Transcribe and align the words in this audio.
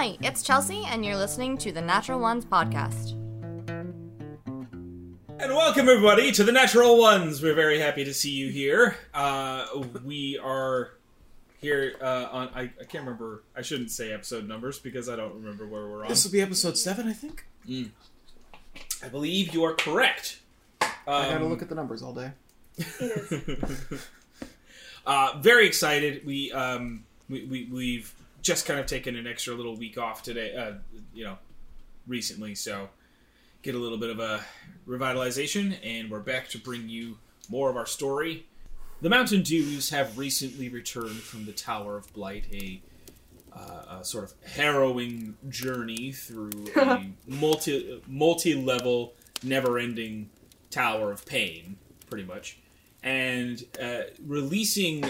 Hi, 0.00 0.16
it's 0.20 0.44
Chelsea, 0.44 0.84
and 0.86 1.04
you're 1.04 1.16
listening 1.16 1.58
to 1.58 1.72
the 1.72 1.80
Natural 1.80 2.20
Ones 2.20 2.44
podcast. 2.44 3.14
And 3.66 5.52
welcome 5.52 5.88
everybody 5.88 6.30
to 6.30 6.44
the 6.44 6.52
Natural 6.52 6.96
Ones. 6.96 7.42
We're 7.42 7.56
very 7.56 7.80
happy 7.80 8.04
to 8.04 8.14
see 8.14 8.30
you 8.30 8.48
here. 8.48 8.96
Uh, 9.12 9.66
we 10.04 10.38
are 10.38 10.92
here 11.60 11.96
uh, 12.00 12.28
on. 12.30 12.48
I, 12.54 12.60
I 12.60 12.84
can't 12.84 13.02
remember. 13.02 13.42
I 13.56 13.62
shouldn't 13.62 13.90
say 13.90 14.12
episode 14.12 14.46
numbers 14.46 14.78
because 14.78 15.08
I 15.08 15.16
don't 15.16 15.34
remember 15.34 15.66
where 15.66 15.88
we're 15.88 16.04
on. 16.04 16.08
This 16.10 16.24
will 16.24 16.30
be 16.30 16.42
episode 16.42 16.78
seven, 16.78 17.08
I 17.08 17.12
think. 17.12 17.44
I 19.02 19.08
believe 19.08 19.52
you 19.52 19.64
are 19.64 19.74
correct. 19.74 20.38
I 20.80 20.92
gotta 21.08 21.36
Um, 21.38 21.48
look 21.48 21.60
at 21.60 21.68
the 21.68 21.74
numbers 21.74 22.04
all 22.04 22.14
day. 22.14 22.30
uh, 25.06 25.38
very 25.40 25.66
excited. 25.66 26.24
We 26.24 26.52
um 26.52 27.04
we, 27.28 27.46
we 27.46 27.68
we've 27.72 28.14
just 28.42 28.66
kind 28.66 28.78
of 28.80 28.86
taken 28.86 29.16
an 29.16 29.26
extra 29.26 29.54
little 29.54 29.76
week 29.76 29.98
off 29.98 30.22
today. 30.22 30.54
Uh, 30.54 30.72
you 31.12 31.24
know, 31.24 31.38
recently, 32.06 32.54
so 32.54 32.88
get 33.62 33.74
a 33.74 33.78
little 33.78 33.98
bit 33.98 34.10
of 34.10 34.20
a 34.20 34.44
revitalization, 34.86 35.76
and 35.84 36.10
we're 36.10 36.20
back 36.20 36.48
to 36.50 36.58
bring 36.58 36.88
you 36.88 37.18
more 37.48 37.70
of 37.70 37.76
our 37.76 37.86
story. 37.86 38.46
The 39.00 39.08
Mountain 39.08 39.42
Dews 39.42 39.90
have 39.90 40.18
recently 40.18 40.68
returned 40.68 41.20
from 41.20 41.44
the 41.44 41.52
Tower 41.52 41.96
of 41.96 42.12
Blight, 42.12 42.46
a, 42.52 42.82
uh, 43.52 43.98
a 44.00 44.04
sort 44.04 44.24
of 44.24 44.32
harrowing 44.44 45.36
journey 45.48 46.12
through 46.12 46.50
a 46.76 47.06
multi 47.26 48.02
multi 48.08 48.54
level, 48.54 49.14
never 49.42 49.78
ending 49.78 50.30
tower 50.70 51.12
of 51.12 51.24
pain, 51.26 51.76
pretty 52.08 52.24
much, 52.24 52.58
and 53.02 53.64
uh, 53.80 54.02
releasing 54.26 55.04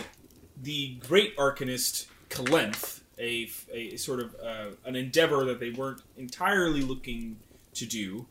the 0.63 0.97
great 0.97 1.37
arcanist 1.37 2.07
Kalenth, 2.29 3.01
a, 3.19 3.49
a 3.73 3.97
sort 3.97 4.21
of 4.21 4.35
uh, 4.43 4.71
an 4.85 4.97
endeavor 4.97 5.45
that 5.45 5.61
they 5.61 5.71
weren't 5.71 6.03
entirely 6.17 6.83
looking 6.83 7.37
to 7.75 7.87
do, 7.87 8.27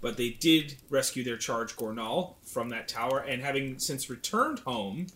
but 0.00 0.16
they 0.16 0.30
did 0.30 0.76
rescue 0.90 1.24
their 1.24 1.36
charge 1.36 1.76
Gornal 1.76 2.34
from 2.44 2.68
that 2.70 2.88
tower, 2.88 3.20
and 3.20 3.42
having 3.42 3.78
since 3.78 4.10
returned 4.10 4.60
home, 4.60 5.06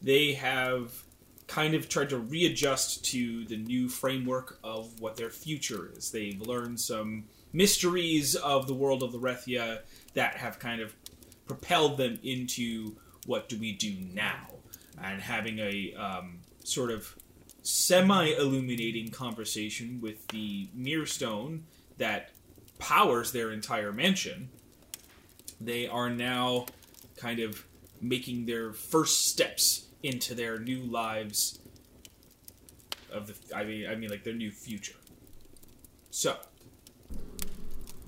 they 0.00 0.34
have 0.34 1.02
kind 1.46 1.74
of 1.74 1.88
tried 1.88 2.10
to 2.10 2.18
readjust 2.18 3.04
to 3.06 3.44
the 3.46 3.56
new 3.56 3.88
framework 3.88 4.58
of 4.62 5.00
what 5.00 5.16
their 5.16 5.30
future 5.30 5.90
is. 5.96 6.10
They've 6.10 6.40
learned 6.40 6.78
some 6.78 7.24
mysteries 7.52 8.34
of 8.36 8.66
the 8.66 8.74
world 8.74 9.02
of 9.02 9.12
the 9.12 9.18
Rethia 9.18 9.80
that 10.14 10.34
have 10.36 10.58
kind 10.58 10.80
of 10.80 10.94
propelled 11.46 11.96
them 11.96 12.18
into 12.22 12.94
what 13.26 13.48
do 13.48 13.58
we 13.58 13.72
do 13.72 13.94
now, 14.12 14.46
and 15.02 15.20
having 15.20 15.58
a 15.58 15.94
um, 15.94 16.38
sort 16.62 16.90
of 16.90 17.14
semi-illuminating 17.68 19.10
conversation 19.10 20.00
with 20.00 20.26
the 20.28 20.70
Mirror 20.72 21.04
Stone 21.04 21.64
that 21.98 22.30
powers 22.78 23.32
their 23.32 23.52
entire 23.52 23.92
mansion. 23.92 24.48
They 25.60 25.86
are 25.86 26.08
now 26.08 26.64
kind 27.18 27.40
of 27.40 27.66
making 28.00 28.46
their 28.46 28.72
first 28.72 29.28
steps 29.28 29.86
into 30.02 30.34
their 30.34 30.58
new 30.58 30.80
lives 30.84 31.58
of 33.12 33.26
the 33.26 33.56
I 33.56 33.64
mean 33.64 33.86
I 33.86 33.96
mean 33.96 34.08
like 34.08 34.24
their 34.24 34.34
new 34.34 34.50
future. 34.50 34.96
So, 36.10 36.36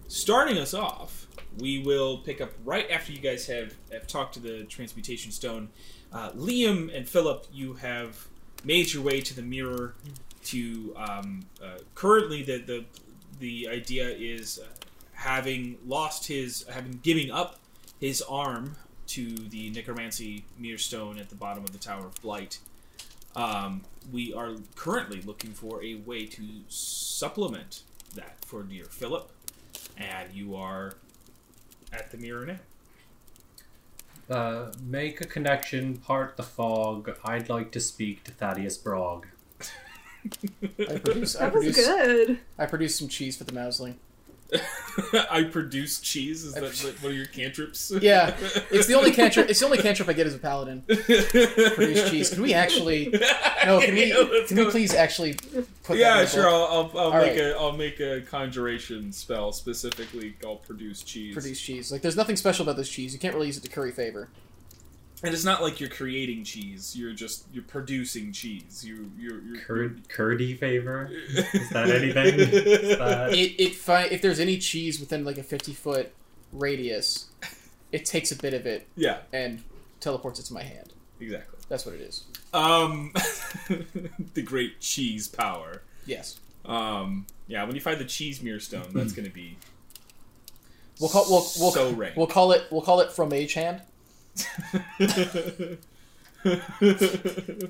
starting 0.08 0.56
us 0.56 0.72
off, 0.72 1.26
we 1.58 1.82
will 1.82 2.18
pick 2.18 2.40
up 2.40 2.52
right 2.64 2.90
after 2.90 3.12
you 3.12 3.20
guys 3.20 3.46
have, 3.48 3.74
have 3.92 4.06
talked 4.06 4.34
to 4.34 4.40
the 4.40 4.64
transmutation 4.64 5.32
stone. 5.32 5.68
Uh, 6.12 6.30
Liam 6.30 6.94
and 6.96 7.06
Philip, 7.08 7.46
you 7.52 7.74
have 7.74 8.26
made 8.64 8.92
your 8.92 9.02
way 9.02 9.20
to 9.20 9.34
the 9.34 9.42
mirror. 9.42 9.94
To 10.44 10.94
um, 10.96 11.46
uh, 11.62 11.78
currently, 11.94 12.42
the 12.42 12.58
the 12.58 12.84
the 13.38 13.68
idea 13.68 14.08
is 14.08 14.58
uh, 14.58 14.66
having 15.12 15.78
lost 15.86 16.26
his, 16.26 16.64
having 16.68 17.00
giving 17.02 17.30
up 17.30 17.60
his 18.00 18.22
arm 18.22 18.76
to 19.08 19.34
the 19.36 19.70
necromancy 19.70 20.44
mirror 20.58 20.78
stone 20.78 21.18
at 21.18 21.28
the 21.28 21.34
bottom 21.34 21.64
of 21.64 21.72
the 21.72 21.78
Tower 21.78 22.06
of 22.06 22.22
Blight. 22.22 22.58
Um, 23.36 23.82
we 24.10 24.32
are 24.32 24.54
currently 24.76 25.20
looking 25.20 25.52
for 25.52 25.82
a 25.84 25.96
way 25.96 26.26
to 26.26 26.42
supplement 26.68 27.82
that 28.14 28.44
for 28.44 28.62
dear 28.62 28.84
Philip, 28.84 29.30
and 29.96 30.32
you 30.32 30.56
are 30.56 30.94
at 31.92 32.10
the 32.10 32.18
mirror 32.18 32.46
now. 32.46 32.58
Uh, 34.30 34.70
make 34.80 35.20
a 35.20 35.24
connection, 35.26 35.96
part 35.96 36.36
the 36.36 36.42
fog. 36.44 37.10
I'd 37.24 37.48
like 37.48 37.72
to 37.72 37.80
speak 37.80 38.22
to 38.24 38.30
Thaddeus 38.30 38.78
Brog. 38.78 39.26
I 40.78 40.98
produce. 40.98 41.34
I 41.36 41.46
That 41.46 41.54
was 41.54 41.64
produce. 41.64 41.76
good. 41.86 42.40
I 42.58 42.66
produce 42.66 42.96
some 42.96 43.08
cheese 43.08 43.36
for 43.36 43.44
the 43.44 43.52
Mousling. 43.52 43.96
I 45.30 45.44
produce 45.44 46.00
cheese. 46.00 46.44
Is 46.44 46.54
that 46.54 46.62
like 46.62 46.96
one 47.02 47.12
of 47.12 47.16
your 47.16 47.26
cantrips? 47.26 47.92
Yeah, 48.00 48.34
it's 48.70 48.86
the 48.86 48.94
only 48.94 49.12
cantrip. 49.12 49.50
It's 49.50 49.60
the 49.60 49.66
only 49.66 49.78
cantrip 49.78 50.08
I 50.08 50.14
get 50.14 50.26
as 50.26 50.34
a 50.34 50.38
paladin. 50.38 50.82
Produce 50.82 52.10
cheese. 52.10 52.30
Can 52.30 52.42
we 52.42 52.54
actually? 52.54 53.08
No. 53.64 53.80
Can 53.80 53.94
we? 53.94 54.10
Yeah, 54.10 54.46
Can 54.48 54.56
we 54.56 54.70
please 54.70 54.94
actually 54.94 55.34
put? 55.34 55.52
that 55.86 55.92
in 55.92 55.98
Yeah, 55.98 56.24
sure. 56.24 56.48
I'll, 56.48 56.90
I'll, 56.94 56.98
I'll 56.98 57.12
make 57.12 57.36
right. 57.36 57.38
a 57.38 57.56
I'll 57.56 57.76
make 57.76 58.00
a 58.00 58.22
conjuration 58.22 59.12
spell 59.12 59.52
specifically 59.52 60.32
called 60.40 60.62
produce 60.62 61.02
cheese. 61.02 61.34
Produce 61.34 61.60
cheese. 61.60 61.92
Like, 61.92 62.02
there's 62.02 62.16
nothing 62.16 62.36
special 62.36 62.62
about 62.64 62.76
this 62.76 62.88
cheese. 62.88 63.12
You 63.12 63.18
can't 63.20 63.34
really 63.34 63.48
use 63.48 63.58
it 63.58 63.62
to 63.62 63.68
curry 63.68 63.92
favor. 63.92 64.28
And 65.22 65.34
it's 65.34 65.44
not 65.44 65.60
like 65.60 65.80
you're 65.80 65.90
creating 65.90 66.44
cheese. 66.44 66.96
You're 66.96 67.12
just 67.12 67.44
you're 67.52 67.62
producing 67.64 68.32
cheese. 68.32 68.82
You 68.86 69.10
you're, 69.18 69.42
you're 69.42 69.58
Curd, 69.58 70.08
curdy 70.08 70.56
favor? 70.56 71.10
Is 71.12 71.68
that 71.70 71.90
anything? 71.94 72.40
Is 72.40 72.96
that- 72.98 73.32
It 73.34 73.60
it 73.60 73.74
fi- 73.74 74.04
if 74.06 74.22
there's 74.22 74.40
any 74.40 74.56
cheese 74.58 74.98
within 74.98 75.24
like 75.24 75.36
a 75.36 75.42
50 75.42 75.74
foot 75.74 76.12
radius, 76.52 77.26
it 77.92 78.06
takes 78.06 78.32
a 78.32 78.36
bit 78.36 78.54
of 78.54 78.66
it 78.66 78.88
yeah, 78.96 79.18
and 79.32 79.62
teleports 80.00 80.40
it 80.40 80.44
to 80.44 80.54
my 80.54 80.62
hand. 80.62 80.92
exactly. 81.20 81.58
That's 81.68 81.84
what 81.86 81.94
it 81.94 82.00
is. 82.00 82.24
Um, 82.52 83.12
the 84.34 84.42
great 84.42 84.80
cheese 84.80 85.28
power. 85.28 85.82
Yes. 86.06 86.40
Um, 86.64 87.26
yeah, 87.46 87.62
when 87.64 87.74
you 87.76 87.80
find 87.80 88.00
the 88.00 88.04
cheese 88.04 88.42
mirror 88.42 88.58
stone, 88.58 88.88
that's 88.92 89.12
going 89.12 89.28
to 89.28 89.32
be 89.34 89.56
We'll 90.98 91.08
call 91.10 91.24
we'll 91.30 91.46
we'll, 91.58 91.70
so 91.70 91.90
rank. 91.92 92.16
we'll 92.16 92.26
call 92.26 92.52
it 92.52 92.64
we'll 92.70 92.82
call 92.82 93.00
it 93.00 93.12
from 93.12 93.28
mage 93.30 93.54
hand. 93.54 93.82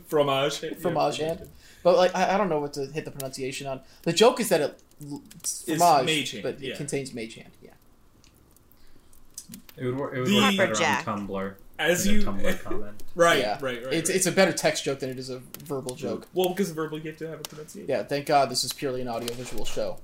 Fromage. 0.09 0.61
Fromage 0.81 1.17
hand. 1.19 1.49
But 1.83 1.97
like 1.97 2.15
I, 2.15 2.35
I 2.35 2.39
don't 2.39 2.49
know 2.49 2.61
what 2.61 2.73
to 2.75 2.87
hit 2.87 3.05
the 3.05 3.11
pronunciation 3.11 3.67
on. 3.67 3.81
The 4.03 4.13
joke 4.13 4.39
is 4.41 4.49
that 4.51 4.61
it 4.61 4.83
it's 5.37 5.65
It's 5.67 5.79
fromage, 5.79 6.07
mage 6.07 6.31
hand, 6.33 6.43
but 6.43 6.55
it 6.57 6.61
yeah. 6.61 6.77
contains 6.77 7.15
mage 7.15 7.35
hand. 7.35 7.51
Yeah. 7.63 7.71
It 9.77 9.87
would 9.87 9.97
work, 9.97 10.15
it 10.15 10.21
would 10.21 10.29
The- 10.29 10.35
work 10.37 10.57
better 10.57 10.75
Lumberjack. 10.75 11.09
on 11.09 11.27
Tumblr. 11.29 11.55
As 11.79 12.07
you 12.07 12.21
Tumblr 12.21 12.63
comment. 12.63 13.03
right, 13.15 13.39
yeah. 13.39 13.53
right, 13.63 13.83
right. 13.83 13.95
It's 13.95 14.11
right. 14.11 14.17
it's 14.17 14.27
a 14.27 14.33
better 14.33 14.53
text 14.53 14.85
joke 14.85 14.99
than 15.01 15.09
it 15.09 15.19
is 15.19 15.31
a 15.31 15.39
verbal 15.65 15.95
joke. 15.95 16.27
well 16.35 16.51
because 16.51 16.71
verbally 16.71 17.01
you 17.01 17.09
have 17.09 17.19
to 17.19 17.29
have 17.29 17.41
a 17.41 17.43
pronunciation. 17.43 17.89
Yeah. 17.89 18.03
Thank 18.03 18.27
God 18.27 18.51
this 18.51 18.63
is 18.65 18.73
purely 18.75 19.01
an 19.01 19.09
audio 19.09 19.33
visual 19.33 19.65
show. 19.65 19.97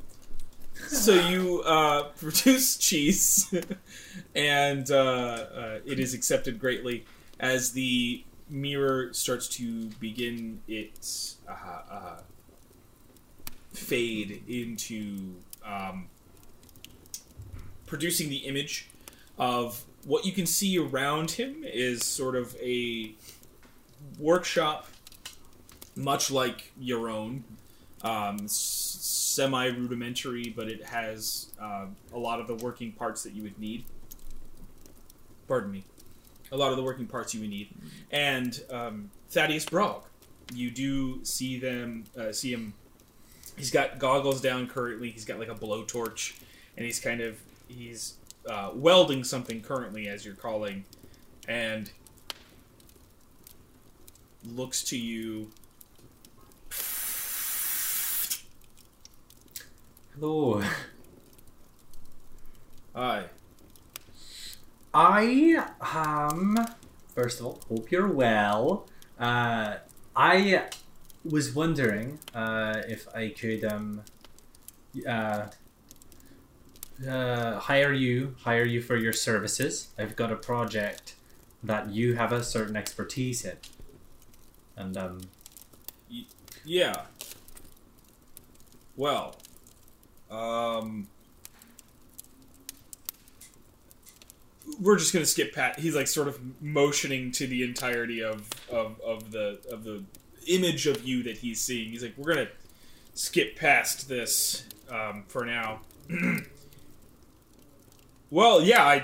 So 0.89 1.15
you 1.15 1.63
uh, 1.63 2.03
produce 2.21 2.77
cheese, 2.77 3.53
and 4.35 4.91
uh, 4.91 4.95
uh, 4.95 5.79
it 5.85 5.99
is 5.99 6.15
accepted 6.15 6.59
greatly 6.59 7.05
as 7.41 7.73
the 7.73 8.25
mirror 8.49 9.13
starts 9.13 9.49
to 9.49 9.87
begin 10.01 10.61
its 10.69 11.37
uh, 11.49 11.81
uh, 11.91 12.21
fade 13.73 14.43
into 14.49 15.35
um, 15.65 16.09
producing 17.87 18.29
the 18.29 18.37
image 18.37 18.89
of 19.39 19.85
what 20.05 20.25
you 20.25 20.33
can 20.33 20.47
see 20.47 20.79
around 20.79 21.33
him 21.33 21.65
is 21.65 22.05
sort 22.05 22.37
of 22.37 22.57
a 22.61 23.13
workshop, 24.19 24.87
much 25.97 26.31
like 26.31 26.71
your 26.79 27.11
own 27.11 27.43
um, 28.03 28.47
semi 29.37 29.67
rudimentary, 29.67 30.53
but 30.57 30.67
it 30.67 30.83
has 30.83 31.53
uh, 31.61 31.85
a 32.15 32.19
lot 32.19 32.41
of 32.41 32.47
the 32.47 32.55
working 32.55 32.91
parts 32.91 33.23
that 33.23 33.35
you 33.35 33.43
would 33.43 33.59
need. 33.59 33.85
Pardon 35.47 35.71
me. 35.71 35.85
A 36.53 36.57
lot 36.57 36.71
of 36.71 36.77
the 36.77 36.83
working 36.83 37.07
parts 37.07 37.35
you 37.35 37.41
would 37.41 37.51
need. 37.51 37.69
And 38.11 38.59
um, 38.71 39.11
Thaddeus 39.29 39.67
Brog, 39.67 40.05
you 40.55 40.71
do 40.71 41.23
see 41.23 41.59
them, 41.59 42.05
uh, 42.19 42.33
see 42.33 42.53
him. 42.53 42.73
He's 43.57 43.71
got 43.71 43.99
goggles 43.99 44.41
down 44.41 44.69
currently. 44.69 45.11
He's 45.11 45.25
got 45.25 45.39
like 45.39 45.51
a 45.51 45.55
blowtorch, 45.55 46.39
and 46.77 46.87
he's 46.87 46.99
kind 46.99 47.21
of 47.21 47.39
he's 47.69 48.15
uh, 48.49 48.71
welding 48.75 49.23
something 49.23 49.61
currently 49.61 50.09
as 50.09 50.25
you're 50.25 50.35
calling, 50.35 50.85
and 51.47 51.91
looks 54.45 54.83
to 54.85 54.99
you 54.99 55.51
Hello. 60.19 60.63
Hi. 62.95 63.25
I 64.95 65.67
um 65.81 66.57
first 67.15 67.41
of 67.41 67.47
all, 67.47 67.61
hope 67.69 67.91
you're 67.91 68.09
well. 68.09 68.87
Uh 69.19 69.77
I 70.15 70.69
was 71.23 71.55
wondering 71.55 72.19
uh 72.35 72.81
if 72.89 73.07
I 73.15 73.29
could 73.29 73.65
um 73.65 74.03
uh, 75.07 75.49
uh, 77.07 77.59
hire 77.59 77.93
you, 77.93 78.35
hire 78.41 78.65
you 78.65 78.81
for 78.81 78.97
your 78.97 79.13
services. 79.13 79.89
I've 79.99 80.17
got 80.17 80.33
a 80.33 80.37
project 80.37 81.15
that 81.63 81.91
you 81.91 82.15
have 82.15 82.33
a 82.33 82.43
certain 82.43 82.77
expertise 82.77 83.45
in, 83.45 83.57
and 84.77 84.97
um, 84.97 85.21
Yeah. 86.65 87.03
Well, 88.97 89.37
um, 90.31 91.09
we're 94.81 94.99
just 94.99 95.13
gonna 95.13 95.27
skip 95.27 95.55
Pat. 95.55 95.79
He's 95.79 95.95
like 95.95 96.07
sort 96.07 96.29
of 96.29 96.41
motioning 96.63 97.31
to 97.33 97.47
the 97.47 97.63
entirety 97.63 98.23
of 98.23 98.49
of, 98.71 99.01
of 99.01 99.31
the 99.31 99.59
of 99.71 99.85
the 99.85 100.05
image 100.49 100.87
of 100.87 101.05
you 101.05 101.23
that 101.25 101.39
he's 101.39 101.61
seeing. 101.61 101.91
He's 101.91 102.03
like, 102.03 102.15
we're 102.17 102.35
gonna 102.35 102.49
skip 103.15 103.57
past 103.57 104.09
this 104.09 104.65
um, 104.91 105.25
for 105.29 105.45
now. 105.45 105.81
well, 108.31 108.63
yeah, 108.63 108.85
I, 108.85 108.95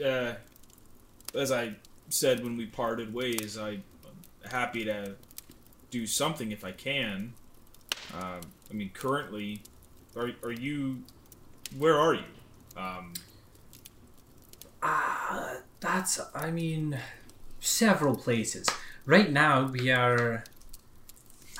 I 0.00 0.02
uh, 0.02 0.34
as 1.34 1.52
I 1.52 1.74
said 2.08 2.42
when 2.42 2.56
we 2.56 2.66
parted 2.66 3.14
ways, 3.14 3.56
I, 3.58 3.68
I'm 3.70 4.50
happy 4.50 4.84
to 4.84 5.14
do 5.90 6.06
something 6.06 6.52
if 6.52 6.64
I 6.64 6.72
can. 6.72 7.32
Um, 8.14 8.40
I 8.70 8.74
mean, 8.74 8.90
currently, 8.92 9.62
are 10.20 10.30
are 10.42 10.52
you? 10.52 11.02
Where 11.78 11.98
are 11.98 12.14
you? 12.14 12.24
Um, 12.76 13.12
Uh, 14.82 15.56
that's, 15.80 16.18
I 16.34 16.50
mean, 16.50 16.98
several 17.60 18.16
places. 18.16 18.66
Right 19.06 19.30
now, 19.30 19.66
we 19.66 19.90
are. 19.90 20.44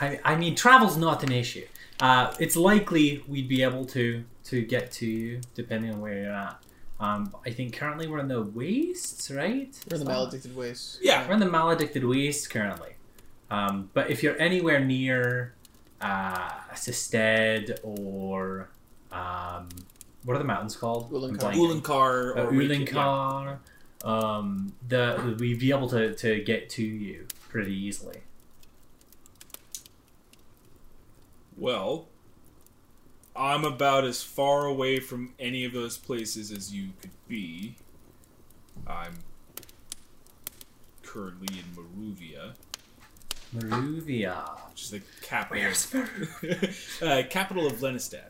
I, 0.00 0.18
I 0.24 0.36
mean, 0.36 0.54
travel's 0.54 0.96
not 0.96 1.22
an 1.22 1.32
issue. 1.32 1.66
Uh, 2.00 2.32
it's 2.38 2.56
likely 2.56 3.22
we'd 3.28 3.48
be 3.48 3.62
able 3.62 3.84
to 3.86 4.24
to 4.44 4.62
get 4.62 4.90
to 4.92 5.06
you 5.06 5.40
depending 5.54 5.92
on 5.92 6.00
where 6.00 6.14
you're 6.14 6.32
at. 6.32 6.56
Um, 6.98 7.34
I 7.46 7.50
think 7.50 7.76
currently 7.76 8.06
we're 8.08 8.18
in 8.18 8.28
the 8.28 8.42
wastes, 8.42 9.30
right? 9.30 9.46
We're 9.48 9.50
in 9.50 9.88
the 9.88 9.94
Is 9.94 10.00
that- 10.00 10.06
maledicted 10.06 10.56
waste. 10.56 10.98
yeah, 11.02 11.26
We're 11.26 11.34
in 11.34 11.40
the 11.40 11.50
maledicted 11.50 12.04
wastes 12.04 12.46
currently. 12.46 12.94
Um, 13.50 13.90
but 13.94 14.10
if 14.10 14.22
you're 14.22 14.38
anywhere 14.40 14.80
near 14.80 15.54
uh, 16.00 16.50
Sisted 16.74 17.78
or 17.82 18.70
um, 19.12 19.68
what 20.24 20.34
are 20.34 20.38
the 20.38 20.44
mountains 20.44 20.76
called? 20.76 21.10
Ulankar. 21.10 21.54
Ulankar 21.54 22.36
Uh, 22.36 22.42
or 22.42 22.50
Reykjavik, 22.50 22.94
yeah. 22.94 23.56
Um, 24.02 24.72
the 24.88 25.36
we'd 25.38 25.58
be 25.58 25.70
able 25.70 25.88
to, 25.90 26.14
to 26.14 26.40
get 26.42 26.70
to 26.70 26.82
you 26.82 27.26
pretty 27.48 27.74
easily. 27.74 28.20
Well, 31.56 32.06
I'm 33.36 33.64
about 33.64 34.04
as 34.04 34.22
far 34.22 34.64
away 34.64 34.98
from 35.00 35.34
any 35.38 35.64
of 35.64 35.72
those 35.72 35.98
places 35.98 36.50
as 36.50 36.72
you 36.72 36.90
could 37.00 37.10
be. 37.28 37.76
I'm 38.86 39.18
currently 41.02 41.58
in 41.58 41.64
Maruvia, 41.76 42.54
Maruvia. 43.54 44.58
which 44.70 44.82
is 44.82 44.90
the 44.90 45.02
capital. 45.22 45.62
Where's 45.62 45.92
of, 45.94 47.02
uh, 47.02 47.22
capital 47.28 47.66
of 47.66 47.74
Lenistad. 47.80 48.24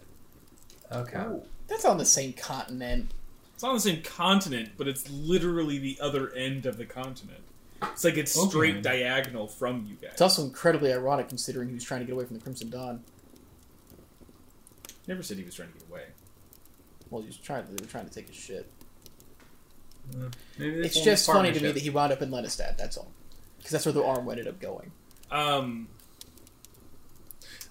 Okay. 0.93 1.19
Ooh, 1.20 1.43
that's 1.69 1.84
on 1.84 1.99
the 1.99 2.05
same 2.05 2.32
continent. 2.32 3.12
It's 3.55 3.62
on 3.64 3.75
the 3.75 3.81
same 3.81 4.02
continent, 4.02 4.70
but 4.78 4.88
it's 4.88 5.08
literally 5.11 5.78
the 5.78 5.99
other 6.00 6.32
end 6.32 6.64
of 6.67 6.78
the 6.78 6.87
continent. 6.87 7.40
It's 7.82 8.05
like 8.05 8.17
it's 8.17 8.37
Okay. 8.37 8.49
straight 8.49 8.82
diagonal 8.82 9.46
from 9.49 9.87
you 9.88 9.94
guys. 9.96 10.12
It's 10.12 10.20
also 10.22 10.43
incredibly 10.44 10.93
ironic 10.93 11.28
considering 11.28 11.69
he 11.69 11.75
was 11.75 11.84
trying 11.84 12.00
to 12.00 12.06
get 12.06 12.12
away 12.12 12.25
from 12.25 12.37
the 12.37 12.43
Crimson 12.43 12.70
Dawn. 12.70 13.05
Never 15.06 15.23
said 15.23 15.37
he 15.38 15.44
was 15.44 15.55
trying 15.55 15.73
to 15.73 15.78
get 15.78 15.88
away. 15.88 16.05
Well, 17.11 17.20
he 17.23 17.26
was 17.26 17.37
trying. 17.37 17.66
To, 17.66 17.73
They 17.73 17.82
were 17.84 17.90
trying 17.90 18.08
to 18.08 18.14
take 18.14 18.28
his 18.28 18.37
shit. 18.37 18.70
Maybe 20.58 20.81
It's 20.81 21.00
just 21.00 21.26
funny 21.26 21.52
to 21.52 21.61
me 21.61 21.73
that 21.73 21.81
he 21.82 21.90
wound 21.90 22.12
up 22.12 22.23
in 22.23 22.31
Lenistad. 22.31 22.76
That's 22.76 22.96
all, 22.96 23.11
because 23.58 23.73
that's 23.73 23.87
where 23.87 23.93
the 23.93 24.05
arm 24.05 24.28
ended 24.28 24.49
up 24.49 24.61
going. 24.61 24.90
Um, 25.30 25.88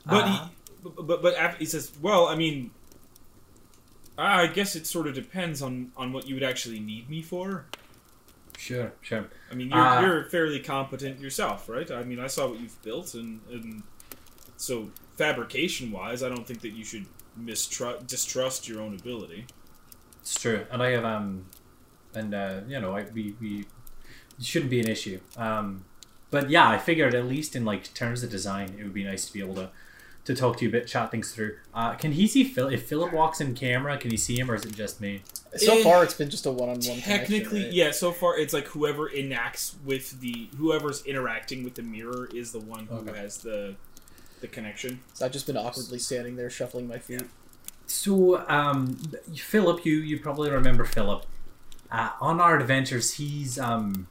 but 0.06 0.24
Uh-huh. 0.26 0.50
he, 0.84 0.90
but 1.02 1.22
but, 1.22 1.36
after, 1.36 1.58
he 1.60 1.66
says, 1.66 1.92
"Well, 2.02 2.28
I 2.28 2.36
mean, 2.36 2.72
I 4.18 4.48
guess 4.48 4.76
it 4.76 4.86
sort 4.88 5.08
of 5.08 5.16
depends 5.16 5.62
on 5.62 5.92
on 5.98 6.12
what 6.14 6.28
you 6.28 6.36
would 6.36 6.44
actually 6.44 6.80
need 6.80 7.10
me 7.10 7.22
for. 7.22 7.66
Sure, 8.58 8.94
sure. 9.02 9.30
I 9.52 9.56
mean, 9.56 9.72
you're 9.72 9.88
Uh, 9.88 10.02
you're 10.02 10.26
fairly 10.30 10.60
competent 10.60 11.20
yourself, 11.20 11.70
right? 11.70 11.90
I 11.92 12.04
mean, 12.04 12.20
I 12.20 12.28
saw 12.28 12.48
what 12.50 12.60
you've 12.60 12.82
built, 12.82 13.14
and 13.14 13.42
and 13.50 13.84
so 14.58 14.92
fabrication 15.18 15.92
wise, 15.92 16.24
I 16.24 16.30
don't 16.30 16.46
think 16.48 16.62
that 16.62 16.72
you 16.72 16.84
should 16.84 17.08
mistrust 17.36 18.08
distrust 18.08 18.68
your 18.68 18.82
own 18.82 18.94
ability. 18.96 19.48
It's 20.22 20.38
true, 20.40 20.66
and 20.72 20.84
I 20.84 20.92
have 20.92 21.06
um, 21.06 21.46
and 22.14 22.34
uh, 22.34 22.62
you 22.68 22.80
know, 22.80 22.96
I 22.96 23.04
we 23.14 23.36
we 23.40 23.66
shouldn't 24.42 24.72
be 24.72 24.80
an 24.82 24.88
issue. 24.88 25.22
Um, 25.38 25.86
but 26.32 26.50
yeah, 26.50 26.70
I 26.70 26.78
figured 26.78 27.14
at 27.16 27.26
least 27.26 27.56
in 27.56 27.66
like 27.66 27.94
terms 27.94 28.24
of 28.24 28.30
design, 28.30 28.76
it 28.80 28.84
would 28.84 28.94
be 28.94 29.04
nice 29.04 29.26
to 29.26 29.34
be 29.34 29.40
able 29.42 29.56
to 29.56 29.70
to 30.26 30.36
talk 30.36 30.58
to 30.58 30.64
you 30.66 30.70
a 30.70 30.72
bit, 30.72 30.86
chat 30.86 31.10
things 31.10 31.32
through. 31.32 31.56
Uh, 31.74 31.96
can 31.96 32.12
he 32.12 32.28
see 32.28 32.44
Phil? 32.44 32.68
If 32.68 32.84
Philip 32.88 33.12
walks 33.14 33.42
in 33.42 33.56
camera, 33.56 33.98
can 33.98 34.12
he 34.12 34.18
see 34.18 34.38
him, 34.38 34.52
or 34.52 34.56
is 34.56 34.64
it 34.66 34.76
just 34.76 35.02
me? 35.02 35.24
So 35.56 35.80
Eh, 35.80 35.84
far, 35.84 36.04
it's 36.04 36.14
been 36.14 36.30
just 36.30 36.46
a 36.46 36.52
one-on-one. 36.52 37.00
Technically, 37.00 37.64
right? 37.64 37.74
yeah. 37.74 37.92
So 37.92 38.12
far, 38.12 38.38
it's 38.38 38.54
like 38.54 38.68
whoever 38.68 39.08
enacts 39.10 39.76
with 39.84 40.20
the 40.20 40.50
whoever's 40.58 41.04
interacting 41.06 41.64
with 41.64 41.74
the 41.76 41.82
mirror 41.82 42.30
is 42.34 42.52
the 42.52 42.60
one 42.60 42.86
who 42.86 42.98
Okay. 42.98 43.18
has 43.18 43.38
the 43.38 43.76
the 44.42 44.48
connection. 44.48 45.00
So 45.14 45.26
I've 45.26 45.32
just 45.32 45.48
been 45.48 45.58
awkwardly 45.58 45.98
standing 46.00 46.36
there, 46.36 46.50
shuffling 46.50 46.88
my 46.88 47.00
feet. 47.00 47.24
So, 47.88 48.48
um, 48.48 48.98
Philip, 49.36 49.84
you 49.86 49.96
you 49.96 50.20
probably 50.20 50.52
remember 50.52 50.86
Philip. 50.86 51.26
Uh, 51.92 52.12
on 52.22 52.40
our 52.40 52.60
adventures, 52.60 53.14
he's 53.16 53.58
um, 53.58 54.08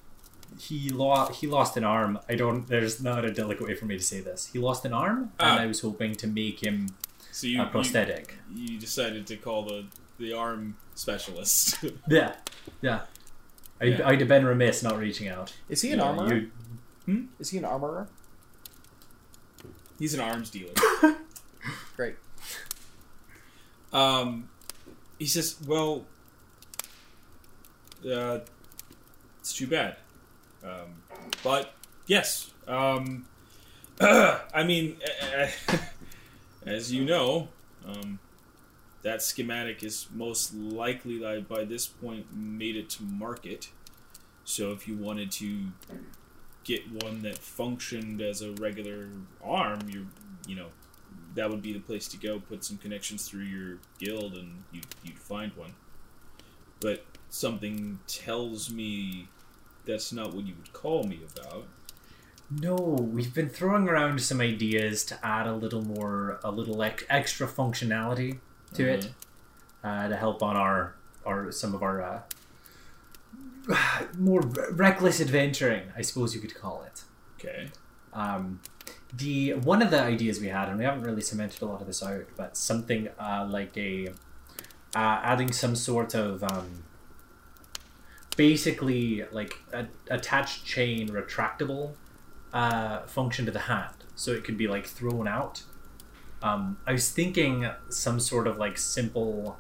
he 0.59 0.91
lost 0.91 1.41
he 1.41 1.47
lost 1.47 1.77
an 1.77 1.85
arm. 1.85 2.19
I 2.29 2.35
don't. 2.35 2.67
There's 2.67 3.01
not 3.03 3.25
a 3.25 3.33
delicate 3.33 3.67
way 3.67 3.75
for 3.75 3.87
me 3.87 3.97
to 3.97 4.03
say 4.05 4.21
this. 4.21 4.47
He 4.53 4.59
lost 4.59 4.85
an 4.85 4.93
arm, 4.93 5.33
Ah. 5.41 5.53
and 5.53 5.61
I 5.61 5.67
was 5.67 5.81
hoping 5.81 6.15
to 6.17 6.27
make 6.27 6.63
him 6.63 6.89
So 7.33 7.47
you 7.47 7.63
a 7.63 7.67
prosthetic. 7.67 8.35
You, 8.55 8.73
you 8.75 8.79
decided 8.79 9.27
to 9.29 9.37
call 9.37 9.65
the 9.65 9.87
the 10.19 10.33
arm 10.33 10.77
specialist. 10.95 11.79
Yeah, 12.09 12.35
yeah. 12.83 13.03
I'd, 13.81 13.99
Yeah. 14.01 14.09
I'd 14.09 14.19
have 14.21 14.29
been 14.29 14.45
remiss 14.45 14.83
not 14.83 14.99
reaching 14.99 15.29
out. 15.29 15.55
Is 15.69 15.83
he 15.83 15.93
an 15.93 15.99
Yeah, 16.01 16.05
armorer? 16.07 16.49
you- 17.07 17.29
Is 17.39 17.51
he 17.51 17.59
an 17.59 17.65
armorer? 17.65 18.09
He's 19.99 20.15
an 20.15 20.21
arms 20.21 20.51
dealer. 20.51 20.73
Great. 21.97 22.17
Um, 23.93 24.49
he 25.19 25.27
says, 25.27 25.57
"Well, 25.67 26.05
uh, 28.09 28.41
it's 29.41 29.53
too 29.55 29.67
bad, 29.67 29.97
um, 30.65 31.03
but 31.43 31.75
yes, 32.07 32.53
um, 32.67 33.27
I 34.01 34.65
mean, 34.65 34.97
as 36.67 36.93
you 36.93 37.05
know, 37.05 37.49
um, 37.87 38.19
that 39.03 39.23
schematic 39.23 39.83
is 39.83 40.07
most 40.13 40.55
likely 40.55 41.19
like 41.19 41.49
by 41.49 41.65
this 41.65 41.87
point 41.87 42.27
made 42.35 42.77
it 42.77 42.91
to 42.91 43.03
market. 43.03 43.71
So 44.45 44.73
if 44.73 44.89
you 44.89 44.97
wanted 44.97 45.31
to 45.33 45.67
get 46.65 46.91
one 47.03 47.23
that 47.23 47.39
functioned 47.39 48.21
as 48.21 48.43
a 48.43 48.53
regular 48.53 49.09
arm, 49.43 49.81
you 49.89 50.09
you 50.47 50.57
know 50.57 50.69
that 51.35 51.51
would 51.51 51.63
be 51.63 51.73
the 51.73 51.81
place 51.81 52.09
to 52.09 52.17
go. 52.17 52.41
Put 52.41 52.65
some 52.65 52.79
connections 52.79 53.29
through 53.29 53.45
your 53.45 53.79
guild, 53.99 54.35
and 54.35 54.65
you'd, 54.73 54.87
you'd 55.03 55.19
find 55.19 55.53
one. 55.55 55.75
But 56.81 57.05
something 57.29 58.01
tells 58.07 58.71
me 58.71 59.29
that's 59.89 60.13
not 60.13 60.35
what 60.35 60.47
you 60.47 60.55
would 60.55 60.73
call 60.73 61.03
me 61.03 61.21
about. 61.35 61.67
No, 62.51 62.77
we've 62.77 63.35
been 63.35 63.49
throwing 63.49 63.89
around 63.89 64.21
some 64.23 64.41
ideas 64.41 65.05
to 65.07 65.27
add 65.27 65.47
a 65.47 65.55
little 65.55 65.83
more, 65.83 66.39
a 66.45 66.51
little 66.51 66.83
ex- 66.83 67.05
extra 67.11 67.47
functionality 67.47 68.39
to 68.75 68.89
it, 68.89 69.11
uh, 69.83 70.09
to 70.09 70.17
help 70.17 70.43
on 70.43 70.57
our, 70.57 70.95
our 71.27 71.51
some 71.51 71.75
of 71.75 71.83
our 71.83 72.03
uh, 72.03 72.21
more 74.19 74.43
reckless 74.71 75.21
adventuring, 75.21 75.85
I 75.97 76.03
suppose 76.03 76.35
you 76.35 76.41
could 76.41 76.55
call 76.55 76.85
it. 76.85 77.03
Okay. 77.41 77.69
um, 78.13 78.61
the 79.17 79.55
one 79.55 79.81
of 79.81 79.91
the 79.91 80.01
ideas 80.03 80.41
we 80.41 80.49
had, 80.49 80.69
and 80.69 80.79
we 80.79 80.85
haven't 80.85 81.03
really 81.03 81.23
cemented 81.23 81.63
a 81.63 81.67
lot 81.67 81.81
of 81.81 81.87
this 81.87 82.03
out, 82.03 82.27
but 82.37 82.57
something 82.57 83.09
uh, 83.19 83.47
like 83.49 83.77
a 83.77 84.09
uh, 84.95 85.21
adding 85.23 85.53
some 85.53 85.77
sort 85.77 86.15
of 86.15 86.43
um, 86.45 86.85
basically 88.39 89.25
like 89.33 89.57
a 89.73 89.89
attached 90.09 90.65
chain 90.65 91.09
retractable 91.09 91.97
uh, 92.53 93.03
function 93.03 93.45
to 93.45 93.51
the 93.51 93.59
hand, 93.59 93.97
so 94.15 94.31
it 94.31 94.45
could 94.45 94.57
be 94.57 94.69
like 94.69 94.87
thrown 94.87 95.27
out. 95.27 95.65
Um, 96.41 96.79
I 96.87 96.93
was 96.93 97.11
thinking 97.11 97.69
some 97.89 98.21
sort 98.21 98.47
of 98.47 98.57
like 98.57 98.79
simple 98.79 99.59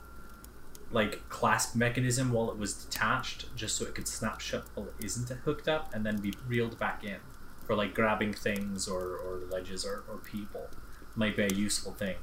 like 0.92 1.28
clasp 1.28 1.74
mechanism 1.74 2.32
while 2.32 2.50
it 2.52 2.56
was 2.56 2.72
detached, 2.84 3.54
just 3.56 3.76
so 3.76 3.84
it 3.84 3.96
could 3.96 4.06
snap 4.06 4.40
shut 4.40 4.64
while 4.74 4.86
it 4.86 5.04
isn't 5.04 5.28
hooked 5.40 5.68
up, 5.68 5.92
and 5.92 6.06
then 6.06 6.18
be 6.18 6.32
reeled 6.46 6.78
back 6.78 7.02
in 7.02 7.18
for 7.66 7.74
like 7.74 7.94
grabbing 7.94 8.32
things 8.32 8.86
or, 8.88 9.16
or 9.16 9.40
ledges 9.50 9.84
or, 9.84 10.04
or 10.08 10.18
people 10.18 10.68
might 11.16 11.36
be 11.36 11.42
a 11.42 11.52
useful 11.52 11.92
thing. 11.92 12.14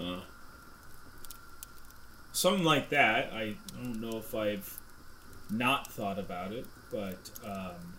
Uh, 0.00 0.20
something 2.34 2.64
like 2.64 2.90
that. 2.90 3.32
I 3.32 3.54
don't 3.74 4.00
know 4.00 4.18
if 4.18 4.34
I've 4.34 4.78
not 5.50 5.86
thought 5.86 6.18
about 6.18 6.52
it, 6.52 6.66
but 6.90 7.30
um, 7.44 7.94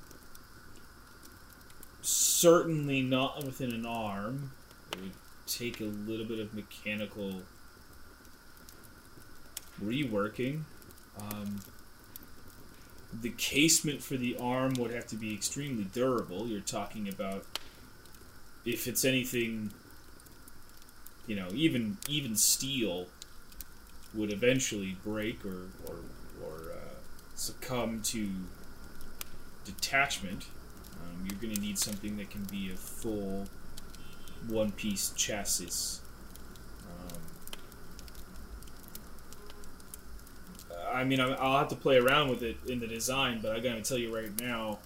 certainly 2.01 3.01
not 3.01 3.43
within 3.43 3.71
an 3.71 3.85
arm. 3.85 4.51
It 4.91 5.01
would 5.01 5.11
take 5.47 5.79
a 5.79 5.85
little 5.85 6.25
bit 6.25 6.39
of 6.39 6.53
mechanical 6.53 7.43
reworking. 9.81 10.63
Um, 11.19 11.61
the 13.13 13.29
casement 13.29 14.03
for 14.03 14.17
the 14.17 14.37
arm 14.37 14.73
would 14.73 14.91
have 14.91 15.07
to 15.07 15.15
be 15.15 15.33
extremely 15.33 15.85
durable. 15.85 16.47
You're 16.47 16.59
talking 16.59 17.07
about 17.07 17.45
if 18.65 18.85
it's 18.85 19.05
anything, 19.05 19.71
you 21.25 21.37
know, 21.37 21.47
even 21.53 21.97
even 22.09 22.35
steel 22.35 23.07
would 24.15 24.31
eventually 24.31 24.97
break 25.03 25.45
or 25.45 25.67
or 25.85 25.97
or 26.43 26.71
uh, 26.73 26.95
succumb 27.35 28.01
to 28.03 28.29
detachment. 29.63 30.45
Um, 30.93 31.25
you're 31.29 31.39
going 31.39 31.53
to 31.53 31.59
need 31.59 31.77
something 31.77 32.17
that 32.17 32.29
can 32.29 32.43
be 32.43 32.71
a 32.71 32.75
full 32.75 33.47
one-piece 34.47 35.11
chassis. 35.15 35.99
Um, 36.87 37.19
I 40.93 41.03
mean, 41.03 41.19
I'll 41.19 41.57
have 41.57 41.67
to 41.69 41.75
play 41.75 41.97
around 41.97 42.29
with 42.29 42.43
it 42.43 42.57
in 42.67 42.79
the 42.79 42.87
design, 42.87 43.39
but 43.41 43.55
I 43.55 43.59
gotta 43.59 43.81
tell 43.81 43.97
you 43.97 44.15
right 44.15 44.29
now, 44.39 44.79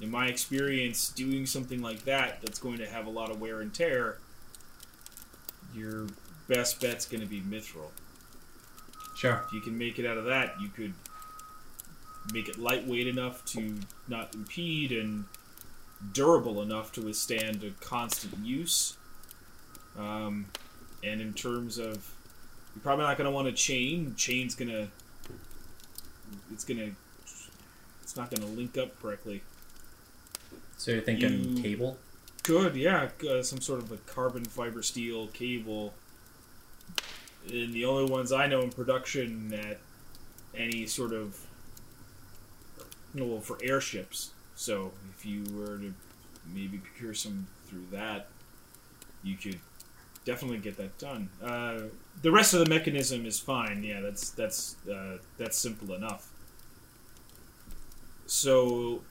in 0.00 0.10
my 0.10 0.26
experience, 0.28 1.10
doing 1.10 1.46
something 1.46 1.82
like 1.82 2.04
that 2.04 2.40
that's 2.40 2.58
going 2.58 2.78
to 2.78 2.86
have 2.86 3.06
a 3.06 3.10
lot 3.10 3.30
of 3.30 3.40
wear 3.40 3.60
and 3.60 3.72
tear, 3.72 4.18
your 5.74 6.06
best 6.48 6.80
bet's 6.80 7.04
going 7.04 7.20
to 7.20 7.26
be 7.26 7.40
mithril. 7.40 7.90
Sure. 9.20 9.44
If 9.46 9.52
you 9.52 9.60
can 9.60 9.76
make 9.76 9.98
it 9.98 10.06
out 10.06 10.16
of 10.16 10.24
that, 10.24 10.58
you 10.58 10.70
could 10.70 10.94
make 12.32 12.48
it 12.48 12.58
lightweight 12.58 13.06
enough 13.06 13.44
to 13.46 13.74
not 14.08 14.34
impede 14.34 14.92
and 14.92 15.26
durable 16.14 16.62
enough 16.62 16.90
to 16.92 17.02
withstand 17.02 17.62
a 17.62 17.70
constant 17.84 18.34
use. 18.42 18.96
Um, 19.98 20.46
and 21.04 21.20
in 21.20 21.34
terms 21.34 21.76
of, 21.76 22.14
you're 22.74 22.82
probably 22.82 23.04
not 23.04 23.18
going 23.18 23.26
to 23.26 23.30
want 23.30 23.46
a 23.46 23.52
chain. 23.52 24.14
Chain's 24.16 24.54
going 24.54 24.70
to, 24.70 24.88
it's 26.50 26.64
going 26.64 26.78
to, 26.78 26.92
it's 28.02 28.16
not 28.16 28.30
going 28.30 28.40
to 28.40 28.46
link 28.46 28.78
up 28.78 28.98
correctly. 29.02 29.42
So 30.78 30.92
you're 30.92 31.02
thinking 31.02 31.56
You- 31.56 31.62
cable? 31.62 31.98
Good, 32.42 32.74
yeah, 32.74 33.10
uh, 33.30 33.42
some 33.42 33.60
sort 33.60 33.80
of 33.80 33.92
a 33.92 33.98
carbon 33.98 34.46
fiber 34.46 34.82
steel 34.82 35.26
cable. 35.26 35.92
And 37.48 37.72
the 37.72 37.84
only 37.84 38.10
ones 38.10 38.32
I 38.32 38.46
know 38.46 38.60
in 38.60 38.70
production 38.70 39.52
at 39.54 39.78
any 40.54 40.86
sort 40.86 41.12
of, 41.12 41.38
well, 43.14 43.40
for 43.40 43.58
airships. 43.62 44.30
So 44.54 44.92
if 45.16 45.24
you 45.24 45.44
were 45.54 45.78
to 45.78 45.94
maybe 46.52 46.78
procure 46.78 47.14
some 47.14 47.46
through 47.66 47.86
that, 47.92 48.28
you 49.22 49.36
could 49.36 49.58
definitely 50.24 50.58
get 50.58 50.76
that 50.76 50.98
done. 50.98 51.28
Uh, 51.42 51.82
the 52.22 52.30
rest 52.30 52.54
of 52.54 52.60
the 52.60 52.66
mechanism 52.66 53.26
is 53.26 53.38
fine. 53.38 53.82
Yeah, 53.82 54.00
that's 54.00 54.30
that's 54.30 54.76
uh, 54.90 55.18
that's 55.38 55.58
simple 55.58 55.94
enough. 55.94 56.30
So, 58.26 59.02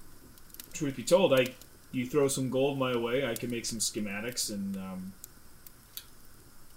truth 0.74 0.95
be 0.95 1.03
told, 1.03 1.33
I 1.33 1.48
you 1.91 2.05
throw 2.05 2.27
some 2.27 2.50
gold 2.50 2.77
my 2.77 2.95
way, 2.95 3.25
I 3.25 3.33
can 3.36 3.50
make 3.50 3.65
some 3.65 3.79
schematics, 3.79 4.51
and 4.51 4.77
um, 4.77 5.13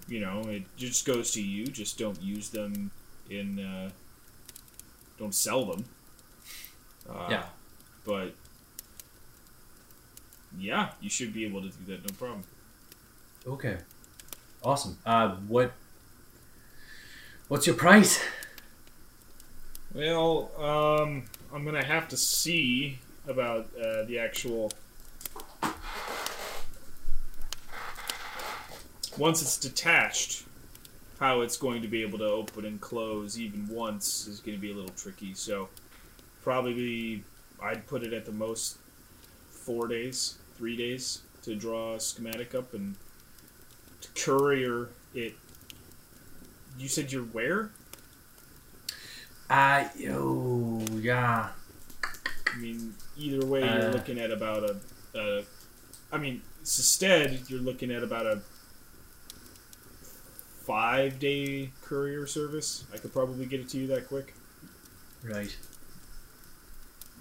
you 0.08 0.20
know, 0.20 0.42
it 0.48 0.64
just 0.76 1.06
goes 1.06 1.30
to 1.32 1.42
you. 1.42 1.66
Just 1.66 1.98
don't 1.98 2.20
use 2.22 2.50
them 2.50 2.90
in, 3.30 3.58
uh, 3.60 3.90
don't 5.18 5.34
sell 5.34 5.64
them. 5.64 5.84
Uh, 7.08 7.28
Yeah. 7.30 7.44
But 8.04 8.34
yeah, 10.58 10.90
you 11.00 11.08
should 11.08 11.32
be 11.32 11.44
able 11.44 11.62
to 11.62 11.68
do 11.68 11.84
that, 11.86 12.02
no 12.08 12.14
problem. 12.16 12.44
Okay. 13.46 13.78
Awesome. 14.62 14.98
Uh, 15.04 15.36
what? 15.48 15.72
What's 17.48 17.66
your 17.66 17.76
price? 17.76 18.22
Well, 19.94 20.50
um, 20.58 21.24
I'm 21.52 21.64
gonna 21.64 21.84
have 21.84 22.08
to 22.08 22.16
see 22.16 22.98
about 23.26 23.66
uh, 23.76 24.04
the 24.04 24.18
actual. 24.18 24.72
Once 29.22 29.40
it's 29.40 29.56
detached, 29.56 30.42
how 31.20 31.42
it's 31.42 31.56
going 31.56 31.80
to 31.80 31.86
be 31.86 32.02
able 32.02 32.18
to 32.18 32.24
open 32.24 32.64
and 32.64 32.80
close 32.80 33.38
even 33.38 33.68
once 33.68 34.26
is 34.26 34.40
going 34.40 34.56
to 34.56 34.60
be 34.60 34.72
a 34.72 34.74
little 34.74 34.90
tricky. 34.96 35.32
So, 35.32 35.68
probably 36.42 37.22
I'd 37.62 37.86
put 37.86 38.02
it 38.02 38.12
at 38.12 38.26
the 38.26 38.32
most 38.32 38.78
four 39.48 39.86
days, 39.86 40.38
three 40.56 40.76
days 40.76 41.20
to 41.42 41.54
draw 41.54 41.94
a 41.94 42.00
schematic 42.00 42.52
up 42.56 42.74
and 42.74 42.96
to 44.00 44.08
courier 44.20 44.88
it. 45.14 45.34
You 46.76 46.88
said 46.88 47.12
you're 47.12 47.22
where? 47.22 47.70
Uh, 49.48 49.84
yo, 49.96 50.82
yeah. 50.94 51.50
I 52.52 52.56
mean, 52.58 52.92
either 53.16 53.46
way, 53.46 53.60
you're 53.60 53.88
Uh. 53.88 53.92
looking 53.92 54.18
at 54.18 54.32
about 54.32 54.64
a, 54.68 54.76
a. 55.14 55.44
I 56.10 56.18
mean, 56.18 56.42
instead, 56.58 57.42
you're 57.46 57.60
looking 57.60 57.92
at 57.92 58.02
about 58.02 58.26
a 58.26 58.40
five 60.72 61.18
day 61.18 61.70
courier 61.82 62.26
service. 62.26 62.84
I 62.94 62.96
could 62.96 63.12
probably 63.12 63.44
get 63.44 63.60
it 63.60 63.68
to 63.70 63.78
you 63.78 63.86
that 63.88 64.08
quick. 64.08 64.32
Right. 65.22 65.54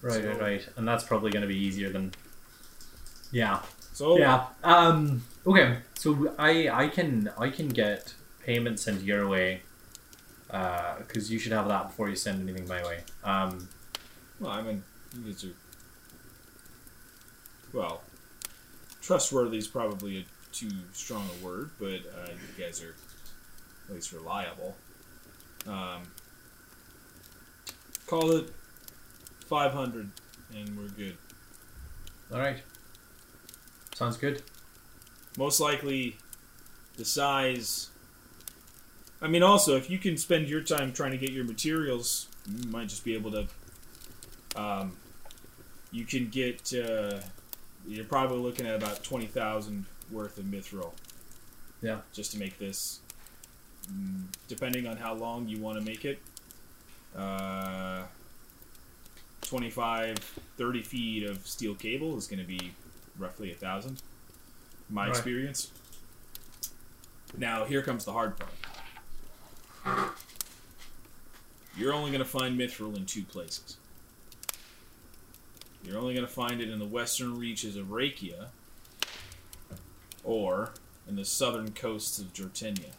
Right, 0.02 0.22
So- 0.24 0.30
right, 0.30 0.40
right. 0.42 0.68
And 0.78 0.88
that's 0.88 1.04
probably 1.04 1.32
going 1.32 1.42
to 1.42 1.48
be 1.48 1.58
easier 1.58 1.90
than. 1.90 2.14
Yeah. 3.32 3.62
So 3.94 4.18
Yeah. 4.18 4.46
Um. 4.64 5.24
Okay. 5.46 5.78
So 5.96 6.34
I 6.40 6.70
I 6.70 6.88
can 6.88 7.30
I 7.38 7.50
can 7.50 7.68
get 7.68 8.14
payment 8.46 8.80
sent 8.80 9.02
your 9.04 9.28
way. 9.28 9.62
Uh, 10.50 10.98
Because 11.00 11.32
you 11.32 11.40
should 11.40 11.52
have 11.52 11.68
that 11.68 11.88
before 11.90 12.08
you 12.10 12.16
send 12.16 12.42
anything 12.48 12.68
my 12.68 12.84
way. 12.84 13.00
Um. 13.24 13.68
well, 14.40 14.52
I 14.52 14.62
mean, 14.62 14.84
you 15.16 15.24
guys 15.32 15.44
are. 15.44 15.56
Well, 17.74 18.02
trustworthy 19.02 19.58
is 19.58 19.68
probably 19.68 20.20
a 20.22 20.26
too 20.54 20.72
strong 20.94 21.26
a 21.42 21.46
word, 21.46 21.70
but 21.80 22.00
uh, 22.18 22.32
you 22.32 22.64
guys 22.64 22.82
are 22.84 22.96
at 23.92 23.96
least 23.96 24.14
reliable. 24.14 24.76
Um, 25.68 26.02
call 28.08 28.32
it 28.32 28.50
five 29.48 29.74
hundred, 29.74 30.10
and 30.56 30.78
we're 30.78 30.88
good. 30.90 31.18
All 32.34 32.40
right. 32.40 32.58
Sounds 33.96 34.18
good. 34.18 34.42
most 35.38 35.60
likely 35.60 36.18
the 36.98 37.06
size 37.06 37.90
i 39.22 39.28
mean 39.28 39.44
also 39.44 39.78
if 39.78 39.90
you 39.90 39.98
can 40.00 40.18
spend 40.18 40.48
your 40.50 40.60
time 40.62 40.92
trying 40.92 41.12
to 41.12 41.18
get 41.18 41.30
your 41.30 41.44
materials 41.46 42.28
you 42.50 42.68
might 42.70 42.88
just 42.90 43.06
be 43.06 43.14
able 43.14 43.32
to 43.32 43.48
um, 44.60 44.98
you 45.92 46.04
can 46.04 46.28
get 46.30 46.74
uh, 46.74 47.20
you're 47.88 48.04
probably 48.06 48.40
looking 48.40 48.66
at 48.66 48.76
about 48.76 49.04
20000 49.04 49.86
worth 50.12 50.38
of 50.40 50.46
mithril 50.46 50.92
Yeah. 51.82 52.00
just 52.12 52.32
to 52.32 52.40
make 52.40 52.58
this 52.58 53.00
depending 54.48 54.88
on 54.88 54.98
how 54.98 55.14
long 55.14 55.48
you 55.48 55.60
want 55.60 55.78
to 55.78 55.84
make 55.84 56.06
it 56.06 56.20
uh, 57.18 58.04
25 59.44 60.18
30 60.58 60.82
feet 60.84 61.24
of 61.24 61.46
steel 61.48 61.76
cable 61.76 62.18
is 62.18 62.28
going 62.28 62.40
to 62.40 62.46
be 62.48 62.72
roughly 63.18 63.52
a 63.52 63.56
thousand 63.56 64.02
my 64.90 65.04
Right. 65.08 65.10
experience 65.12 65.72
now 67.38 67.66
here 67.66 67.82
comes 67.82 68.06
the 68.06 68.12
hard 68.14 68.36
part 68.38 68.52
you're 71.78 71.94
only 71.94 72.12
going 72.12 72.24
to 72.24 72.30
find 72.30 72.60
mithril 72.60 72.96
in 72.96 73.06
two 73.06 73.24
places 73.24 73.78
you're 75.84 75.98
only 75.98 76.14
going 76.14 76.26
to 76.26 76.32
find 76.32 76.62
it 76.62 76.70
in 76.70 76.78
the 76.80 76.86
western 76.86 77.38
reaches 77.38 77.76
of 77.76 77.88
Rakia 77.88 78.48
or 80.24 80.72
in 81.08 81.16
the 81.16 81.26
southern 81.26 81.72
coasts 81.72 82.20
of 82.20 82.32
Jortenia. 82.34 82.92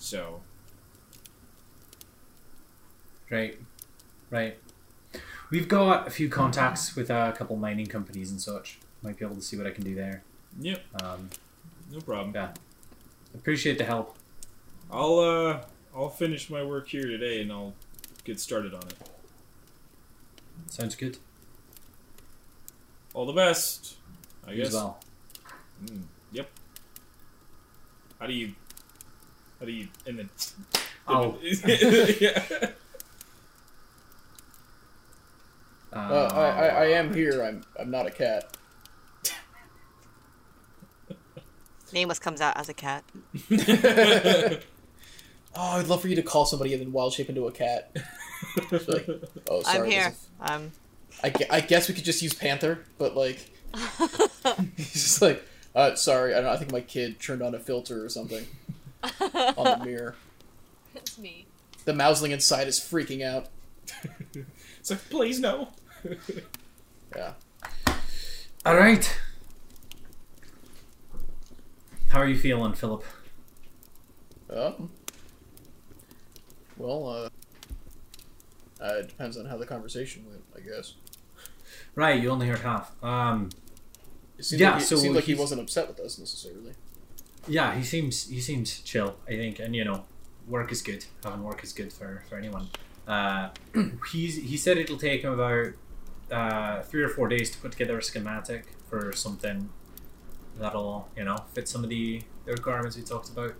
So, 0.00 0.40
Right. 3.30 3.60
Right. 4.30 4.58
We've 5.50 5.68
got 5.68 6.08
a 6.08 6.10
few 6.10 6.28
contacts 6.28 6.96
with 6.96 7.10
a 7.10 7.32
couple 7.36 7.54
mining 7.54 7.86
companies 7.86 8.30
and 8.32 8.40
such. 8.40 8.78
Might 9.02 9.18
be 9.18 9.24
able 9.24 9.36
to 9.36 9.42
see 9.42 9.56
what 9.56 9.68
I 9.68 9.70
can 9.70 9.84
do 9.84 9.94
there. 9.94 10.22
yep, 10.60 10.82
Um, 11.00 11.30
no 11.92 12.00
problem. 12.00 12.32
yeah. 12.34 12.52
Appreciate 13.34 13.78
the 13.78 13.84
help. 13.84 14.16
I'll 14.90 15.18
uh 15.20 15.64
I'll 15.94 16.08
finish 16.08 16.50
my 16.50 16.64
work 16.64 16.88
here 16.88 17.06
today 17.06 17.40
and 17.42 17.52
I'll 17.52 17.74
get 18.24 18.40
started 18.40 18.74
on 18.74 18.82
it. 18.82 18.94
Sounds 20.66 20.96
good. 20.96 21.18
All 23.14 23.26
the 23.26 23.32
best. 23.32 23.94
I 24.46 24.52
You 24.52 24.62
as 24.62 24.68
guess. 24.68 24.74
well. 24.74 24.98
Mm, 25.84 26.02
yep. 26.32 26.50
How 28.18 28.26
do 28.26 28.32
you 28.32 28.54
How 29.60 29.66
do 29.66 29.72
you 29.72 29.88
and 30.06 30.18
then? 30.18 30.30
Oh, 31.06 31.36
yeah. 32.20 32.42
Uh, 35.92 35.96
I, 35.96 36.42
I, 36.44 36.66
I 36.66 36.84
am 36.86 37.12
here. 37.14 37.42
I'm 37.42 37.62
I'm 37.78 37.90
not 37.90 38.06
a 38.06 38.10
cat. 38.10 38.56
Nameless 41.92 42.18
comes 42.20 42.40
out 42.40 42.56
as 42.56 42.68
a 42.68 42.74
cat. 42.74 43.04
Oh, 45.56 45.78
I'd 45.78 45.88
love 45.88 46.00
for 46.00 46.06
you 46.06 46.14
to 46.14 46.22
call 46.22 46.46
somebody 46.46 46.72
and 46.74 46.80
then 46.80 46.92
wild 46.92 47.12
shape 47.12 47.28
into 47.28 47.48
a 47.48 47.50
cat. 47.50 47.90
Like, 48.70 49.08
oh, 49.50 49.62
sorry. 49.62 49.78
I'm 49.78 49.84
this 49.84 49.92
here. 49.94 50.08
is- 50.10 50.28
Um, 50.40 50.70
I, 51.24 51.30
gue- 51.30 51.46
I 51.50 51.60
guess 51.60 51.88
we 51.88 51.94
could 51.96 52.04
just 52.04 52.22
use 52.22 52.32
Panther, 52.32 52.84
but 52.98 53.16
like, 53.16 53.50
he's 54.76 54.92
just 54.92 55.20
like, 55.20 55.44
uh, 55.74 55.96
sorry. 55.96 56.34
I 56.34 56.36
don't. 56.36 56.44
know, 56.44 56.50
I 56.52 56.56
think 56.56 56.70
my 56.70 56.80
kid 56.80 57.18
turned 57.18 57.42
on 57.42 57.56
a 57.56 57.58
filter 57.58 58.04
or 58.04 58.08
something 58.08 58.46
on 59.02 59.78
the 59.80 59.84
mirror. 59.84 60.14
It's 60.94 61.18
me. 61.18 61.46
The 61.84 61.92
mouseling 61.92 62.30
inside 62.32 62.66
is 62.68 62.78
freaking 62.80 63.24
out. 63.24 63.46
It's 64.80 64.90
like, 64.90 65.08
please 65.10 65.38
no. 65.40 65.68
Yeah. 67.16 67.32
all 68.64 68.76
right. 68.76 69.18
How 72.08 72.20
are 72.20 72.26
you 72.26 72.38
feeling, 72.38 72.72
Philip? 72.72 73.04
Um. 74.52 74.90
Well, 76.76 77.08
uh, 77.08 77.28
uh, 78.82 78.94
it 79.00 79.08
depends 79.08 79.36
on 79.36 79.44
how 79.46 79.56
the 79.56 79.66
conversation 79.66 80.24
went, 80.28 80.42
I 80.56 80.60
guess. 80.60 80.94
Right, 81.94 82.20
you 82.20 82.30
only 82.30 82.46
heard 82.48 82.60
half. 82.60 82.92
Um, 83.04 83.50
It 84.38 84.44
seemed 84.44 84.60
Yeah, 84.60 84.70
like 84.72 84.80
he, 84.80 84.86
so 84.86 84.94
it 84.96 84.98
seemed 84.98 85.14
like 85.14 85.24
he 85.24 85.34
wasn't 85.34 85.60
upset 85.60 85.88
with 85.88 86.00
us 86.00 86.18
necessarily. 86.18 86.72
Yeah, 87.48 87.74
he 87.74 87.84
seems 87.84 88.28
he 88.28 88.40
seems 88.40 88.80
chill. 88.80 89.16
I 89.26 89.32
think, 89.32 89.58
and 89.58 89.74
you 89.74 89.84
know, 89.84 90.04
work 90.46 90.72
is 90.72 90.82
good. 90.82 91.04
Having 91.24 91.42
work 91.42 91.62
is 91.64 91.72
good 91.72 91.92
for 91.92 92.22
for 92.28 92.36
anyone. 92.36 92.68
Uh, 93.06 93.50
he's 94.12 94.36
he 94.36 94.56
said 94.56 94.78
it'll 94.78 94.98
take 94.98 95.22
him 95.22 95.32
about 95.32 95.72
uh, 96.30 96.82
three 96.82 97.02
or 97.02 97.08
four 97.08 97.28
days 97.28 97.50
to 97.50 97.58
put 97.58 97.72
together 97.72 97.98
a 97.98 98.02
schematic 98.02 98.66
for 98.88 99.12
something 99.12 99.70
that'll 100.58 101.08
you 101.16 101.24
know 101.24 101.36
fit 101.52 101.68
some 101.68 101.82
of 101.82 101.90
the 101.90 102.22
the 102.44 102.52
requirements 102.52 102.96
we 102.96 103.02
talked 103.02 103.28
about. 103.28 103.54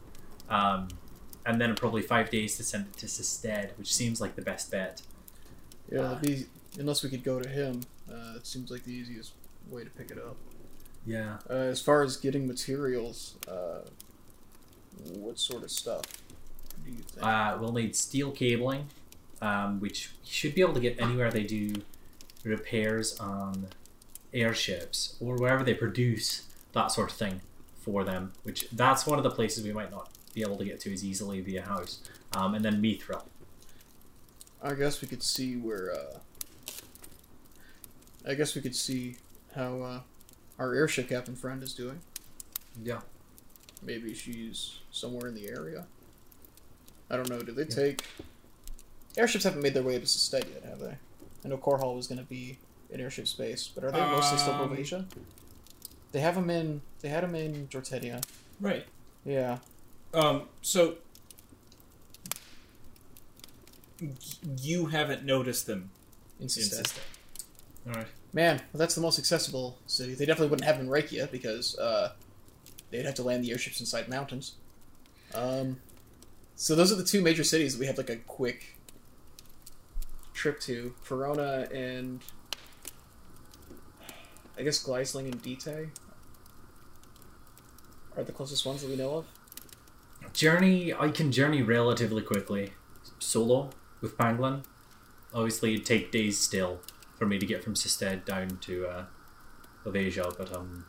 Um, 0.49 0.89
and 1.47 1.61
then 1.61 1.75
probably 1.75 2.03
five 2.03 2.31
days 2.31 2.57
to 2.59 2.65
send 2.65 2.87
it 2.87 2.97
to 2.99 3.07
Sisted, 3.07 3.71
which 3.79 3.95
seems 3.95 4.21
like 4.21 4.37
the 4.37 4.43
best 4.43 4.71
bet. 4.71 5.01
Yeah, 5.91 6.01
Uh, 6.03 6.19
be, 6.21 6.47
unless 6.79 7.03
we 7.03 7.09
could 7.09 7.25
go 7.25 7.41
to 7.41 7.49
him, 7.49 7.81
uh, 8.11 8.35
it 8.37 8.47
seems 8.47 8.71
like 8.71 8.85
the 8.85 8.93
easiest 8.93 9.33
way 9.71 9.85
to 9.85 9.91
pick 9.91 10.11
it 10.11 10.19
up. 10.19 10.37
Yeah. 11.07 11.39
Uh, 11.49 11.55
as 11.55 11.81
far 11.81 12.03
as 12.03 12.17
getting 12.17 12.47
materials, 12.47 13.37
uh, 13.49 13.81
what 15.15 15.39
sort 15.39 15.63
of 15.63 15.71
stuff 15.71 16.05
do 16.85 16.91
you 16.91 16.99
think? 16.99 17.27
Uh, 17.27 17.57
we'll 17.61 17.73
need 17.73 17.97
steel 17.97 18.31
cabling, 18.31 18.89
um, 19.41 19.81
which 19.81 20.11
you 20.25 20.31
should 20.31 20.55
be 20.55 20.61
able 20.61 20.75
to 20.75 20.81
get 20.81 21.01
anywhere 21.01 21.31
they 21.31 21.45
do 21.45 21.73
repairs 22.45 23.19
on 23.19 23.69
airships 24.33 25.17
or 25.21 25.37
wherever 25.37 25.65
they 25.65 25.75
produce 25.75 26.45
that 26.73 26.89
sort 26.89 27.11
of 27.11 27.17
thing 27.17 27.41
for 27.81 28.05
them. 28.05 28.33
Which 28.43 28.69
that's 28.71 29.07
one 29.07 29.19
of 29.19 29.25
the 29.25 29.31
places 29.31 29.65
we 29.65 29.73
might 29.73 29.91
not 29.91 30.11
be 30.35 30.43
able 30.43 30.57
to 30.59 30.65
get 30.65 30.81
to 30.81 30.93
as 30.93 31.05
easily 31.05 31.41
via 31.41 31.63
house. 31.63 32.01
Um, 32.37 32.55
and 32.55 32.65
then 32.65 32.81
Mithril. 32.81 33.23
I 34.63 34.75
guess 34.75 35.01
we 35.01 35.09
could 35.09 35.23
see 35.23 35.57
where. 35.57 35.93
Uh, 35.93 36.19
I 38.29 38.35
guess 38.35 38.55
we 38.55 38.61
could 38.61 38.77
see 38.77 39.17
how 39.55 39.81
uh, 39.81 40.01
our 40.61 40.75
airship 40.75 41.09
captain 41.09 41.35
friend 41.35 41.63
is 41.63 41.73
doing. 41.75 42.01
Yeah. 42.85 43.01
Maybe 43.83 44.15
she's 44.15 44.79
somewhere 44.93 45.27
in 45.27 45.35
the 45.35 45.49
area. 45.49 45.87
I 47.11 47.17
don't 47.17 47.29
know. 47.29 47.41
Do 47.41 47.51
they 47.51 47.65
take 47.65 48.05
airships? 49.17 49.45
Haven't 49.45 49.63
made 49.63 49.75
their 49.75 49.83
way 49.83 49.99
to 49.99 50.05
Sestet 50.05 50.45
yet, 50.55 50.65
have 50.65 50.79
they? 50.79 50.97
I 51.45 51.49
know 51.49 51.57
Korhal 51.57 51.97
was 51.97 52.07
going 52.07 52.21
to 52.21 52.25
be 52.27 52.59
in 52.91 53.01
airship 53.01 53.27
space, 53.27 53.69
but 53.75 53.83
are 53.83 53.91
they 53.91 53.99
mostly 54.01 54.39
still 54.39 54.53
Um, 54.55 54.69
Provasia? 54.69 55.07
They 56.13 56.21
have 56.21 56.35
them 56.35 56.51
in. 56.51 56.83
They 57.01 57.09
had 57.09 57.25
them 57.25 57.35
in 57.35 57.67
Jortedia. 57.69 58.23
Right. 58.61 58.87
Yeah. 59.25 59.59
Um. 60.13 60.43
So 60.61 60.97
you 64.61 64.87
haven't 64.87 65.25
noticed 65.25 65.67
them 65.67 65.91
In. 66.39 66.99
All 67.87 67.95
right. 67.95 68.07
Man, 68.33 68.59
well, 68.73 68.79
that's 68.79 68.95
the 68.95 69.01
most 69.01 69.19
accessible 69.19 69.79
city. 69.87 70.15
They 70.15 70.25
definitely 70.25 70.51
wouldn't 70.51 70.67
have 70.67 70.79
them 70.79 70.87
in 70.87 70.93
Rekia 70.93 71.31
because 71.31 71.77
uh, 71.79 72.13
they'd 72.91 73.05
have 73.05 73.15
to 73.17 73.23
land 73.23 73.43
the 73.43 73.51
airships 73.51 73.81
inside 73.81 74.09
mountains. 74.09 74.55
Um, 75.35 75.81
so 76.55 76.75
those 76.75 76.93
are 76.93 76.97
the 76.97 77.05
two 77.05 77.23
major 77.23 77.43
cities 77.43 77.75
that 77.75 77.81
we 77.81 77.87
have 77.87 77.99
like 77.99 78.11
a 78.11 78.17
quick 78.17 78.77
trip 80.33 80.61
to: 80.61 80.95
Verona 81.05 81.69
and 81.75 82.21
I 84.57 84.63
guess 84.63 84.85
Gleisling 84.85 85.25
and 85.25 85.43
Dite 85.43 85.89
are 88.17 88.23
the 88.23 88.33
closest 88.33 88.65
ones 88.65 88.83
that 88.83 88.91
we 88.91 88.97
know 88.97 89.17
of. 89.17 89.27
Journey. 90.33 90.95
I 90.95 91.09
can 91.09 91.33
journey 91.33 91.63
relatively 91.63 92.23
quickly, 92.23 92.75
solo 93.19 93.71
with 94.01 94.17
Pangolin. 94.17 94.65
Obviously, 95.35 95.75
it'd 95.75 95.87
take 95.87 96.13
days 96.13 96.39
still 96.39 96.81
for 97.21 97.27
me 97.27 97.39
to 97.39 97.45
get 97.47 97.63
from 97.63 97.75
Sisted 97.75 98.25
down 98.25 98.57
to 98.63 98.87
uh, 98.87 99.05
Ovasia, 99.85 100.35
but 100.39 100.53
um, 100.57 100.87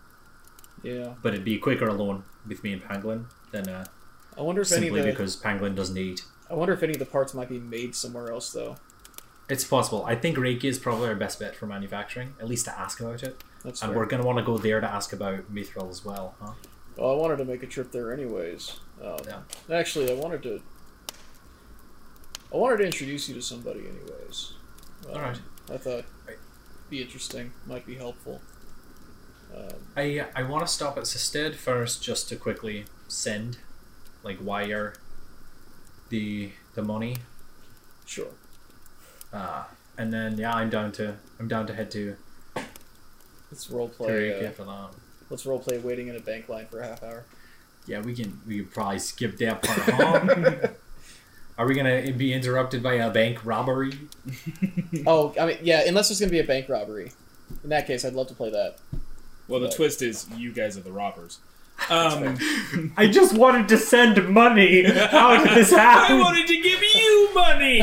Yeah, 0.82 1.14
but 1.22 1.34
it'd 1.34 1.46
be 1.46 1.58
quicker 1.60 1.88
alone 1.88 2.24
with 2.48 2.64
me 2.64 2.72
and 2.72 2.82
Pangolin 2.82 3.26
than 3.52 3.68
uh, 3.68 3.84
I 4.38 4.42
wonder 4.42 4.62
if 4.62 4.72
any 4.72 4.88
of 4.88 4.94
simply 4.96 5.02
the 5.02 5.12
because 5.12 5.36
Pangolin 5.36 5.76
doesn't 5.76 5.98
eat. 5.98 6.24
I 6.50 6.54
wonder 6.54 6.74
if 6.74 6.82
any 6.84 6.94
of 6.94 7.00
the 7.00 7.06
parts 7.06 7.34
might 7.34 7.50
be 7.50 7.60
made 7.60 7.96
somewhere 7.96 8.32
else 8.32 8.54
though. 8.54 8.78
It's 9.50 9.66
possible. 9.66 10.06
I 10.06 10.16
think 10.16 10.38
Reiki 10.38 10.64
is 10.64 10.80
probably 10.80 11.10
our 11.10 11.16
best 11.16 11.38
bet 11.38 11.54
for 11.54 11.66
manufacturing, 11.68 12.34
at 12.40 12.48
least 12.48 12.64
to 12.66 12.80
ask 12.80 13.02
about 13.02 13.22
it. 13.24 13.44
That's 13.66 13.82
And 13.82 13.92
fair. 13.92 14.00
we're 14.00 14.06
going 14.06 14.22
to 14.22 14.26
want 14.26 14.40
to 14.40 14.46
go 14.46 14.58
there 14.58 14.80
to 14.80 14.88
ask 14.88 15.12
about 15.12 15.54
Mithril 15.54 15.90
as 15.90 16.06
well, 16.06 16.36
huh? 16.42 16.54
Well, 16.96 17.12
I 17.12 17.16
wanted 17.16 17.38
to 17.40 17.46
make 17.46 17.62
a 17.62 17.68
trip 17.68 17.92
there 17.92 18.14
anyways. 18.14 18.80
Um, 19.04 19.18
Yeah. 19.28 19.42
Actually, 19.76 20.10
I 20.10 20.14
wanted 20.16 20.42
to. 20.44 20.62
I 22.54 22.58
wanted 22.58 22.78
to 22.78 22.86
introduce 22.86 23.28
you 23.28 23.36
to 23.36 23.42
somebody, 23.42 23.82
anyways. 23.82 24.54
Um, 25.10 25.16
Alright. 25.16 25.40
I 25.70 25.78
thought 25.78 26.06
be 26.90 27.02
interesting, 27.02 27.52
might 27.66 27.86
be 27.86 27.96
helpful. 27.96 28.42
Um, 29.56 29.74
I 29.98 30.26
I 30.36 30.44
want 30.44 30.66
to 30.66 30.72
stop 30.72 30.98
at 30.98 31.04
Sisted 31.04 31.56
first 31.56 32.02
just 32.04 32.30
to 32.30 32.36
quickly 32.36 32.86
send, 33.08 33.58
like, 34.24 34.38
wire 34.42 34.94
the 36.10 36.52
the 36.74 36.82
money. 36.82 37.18
sure. 38.06 38.32
Uh, 39.34 39.64
and 39.98 40.12
then, 40.12 40.38
yeah, 40.38 40.54
I'm 40.54 40.70
down 40.70 40.92
to 40.94 41.16
I'm 41.40 41.48
down 41.48 41.68
to 41.68 41.74
head 41.74 41.92
to, 41.92 42.16
Let's 43.52 43.70
role 43.70 43.90
play. 43.90 44.10
Reiki 44.32 44.44
Uh, 44.44 44.48
after 44.48 44.64
that. 44.66 44.90
let's 45.30 45.46
role 45.46 45.60
play 45.60 45.78
waiting 45.78 46.08
in 46.08 46.16
a 46.16 46.20
bank 46.20 46.50
line 46.50 46.68
for 46.68 46.80
a 46.82 46.88
half 46.88 47.04
hour. 47.04 47.24
Yeah, 47.88 48.02
we 48.02 48.14
can 48.14 48.42
we 48.48 48.60
could 48.60 48.72
probably 48.74 49.00
skip 49.00 49.38
that 49.38 49.62
part. 49.62 50.76
Huh? 51.62 51.66
Are 51.66 51.68
we 51.68 51.76
gonna 51.76 52.12
be 52.14 52.34
interrupted 52.34 52.82
by 52.82 52.96
a 52.96 53.10
bank 53.12 53.46
robbery? 53.46 53.94
oh, 55.08 55.34
I 55.40 55.46
mean, 55.46 55.58
yeah. 55.62 55.84
Unless 55.88 56.10
there's 56.10 56.20
gonna 56.20 56.32
be 56.32 56.40
a 56.40 56.44
bank 56.44 56.68
robbery. 56.70 57.12
In 57.64 57.70
that 57.70 57.86
case, 57.88 58.04
I'd 58.04 58.14
love 58.14 58.28
to 58.28 58.34
play 58.34 58.50
that. 58.50 58.78
Well, 59.48 59.60
the 59.60 59.68
Right. 59.68 59.76
twist 59.76 60.02
is 60.02 60.28
you 60.38 60.52
guys 60.54 60.78
are 60.78 60.82
the 60.82 60.92
robbers. 60.92 61.40
Um, 61.90 62.38
I 62.96 63.08
just 63.08 63.36
wanted 63.36 63.68
to 63.70 63.78
send 63.78 64.30
money. 64.30 64.84
How 64.84 65.44
did 65.44 65.58
this 65.58 65.72
happen? 65.76 66.18
I 66.18 66.20
wanted 66.20 66.46
to 66.48 66.62
give 66.62 66.80
you 66.80 67.30
money. 67.34 67.78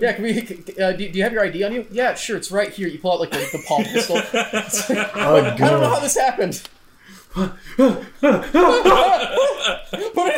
Yeah, 0.00 0.12
can 0.14 0.22
we? 0.22 0.40
Uh, 0.82 0.92
do, 0.92 1.08
do 1.10 1.18
you 1.18 1.24
have 1.24 1.32
your 1.34 1.44
ID 1.44 1.62
on 1.64 1.74
you? 1.74 1.86
Yeah, 1.90 2.14
sure. 2.14 2.38
It's 2.38 2.50
right 2.50 2.70
here. 2.72 2.88
You 2.88 2.98
pull 3.00 3.12
out 3.12 3.20
like 3.20 3.32
the, 3.32 3.46
the 3.52 3.62
palm 3.68 3.84
pistol. 3.84 4.16
Oh, 4.16 5.36
I 5.44 5.56
don't 5.56 5.80
know 5.82 5.90
how 5.90 6.00
this 6.00 6.16
happened. 6.16 6.62
Put 7.34 7.52
it 7.76 8.04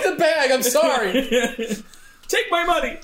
in 0.05 0.13
the 0.13 0.17
bag. 0.19 0.51
I'm 0.51 0.63
sorry. 0.63 1.13
Take 2.29 2.51
my 2.51 2.65
money. 2.65 2.99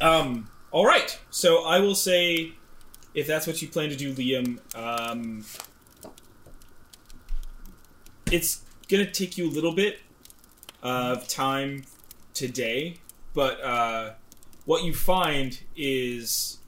um. 0.00 0.48
All 0.70 0.86
right. 0.86 1.18
So 1.30 1.64
I 1.64 1.78
will 1.78 1.94
say, 1.94 2.52
if 3.14 3.26
that's 3.26 3.46
what 3.46 3.62
you 3.62 3.68
plan 3.68 3.90
to 3.90 3.96
do, 3.96 4.12
Liam, 4.12 4.58
um, 4.76 5.44
it's 8.30 8.62
gonna 8.88 9.10
take 9.10 9.38
you 9.38 9.48
a 9.48 9.52
little 9.52 9.72
bit 9.72 10.00
of 10.82 11.26
time 11.28 11.84
today, 12.34 12.96
but 13.32 13.60
uh, 13.62 14.12
what 14.64 14.84
you 14.84 14.94
find 14.94 15.60
is 15.76 16.58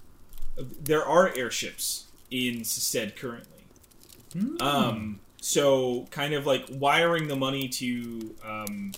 there 0.57 1.05
are 1.05 1.33
airships 1.37 2.07
in 2.31 2.65
Sested 2.65 3.17
currently. 3.17 3.56
Um, 4.61 5.21
so 5.41 6.07
kind 6.11 6.35
of 6.35 6.47
like 6.47 6.67
wiring 6.71 7.29
the 7.29 7.37
money 7.37 7.69
to, 7.69 8.35
um, 8.45 8.93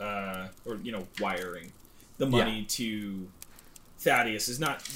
uh, 0.00 0.48
or 0.64 0.76
you 0.82 0.92
know, 0.92 1.06
wiring 1.20 1.72
the 2.18 2.26
money 2.26 2.64
to 2.64 3.28
Thaddeus 3.98 4.48
is 4.48 4.58
not 4.60 4.88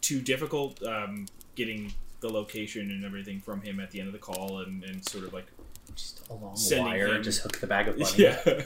too 0.00 0.20
difficult. 0.20 0.82
Um, 0.82 1.26
getting 1.54 1.92
the 2.20 2.28
location 2.28 2.90
and 2.90 3.04
everything 3.04 3.40
from 3.40 3.60
him 3.62 3.80
at 3.80 3.90
the 3.90 4.00
end 4.00 4.08
of 4.08 4.12
the 4.12 4.18
call, 4.18 4.58
and, 4.60 4.82
and 4.84 5.08
sort 5.08 5.24
of 5.24 5.32
like 5.32 5.46
Just 5.94 6.28
a 6.30 6.34
long 6.34 6.56
Sending 6.56 6.86
wire, 6.86 7.08
him- 7.14 7.22
just 7.22 7.42
hook 7.42 7.58
the 7.58 7.66
bag 7.66 7.88
of 7.88 7.98
money. 7.98 8.12
yeah, 8.16 8.62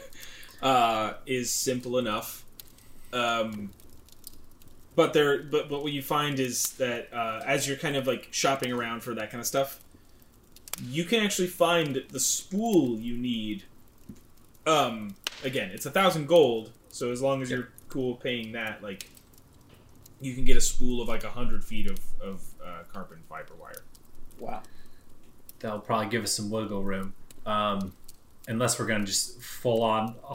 uh, 0.62 1.14
is 1.26 1.52
simple 1.52 1.98
enough. 1.98 2.44
Um, 3.12 3.70
but 4.94 5.12
there, 5.12 5.42
but 5.42 5.68
but 5.68 5.82
what 5.82 5.92
you 5.92 6.02
find 6.02 6.38
is 6.40 6.70
that 6.72 7.08
uh, 7.12 7.42
as 7.46 7.66
you're 7.68 7.76
kind 7.76 7.96
of 7.96 8.06
like 8.06 8.28
shopping 8.30 8.72
around 8.72 9.02
for 9.02 9.14
that 9.14 9.30
kind 9.30 9.40
of 9.40 9.46
stuff, 9.46 9.80
you 10.80 11.04
can 11.04 11.22
actually 11.22 11.48
find 11.48 12.02
the 12.10 12.20
spool 12.20 12.98
you 12.98 13.16
need. 13.16 13.64
Um, 14.66 15.16
again, 15.44 15.70
it's 15.72 15.86
a 15.86 15.90
thousand 15.90 16.26
gold, 16.26 16.70
so 16.88 17.10
as 17.10 17.20
long 17.20 17.42
as 17.42 17.50
you're 17.50 17.68
cool 17.88 18.14
paying 18.16 18.52
that, 18.52 18.82
like, 18.82 19.08
you 20.20 20.34
can 20.34 20.44
get 20.44 20.56
a 20.56 20.60
spool 20.60 21.02
of 21.02 21.08
like 21.08 21.24
a 21.24 21.30
hundred 21.30 21.64
feet 21.64 21.90
of 21.90 21.98
of 22.20 22.42
uh, 22.64 22.82
carbon 22.92 23.18
fiber 23.28 23.54
wire. 23.60 23.82
Wow. 24.38 24.62
That'll 25.58 25.80
probably 25.80 26.08
give 26.08 26.24
us 26.24 26.32
some 26.32 26.50
wiggle 26.50 26.82
room. 26.82 27.14
Um, 27.44 27.92
unless 28.48 28.78
we're 28.78 28.86
gonna 28.86 29.04
just 29.04 29.40
full 29.42 29.82
on. 29.82 30.14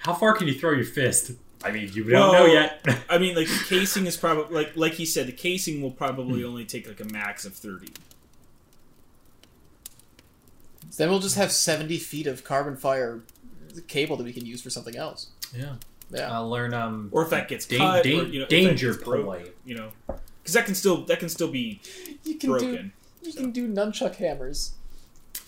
How 0.00 0.14
far 0.14 0.34
can 0.34 0.48
you 0.48 0.54
throw 0.54 0.72
your 0.72 0.84
fist? 0.84 1.32
I 1.64 1.70
mean, 1.70 1.90
you 1.92 2.04
don't 2.04 2.32
know 2.32 2.46
yet. 2.46 2.84
I 3.08 3.18
mean, 3.18 3.36
like 3.36 3.46
the 3.46 3.64
casing 3.68 4.06
is 4.06 4.16
probably 4.16 4.54
like 4.54 4.76
like 4.76 4.94
he 4.94 5.06
said, 5.06 5.26
the 5.26 5.32
casing 5.32 5.80
will 5.80 5.92
probably 5.92 6.44
only 6.44 6.64
take 6.64 6.86
like 6.86 7.00
a 7.00 7.04
max 7.04 7.44
of 7.44 7.54
thirty. 7.54 7.92
So 10.92 11.02
then 11.02 11.10
we'll 11.10 11.20
just 11.20 11.36
have 11.36 11.50
70 11.50 11.96
feet 11.96 12.26
of 12.26 12.44
carbon 12.44 12.76
fiber 12.76 13.22
cable 13.88 14.14
that 14.18 14.24
we 14.24 14.32
can 14.34 14.44
use 14.44 14.60
for 14.60 14.68
something 14.68 14.94
else. 14.94 15.28
yeah, 15.56 15.76
Yeah. 16.10 16.30
I'll 16.30 16.50
learn. 16.50 16.74
Um, 16.74 17.08
Or 17.12 17.22
if 17.22 17.30
that 17.30 17.48
gets 17.48 17.64
Dan- 17.64 17.78
cut, 17.78 18.04
dan- 18.04 18.20
or, 18.20 18.24
you 18.24 18.40
know, 18.40 18.46
danger 18.46 18.92
gets 18.92 19.02
broke, 19.02 19.54
you 19.64 19.74
know, 19.74 19.92
because 20.42 20.52
that 20.52 20.66
can 20.66 20.74
still 20.74 21.06
that 21.06 21.18
can 21.18 21.30
still 21.30 21.48
be 21.48 21.80
you 22.24 22.34
can 22.34 22.50
do 22.50 22.58
broken. 22.58 22.92
you 23.22 23.32
can 23.32 23.52
do 23.52 23.66
nunchuck 23.66 24.16
hammers 24.16 24.72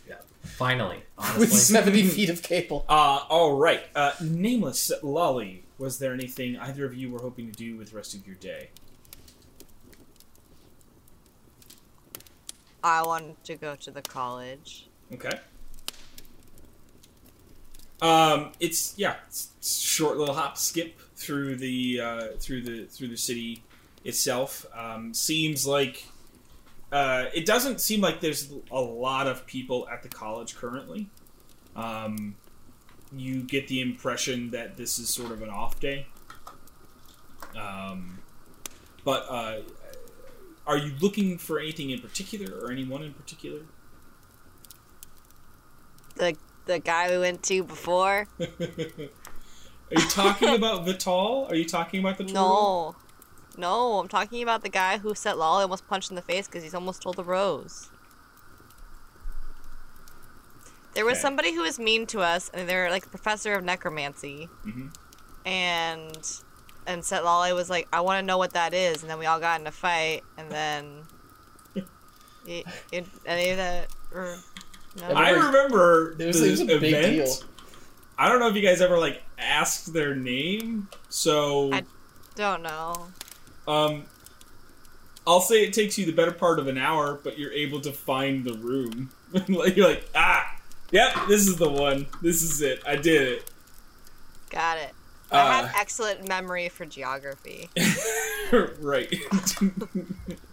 yeah, 0.09 0.15
finally, 0.45 1.03
honestly, 1.19 1.41
with 1.41 1.53
70 1.53 2.05
feet 2.09 2.31
of 2.31 2.43
cable. 2.43 2.87
Uh, 2.89 3.21
all 3.29 3.59
right, 3.59 3.83
uh, 3.95 4.13
nameless 4.23 4.91
Lolly. 5.03 5.65
Was 5.77 5.99
there 5.99 6.15
anything 6.15 6.57
either 6.59 6.87
of 6.87 6.95
you 6.95 7.11
were 7.11 7.21
hoping 7.21 7.51
to 7.51 7.53
do 7.53 7.77
with 7.77 7.91
the 7.91 7.97
rest 7.99 8.15
of 8.15 8.27
your 8.27 8.37
day? 8.37 8.71
I 12.83 13.03
wanted 13.03 13.45
to 13.45 13.57
go 13.57 13.77
to 13.77 13.91
the 13.91 14.01
college. 14.03 14.89
Okay. 15.15 15.39
Um, 18.03 18.53
it's 18.61 18.95
yeah, 18.99 19.17
it's, 19.27 19.51
it's 19.59 19.79
short 19.79 20.19
little 20.19 20.35
hop 20.35 20.59
skip 20.59 20.99
through 21.15 21.57
the 21.57 22.01
uh, 22.01 22.27
through 22.39 22.63
the 22.63 22.85
through 22.87 23.09
the 23.09 23.17
city 23.17 23.63
itself. 24.05 24.67
Um, 24.77 25.15
seems 25.15 25.67
like 25.67 26.07
uh, 26.93 27.27
it 27.33 27.47
doesn't 27.47 27.81
seem 27.81 28.01
like 28.01 28.21
there's 28.21 28.53
a 28.71 28.81
lot 28.81 29.27
of 29.27 29.47
people 29.47 29.89
at 29.89 30.03
the 30.03 30.09
college 30.09 30.57
currently. 30.57 31.09
Um, 31.77 32.35
you 33.17 33.43
get 33.43 33.69
the 33.69 33.81
impression 33.81 34.51
that 34.51 34.77
this 34.77 34.99
is 34.99 35.09
sort 35.09 35.31
of 35.31 35.43
an 35.43 35.51
off 35.51 35.79
day. 35.79 36.07
Um, 37.57 38.19
but 39.05 39.27
uh, 39.29 39.61
are 40.67 40.77
you 40.77 40.93
looking 41.01 41.39
for 41.39 41.61
anything 41.61 41.91
in 41.91 42.01
particular 42.01 42.59
or 42.61 42.73
anyone 42.73 43.03
in 43.03 43.13
particular? 43.13 43.61
The 46.17 46.37
the 46.67 46.79
guy 46.79 47.11
we 47.11 47.19
went 47.19 47.43
to 47.45 47.63
before. 47.65 48.27
Are 48.41 48.47
you 50.01 50.09
talking 50.09 50.49
about 50.55 50.85
Vital? 50.87 51.47
Are 51.49 51.55
you 51.55 51.65
talking 51.67 52.01
about 52.01 52.19
the 52.19 52.25
troll? 52.25 52.97
No, 53.57 53.61
no, 53.61 53.99
I'm 53.99 54.09
talking 54.09 54.43
about 54.43 54.63
the 54.63 54.69
guy 54.69 54.99
who 54.99 55.15
set 55.15 55.37
Lolly 55.39 55.63
almost 55.63 55.87
punched 55.89 56.11
in 56.11 56.17
the 56.17 56.23
face 56.23 56.47
because 56.47 56.63
he's 56.63 56.75
almost 56.75 57.03
told 57.03 57.17
the 57.17 57.25
rose. 57.25 57.91
There 60.95 61.05
was 61.05 61.15
Okay. 61.15 61.23
somebody 61.23 61.55
who 61.55 61.63
was 61.63 61.79
mean 61.79 62.07
to 62.07 62.21
us, 62.21 62.51
and 62.55 62.69
they're 62.69 62.89
like 62.91 63.11
professor 63.11 63.55
of 63.55 63.65
necromancy, 63.65 64.49
Mhm. 64.65 64.91
and 65.45 66.41
and 66.87 67.05
Set 67.05 67.25
Lolly 67.25 67.53
was 67.53 67.69
like, 67.71 67.89
"I 67.93 68.01
want 68.03 68.19
to 68.19 68.23
know 68.27 68.39
what 68.39 68.53
that 68.53 68.73
is," 68.75 69.03
and 69.03 69.11
then 69.11 69.19
we 69.19 69.27
all 69.27 69.41
got 69.41 69.61
in 69.61 69.67
a 69.67 69.73
fight, 69.73 70.23
and 70.37 70.51
then 70.51 71.07
any 73.27 73.51
of 73.51 73.57
that. 73.57 73.89
Or? 74.13 74.39
I 75.03 75.31
remember 75.31 76.15
There 76.15 76.29
was- 76.29 76.41
this 76.41 76.61
it 76.61 76.67
was 76.69 76.81
big 76.81 76.93
event. 76.95 77.27
deal. 77.27 77.37
I 78.17 78.29
don't 78.29 78.39
know 78.39 78.49
if 78.49 78.55
you 78.55 78.63
guys 78.63 78.81
ever 78.81 78.99
like 78.99 79.23
asked 79.39 79.93
their 79.93 80.15
name, 80.15 80.89
so 81.09 81.73
I- 81.73 81.85
don't 82.37 82.63
know. 82.63 83.07
um, 83.67 84.05
I'll 85.27 85.41
say 85.41 85.65
it 85.65 85.73
takes 85.73 85.97
you 85.99 86.05
the 86.07 86.13
better 86.13 86.33
part 86.33 86.59
of 86.59 86.67
an 86.69 86.77
hour, 86.79 87.15
but 87.23 87.39
you're 87.39 87.53
able 87.53 87.81
to 87.81 87.93
find 87.93 88.45
the 88.45 88.55
room. 88.55 89.11
like 89.49 89.75
you're 89.77 89.89
like, 89.89 90.09
ah, 90.15 90.57
yep, 90.91 91.15
this 91.29 91.47
is 91.49 91.57
the 91.57 91.69
one. 91.69 92.07
This 92.23 92.43
is 92.43 92.61
it. 92.61 92.83
I 92.87 92.97
did 92.97 93.23
it. 93.23 93.51
Got 94.51 94.79
it. 94.79 94.91
Uh, 95.33 95.37
I 95.37 95.57
have 95.57 95.73
excellent 95.77 96.29
memory 96.29 96.69
for 96.69 96.85
geography. 96.85 97.69
right. 98.81 99.13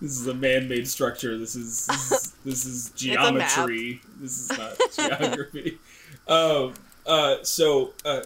this 0.00 0.18
is 0.18 0.26
a 0.26 0.34
man-made 0.34 0.88
structure. 0.88 1.36
This 1.36 1.56
is 1.56 1.86
this 1.86 2.12
is, 2.12 2.32
this 2.44 2.66
is 2.66 2.90
geometry. 2.90 4.00
This 4.18 4.38
is 4.38 4.50
not 4.56 4.76
geography. 4.94 5.78
Um. 6.26 6.74
Uh. 7.06 7.36
So. 7.42 7.92
Uh. 8.04 8.08
uh, 8.08 8.24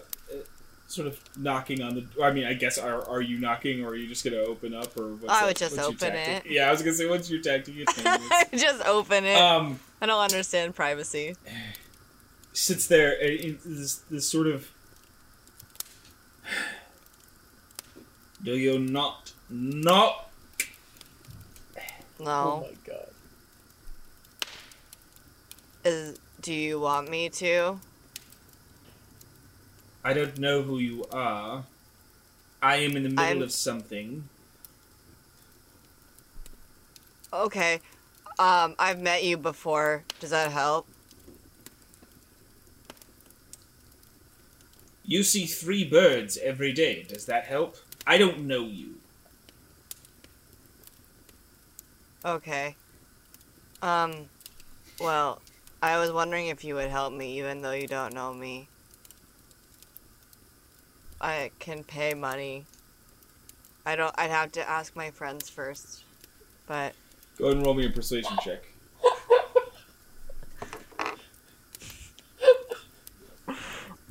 Sort 0.86 1.08
of 1.08 1.18
knocking 1.36 1.82
on 1.82 1.94
the. 1.96 2.22
I 2.22 2.30
mean, 2.30 2.44
I 2.44 2.54
guess 2.54 2.78
are 2.78 3.04
are 3.08 3.20
you 3.20 3.38
knocking, 3.38 3.84
or 3.84 3.88
are 3.88 3.96
you 3.96 4.06
just 4.06 4.22
gonna 4.22 4.36
open 4.36 4.74
up, 4.74 4.96
or 4.96 5.14
what's 5.14 5.34
I 5.34 5.46
would 5.46 5.56
just 5.56 5.76
what's 5.76 5.88
open 5.88 6.14
it. 6.14 6.46
Yeah, 6.46 6.68
I 6.68 6.70
was 6.70 6.82
gonna 6.82 6.94
say, 6.94 7.08
what's 7.08 7.28
your 7.28 7.40
tactic? 7.40 7.74
Just 8.52 8.86
open 8.86 9.24
it. 9.24 9.36
um, 9.36 9.80
I 10.00 10.06
don't 10.06 10.20
understand 10.20 10.76
privacy. 10.76 11.34
sits 12.52 12.86
there. 12.86 13.16
uh, 13.20 13.26
in 13.26 13.58
This 13.64 13.96
this 14.08 14.28
sort 14.28 14.46
of. 14.46 14.70
Do 18.44 18.52
you 18.52 18.78
not 18.78 19.32
not 22.24 22.46
Oh 22.46 22.60
No. 22.60 22.66
my 22.66 22.74
god. 22.86 23.08
Is 25.84 26.18
do 26.40 26.52
you 26.52 26.80
want 26.80 27.10
me 27.10 27.28
to? 27.30 27.78
I 30.02 30.12
don't 30.12 30.38
know 30.38 30.62
who 30.62 30.78
you 30.78 31.04
are. 31.12 31.64
I 32.62 32.76
am 32.76 32.96
in 32.96 33.02
the 33.04 33.08
middle 33.10 33.24
I'm- 33.24 33.42
of 33.42 33.52
something. 33.52 34.28
Okay. 37.32 37.80
Um, 38.38 38.74
I've 38.78 39.00
met 39.00 39.24
you 39.24 39.36
before. 39.36 40.04
Does 40.20 40.30
that 40.30 40.50
help? 40.52 40.86
You 45.04 45.22
see 45.22 45.46
three 45.46 45.84
birds 45.84 46.38
every 46.38 46.72
day. 46.72 47.02
Does 47.02 47.26
that 47.26 47.44
help? 47.44 47.76
I 48.06 48.16
don't 48.18 48.46
know 48.46 48.64
you. 48.66 48.93
Okay. 52.24 52.76
Um, 53.82 54.30
well, 54.98 55.42
I 55.82 55.98
was 55.98 56.10
wondering 56.10 56.46
if 56.46 56.64
you 56.64 56.74
would 56.76 56.88
help 56.88 57.12
me, 57.12 57.38
even 57.38 57.60
though 57.60 57.72
you 57.72 57.86
don't 57.86 58.14
know 58.14 58.32
me. 58.32 58.68
I 61.20 61.50
can 61.58 61.84
pay 61.84 62.14
money. 62.14 62.64
I 63.84 63.96
don't. 63.96 64.14
I'd 64.16 64.30
have 64.30 64.52
to 64.52 64.66
ask 64.68 64.96
my 64.96 65.10
friends 65.10 65.50
first, 65.50 66.02
but 66.66 66.94
Go 67.36 67.46
ahead 67.46 67.56
and 67.58 67.66
roll 67.66 67.74
me 67.74 67.86
a 67.86 67.90
persuasion 67.90 68.36
check. 68.42 68.62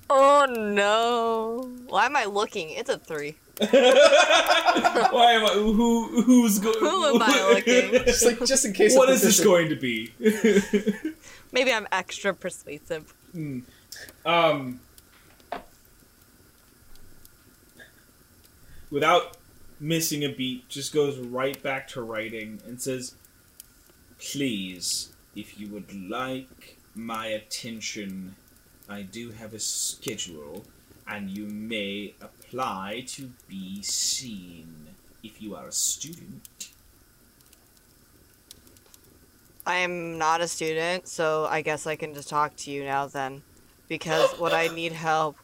oh 0.10 0.46
no! 0.48 1.68
Why 1.88 2.06
am 2.06 2.16
I 2.16 2.26
looking? 2.26 2.70
It's 2.70 2.90
a 2.90 3.00
three. 3.00 3.36
Why 3.60 5.34
am 5.34 5.46
I? 5.46 5.52
Who? 5.54 6.24
Who's 6.24 6.58
going? 6.58 6.80
Who 6.80 7.16
am 7.16 7.22
I 7.22 7.54
looking? 7.54 8.04
Just 8.06 8.26
like 8.26 8.44
just 8.46 8.66
in 8.66 8.74
case. 8.74 8.96
What 8.96 9.10
is 9.10 9.22
this 9.22 9.44
going 9.44 9.70
to 9.70 9.76
be? 9.76 10.12
Maybe 11.52 11.72
I'm 11.72 11.88
extra 11.92 12.34
persuasive. 12.34 13.14
um. 14.26 14.80
Without 18.90 19.38
missing 19.80 20.24
a 20.24 20.30
beat, 20.30 20.68
just 20.70 20.94
goes 20.94 21.18
right 21.18 21.62
back 21.62 21.88
to 21.90 22.02
writing 22.02 22.60
and 22.66 22.82
says, 22.82 23.14
"Please, 24.20 25.14
if 25.36 25.60
you 25.60 25.68
would 25.70 25.94
like 26.10 26.78
my 26.96 27.28
attention, 27.28 28.36
I 28.90 29.04
do 29.04 29.30
have 29.32 29.54
a 29.54 29.60
schedule, 29.60 30.66
and 31.08 31.30
you 31.30 31.46
may 31.46 32.14
apply 32.54 33.04
to 33.08 33.32
be 33.48 33.82
seen 33.82 34.88
if 35.24 35.42
you 35.42 35.56
are 35.56 35.68
a 35.68 35.72
student." 35.72 36.70
I 39.66 39.76
am 39.76 40.18
not 40.18 40.42
a 40.42 40.48
student, 40.48 41.08
so 41.08 41.46
I 41.50 41.62
guess 41.62 41.88
I 41.88 41.96
can 41.96 42.14
just 42.14 42.30
talk 42.30 42.56
to 42.58 42.72
you 42.72 42.84
now 42.84 43.08
then. 43.08 43.44
Because 43.88 44.38
what 44.38 44.54
I 44.54 44.68
need 44.68 44.92
help 44.92 45.38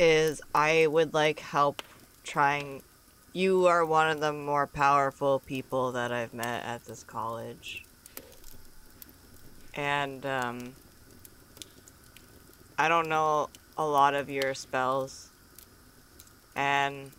is 0.00 0.40
I 0.54 0.86
would 0.86 1.12
like 1.12 1.40
help 1.40 1.82
trying 2.24 2.82
you 3.32 3.66
are 3.66 3.84
one 3.84 4.10
of 4.10 4.20
the 4.20 4.32
more 4.32 4.66
powerful 4.66 5.40
people 5.40 5.92
that 5.92 6.12
I've 6.12 6.32
met 6.32 6.64
at 6.64 6.84
this 6.86 7.04
college. 7.04 7.84
And 9.74 10.24
um 10.24 10.74
I 12.78 12.88
don't 12.88 13.08
know 13.08 13.50
a 13.76 13.86
lot 13.86 14.14
of 14.14 14.30
your 14.30 14.54
spells. 14.54 15.30
And 16.58 17.12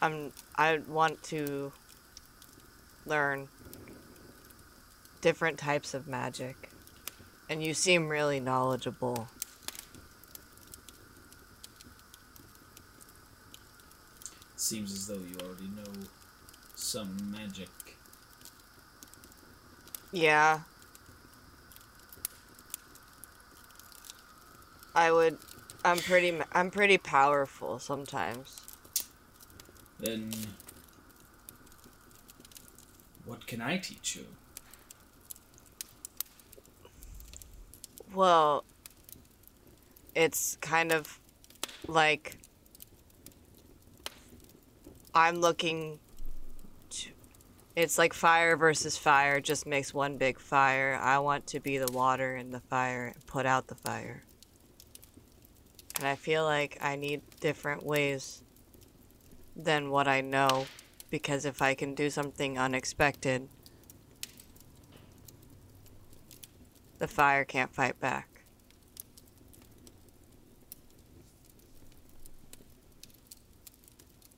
I'm 0.00 0.32
I 0.54 0.78
want 0.86 1.20
to 1.24 1.72
learn 3.04 3.48
different 5.20 5.58
types 5.58 5.92
of 5.92 6.06
magic. 6.06 6.70
And 7.50 7.60
you 7.60 7.74
seem 7.74 8.08
really 8.08 8.38
knowledgeable. 8.38 9.26
Seems 14.54 14.92
as 14.92 15.08
though 15.08 15.14
you 15.14 15.36
already 15.44 15.64
know 15.64 16.06
some 16.76 17.32
magic. 17.32 17.96
Yeah. 20.12 20.60
I 24.94 25.10
would 25.10 25.38
I'm 25.84 25.98
pretty 25.98 26.36
I'm 26.52 26.70
pretty 26.70 26.98
powerful 26.98 27.78
sometimes. 27.78 28.60
Then 29.98 30.30
what 33.24 33.46
can 33.46 33.60
I 33.60 33.78
teach 33.78 34.16
you? 34.16 34.26
Well, 38.14 38.64
it's 40.14 40.56
kind 40.60 40.92
of 40.92 41.20
like 41.86 42.38
I'm 45.14 45.40
looking 45.40 46.00
to 46.90 47.10
it's 47.76 47.98
like 47.98 48.12
fire 48.12 48.56
versus 48.56 48.96
fire 48.96 49.40
just 49.40 49.66
makes 49.66 49.94
one 49.94 50.16
big 50.16 50.40
fire. 50.40 50.98
I 51.00 51.18
want 51.18 51.46
to 51.48 51.60
be 51.60 51.78
the 51.78 51.92
water 51.92 52.34
in 52.34 52.50
the 52.50 52.60
fire 52.60 53.12
and 53.14 53.26
put 53.26 53.46
out 53.46 53.68
the 53.68 53.76
fire. 53.76 54.24
And 55.98 56.06
I 56.06 56.14
feel 56.14 56.44
like 56.44 56.78
I 56.80 56.94
need 56.94 57.22
different 57.40 57.82
ways 57.84 58.42
than 59.56 59.90
what 59.90 60.06
I 60.06 60.20
know 60.20 60.66
because 61.10 61.44
if 61.44 61.60
I 61.60 61.74
can 61.74 61.94
do 61.94 62.08
something 62.08 62.56
unexpected, 62.56 63.48
the 66.98 67.08
fire 67.08 67.44
can't 67.44 67.74
fight 67.74 67.98
back. 67.98 68.44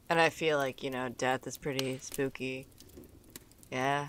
And 0.08 0.18
I 0.18 0.30
feel 0.30 0.56
like, 0.56 0.82
you 0.82 0.90
know, 0.90 1.10
death 1.10 1.46
is 1.46 1.58
pretty 1.58 1.98
spooky. 1.98 2.66
Yeah. 3.70 4.08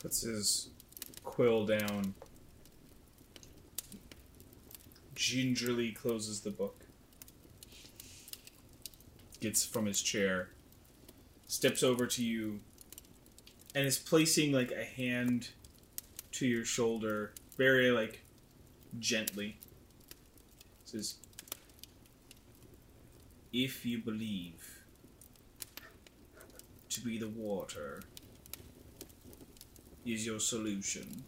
Puts 0.00 0.22
his 0.22 0.70
quill 1.24 1.64
down. 1.64 2.14
Gingerly 5.18 5.90
closes 5.90 6.42
the 6.42 6.50
book. 6.52 6.84
Gets 9.40 9.66
from 9.66 9.86
his 9.86 10.00
chair. 10.00 10.50
Steps 11.48 11.82
over 11.82 12.06
to 12.06 12.24
you. 12.24 12.60
And 13.74 13.84
is 13.84 13.98
placing 13.98 14.52
like 14.52 14.70
a 14.70 14.84
hand 14.84 15.48
to 16.32 16.46
your 16.46 16.64
shoulder. 16.64 17.32
Very 17.56 17.90
like 17.90 18.22
gently. 19.00 19.58
Says 20.84 21.16
If 23.52 23.84
you 23.84 23.98
believe 23.98 24.84
to 26.90 27.00
be 27.00 27.18
the 27.18 27.28
water 27.28 28.04
is 30.06 30.24
your 30.24 30.38
solution, 30.38 31.24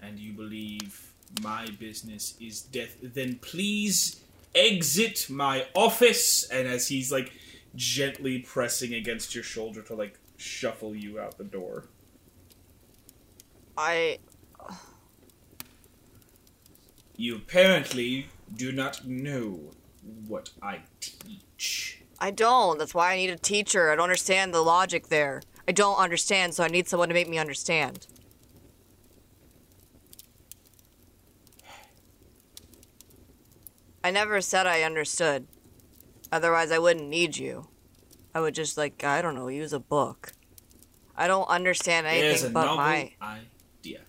and 0.00 0.20
you 0.20 0.32
believe 0.32 1.14
my 1.42 1.66
business 1.78 2.34
is 2.40 2.62
death, 2.62 2.96
then 3.02 3.36
please 3.36 4.22
exit 4.54 5.26
my 5.28 5.66
office. 5.74 6.48
And 6.50 6.66
as 6.66 6.88
he's 6.88 7.12
like 7.12 7.32
gently 7.74 8.38
pressing 8.38 8.94
against 8.94 9.34
your 9.34 9.44
shoulder 9.44 9.82
to 9.82 9.94
like 9.94 10.18
shuffle 10.36 10.94
you 10.94 11.18
out 11.18 11.38
the 11.38 11.44
door. 11.44 11.84
I 13.76 14.18
You 17.16 17.36
apparently 17.36 18.28
do 18.54 18.72
not 18.72 19.06
know 19.06 19.72
what 20.26 20.50
I 20.62 20.80
teach. 21.00 22.02
I 22.18 22.30
don't. 22.30 22.78
That's 22.78 22.94
why 22.94 23.12
I 23.12 23.16
need 23.16 23.30
a 23.30 23.36
teacher. 23.36 23.90
I 23.90 23.96
don't 23.96 24.04
understand 24.04 24.54
the 24.54 24.62
logic 24.62 25.08
there. 25.08 25.42
I 25.68 25.72
don't 25.72 25.96
understand, 25.96 26.54
so 26.54 26.64
I 26.64 26.68
need 26.68 26.88
someone 26.88 27.08
to 27.08 27.14
make 27.14 27.28
me 27.28 27.38
understand. 27.38 28.06
I 34.06 34.12
never 34.12 34.40
said 34.40 34.68
I 34.68 34.82
understood. 34.82 35.48
Otherwise, 36.30 36.70
I 36.70 36.78
wouldn't 36.78 37.08
need 37.08 37.36
you. 37.36 37.66
I 38.32 38.38
would 38.38 38.54
just, 38.54 38.78
like, 38.78 39.02
I 39.02 39.20
don't 39.20 39.34
know, 39.34 39.48
use 39.48 39.72
a 39.72 39.80
book. 39.80 40.32
I 41.16 41.26
don't 41.26 41.48
understand 41.48 42.06
anything 42.06 42.52
but 42.52 42.66
novel 42.66 42.76
my. 42.76 43.14
idea. 43.20 44.02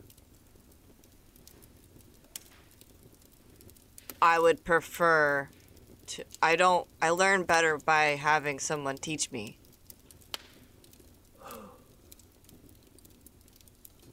I 4.22 4.38
would 4.38 4.64
prefer 4.64 5.50
to. 6.06 6.24
I 6.44 6.56
don't. 6.56 6.88
I 7.02 7.10
learn 7.10 7.46
better 7.46 7.80
by 7.80 8.18
having 8.22 8.60
someone 8.60 8.98
teach 8.98 9.32
me. 9.32 9.58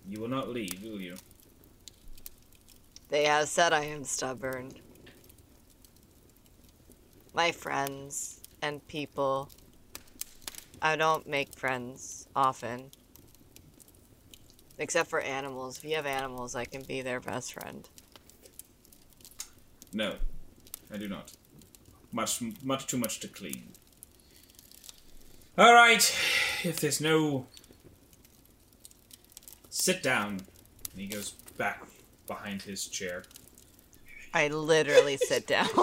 You 0.09 0.19
will 0.19 0.29
not 0.29 0.49
leave, 0.49 0.83
will 0.83 0.99
you? 0.99 1.17
They 3.11 3.25
have 3.25 3.49
said 3.49 3.75
I 3.75 3.85
am 3.85 4.05
stubborn. 4.05 4.73
My 7.35 7.51
friends 7.51 8.41
and 8.63 8.87
people. 8.87 9.51
I 10.81 10.95
don't 10.95 11.27
make 11.27 11.53
friends 11.55 12.29
often. 12.37 12.93
Except 14.79 15.11
for 15.11 15.21
animals. 15.21 15.79
If 15.79 15.85
you 15.85 15.97
have 15.97 16.07
animals, 16.07 16.55
I 16.55 16.65
can 16.65 16.83
be 16.83 17.03
their 17.03 17.21
best 17.21 17.53
friend. 17.53 17.89
No, 19.93 20.15
I 20.93 20.97
do 20.97 21.09
not. 21.09 21.33
Much, 22.13 22.41
much 22.63 22.87
too 22.87 22.99
much 22.99 23.19
to 23.21 23.29
clean. 23.29 23.73
All 25.59 25.75
right, 25.75 26.03
if 26.65 26.81
there's 26.81 27.01
no, 27.01 27.47
sit 29.71 30.03
down. 30.03 30.41
And 30.93 31.01
he 31.01 31.07
goes 31.07 31.31
back 31.57 31.85
behind 32.27 32.63
his 32.63 32.87
chair. 32.87 33.25
I 34.35 34.49
literally 34.49 35.17
sit 35.17 35.47
down. 35.47 35.67
At 35.69 35.77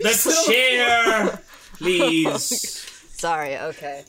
the 0.00 0.44
chair, 0.46 0.84
oh, 1.06 1.38
please. 1.72 2.84
Sorry, 3.10 3.56
okay. 3.56 4.04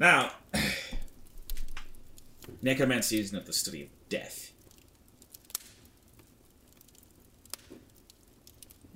Now, 0.00 0.32
necromancy 2.62 3.20
is 3.20 3.32
not 3.32 3.46
the 3.46 3.52
study 3.52 3.82
of 3.82 3.88
death. 4.08 4.50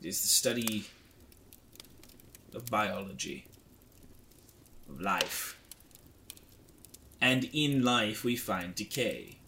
It 0.00 0.08
is 0.08 0.20
the 0.20 0.26
study 0.26 0.86
of 2.52 2.66
biology, 2.66 3.46
of 4.90 5.00
life. 5.00 5.55
And 7.28 7.50
in 7.52 7.82
life 7.82 8.22
we 8.22 8.36
find 8.36 8.72
decay. 8.72 9.38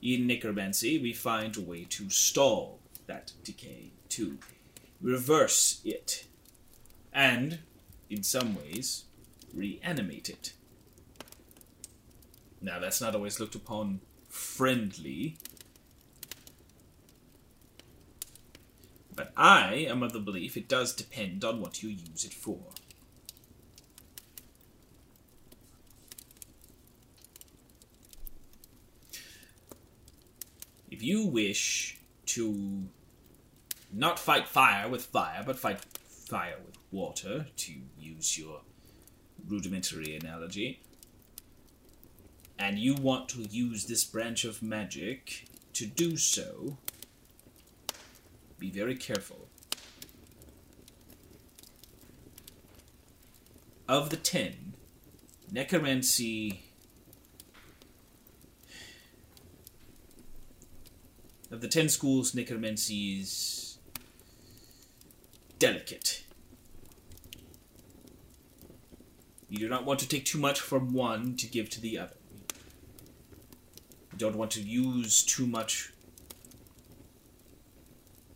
In 0.00 0.28
necromancy, 0.28 1.00
we 1.00 1.12
find 1.12 1.56
a 1.56 1.60
way 1.60 1.82
to 1.90 2.08
stall 2.10 2.78
that 3.08 3.32
decay, 3.42 3.90
to 4.10 4.38
reverse 5.00 5.80
it, 5.84 6.26
and 7.12 7.58
in 8.08 8.22
some 8.22 8.54
ways, 8.54 9.06
reanimate 9.52 10.28
it. 10.28 10.52
Now, 12.60 12.78
that's 12.78 13.00
not 13.00 13.16
always 13.16 13.40
looked 13.40 13.56
upon 13.56 13.98
friendly, 14.28 15.38
but 19.16 19.32
I 19.36 19.86
am 19.88 20.04
of 20.04 20.12
the 20.12 20.20
belief 20.20 20.56
it 20.56 20.68
does 20.68 20.94
depend 20.94 21.44
on 21.44 21.60
what 21.60 21.82
you 21.82 21.88
use 21.88 22.24
it 22.24 22.32
for. 22.32 22.60
If 30.90 31.02
you 31.02 31.26
wish 31.26 31.98
to 32.26 32.88
not 33.92 34.18
fight 34.18 34.48
fire 34.48 34.88
with 34.88 35.06
fire, 35.06 35.42
but 35.44 35.58
fight 35.58 35.84
fire 36.28 36.56
with 36.64 36.76
water, 36.90 37.46
to 37.56 37.72
use 37.98 38.38
your 38.38 38.60
rudimentary 39.46 40.16
analogy, 40.16 40.80
and 42.58 42.78
you 42.78 42.94
want 42.94 43.28
to 43.30 43.42
use 43.42 43.86
this 43.86 44.04
branch 44.04 44.44
of 44.44 44.62
magic 44.62 45.46
to 45.74 45.86
do 45.86 46.16
so, 46.16 46.78
be 48.58 48.70
very 48.70 48.96
careful. 48.96 49.48
Of 53.88 54.10
the 54.10 54.16
ten, 54.16 54.74
necromancy. 55.50 56.67
Of 61.50 61.62
the 61.62 61.68
ten 61.68 61.88
schools, 61.88 62.34
necromancy 62.34 63.20
is 63.20 63.78
delicate. 65.58 66.24
You 69.48 69.58
do 69.58 69.68
not 69.68 69.86
want 69.86 69.98
to 70.00 70.08
take 70.08 70.26
too 70.26 70.38
much 70.38 70.60
from 70.60 70.92
one 70.92 71.36
to 71.36 71.46
give 71.46 71.70
to 71.70 71.80
the 71.80 71.98
other. 71.98 72.16
You 74.12 74.18
don't 74.18 74.36
want 74.36 74.50
to 74.52 74.60
use 74.60 75.22
too 75.22 75.46
much 75.46 75.92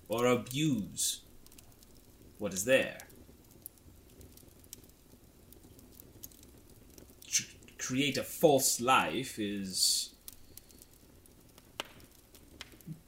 or 0.08 0.26
abuse 0.26 1.20
what 2.38 2.54
is 2.54 2.64
there. 2.64 2.98
To 7.30 7.44
create 7.78 8.16
a 8.16 8.22
false 8.22 8.80
life 8.80 9.38
is 9.38 10.11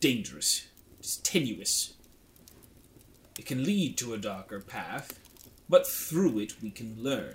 dangerous, 0.04 0.68
it's 0.98 1.16
tenuous. 1.16 1.94
It 3.38 3.46
can 3.46 3.64
lead 3.64 3.96
to 3.96 4.12
a 4.12 4.18
darker 4.18 4.60
path, 4.60 5.18
but 5.66 5.86
through 5.86 6.40
it 6.40 6.62
we 6.62 6.70
can 6.70 6.94
learn. 7.02 7.32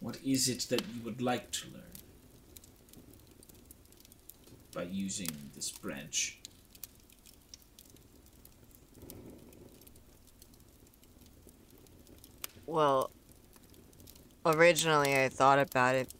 What 0.00 0.18
is 0.22 0.50
it 0.50 0.66
that 0.68 0.82
you 0.94 1.00
would 1.02 1.22
like 1.22 1.50
to 1.52 1.68
learn 1.68 1.96
by 4.74 4.82
using 4.82 5.30
this 5.54 5.70
branch? 5.70 6.40
Well, 12.66 13.10
originally 14.44 15.16
I 15.16 15.30
thought 15.30 15.58
about 15.58 15.94
it 15.94 16.12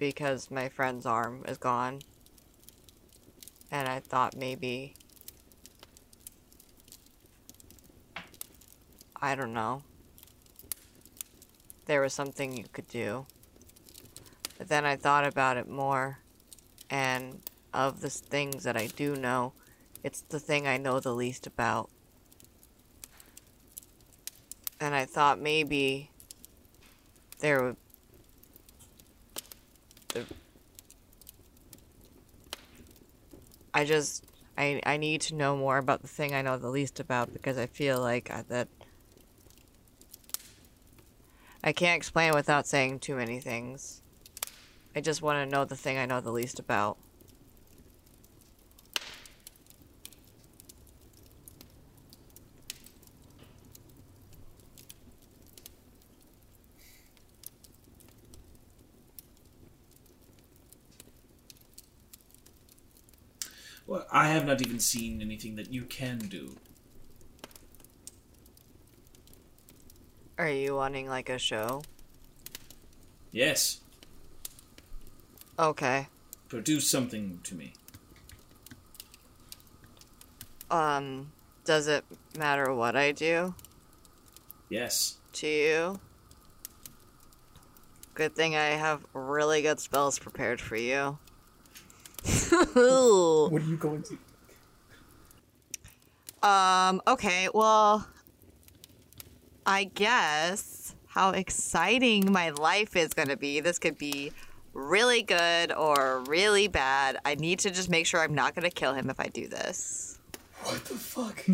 because 0.00 0.50
my 0.50 0.68
friend's 0.68 1.06
arm 1.06 1.44
is 1.46 1.56
gone. 1.56 2.00
And 3.70 3.88
I 3.88 4.00
thought 4.00 4.36
maybe. 4.36 4.94
I 9.20 9.34
don't 9.34 9.52
know. 9.52 9.82
There 11.86 12.00
was 12.00 12.12
something 12.14 12.56
you 12.56 12.64
could 12.72 12.88
do. 12.88 13.26
But 14.56 14.68
then 14.68 14.84
I 14.84 14.96
thought 14.96 15.26
about 15.26 15.56
it 15.56 15.68
more. 15.68 16.18
And 16.90 17.40
of 17.74 18.00
the 18.00 18.10
things 18.10 18.64
that 18.64 18.76
I 18.76 18.86
do 18.86 19.14
know, 19.16 19.52
it's 20.02 20.22
the 20.22 20.40
thing 20.40 20.66
I 20.66 20.76
know 20.78 21.00
the 21.00 21.14
least 21.14 21.46
about. 21.46 21.90
And 24.80 24.94
I 24.94 25.04
thought 25.04 25.40
maybe 25.40 26.10
there 27.40 27.62
would. 27.62 27.76
I 33.78 33.84
just. 33.84 34.24
I, 34.56 34.80
I 34.84 34.96
need 34.96 35.20
to 35.20 35.36
know 35.36 35.56
more 35.56 35.78
about 35.78 36.02
the 36.02 36.08
thing 36.08 36.34
I 36.34 36.42
know 36.42 36.58
the 36.58 36.68
least 36.68 36.98
about 36.98 37.32
because 37.32 37.56
I 37.56 37.66
feel 37.66 38.00
like 38.00 38.28
I, 38.28 38.42
that. 38.48 38.66
I 41.62 41.70
can't 41.72 41.96
explain 41.96 42.34
without 42.34 42.66
saying 42.66 42.98
too 42.98 43.14
many 43.14 43.38
things. 43.38 44.02
I 44.96 45.00
just 45.00 45.22
want 45.22 45.48
to 45.48 45.56
know 45.56 45.64
the 45.64 45.76
thing 45.76 45.96
I 45.96 46.06
know 46.06 46.20
the 46.20 46.32
least 46.32 46.58
about. 46.58 46.98
Well, 63.86 64.06
I 64.12 64.28
have 64.28 64.37
not 64.48 64.62
even 64.62 64.80
seen 64.80 65.20
anything 65.20 65.54
that 65.56 65.70
you 65.72 65.82
can 65.84 66.18
do. 66.18 66.56
Are 70.38 70.48
you 70.48 70.74
wanting 70.74 71.08
like 71.08 71.28
a 71.28 71.38
show? 71.38 71.82
Yes, 73.30 73.80
Okay. 75.58 76.06
produce 76.48 76.88
something 76.88 77.40
to 77.44 77.54
me. 77.54 77.72
Um, 80.70 81.32
does 81.64 81.88
it 81.88 82.04
matter 82.38 82.72
what 82.72 82.96
I 82.96 83.12
do 83.12 83.54
Yes. 84.70 85.16
to 85.34 85.46
you? 85.46 86.00
Good 88.14 88.34
thing 88.34 88.56
I 88.56 88.70
have 88.70 89.04
really 89.12 89.60
good 89.62 89.78
spells 89.80 90.18
prepared 90.18 90.60
for 90.60 90.76
you. 90.76 91.18
What 92.74 93.62
are 93.62 93.66
you 93.66 93.76
going 93.76 94.02
to? 94.04 94.18
Um, 96.48 97.02
okay, 97.06 97.48
well, 97.52 98.08
I 99.66 99.84
guess 99.84 100.94
how 101.08 101.30
exciting 101.30 102.32
my 102.32 102.50
life 102.50 102.96
is 102.96 103.12
going 103.12 103.28
to 103.28 103.36
be. 103.36 103.60
This 103.60 103.78
could 103.78 103.98
be 103.98 104.32
really 104.72 105.22
good 105.22 105.72
or 105.72 106.20
really 106.26 106.68
bad. 106.68 107.18
I 107.24 107.34
need 107.34 107.58
to 107.60 107.70
just 107.70 107.90
make 107.90 108.06
sure 108.06 108.20
I'm 108.20 108.34
not 108.34 108.54
going 108.54 108.68
to 108.68 108.74
kill 108.74 108.94
him 108.94 109.10
if 109.10 109.20
I 109.20 109.26
do 109.28 109.46
this. 109.46 110.18
What 110.62 110.84
the 110.86 110.94
fuck? 110.94 111.44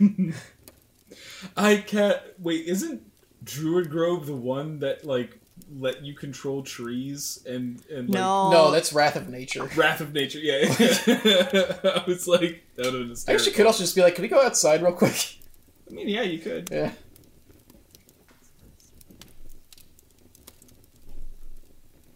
I 1.56 1.76
can't. 1.76 2.20
Wait, 2.38 2.66
isn't 2.66 3.02
Druid 3.44 3.90
Grove 3.90 4.26
the 4.26 4.36
one 4.36 4.80
that, 4.80 5.04
like, 5.04 5.38
let 5.78 6.04
you 6.04 6.14
control 6.14 6.62
trees 6.62 7.42
and, 7.46 7.82
and 7.90 8.08
like, 8.08 8.14
No. 8.14 8.50
No, 8.50 8.70
that's 8.70 8.92
Wrath 8.92 9.16
of 9.16 9.28
Nature. 9.28 9.64
Wrath 9.76 10.00
of 10.00 10.12
Nature? 10.12 10.38
Yeah. 10.38 10.64
I 10.78 12.04
was 12.06 12.26
like, 12.28 12.64
that 12.76 12.86
would 12.86 12.94
have 12.94 12.94
been 12.94 13.10
I 13.10 13.12
actually 13.12 13.32
hysterical. 13.34 13.52
could 13.56 13.66
also 13.66 13.82
just 13.82 13.94
be 13.94 14.02
like, 14.02 14.14
can 14.14 14.22
we 14.22 14.28
go 14.28 14.40
outside 14.42 14.82
real 14.82 14.92
quick? 14.92 15.38
I 15.90 15.94
mean, 15.94 16.08
yeah, 16.08 16.22
you 16.22 16.38
could. 16.38 16.68
Yeah. 16.70 16.92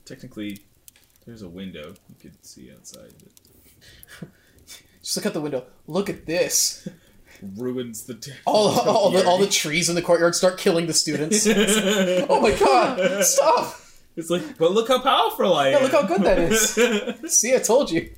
Technically, 0.04 0.60
there's 1.26 1.42
a 1.42 1.48
window 1.48 1.94
you 2.08 2.14
could 2.20 2.44
see 2.46 2.70
outside. 2.72 3.12
That 4.20 4.28
Just 5.02 5.16
look 5.16 5.26
out 5.26 5.32
the 5.34 5.40
window. 5.40 5.64
Look 5.86 6.08
at 6.08 6.26
this. 6.26 6.86
Ruins 7.57 8.05
the. 8.05 8.14
All, 8.46 8.68
all, 8.68 9.11
the, 9.11 9.25
all 9.27 9.38
the 9.38 9.46
trees 9.46 9.88
in 9.88 9.94
the 9.94 10.03
courtyard 10.03 10.35
start 10.35 10.59
killing 10.59 10.87
the 10.87 10.92
students. 10.94 11.46
oh 12.29 12.40
my 12.40 12.53
god! 12.53 13.25
Stop! 13.25 13.81
It's 14.16 14.31
like, 14.31 14.57
but 14.57 14.72
look 14.72 14.88
how 14.88 15.01
powerful 15.01 15.55
I 15.55 15.70
Yeah, 15.70 15.77
am. 15.77 15.83
look 15.83 15.92
how 15.92 16.03
good 16.03 16.22
that 16.22 16.38
is. 16.38 17.33
See, 17.38 17.55
I 17.55 17.59
told 17.59 17.90
you. 17.90 18.11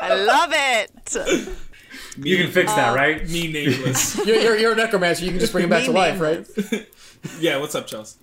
I 0.00 0.14
love 0.14 0.50
it! 0.54 0.90
You 2.18 2.36
can 2.36 2.50
fix 2.50 2.72
that, 2.74 2.94
right? 2.94 3.28
Me 3.28 3.50
nameless. 3.52 4.16
You're, 4.24 4.36
you're, 4.36 4.56
you're 4.56 4.72
a 4.72 4.76
necromancer. 4.76 5.24
You 5.24 5.30
can 5.30 5.40
just 5.40 5.52
bring 5.52 5.64
him 5.64 5.70
back 5.70 5.84
to 5.84 5.90
Me 5.92 5.96
life, 5.96 6.20
right? 6.20 6.46
yeah, 7.40 7.56
what's 7.58 7.74
up, 7.74 7.86
Chelsea? 7.86 8.18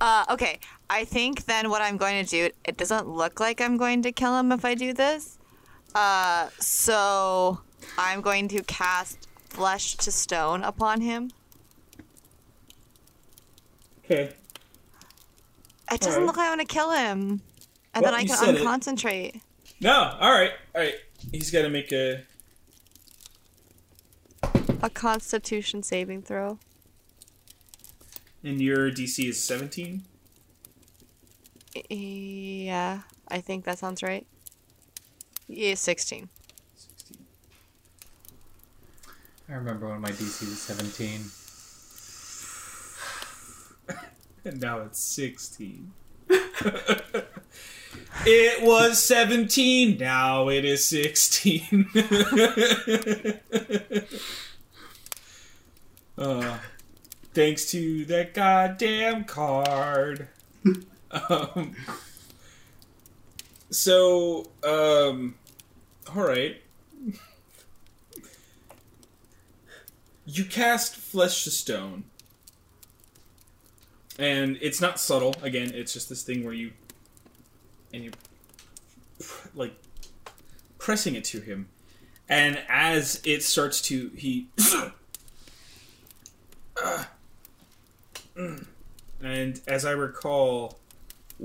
Uh, 0.00 0.24
okay. 0.30 0.58
I 0.90 1.04
think 1.04 1.44
then 1.46 1.70
what 1.70 1.80
I'm 1.82 1.96
going 1.96 2.24
to 2.24 2.30
do, 2.30 2.50
it 2.64 2.76
doesn't 2.76 3.08
look 3.08 3.40
like 3.40 3.60
I'm 3.60 3.76
going 3.76 4.02
to 4.02 4.12
kill 4.12 4.38
him 4.38 4.52
if 4.52 4.64
I 4.64 4.74
do 4.74 4.92
this. 4.92 5.38
Uh, 5.94 6.48
so 6.58 7.60
I'm 7.96 8.20
going 8.20 8.48
to 8.48 8.62
cast 8.64 9.28
Flesh 9.48 9.96
to 9.98 10.10
Stone 10.10 10.62
upon 10.64 11.00
him. 11.00 11.30
Okay. 14.04 14.34
It 15.92 16.00
doesn't 16.00 16.12
Alright. 16.14 16.26
look 16.26 16.36
like 16.36 16.46
I 16.46 16.48
want 16.56 16.60
to 16.62 16.66
kill 16.66 16.90
him. 16.90 17.40
And 17.94 18.02
Well, 18.02 18.12
then 18.12 18.14
I 18.14 18.24
can 18.24 18.36
said 18.36 18.54
it. 18.56 18.62
unconcentrate. 18.62 19.40
No, 19.80 20.16
all 20.20 20.32
right, 20.32 20.52
all 20.74 20.80
right. 20.82 20.94
He's 21.30 21.50
got 21.50 21.62
to 21.62 21.70
make 21.70 21.92
a. 21.92 22.24
A 24.82 24.90
constitution 24.90 25.82
saving 25.82 26.22
throw. 26.22 26.58
And 28.42 28.60
your 28.60 28.90
DC 28.90 29.28
is 29.28 29.42
17. 29.42 30.02
Yeah, 31.88 33.00
I 33.28 33.40
think 33.40 33.64
that 33.64 33.78
sounds 33.78 34.02
right. 34.02 34.26
Yeah, 35.48 35.74
16. 35.74 36.28
16. 36.76 37.18
I 39.48 39.52
remember 39.52 39.88
when 39.88 40.00
my 40.00 40.10
DC 40.10 40.40
was 40.42 40.60
17. 40.62 41.30
And 44.46 44.60
now 44.60 44.80
it's 44.82 45.02
16. 45.02 45.90
it 48.26 48.62
was 48.62 49.02
17. 49.02 49.96
Now 49.96 50.50
it 50.50 50.66
is 50.66 50.84
16. 50.84 51.88
uh, 56.18 56.58
Thanks 57.34 57.68
to 57.72 58.04
that 58.04 58.32
goddamn 58.32 59.24
card. 59.24 60.28
um, 61.10 61.74
so, 63.74 64.50
um, 64.62 65.34
all 66.14 66.22
right. 66.22 66.62
You 70.26 70.44
cast 70.44 70.94
Flesh 70.96 71.44
to 71.44 71.50
Stone. 71.50 72.04
And 74.18 74.58
it's 74.62 74.80
not 74.80 75.00
subtle. 75.00 75.34
Again, 75.42 75.72
it's 75.74 75.92
just 75.92 76.08
this 76.08 76.22
thing 76.22 76.44
where 76.44 76.54
you. 76.54 76.70
And 77.92 78.04
you. 78.04 78.12
Like. 79.54 79.74
Pressing 80.78 81.16
it 81.16 81.24
to 81.24 81.40
him. 81.40 81.68
And 82.28 82.60
as 82.68 83.20
it 83.24 83.42
starts 83.42 83.80
to. 83.82 84.10
He. 84.10 84.46
and 89.20 89.60
as 89.66 89.84
I 89.84 89.90
recall, 89.90 90.78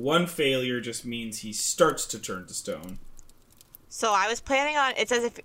one 0.04 0.28
failure 0.28 0.80
just 0.80 1.06
means 1.06 1.40
he 1.40 1.54
starts 1.54 2.06
to 2.08 2.20
turn 2.20 2.46
to 2.48 2.54
stone. 2.54 3.00
So 3.90 4.14
I 4.14 4.28
was 4.28 4.40
planning 4.40 4.78
on. 4.78 4.94
It 4.98 5.10
says 5.10 5.24
if, 5.24 5.40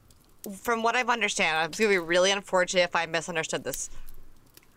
from 0.58 0.82
what 0.82 0.94
I've 0.94 1.10
understand, 1.10 1.70
it's 1.70 1.78
gonna 1.78 1.90
be 1.90 1.98
really 1.98 2.30
unfortunate 2.30 2.82
if 2.82 2.96
I 2.96 3.06
misunderstood 3.06 3.64
this. 3.64 3.90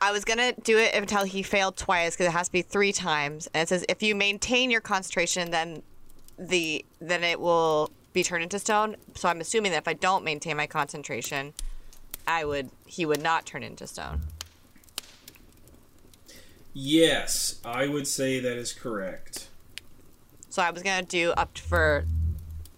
I 0.02 0.12
was 0.12 0.26
gonna 0.26 0.54
do 0.64 0.78
it 0.78 0.96
until 0.96 1.24
he 1.24 1.44
failed 1.44 1.78
twice 1.78 2.16
because 2.16 2.28
it 2.28 2.32
has 2.32 2.48
to 2.48 2.52
be 2.52 2.62
three 2.62 2.92
times, 2.92 3.48
and 3.54 3.64
it 3.64 3.70
says 3.70 3.86
if 3.90 4.02
you 4.02 4.16
maintain 4.16 4.72
your 4.72 4.82
concentration, 4.82 5.52
then 5.52 5.84
the 6.40 6.84
then 7.00 7.24
it 7.24 7.40
will 7.40 7.92
be 8.14 8.24
turned 8.24 8.44
into 8.44 8.60
stone. 8.60 8.96
So 9.16 9.30
I'm 9.30 9.42
assuming 9.42 9.72
that 9.72 9.80
if 9.80 9.88
I 9.88 9.94
don't 9.94 10.24
maintain 10.24 10.58
my 10.58 10.68
concentration, 10.68 11.54
I 12.26 12.46
would 12.46 12.70
he 12.86 13.06
would 13.06 13.22
not 13.22 13.46
turn 13.46 13.64
into 13.64 13.86
stone. 13.86 14.22
Yes, 16.74 17.60
I 17.66 17.88
would 17.88 18.08
say 18.08 18.40
that 18.40 18.58
is 18.58 18.72
correct. 18.72 19.47
So 20.58 20.64
I 20.64 20.72
was 20.72 20.82
gonna 20.82 21.06
do 21.06 21.34
up 21.34 21.54
to, 21.54 21.62
for 21.62 22.06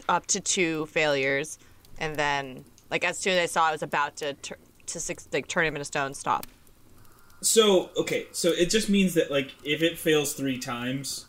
up 0.10 0.26
to 0.28 0.42
two 0.42 0.86
failures, 0.88 1.58
and 1.98 2.14
then 2.18 2.66
like 2.92 3.06
as 3.06 3.18
soon 3.18 3.38
as 3.38 3.44
I 3.44 3.46
saw 3.46 3.70
I 3.70 3.72
was 3.72 3.82
about 3.82 4.18
to 4.18 4.34
tur- 4.34 4.58
to 4.88 5.00
six, 5.00 5.30
like 5.32 5.48
turn 5.48 5.66
him 5.66 5.78
into 5.78 5.86
stone, 5.86 6.14
stop. 6.14 6.46
So, 7.40 7.92
okay, 7.96 8.28
so 8.34 8.50
it 8.50 8.70
just 8.70 8.90
means 8.90 9.14
that, 9.14 9.32
like, 9.32 9.56
if 9.64 9.82
it 9.82 9.98
fails 9.98 10.34
three 10.34 10.58
times, 10.58 11.28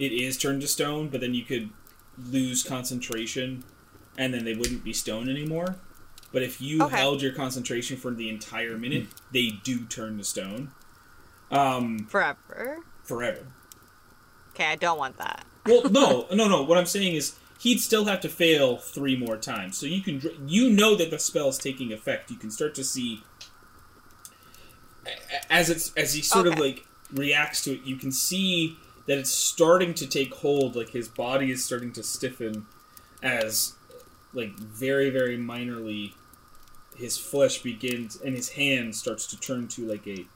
it 0.00 0.10
is 0.10 0.36
turned 0.36 0.62
to 0.62 0.66
stone, 0.66 1.10
but 1.10 1.20
then 1.20 1.32
you 1.32 1.44
could 1.44 1.70
lose 2.18 2.64
concentration, 2.64 3.62
and 4.18 4.34
then 4.34 4.44
they 4.44 4.54
wouldn't 4.54 4.82
be 4.82 4.92
stone 4.92 5.28
anymore. 5.28 5.76
But 6.32 6.42
if 6.42 6.60
you 6.60 6.82
Okay. 6.86 6.96
held 6.96 7.22
your 7.22 7.30
concentration 7.34 7.96
for 7.98 8.10
the 8.10 8.28
entire 8.28 8.76
minute, 8.76 9.06
they 9.32 9.50
do 9.62 9.84
turn 9.84 10.18
to 10.18 10.24
stone. 10.24 10.72
Um, 11.52 12.08
Forever. 12.10 12.80
forever. 13.04 13.46
Okay, 14.54 14.66
I 14.66 14.74
don't 14.74 14.98
want 14.98 15.18
that. 15.18 15.46
Well, 15.66 15.88
no, 15.90 16.26
no, 16.32 16.48
no. 16.48 16.62
What 16.62 16.78
I'm 16.78 16.86
saying 16.86 17.14
is 17.14 17.36
he'd 17.60 17.80
still 17.80 18.04
have 18.04 18.20
to 18.20 18.28
fail 18.28 18.76
three 18.76 19.16
more 19.16 19.36
times. 19.36 19.78
So 19.78 19.86
you 19.86 20.02
can, 20.02 20.20
you 20.46 20.70
know 20.70 20.94
that 20.96 21.10
the 21.10 21.18
spell 21.18 21.48
is 21.48 21.58
taking 21.58 21.92
effect. 21.92 22.30
You 22.30 22.36
can 22.36 22.50
start 22.50 22.74
to 22.74 22.84
see 22.84 23.22
as 25.50 25.70
it's 25.70 25.92
as 25.96 26.14
he 26.14 26.22
sort 26.22 26.46
of 26.46 26.58
like 26.58 26.84
reacts 27.12 27.62
to 27.64 27.72
it. 27.74 27.84
You 27.84 27.96
can 27.96 28.12
see 28.12 28.76
that 29.06 29.18
it's 29.18 29.30
starting 29.30 29.94
to 29.94 30.06
take 30.06 30.34
hold. 30.34 30.76
Like 30.76 30.90
his 30.90 31.08
body 31.08 31.50
is 31.50 31.64
starting 31.64 31.92
to 31.92 32.02
stiffen 32.02 32.66
as, 33.22 33.74
like 34.32 34.58
very 34.58 35.10
very 35.10 35.38
minorly, 35.38 36.12
his 36.96 37.18
flesh 37.18 37.62
begins 37.62 38.20
and 38.20 38.34
his 38.34 38.50
hand 38.50 38.94
starts 38.96 39.26
to 39.28 39.40
turn 39.40 39.68
to 39.68 39.86
like 39.86 40.06
a 40.06 40.26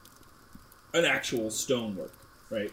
an 0.95 1.05
actual 1.05 1.51
stonework, 1.51 2.13
right? 2.51 2.73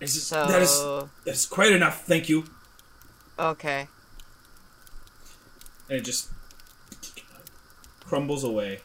Is 0.00 0.26
So 0.26 0.46
that 0.46 0.62
is 0.62 0.80
that 1.24 1.34
is 1.34 1.46
quite 1.46 1.72
enough. 1.72 2.04
Thank 2.06 2.28
you. 2.28 2.44
okay. 3.38 3.86
And 5.88 5.98
it 5.98 6.04
just 6.04 6.30
crumbles 8.00 8.42
away. 8.44 8.80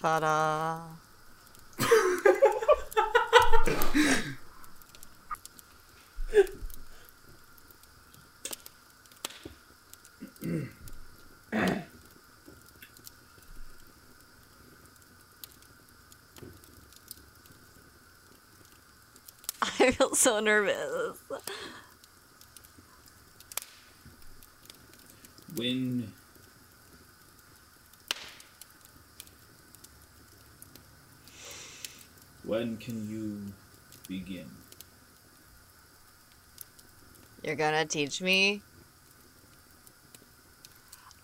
Ta-da! 0.00 1.05
I 10.46 10.68
feel 19.90 20.14
so 20.14 20.38
nervous. 20.40 21.18
When 25.56 26.12
when 32.44 32.76
can 32.76 33.10
you 33.10 33.52
begin? 34.06 34.46
You're 37.42 37.56
gonna 37.56 37.84
teach 37.84 38.20
me? 38.20 38.62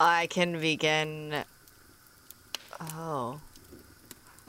I 0.05 0.27
can 0.27 0.61
begin. 0.61 1.45
Oh. 2.81 3.41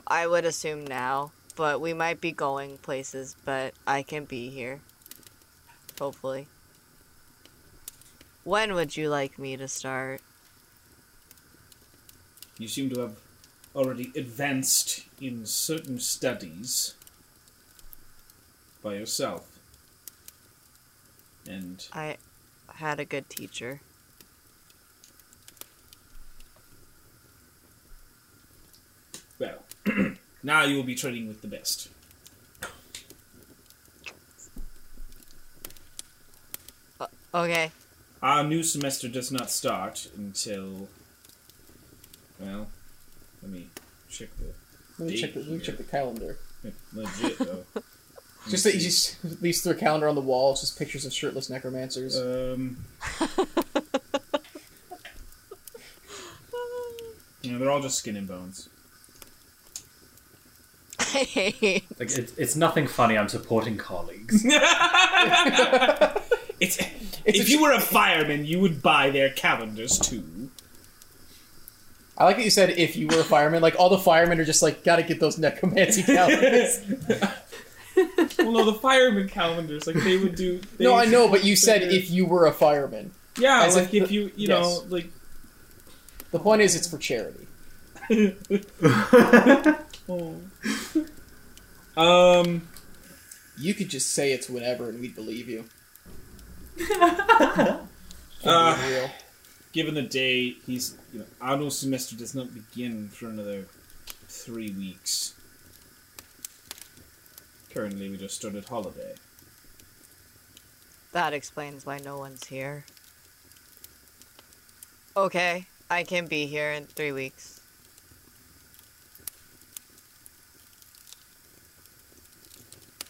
I 0.04 0.26
would 0.26 0.44
assume 0.44 0.84
now, 0.84 1.30
but 1.54 1.80
we 1.80 1.94
might 1.94 2.20
be 2.20 2.32
going 2.32 2.78
places, 2.78 3.36
but 3.44 3.72
I 3.86 4.02
can 4.02 4.24
be 4.24 4.50
here. 4.50 4.80
Hopefully. 5.96 6.48
When 8.42 8.74
would 8.74 8.96
you 8.96 9.08
like 9.08 9.38
me 9.38 9.56
to 9.56 9.68
start? 9.68 10.22
You 12.58 12.66
seem 12.66 12.90
to 12.90 13.00
have 13.02 13.16
already 13.76 14.10
advanced 14.16 15.04
in 15.20 15.46
certain 15.46 16.00
studies 16.00 16.94
by 18.82 18.94
yourself. 18.94 19.56
And 21.48 21.86
I 21.92 22.16
had 22.74 22.98
a 22.98 23.04
good 23.04 23.30
teacher. 23.30 23.80
well, 29.38 29.64
now 30.44 30.62
you 30.62 30.76
will 30.76 30.84
be 30.84 30.94
trading 30.94 31.26
with 31.26 31.40
the 31.42 31.48
best. 31.48 31.88
Okay. 37.34 37.72
Our 38.22 38.44
new 38.44 38.62
semester 38.62 39.08
does 39.08 39.32
not 39.32 39.50
start 39.50 40.08
until. 40.16 40.88
Well, 42.38 42.68
let 43.42 43.50
me 43.50 43.66
check 44.08 44.28
the. 44.38 44.52
Let 45.02 45.10
me 45.10 45.16
check 45.20 45.34
the, 45.34 45.40
let 45.40 45.48
me 45.48 45.58
check 45.58 45.76
the 45.78 45.82
calendar. 45.82 46.38
Legit, 46.92 47.38
though. 47.38 47.64
Just 48.48 48.64
that 48.64 48.74
you 48.74 48.80
just 48.80 49.16
leaves 49.42 49.62
through 49.62 49.72
a 49.72 49.76
calendar 49.76 50.06
on 50.06 50.14
the 50.14 50.20
wall. 50.20 50.52
It's 50.52 50.60
just 50.60 50.78
pictures 50.78 51.06
of 51.06 51.14
shirtless 51.14 51.48
necromancers. 51.48 52.20
Um. 52.20 52.76
you 57.40 57.52
know, 57.52 57.58
they're 57.58 57.70
all 57.70 57.80
just 57.80 57.98
skin 57.98 58.18
and 58.18 58.28
bones. 58.28 58.68
I. 61.14 61.82
Like 61.98 62.10
it's, 62.18 62.32
it's 62.36 62.56
nothing 62.56 62.86
funny. 62.86 63.16
I'm 63.16 63.28
supporting 63.28 63.76
colleagues. 63.76 64.44
It's, 66.60 66.78
It's 66.78 67.40
if 67.40 67.46
a- 67.48 67.50
you 67.50 67.62
were 67.62 67.72
a 67.72 67.80
fireman, 67.80 68.44
you 68.46 68.60
would 68.60 68.80
buy 68.80 69.10
their 69.10 69.28
calendars 69.30 69.98
too. 69.98 70.50
I 72.16 72.24
like 72.24 72.36
that 72.36 72.44
you 72.44 72.50
said 72.50 72.70
if 72.70 72.94
you 72.96 73.08
were 73.08 73.18
a 73.20 73.24
fireman. 73.24 73.60
Like 73.60 73.74
all 73.78 73.88
the 73.90 73.98
firemen 73.98 74.38
are 74.38 74.44
just 74.44 74.62
like, 74.62 74.84
gotta 74.84 75.02
get 75.02 75.18
those 75.18 75.36
necromancy 75.36 76.02
calendars. 76.06 76.80
well, 78.38 78.52
no, 78.52 78.64
the 78.64 78.74
fireman 78.80 79.28
calendars, 79.28 79.86
like 79.88 79.96
they 79.96 80.16
would 80.16 80.36
do. 80.36 80.60
They 80.78 80.84
no, 80.84 80.94
I 80.94 81.06
know, 81.06 81.28
but 81.28 81.42
you 81.44 81.56
said 81.56 81.82
if 81.82 82.08
you 82.10 82.24
were 82.24 82.46
a 82.46 82.52
fireman. 82.52 83.10
yeah, 83.36 83.64
as 83.64 83.74
like 83.74 83.92
if 83.92 84.02
if 84.04 84.08
the- 84.08 84.14
you, 84.14 84.20
you 84.36 84.48
yes. 84.48 84.48
know, 84.48 84.84
like 84.88 85.08
The 86.30 86.38
point 86.38 86.62
is, 86.62 86.76
it's 86.76 86.88
for 86.88 86.98
charity. 86.98 87.48
oh. 90.08 90.36
um, 91.96 92.68
You 93.56 93.74
could 93.74 93.88
just 93.88 94.12
say 94.12 94.32
it's 94.32 94.48
whatever, 94.48 94.88
and 94.88 95.00
we'd 95.00 95.14
believe 95.14 95.48
you. 95.48 95.64
uh, 96.90 97.78
Be 98.44 98.92
real. 98.92 99.10
given 99.72 99.94
the 99.94 100.02
day, 100.02 100.56
he's 100.66 100.96
you 101.12 101.20
know, 101.20 101.26
auto 101.40 101.68
semester 101.68 102.16
does 102.16 102.34
not 102.34 102.52
begin 102.52 103.08
for 103.08 103.26
another 103.28 103.66
three 104.28 104.70
weeks. 104.72 105.34
Currently, 107.72 108.08
we 108.10 108.16
just 108.16 108.36
started 108.36 108.64
holiday. 108.68 109.14
That 111.12 111.32
explains 111.32 111.86
why 111.86 111.98
no 111.98 112.18
one's 112.18 112.46
here. 112.46 112.84
Okay, 115.16 115.66
I 115.88 116.02
can 116.02 116.26
be 116.26 116.46
here 116.46 116.72
in 116.72 116.86
three 116.86 117.12
weeks. 117.12 117.53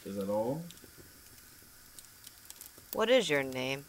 Is 0.04 0.16
that 0.16 0.28
all? 0.28 0.62
What 2.92 3.08
is 3.10 3.28
your 3.28 3.42
name? 3.42 3.84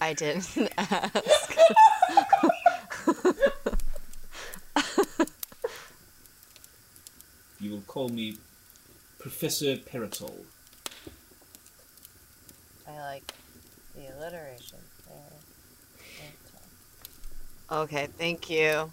I 0.00 0.12
didn't 0.14 0.72
ask. 0.78 1.56
You 7.60 7.70
will 7.70 7.82
call 7.86 8.08
me 8.10 8.36
Professor 9.18 9.76
Peritol. 9.76 10.34
I 12.86 13.00
like 13.00 13.32
the 13.96 14.14
alliteration. 14.16 14.78
Okay, 17.72 18.08
thank 18.18 18.50
you. 18.50 18.92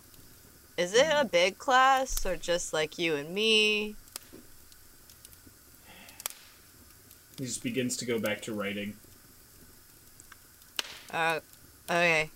Is 0.78 0.94
it 0.94 1.06
a 1.12 1.26
big 1.26 1.58
class 1.58 2.26
or 2.26 2.38
just 2.38 2.72
like 2.72 2.98
you 2.98 3.16
and 3.16 3.30
me? 3.30 3.96
He 7.42 7.48
just 7.48 7.64
begins 7.64 7.98
to 7.98 8.06
go 8.06 8.20
back 8.20 8.44
to 8.44 8.54
writing. 8.54 8.94
Uh, 11.12 11.40
okay. 11.90 12.30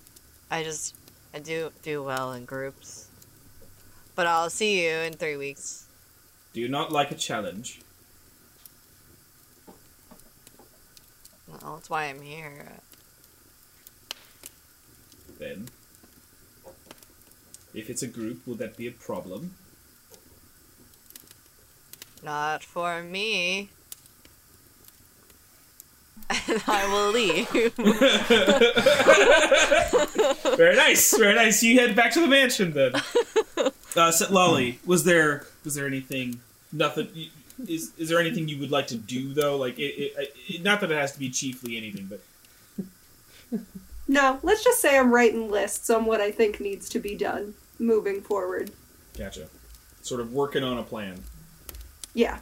I 0.50 0.64
just 0.64 0.96
I 1.32 1.38
do 1.38 1.72
do 1.84 2.02
well 2.02 2.34
in 2.34 2.46
groups. 2.46 3.08
But 4.16 4.26
I'll 4.26 4.50
see 4.50 4.84
you 4.84 4.90
in 4.90 5.14
three 5.14 5.38
weeks. 5.38 5.86
Do 6.54 6.60
you 6.60 6.68
not 6.68 6.92
like 6.92 7.12
a 7.12 7.16
challenge? 7.16 7.82
Well, 11.48 11.76
that's 11.76 11.88
why 11.88 12.06
I'm 12.06 12.24
here. 12.24 12.72
Then, 15.38 15.70
if 17.76 17.92
it's 17.92 18.02
a 18.02 18.08
group, 18.08 18.48
will 18.48 18.56
that 18.56 18.76
be 18.76 18.88
a 18.88 18.92
problem? 18.92 19.54
Not 22.24 22.64
for 22.64 23.04
me. 23.04 23.70
And 26.30 26.62
I 26.68 26.88
will 26.92 27.12
leave. 27.12 27.50
very 30.58 30.76
nice, 30.76 31.16
very 31.18 31.36
nice. 31.36 31.64
You 31.64 31.80
head 31.80 31.96
back 31.96 32.12
to 32.14 32.20
the 32.22 32.28
mansion 32.28 32.74
then. 32.74 32.94
Uh, 33.98 34.12
so, 34.12 34.30
Lolly, 34.30 34.78
was 34.86 35.06
there 35.06 35.46
was 35.64 35.76
there 35.76 35.88
anything? 35.88 36.42
Nothing. 36.74 37.08
Is 37.66 37.94
is 37.98 38.10
there 38.10 38.20
anything 38.20 38.50
you 38.50 38.60
would 38.60 38.70
like 38.70 38.88
to 38.88 38.98
do 38.98 39.34
though? 39.34 39.56
Like, 39.56 39.80
it, 39.80 40.12
it, 40.18 40.36
it, 40.50 40.64
not 40.64 40.82
that 40.82 40.92
it 40.92 40.98
has 40.98 41.14
to 41.14 41.20
be 41.20 41.30
chiefly 41.30 41.78
anything, 41.78 42.10
but 42.10 42.20
No, 44.10 44.38
let's 44.44 44.66
just 44.66 44.82
say 44.82 44.98
I'm 44.98 45.14
writing 45.14 45.50
lists 45.50 45.90
on 45.90 46.04
what 46.04 46.20
I 46.20 46.30
think 46.30 46.60
needs 46.60 46.90
to 46.90 47.00
be 47.00 47.16
done 47.16 47.54
moving 47.80 48.20
forward. 48.20 48.72
gotcha. 49.18 49.48
Sort 50.02 50.20
of 50.20 50.34
working 50.34 50.62
on 50.66 50.78
a 50.78 50.84
plan. 50.84 51.24
Yeah. 52.14 52.40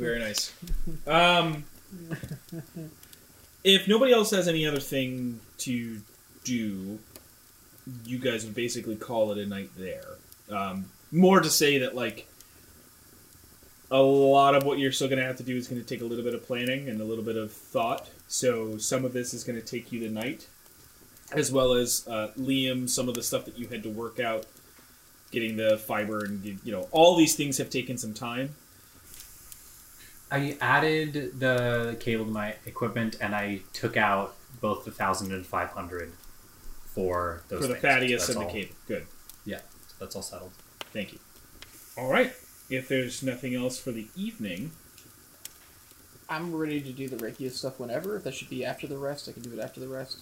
Very 0.00 0.18
nice. 0.18 0.52
Um, 1.06 1.64
if 3.62 3.86
nobody 3.86 4.12
else 4.12 4.30
has 4.30 4.48
any 4.48 4.66
other 4.66 4.80
thing 4.80 5.40
to 5.58 6.00
do, 6.44 6.98
you 8.04 8.18
guys 8.18 8.44
would 8.44 8.54
basically 8.54 8.96
call 8.96 9.32
it 9.32 9.38
a 9.38 9.46
night 9.46 9.70
there. 9.76 10.16
Um, 10.50 10.86
more 11.12 11.40
to 11.40 11.50
say 11.50 11.78
that, 11.78 11.94
like, 11.94 12.26
a 13.90 14.00
lot 14.00 14.54
of 14.54 14.62
what 14.64 14.78
you're 14.78 14.92
still 14.92 15.08
going 15.08 15.18
to 15.18 15.24
have 15.24 15.36
to 15.36 15.42
do 15.42 15.56
is 15.56 15.68
going 15.68 15.80
to 15.80 15.86
take 15.86 16.00
a 16.00 16.04
little 16.04 16.24
bit 16.24 16.34
of 16.34 16.46
planning 16.46 16.88
and 16.88 17.00
a 17.00 17.04
little 17.04 17.24
bit 17.24 17.36
of 17.36 17.52
thought. 17.52 18.08
So 18.28 18.78
some 18.78 19.04
of 19.04 19.12
this 19.12 19.34
is 19.34 19.44
going 19.44 19.60
to 19.60 19.66
take 19.66 19.92
you 19.92 20.00
the 20.00 20.08
night, 20.08 20.46
as 21.32 21.52
well 21.52 21.74
as 21.74 22.06
uh, 22.08 22.30
Liam, 22.38 22.88
some 22.88 23.08
of 23.08 23.14
the 23.14 23.22
stuff 23.22 23.44
that 23.44 23.58
you 23.58 23.66
had 23.68 23.82
to 23.82 23.90
work 23.90 24.20
out, 24.20 24.46
getting 25.30 25.56
the 25.56 25.76
fiber 25.78 26.24
and 26.24 26.44
you 26.44 26.72
know 26.72 26.88
all 26.90 27.16
these 27.16 27.36
things 27.36 27.58
have 27.58 27.70
taken 27.70 27.98
some 27.98 28.14
time. 28.14 28.54
I 30.30 30.56
added 30.60 31.40
the 31.40 31.96
cable 32.00 32.24
to 32.24 32.30
my 32.30 32.54
equipment 32.66 33.16
and 33.20 33.34
I 33.34 33.60
took 33.72 33.96
out 33.96 34.36
both 34.60 34.84
the 34.84 34.90
thousand 34.90 35.32
and 35.32 35.46
five 35.46 35.70
hundred 35.70 36.12
for 36.86 37.42
those 37.48 37.62
for 37.62 37.66
the 37.68 37.74
things. 37.74 37.82
Thaddeus 37.82 38.26
So 38.26 38.40
and 38.40 38.48
the 38.48 38.52
cable. 38.52 38.74
Good. 38.86 39.06
Yeah, 39.44 39.60
that's 39.98 40.14
all 40.16 40.22
settled. 40.22 40.52
Thank 40.92 41.12
you. 41.12 41.18
All 41.96 42.10
right. 42.10 42.32
If 42.68 42.88
there's 42.88 43.22
nothing 43.22 43.54
else 43.54 43.78
for 43.80 43.90
the 43.90 44.06
evening, 44.14 44.70
I'm 46.28 46.54
ready 46.54 46.80
to 46.80 46.92
do 46.92 47.08
the 47.08 47.16
Reiki 47.16 47.50
stuff 47.50 47.80
whenever. 47.80 48.16
If 48.16 48.24
that 48.24 48.34
should 48.34 48.50
be 48.50 48.64
after 48.64 48.86
the 48.86 48.98
rest, 48.98 49.28
I 49.28 49.32
can 49.32 49.42
do 49.42 49.52
it 49.52 49.58
after 49.58 49.80
the 49.80 49.88
rest. 49.88 50.18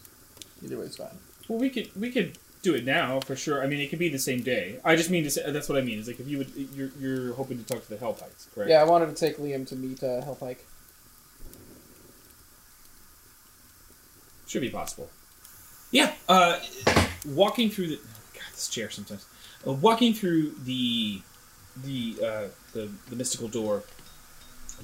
Either 0.64 0.78
way 0.78 0.86
is 0.86 0.96
fine. 0.96 1.18
well, 1.48 1.58
we 1.58 1.68
could 1.70 1.90
we 1.94 2.10
could 2.10 2.38
do 2.68 2.74
it 2.74 2.84
now 2.84 3.20
for 3.20 3.34
sure. 3.34 3.62
I 3.62 3.66
mean, 3.66 3.80
it 3.80 3.88
could 3.88 3.98
be 3.98 4.08
the 4.08 4.18
same 4.18 4.42
day. 4.42 4.78
I 4.84 4.94
just 4.96 5.10
mean 5.10 5.24
to 5.24 5.30
say 5.30 5.50
that's 5.50 5.68
what 5.68 5.78
I 5.78 5.80
mean. 5.80 5.98
Is 5.98 6.06
like 6.06 6.20
if 6.20 6.28
you 6.28 6.38
would 6.38 6.52
you're 6.74 6.90
you're 7.00 7.34
hoping 7.34 7.58
to 7.58 7.64
talk 7.64 7.82
to 7.82 7.88
the 7.88 7.96
Hellpikes, 7.96 8.52
correct? 8.54 8.70
Yeah, 8.70 8.80
I 8.80 8.84
wanted 8.84 9.06
to 9.06 9.14
take 9.14 9.38
Liam 9.38 9.66
to 9.68 9.76
meet 9.76 10.02
uh, 10.02 10.22
Hellpike. 10.22 10.58
Should 14.46 14.62
be 14.62 14.70
possible. 14.70 15.10
Yeah. 15.90 16.12
Uh, 16.28 16.58
walking 17.26 17.70
through 17.70 17.88
the 17.88 17.96
God, 18.34 18.52
this 18.52 18.68
chair 18.68 18.90
sometimes. 18.90 19.26
Uh, 19.66 19.72
walking 19.72 20.12
through 20.12 20.52
the 20.64 21.22
the 21.82 22.16
uh, 22.22 22.44
the 22.72 22.90
the 23.08 23.16
mystical 23.16 23.48
door 23.48 23.82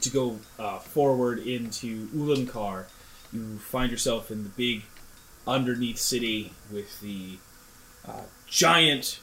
to 0.00 0.10
go 0.10 0.38
uh, 0.58 0.78
forward 0.78 1.38
into 1.38 2.08
Ulankar, 2.08 2.86
you 3.32 3.58
find 3.58 3.90
yourself 3.90 4.30
in 4.30 4.42
the 4.42 4.48
big 4.50 4.82
underneath 5.46 5.98
city 5.98 6.52
with 6.72 7.00
the 7.00 7.38
giant 8.46 9.20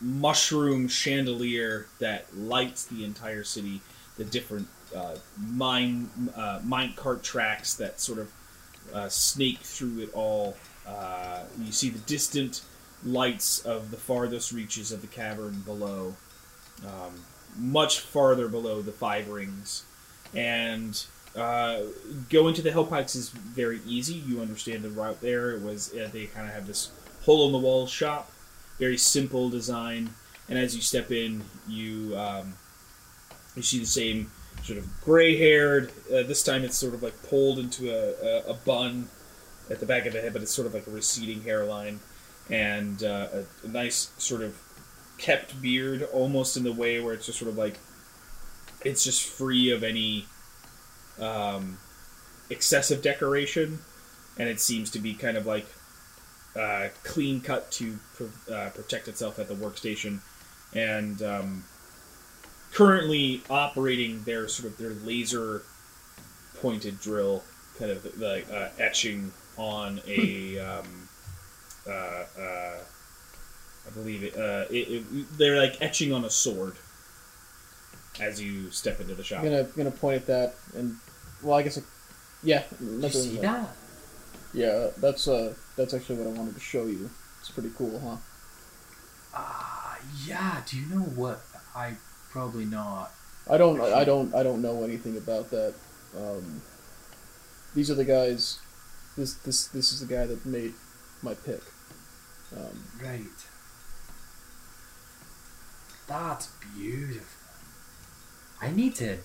mushroom 0.00 0.88
chandelier 0.88 1.86
that 2.00 2.36
lights 2.36 2.84
the 2.86 3.04
entire 3.04 3.44
city. 3.44 3.80
The 4.18 4.24
different 4.24 4.68
uh, 4.94 5.16
mine 5.38 6.10
uh, 6.36 6.60
mine 6.64 6.92
cart 6.96 7.22
tracks 7.22 7.74
that 7.74 8.00
sort 8.00 8.18
of 8.18 8.32
uh, 8.92 9.08
snake 9.08 9.58
through 9.58 10.00
it 10.00 10.10
all. 10.12 10.56
Uh, 10.86 11.44
you 11.60 11.72
see 11.72 11.88
the 11.88 12.00
distant 12.00 12.62
lights 13.04 13.64
of 13.64 13.90
the 13.90 13.96
farthest 13.96 14.52
reaches 14.52 14.92
of 14.92 15.00
the 15.00 15.06
cavern 15.06 15.60
below, 15.64 16.14
um, 16.84 17.24
much 17.56 18.00
farther 18.00 18.48
below 18.48 18.82
the 18.82 18.92
five 18.92 19.28
rings. 19.28 19.84
And 20.34 21.02
uh, 21.36 21.82
going 22.28 22.54
to 22.54 22.62
the 22.62 22.70
Hellpikes 22.70 23.16
is 23.16 23.30
very 23.30 23.80
easy. 23.86 24.14
You 24.14 24.40
understand 24.40 24.82
the 24.82 24.90
route 24.90 25.20
there. 25.20 25.52
It 25.52 25.62
was 25.62 25.94
uh, 25.94 26.10
they 26.12 26.26
kind 26.26 26.46
of 26.46 26.54
have 26.54 26.66
this 26.66 26.90
hole 27.22 27.46
in 27.46 27.52
the 27.52 27.58
wall 27.58 27.86
shop, 27.86 28.30
very 28.78 28.98
simple 28.98 29.48
design. 29.48 30.10
And 30.48 30.58
as 30.58 30.74
you 30.74 30.82
step 30.82 31.10
in, 31.10 31.44
you 31.68 32.16
um, 32.16 32.54
you 33.56 33.62
see 33.62 33.78
the 33.78 33.86
same 33.86 34.30
sort 34.64 34.78
of 34.78 34.86
gray-haired. 35.02 35.92
Uh, 36.08 36.22
this 36.22 36.42
time, 36.42 36.62
it's 36.62 36.76
sort 36.78 36.94
of 36.94 37.02
like 37.02 37.14
pulled 37.28 37.58
into 37.58 37.90
a, 37.90 38.48
a, 38.48 38.50
a 38.50 38.54
bun 38.54 39.08
at 39.70 39.80
the 39.80 39.86
back 39.86 40.06
of 40.06 40.12
the 40.12 40.20
head, 40.20 40.32
but 40.32 40.42
it's 40.42 40.52
sort 40.52 40.66
of 40.66 40.74
like 40.74 40.86
a 40.86 40.90
receding 40.90 41.42
hairline 41.42 42.00
and 42.50 43.02
uh, 43.02 43.28
a, 43.32 43.66
a 43.66 43.68
nice 43.68 44.10
sort 44.18 44.42
of 44.42 44.58
kept 45.18 45.62
beard, 45.62 46.02
almost 46.12 46.56
in 46.56 46.64
the 46.64 46.72
way 46.72 47.00
where 47.00 47.14
it's 47.14 47.26
just 47.26 47.38
sort 47.38 47.50
of 47.50 47.56
like 47.56 47.78
it's 48.84 49.04
just 49.04 49.22
free 49.22 49.70
of 49.70 49.84
any 49.84 50.26
um, 51.20 51.78
excessive 52.50 53.00
decoration, 53.00 53.78
and 54.38 54.48
it 54.48 54.60
seems 54.60 54.90
to 54.90 54.98
be 54.98 55.14
kind 55.14 55.36
of 55.36 55.46
like 55.46 55.66
uh, 56.58 56.88
clean 57.02 57.40
cut 57.40 57.70
to 57.72 57.98
pr- 58.14 58.52
uh, 58.52 58.70
protect 58.70 59.08
itself 59.08 59.38
at 59.38 59.48
the 59.48 59.54
workstation, 59.54 60.20
and 60.74 61.22
um, 61.22 61.64
currently 62.72 63.42
operating 63.50 64.22
their 64.24 64.48
sort 64.48 64.72
of 64.72 64.78
their 64.78 64.90
laser 64.90 65.62
pointed 66.60 67.00
drill, 67.00 67.42
kind 67.78 67.90
of 67.90 68.18
like 68.18 68.50
uh, 68.52 68.68
etching 68.78 69.32
on 69.56 70.00
a. 70.06 70.58
Um, 70.58 71.08
uh, 71.86 71.90
uh, 71.90 72.78
I 73.84 73.90
believe 73.94 74.22
it, 74.22 74.36
uh, 74.36 74.66
it, 74.70 74.88
it. 74.88 75.38
They're 75.38 75.58
like 75.58 75.78
etching 75.80 76.12
on 76.12 76.24
a 76.24 76.30
sword 76.30 76.76
as 78.20 78.40
you 78.40 78.70
step 78.70 79.00
into 79.00 79.14
the 79.14 79.24
shop. 79.24 79.40
I'm 79.40 79.46
gonna 79.46 79.64
gonna 79.64 79.90
point 79.90 80.16
at 80.16 80.26
that 80.26 80.54
and 80.76 80.96
well, 81.42 81.54
I 81.58 81.62
guess 81.62 81.76
it, 81.76 81.84
yeah. 82.42 82.62
You 82.80 83.08
see 83.08 83.32
like- 83.32 83.42
that? 83.42 83.76
Yeah, 84.52 84.88
that's 84.98 85.28
uh 85.28 85.54
that's 85.76 85.94
actually 85.94 86.16
what 86.16 86.26
I 86.26 86.38
wanted 86.38 86.54
to 86.54 86.60
show 86.60 86.86
you. 86.86 87.10
It's 87.40 87.50
pretty 87.50 87.70
cool, 87.76 87.98
huh? 88.00 88.16
Uh, 89.34 89.96
yeah. 90.26 90.62
Do 90.66 90.76
you 90.78 90.86
know 90.86 91.02
what? 91.02 91.40
I 91.74 91.94
probably 92.30 92.64
not. 92.66 93.10
I 93.50 93.56
don't 93.56 93.80
I 93.80 94.04
don't 94.04 94.34
I 94.34 94.42
don't 94.42 94.62
know 94.62 94.84
anything 94.84 95.16
about 95.16 95.50
that. 95.50 95.74
Um, 96.16 96.60
these 97.74 97.90
are 97.90 97.94
the 97.94 98.04
guys. 98.04 98.58
This 99.16 99.34
this 99.34 99.66
this 99.68 99.92
is 99.92 100.00
the 100.00 100.14
guy 100.14 100.26
that 100.26 100.44
made 100.44 100.74
my 101.22 101.34
pick. 101.34 101.60
Um, 102.54 102.84
Right. 103.02 103.22
That's 106.06 106.48
beautiful. 106.76 107.26
I 108.60 108.70
need 108.70 108.94
to. 108.96 109.18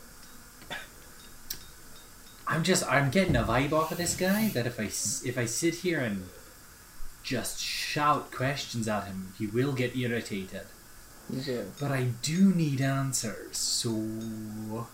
I'm 2.47 2.63
just. 2.63 2.83
I'm 2.89 3.11
getting 3.11 3.35
a 3.35 3.43
vibe 3.43 3.73
off 3.73 3.91
of 3.91 3.97
this 3.97 4.15
guy 4.15 4.49
that 4.49 4.65
if 4.65 4.79
I 4.79 4.85
s- 4.85 5.21
if 5.25 5.37
I 5.37 5.45
sit 5.45 5.75
here 5.75 5.99
and 5.99 6.29
just 7.23 7.59
shout 7.59 8.31
questions 8.31 8.87
at 8.87 9.05
him, 9.05 9.33
he 9.37 9.47
will 9.47 9.73
get 9.73 9.95
irritated. 9.95 10.61
He's 11.31 11.49
a 11.49 11.65
But 11.79 11.91
I 11.91 12.03
do 12.21 12.53
need 12.55 12.79
answers, 12.79 13.57
so 13.57 14.87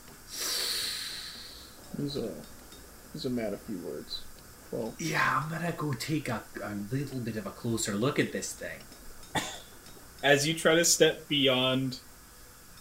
he's 1.97 2.17
a 2.17 2.31
he's 3.13 3.25
a 3.25 3.29
man 3.29 3.53
of 3.53 3.61
few 3.61 3.77
words. 3.77 4.21
Well, 4.71 4.95
yeah, 4.97 5.41
I'm 5.43 5.51
gonna 5.51 5.71
go 5.73 5.93
take 5.93 6.29
a, 6.29 6.41
a 6.63 6.73
little 6.91 7.19
bit 7.19 7.37
of 7.37 7.45
a 7.45 7.51
closer 7.51 7.93
look 7.93 8.17
at 8.19 8.31
this 8.31 8.51
thing. 8.51 8.79
as 10.23 10.47
you 10.47 10.53
try 10.55 10.73
to 10.75 10.85
step 10.85 11.27
beyond 11.27 11.99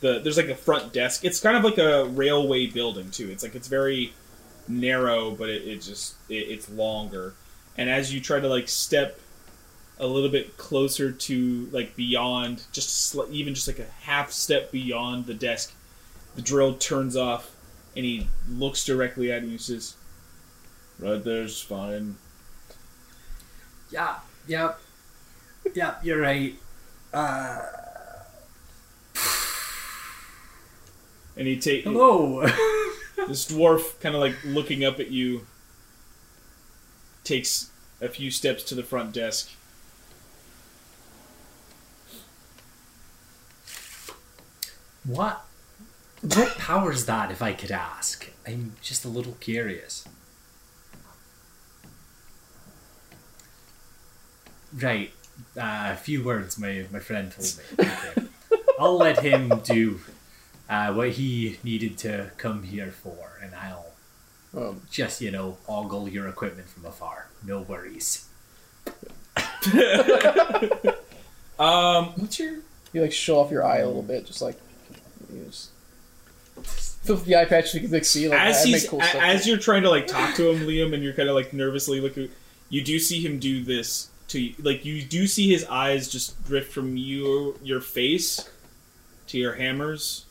the 0.01 0.19
there's 0.21 0.37
like 0.37 0.49
a 0.49 0.55
front 0.55 0.93
desk 0.93 1.25
it's 1.25 1.39
kind 1.41 1.57
of 1.57 1.63
like 1.65 1.79
a 1.79 2.05
railway 2.07 2.67
building 2.67 3.09
too 3.11 3.31
it's 3.31 3.43
like 3.43 3.55
it's 3.55 3.69
very 3.69 4.13
narrow 4.69 5.31
but 5.31 5.49
it, 5.49 5.63
it 5.67 5.81
just 5.83 6.15
it, 6.29 6.35
it's 6.35 6.69
longer 6.71 7.35
and 7.77 7.89
as 7.91 8.13
you 8.15 8.21
try 8.21 8.39
to 8.41 8.49
like 8.49 8.69
step 8.69 9.19
a 9.99 10.07
little 10.07 10.31
bit 10.31 10.57
closer 10.57 11.13
to 11.13 11.69
like 11.73 11.95
beyond 11.97 12.65
just 12.73 13.15
sli- 13.15 13.31
even 13.31 13.55
just 13.55 13.69
like 13.69 13.79
a 13.79 13.87
half 14.05 14.31
step 14.33 14.71
beyond 14.73 15.27
the 15.27 15.35
desk 15.35 15.73
the 16.35 16.43
drill 16.43 16.75
turns 16.75 17.17
off 17.17 17.55
and 17.97 18.05
he 18.05 18.27
looks 18.49 18.85
directly 18.85 19.31
at 19.31 19.43
you 19.43 19.51
and 19.51 19.61
says 19.61 19.95
right 20.99 21.23
there's 21.25 21.61
fine 21.61 22.17
Yeah, 23.91 24.17
yep, 24.49 24.79
yep. 25.75 26.01
You're 26.03 26.21
right. 26.21 26.55
Uh, 27.13 27.61
and 31.37 31.47
he 31.47 31.59
takes. 31.59 31.85
hello. 31.85 32.47
This 33.17 33.47
dwarf, 33.51 34.01
kind 34.01 34.15
of 34.15 34.21
like 34.21 34.37
looking 34.45 34.85
up 34.85 34.99
at 34.99 35.11
you, 35.11 35.47
takes 37.25 37.71
a 38.01 38.09
few 38.09 38.31
steps 38.31 38.63
to 38.65 38.75
the 38.75 38.83
front 38.83 39.13
desk. 39.13 39.51
what? 45.05 45.45
What 46.23 46.57
powers 46.57 47.07
that? 47.07 47.31
If 47.31 47.43
I 47.43 47.53
could 47.53 47.71
ask, 47.73 48.31
I'm 48.47 48.77
just 48.81 49.05
a 49.05 49.09
little 49.09 49.37
curious. 49.41 50.07
Right. 54.73 55.13
Uh, 55.57 55.91
a 55.93 55.97
few 55.97 56.23
words 56.23 56.59
my, 56.59 56.87
my 56.93 57.01
friend 57.01 57.33
told 57.33 57.59
me. 57.59 57.85
Okay. 57.85 58.29
I'll 58.79 58.97
let 58.97 59.21
him 59.21 59.61
do 59.65 60.01
uh, 60.73 60.93
what 60.95 61.11
he 61.11 61.59
needed 61.63 61.99
to 61.99 62.31
come 62.39 62.63
here 62.63 62.91
for, 62.91 63.39
and 63.43 63.55
I'll 63.55 63.93
um, 64.57 64.83
just, 64.91 65.21
you 65.21 65.31
know, 65.31 65.59
ogle 65.69 66.09
your 66.09 66.29
equipment 66.29 66.69
from 66.69 66.87
afar. 66.87 67.29
No 67.45 67.61
worries. 67.63 68.27
Um, 71.59 72.07
what's 72.17 72.39
your? 72.41 72.55
you 72.93 73.03
like 73.03 73.13
show 73.13 73.39
off 73.39 73.51
your 73.53 73.65
eye 73.65 73.79
a 73.79 73.87
little 73.87 74.03
bit, 74.03 74.27
just 74.27 74.43
like 74.43 74.59
you 75.33 75.45
just 75.45 75.71
flip 76.63 77.23
the 77.25 77.37
eye 77.37 77.45
patch 77.45 77.71
so 77.71 77.79
you 77.79 77.85
can 77.85 77.93
like 77.93 78.05
see 78.05 78.29
like 78.29 78.41
as 78.41 78.65
I 78.65 78.69
he's 78.69 78.89
cool 78.89 79.01
a- 79.01 79.05
stuff. 79.05 79.23
as 79.23 79.47
you're 79.47 79.59
trying 79.59 79.83
to 79.83 79.91
like 79.91 80.07
talk 80.07 80.35
to 80.37 80.51
him, 80.51 80.67
Liam, 80.67 80.93
and 80.93 81.03
you're 81.05 81.13
kind 81.13 81.29
of 81.29 81.37
like 81.37 81.53
nervously 81.53 82.01
looking, 82.01 82.31
you 82.69 82.83
do 82.83 82.99
see 82.99 83.21
him 83.25 83.39
do 83.39 83.63
this 83.63 84.09
to 84.29 84.41
you. 84.41 84.55
Like 84.61 84.85
you 84.85 85.03
do 85.03 85.27
see 85.29 85.51
his 85.51 85.65
eyes 85.67 86.09
just 86.11 86.43
drift 86.45 86.73
from 86.73 86.97
you, 86.97 87.57
your 87.63 87.81
face, 87.81 88.49
to 89.29 89.39
your 89.39 89.55
hammers, 89.55 90.25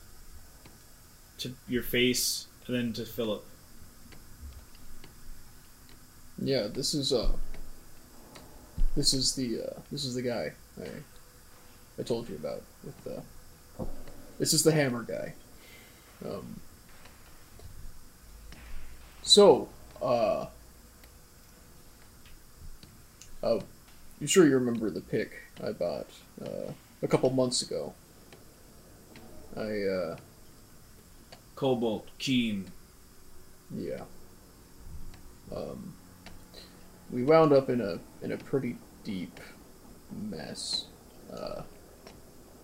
to 1.42 1.54
your 1.68 1.82
face, 1.82 2.46
and 2.66 2.76
then 2.76 2.92
to 2.92 3.04
Philip. 3.04 3.44
Yeah, 6.40 6.66
this 6.68 6.94
is 6.94 7.12
uh 7.12 7.32
this 8.96 9.12
is 9.12 9.34
the 9.34 9.62
uh 9.62 9.80
this 9.90 10.04
is 10.04 10.14
the 10.14 10.22
guy 10.22 10.52
I 10.80 10.88
I 11.98 12.02
told 12.02 12.28
you 12.28 12.36
about 12.36 12.62
with 12.84 13.04
the 13.04 13.22
this 14.38 14.52
is 14.52 14.62
the 14.62 14.72
hammer 14.72 15.02
guy. 15.02 15.34
Um 16.24 16.60
So, 19.22 19.68
uh 20.00 20.46
Oh, 23.44 23.62
you 24.20 24.26
sure 24.28 24.46
you 24.46 24.54
remember 24.54 24.90
the 24.90 25.00
pick 25.00 25.32
I 25.62 25.72
bought 25.72 26.06
uh 26.44 26.72
a 27.02 27.08
couple 27.08 27.30
months 27.30 27.62
ago? 27.62 27.94
I 29.56 29.82
uh 29.82 30.16
Cobalt, 31.54 32.08
Keen. 32.18 32.70
Yeah. 33.74 34.02
Um, 35.54 35.94
we 37.10 37.22
wound 37.22 37.52
up 37.52 37.68
in 37.68 37.80
a 37.80 37.98
in 38.24 38.32
a 38.32 38.36
pretty 38.36 38.76
deep 39.04 39.40
mess. 40.30 40.86
Uh, 41.32 41.62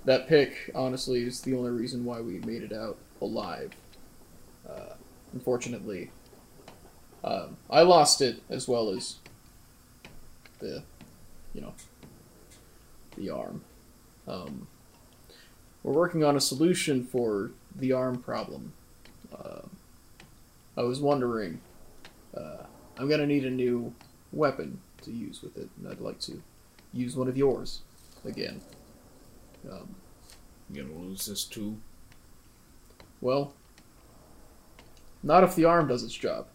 that 0.04 0.28
pick, 0.28 0.70
honestly, 0.74 1.22
is 1.22 1.40
the 1.42 1.54
only 1.54 1.70
reason 1.70 2.04
why 2.04 2.20
we 2.20 2.38
made 2.40 2.62
it 2.62 2.72
out 2.72 2.96
alive. 3.20 3.72
Uh, 4.68 4.94
unfortunately, 5.32 6.10
um, 7.24 7.56
I 7.68 7.82
lost 7.82 8.20
it 8.20 8.42
as 8.48 8.68
well 8.68 8.90
as 8.90 9.16
the, 10.60 10.82
you 11.52 11.60
know, 11.60 11.74
the 13.16 13.30
arm. 13.30 13.62
Um, 14.26 14.66
we're 15.82 15.92
working 15.92 16.24
on 16.24 16.36
a 16.36 16.40
solution 16.40 17.04
for 17.04 17.50
the 17.74 17.92
arm 17.92 18.18
problem. 18.22 18.72
Um 19.36 19.70
I 20.76 20.82
was 20.82 21.00
wondering, 21.00 21.60
uh, 22.36 22.62
I'm 22.96 23.08
gonna 23.08 23.26
need 23.26 23.44
a 23.44 23.50
new 23.50 23.92
weapon 24.32 24.80
to 25.02 25.10
use 25.10 25.42
with 25.42 25.56
it, 25.56 25.68
and 25.76 25.88
I'd 25.88 26.00
like 26.00 26.20
to 26.20 26.40
use 26.92 27.16
one 27.16 27.26
of 27.28 27.36
yours 27.36 27.80
again. 28.24 28.60
Um, 29.68 29.94
You 30.70 30.82
gonna 30.84 30.98
lose 31.00 31.26
this 31.26 31.44
too? 31.44 31.78
well, 33.20 33.54
not 35.24 35.42
if 35.42 35.56
the 35.56 35.64
arm 35.64 35.88
does 35.88 36.04
its 36.04 36.14
job. 36.14 36.46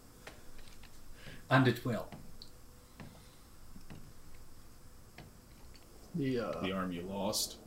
And 1.50 1.68
it 1.68 1.84
will. 1.84 2.08
The 6.16 6.40
uh, 6.40 6.62
The 6.62 6.72
arm 6.72 6.92
you 6.94 7.02
lost. 7.02 7.58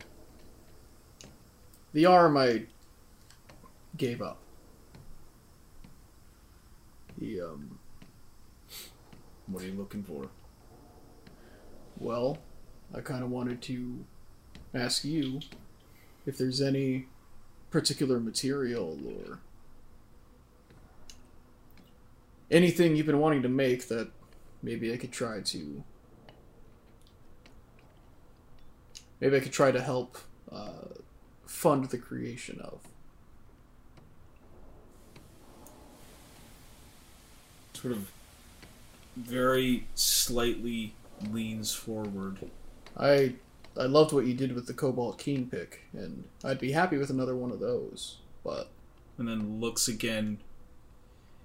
the 1.93 2.05
arm 2.05 2.35
I 2.37 2.63
gave 3.97 4.21
up. 4.21 4.37
The 7.17 7.41
um, 7.41 7.79
What 9.47 9.63
are 9.63 9.67
you 9.67 9.73
looking 9.73 10.03
for? 10.03 10.29
well, 11.99 12.37
I 12.93 13.01
kind 13.01 13.23
of 13.23 13.31
wanted 13.31 13.61
to 13.63 14.05
ask 14.73 15.03
you 15.03 15.39
if 16.25 16.37
there's 16.37 16.61
any 16.61 17.07
particular 17.71 18.19
material 18.19 18.99
or 19.05 19.39
anything 22.49 22.95
you've 22.95 23.05
been 23.05 23.19
wanting 23.19 23.41
to 23.41 23.49
make 23.49 23.87
that 23.87 24.09
maybe 24.61 24.93
I 24.93 24.97
could 24.97 25.11
try 25.11 25.41
to 25.41 25.83
maybe 29.19 29.35
I 29.35 29.39
could 29.39 29.51
try 29.51 29.71
to 29.71 29.81
help 29.81 30.17
uh, 30.51 30.93
fund 31.45 31.85
the 31.85 31.97
creation 31.97 32.59
of. 32.61 32.81
Sort 37.81 37.93
of 37.93 38.11
very 39.15 39.87
slightly 39.93 40.95
leans 41.31 41.73
forward. 41.73 42.37
I 42.97 43.35
I 43.77 43.83
loved 43.83 44.13
what 44.13 44.25
you 44.25 44.33
did 44.33 44.53
with 44.53 44.65
the 44.65 44.73
Cobalt 44.73 45.19
Keen 45.19 45.47
pick, 45.47 45.83
and 45.93 46.23
I'd 46.43 46.59
be 46.59 46.71
happy 46.71 46.97
with 46.97 47.11
another 47.11 47.35
one 47.35 47.51
of 47.51 47.59
those. 47.59 48.17
But 48.43 48.69
and 49.19 49.27
then 49.27 49.59
looks 49.59 49.87
again. 49.87 50.39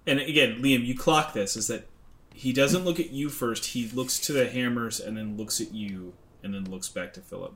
And 0.07 0.21
again, 0.21 0.63
Liam, 0.63 0.87
you 0.87 0.97
clock 0.97 1.35
this 1.35 1.55
is 1.55 1.69
that 1.69 1.87
he 2.33 2.53
doesn't 2.53 2.85
look 2.85 2.99
at 2.99 3.11
you 3.11 3.29
first. 3.29 3.67
He 3.67 3.89
looks 3.89 4.19
to 4.21 4.33
the 4.33 4.49
hammers 4.49 4.99
and 5.01 5.17
then 5.17 5.37
looks 5.37 5.61
at 5.61 5.73
you 5.73 6.15
and 6.43 6.55
then 6.55 6.71
looks 6.71 6.89
back 6.89 7.13
to 7.15 7.21
Philip. 7.21 7.55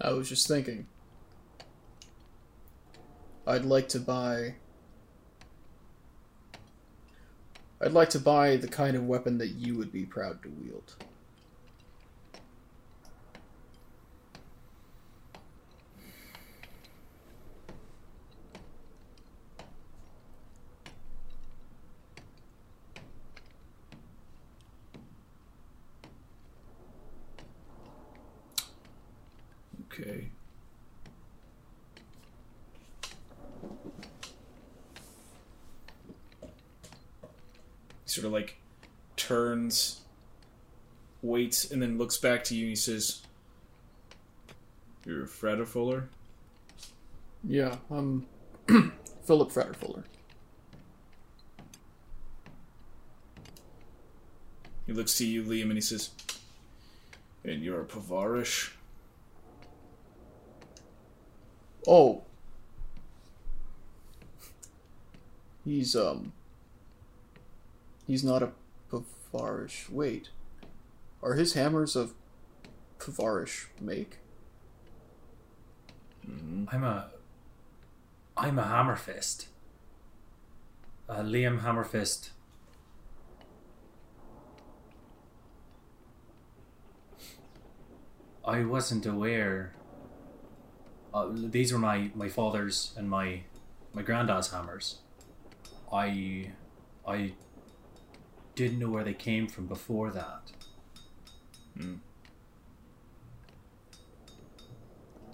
I 0.00 0.10
was 0.10 0.28
just 0.28 0.48
thinking. 0.48 0.86
I'd 3.46 3.64
like 3.64 3.88
to 3.90 4.00
buy. 4.00 4.54
I'd 7.80 7.92
like 7.92 8.10
to 8.10 8.18
buy 8.18 8.56
the 8.56 8.68
kind 8.68 8.96
of 8.96 9.06
weapon 9.06 9.38
that 9.38 9.48
you 9.48 9.76
would 9.76 9.92
be 9.92 10.04
proud 10.06 10.42
to 10.42 10.48
wield. 10.48 10.94
Okay. 29.92 30.28
He 38.02 38.08
sort 38.10 38.26
of 38.26 38.32
like 38.32 38.56
turns, 39.74 40.00
waits, 41.22 41.70
and 41.70 41.82
then 41.82 41.98
looks 41.98 42.16
back 42.16 42.44
to 42.44 42.54
you 42.54 42.62
and 42.62 42.70
he 42.70 42.76
says, 42.76 43.22
You're 45.04 45.24
a 45.24 45.26
Frederfuller? 45.26 46.04
Yeah, 47.46 47.76
I'm 47.90 48.26
Philip 49.24 49.50
Fratterfuller. 49.50 50.04
He 54.86 54.92
looks 54.92 55.16
to 55.18 55.26
you, 55.26 55.42
Liam, 55.42 55.64
and 55.64 55.74
he 55.74 55.80
says, 55.80 56.10
And 57.44 57.62
you're 57.62 57.80
a 57.80 57.84
Pavarish? 57.84 58.72
Oh. 61.86 62.22
He's, 65.64 65.96
um. 65.96 66.32
He's 68.06 68.22
not 68.22 68.42
a 68.42 68.50
Pavarish. 69.34 69.88
Wait. 69.90 70.28
Are 71.22 71.34
his 71.34 71.54
hammers 71.54 71.96
of 71.96 72.14
Pavarish 72.98 73.68
make? 73.80 74.18
I'm 76.26 76.84
a. 76.84 77.10
I'm 78.36 78.58
a 78.58 78.62
Hammerfist. 78.62 79.46
Uh, 81.08 81.20
Liam 81.20 81.60
Hammerfist. 81.60 82.30
I 88.44 88.64
wasn't 88.64 89.06
aware. 89.06 89.74
Uh, 91.12 91.28
these 91.32 91.72
were 91.72 91.78
my, 91.78 92.10
my 92.14 92.28
father's 92.28 92.92
and 92.96 93.08
my 93.08 93.42
my 93.92 94.02
granddad's 94.02 94.50
hammers. 94.50 94.98
I 95.92 96.50
I 97.06 97.34
didn't 98.54 98.78
know 98.78 98.88
where 98.88 99.04
they 99.04 99.14
came 99.14 99.46
from 99.48 99.66
before 99.66 100.10
that. 100.10 100.52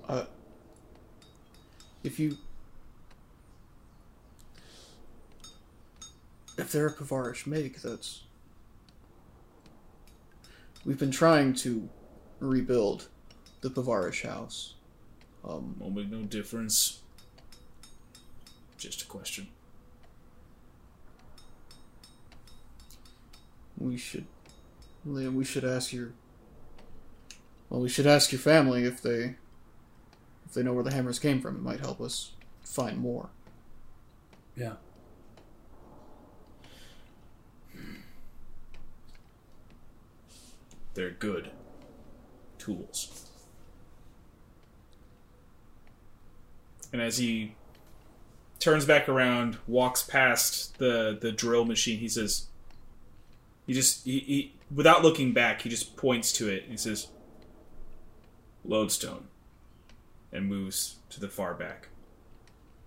Uh. 0.09 0.25
If 2.03 2.18
you. 2.18 2.39
If 6.57 6.73
they're 6.73 6.87
a 6.87 6.93
Pavarish 6.93 7.47
make, 7.47 7.81
that's. 7.83 8.25
We've 10.85 10.99
been 10.99 11.11
trying 11.11 11.55
to 11.57 11.89
rebuild 12.39 13.09
the 13.61 13.71
Pavarish 13.71 14.23
house. 14.23 14.75
Um, 15.45 15.77
Won't 15.79 15.95
make 15.95 16.11
no 16.11 16.23
difference. 16.23 17.01
Just 18.79 19.03
a 19.03 19.07
question. 19.07 19.49
We 23.81 23.97
should. 23.97 24.26
Liam, 25.07 25.35
we 25.35 25.45
should 25.45 25.64
ask 25.64 25.93
your. 25.93 26.12
Well, 27.68 27.81
we 27.81 27.89
should 27.89 28.07
ask 28.07 28.31
your 28.31 28.41
family 28.41 28.85
if 28.85 29.03
they. 29.03 29.37
If 30.47 30.55
they 30.55 30.62
know 30.62 30.72
where 30.72 30.85
the 30.85 30.93
hammers 30.93 31.18
came 31.18 31.41
from. 31.41 31.57
It 31.57 31.62
might 31.62 31.81
help 31.81 32.01
us 32.01 32.33
find 32.62 32.99
more. 32.99 33.31
Yeah. 34.57 34.74
They're 40.95 41.11
good 41.11 41.51
tools. 42.59 43.31
And 46.93 47.01
as 47.01 47.18
he 47.18 47.55
turns 48.59 48.85
back 48.85 49.09
around, 49.09 49.59
walks 49.66 50.03
past 50.03 50.78
the 50.78 51.16
the 51.20 51.33
drill 51.33 51.64
machine, 51.64 51.99
he 51.99 52.09
says, 52.09 52.49
he 53.71 53.75
just 53.75 54.05
he, 54.05 54.18
he 54.18 54.53
without 54.75 55.05
looking 55.05 55.33
back, 55.33 55.62
he 55.62 55.68
just 55.68 55.97
points 55.97 56.33
to 56.33 56.49
it 56.49 56.64
and 56.64 56.73
he 56.73 56.77
says, 56.77 57.07
"Lodestone," 58.64 59.29
and 60.33 60.49
moves 60.49 60.97
to 61.11 61.21
the 61.21 61.29
far 61.29 61.55
back, 61.55 61.87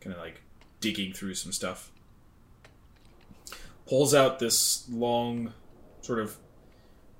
kind 0.02 0.14
of 0.14 0.22
like 0.22 0.42
digging 0.82 1.14
through 1.14 1.36
some 1.36 1.54
stuff. 1.54 1.90
Pulls 3.88 4.14
out 4.14 4.40
this 4.40 4.86
long, 4.92 5.54
sort 6.02 6.20
of 6.20 6.36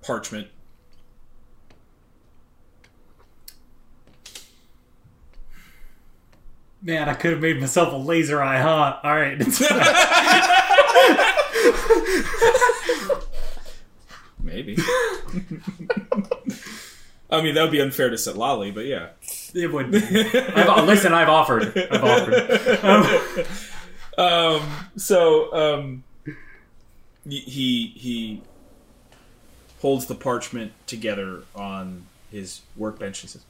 parchment 0.02 0.50
Man, 6.82 7.08
I 7.08 7.14
could 7.14 7.32
have 7.32 7.40
made 7.40 7.62
myself 7.62 7.94
a 7.94 7.96
laser 7.96 8.44
eye, 8.44 8.60
huh? 8.60 9.00
All 9.04 9.16
right. 9.16 9.40
Maybe. 14.54 14.78
I 17.30 17.42
mean, 17.42 17.56
that 17.56 17.64
would 17.64 17.72
be 17.72 17.82
unfair 17.82 18.10
to 18.10 18.16
Sitlali, 18.16 18.74
but 18.74 18.86
yeah. 18.86 19.10
it 19.56 19.72
would. 19.72 19.92
Be. 19.92 19.98
I've, 19.98 20.86
listen, 20.86 21.14
I've 21.14 21.30
offered. 21.30 21.76
I've 21.92 22.04
offered. 22.04 22.84
Um, 22.84 23.46
Um, 24.18 24.62
so 24.96 25.54
um, 25.54 26.04
he 27.28 27.94
he 27.96 28.42
holds 29.82 30.06
the 30.06 30.16
parchment 30.16 30.72
together 30.86 31.44
on 31.56 32.06
his 32.32 32.62
workbench. 32.76 33.20
He 33.20 33.28
says, 33.28 33.44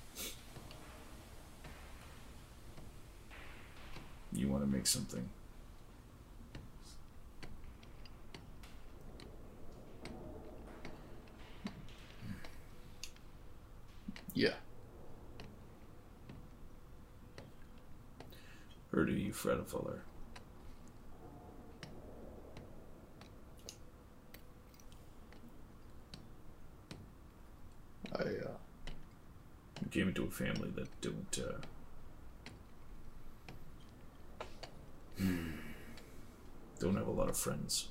"You 4.32 4.48
want 4.48 4.64
to 4.64 4.70
make 4.70 4.88
something." 4.88 5.30
Yeah. 14.34 14.54
Heard 18.92 19.10
of 19.10 19.18
you, 19.18 19.32
Fredifuller. 19.32 20.00
I, 28.16 28.22
uh. 28.22 28.58
Came 29.92 30.08
into 30.08 30.24
a 30.24 30.32
family 30.32 30.72
that 30.76 30.88
don't 31.02 31.40
uh, 31.40 31.60
don't 36.80 36.96
have 36.96 37.06
a 37.06 37.12
lot 37.12 37.30
of 37.30 37.38
friends. 37.38 37.90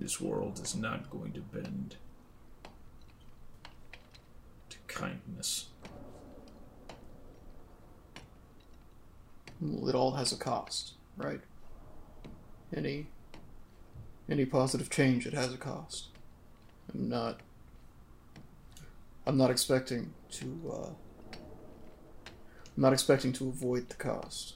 This 0.00 0.18
world 0.18 0.58
is 0.60 0.74
not 0.74 1.10
going 1.10 1.32
to 1.34 1.40
bend 1.40 1.96
to 4.70 4.78
kindness. 4.88 5.66
Well, 9.60 9.90
it 9.90 9.94
all 9.94 10.12
has 10.12 10.32
a 10.32 10.38
cost, 10.38 10.94
right? 11.18 11.42
Any 12.74 13.08
any 14.26 14.46
positive 14.46 14.88
change 14.88 15.26
it 15.26 15.34
has 15.34 15.52
a 15.52 15.58
cost. 15.58 16.06
I'm 16.94 17.10
not 17.10 17.40
I'm 19.26 19.36
not 19.36 19.50
expecting 19.50 20.14
to 20.30 20.72
uh 20.72 20.90
I'm 21.34 22.82
not 22.82 22.94
expecting 22.94 23.34
to 23.34 23.48
avoid 23.48 23.90
the 23.90 23.96
cost. 23.96 24.54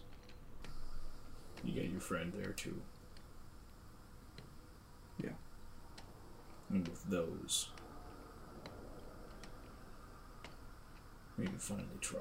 You 1.62 1.74
got 1.74 1.90
your 1.90 2.00
friend 2.00 2.32
there 2.34 2.52
too. 2.52 2.80
With 6.74 7.08
those, 7.08 7.68
we 11.38 11.44
can 11.46 11.56
finally 11.58 11.86
try. 12.00 12.18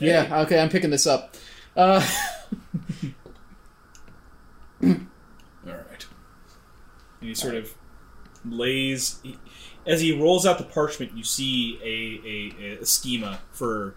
Yeah, 0.00 0.40
okay, 0.42 0.60
I'm 0.60 0.68
picking 0.68 0.90
this 0.90 1.06
up. 1.06 1.34
Uh 1.76 2.04
All 4.82 4.90
right. 5.64 6.06
And 7.20 7.28
he 7.28 7.34
sort 7.34 7.54
of 7.54 7.72
lays 8.44 9.20
he, 9.22 9.38
as 9.86 10.00
he 10.00 10.18
rolls 10.18 10.44
out 10.44 10.58
the 10.58 10.64
parchment. 10.64 11.16
You 11.16 11.24
see 11.24 11.78
a 11.82 12.66
a, 12.68 12.80
a 12.80 12.86
schema 12.86 13.40
for 13.52 13.94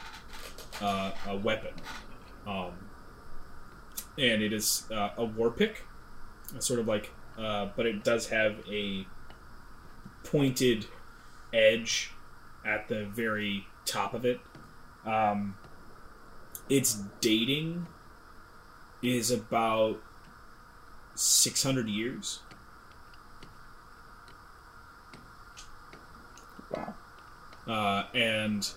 uh, 0.82 1.12
a 1.28 1.38
weapon, 1.38 1.74
um, 2.48 2.72
and 4.18 4.42
it 4.42 4.54
is 4.54 4.86
uh, 4.92 5.10
a 5.18 5.26
war 5.26 5.52
pick, 5.52 5.84
sort 6.60 6.80
of 6.80 6.88
like, 6.88 7.12
uh, 7.38 7.70
but 7.76 7.86
it 7.86 8.04
does 8.04 8.30
have 8.30 8.58
a 8.70 9.06
pointed 10.24 10.86
edge 11.54 12.12
at 12.66 12.88
the 12.88 13.06
very 13.06 13.66
top 13.86 14.14
of 14.14 14.26
it. 14.26 14.40
Um, 15.06 15.56
its 16.70 17.02
dating 17.22 17.88
is 19.02 19.32
about 19.32 19.98
600 21.16 21.88
years. 21.88 22.40
Wow. 26.72 26.94
Uh, 27.70 28.04
and 28.16 28.68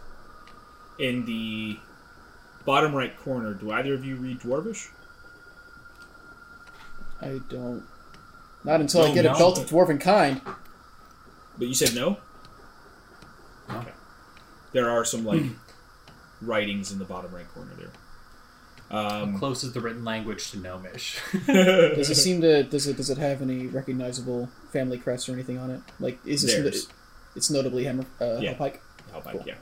in 0.99 1.25
the 1.25 1.79
bottom 2.67 2.95
right 2.95 3.19
corner, 3.21 3.55
do 3.55 3.71
either 3.73 3.95
of 3.95 4.05
you 4.05 4.17
read 4.17 4.41
Dwarvish? 4.41 4.89
I 7.21 7.41
don't. 7.49 7.85
Not 8.65 8.81
until 8.81 9.03
I 9.03 9.09
No, 9.09 9.15
get 9.15 9.25
a 9.27 9.33
no. 9.33 9.39
belt 9.39 9.59
of 9.59 9.69
dwarven 9.71 10.01
kind. 10.01 10.41
But 11.59 11.69
you 11.69 11.75
said 11.75 11.95
no? 11.95 12.19
No. 13.69 13.79
Okay. 13.79 13.93
There 14.73 14.91
are 14.91 15.05
some, 15.05 15.25
like, 15.25 15.43
writings 16.43 16.93
in 16.93 16.99
the 16.99 17.05
bottom 17.05 17.33
right 17.35 17.49
corner 17.55 17.73
there. 17.79 17.91
Um, 18.91 19.39
Close 19.39 19.65
is 19.65 19.73
the 19.73 19.81
written 19.81 20.05
language 20.05 20.51
to 20.51 20.59
Gnomish. 20.59 21.19
Does 21.47 22.11
it 22.11 22.15
seem 22.17 22.43
to? 22.43 22.63
Does 22.65 22.87
it? 22.87 22.99
Does 22.99 23.09
it 23.09 23.17
have 23.17 23.41
any 23.41 23.67
recognizable 23.67 24.51
family 24.71 24.99
crests 24.99 25.31
or 25.31 25.33
anything 25.33 25.57
on 25.57 25.71
it? 25.71 25.81
Like, 25.99 26.19
is 26.27 26.43
this? 26.43 26.55
Theirs. 26.55 26.89
It's 27.35 27.51
notably 27.51 27.85
hammer. 27.85 28.05
Uh, 28.21 28.39
Yeah. 28.41 28.55
Hellpike. 28.55 28.79
Hellpike, 29.13 29.33
Cool. 29.33 29.43
yeah. 29.47 29.55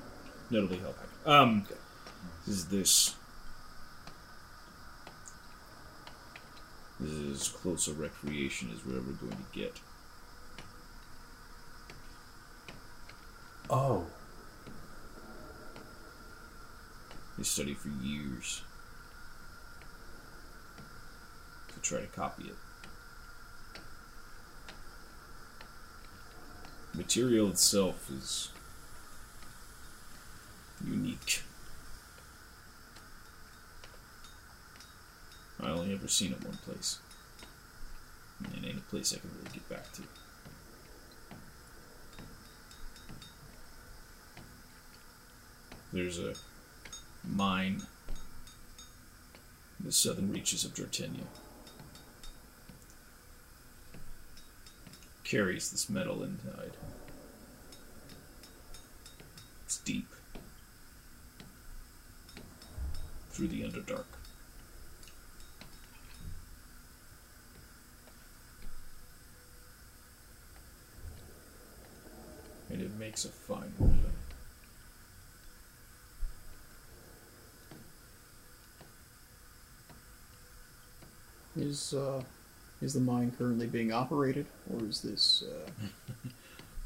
Notably 0.51 0.79
Hellpike. 0.79 1.29
Um, 1.31 1.66
this 2.47 2.57
is 2.57 2.68
this. 2.68 3.14
This 6.99 7.11
is 7.12 7.41
as 7.43 7.49
close 7.49 7.89
a 7.89 7.95
recreation 7.95 8.71
as 8.75 8.85
we're 8.85 8.99
ever 8.99 9.12
going 9.12 9.33
to 9.33 9.59
get. 9.59 9.75
oh. 13.71 14.05
They 17.39 17.45
study 17.45 17.73
for 17.73 17.89
years 18.05 18.61
to 21.73 21.81
try 21.81 22.01
to 22.03 22.07
copy 22.09 22.45
it. 22.49 22.55
Material 26.95 27.49
itself 27.49 28.11
is 28.11 28.51
unique. 30.84 31.43
I 35.62 35.70
only 35.70 35.93
ever 35.93 36.09
seen 36.09 36.32
it 36.32 36.45
one 36.45 36.57
place. 36.59 36.99
And 38.43 38.64
it 38.64 38.68
ain't 38.68 38.78
a 38.78 38.82
place 38.82 39.14
I 39.14 39.18
can 39.18 39.30
really 39.36 39.51
get 39.53 39.68
back 39.68 39.93
to. 39.93 40.03
There's 45.93 46.18
a 46.18 46.34
mine 47.24 47.82
in 49.78 49.86
the 49.86 49.93
southern 49.93 50.32
reaches 50.32 50.64
of 50.64 50.74
Jortenia. 50.74 51.26
Carries 55.31 55.70
this 55.70 55.89
metal 55.89 56.24
inside. 56.24 56.72
It's 59.64 59.78
deep. 59.78 60.09
Through 63.31 63.47
the 63.47 63.62
Underdark. 63.62 64.07
And 72.68 72.83
it 72.83 72.91
makes 72.99 73.24
a 73.24 73.28
fine 73.28 73.72
weapon. 73.78 74.11
Is 81.57 81.95
uh, 81.95 82.24
is 82.81 82.95
the 82.95 83.01
mine 83.01 83.33
currently 83.37 83.66
being 83.66 83.93
operated, 83.93 84.47
or 84.72 84.85
is 84.87 85.03
this? 85.03 85.45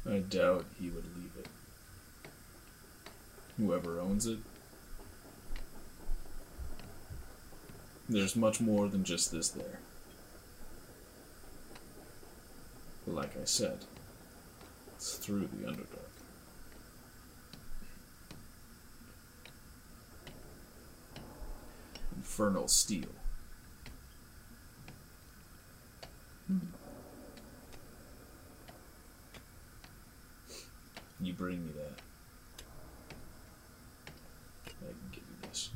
Uh, 0.05 0.09
I 0.09 0.19
doubt 0.19 0.65
he 0.79 0.89
would 0.89 1.05
leave 1.15 1.31
it. 1.39 1.47
Whoever 3.57 3.99
owns 3.99 4.25
it. 4.25 4.39
There's 8.07 8.35
much 8.35 8.61
more 8.61 8.87
than 8.87 9.03
just 9.03 9.31
this 9.31 9.49
there. 9.49 9.79
Like 13.07 13.35
I 13.39 13.45
said, 13.45 13.85
it's 14.95 15.15
through 15.17 15.47
the 15.53 15.67
Underdark. 15.67 16.01
Infernal 22.15 22.67
steel. 22.67 23.09
Bring 31.37 31.65
me 31.65 31.71
that. 31.73 32.01
I 34.81 34.87
can 34.87 34.95
give 35.11 35.23
you 35.23 35.49
this. 35.49 35.69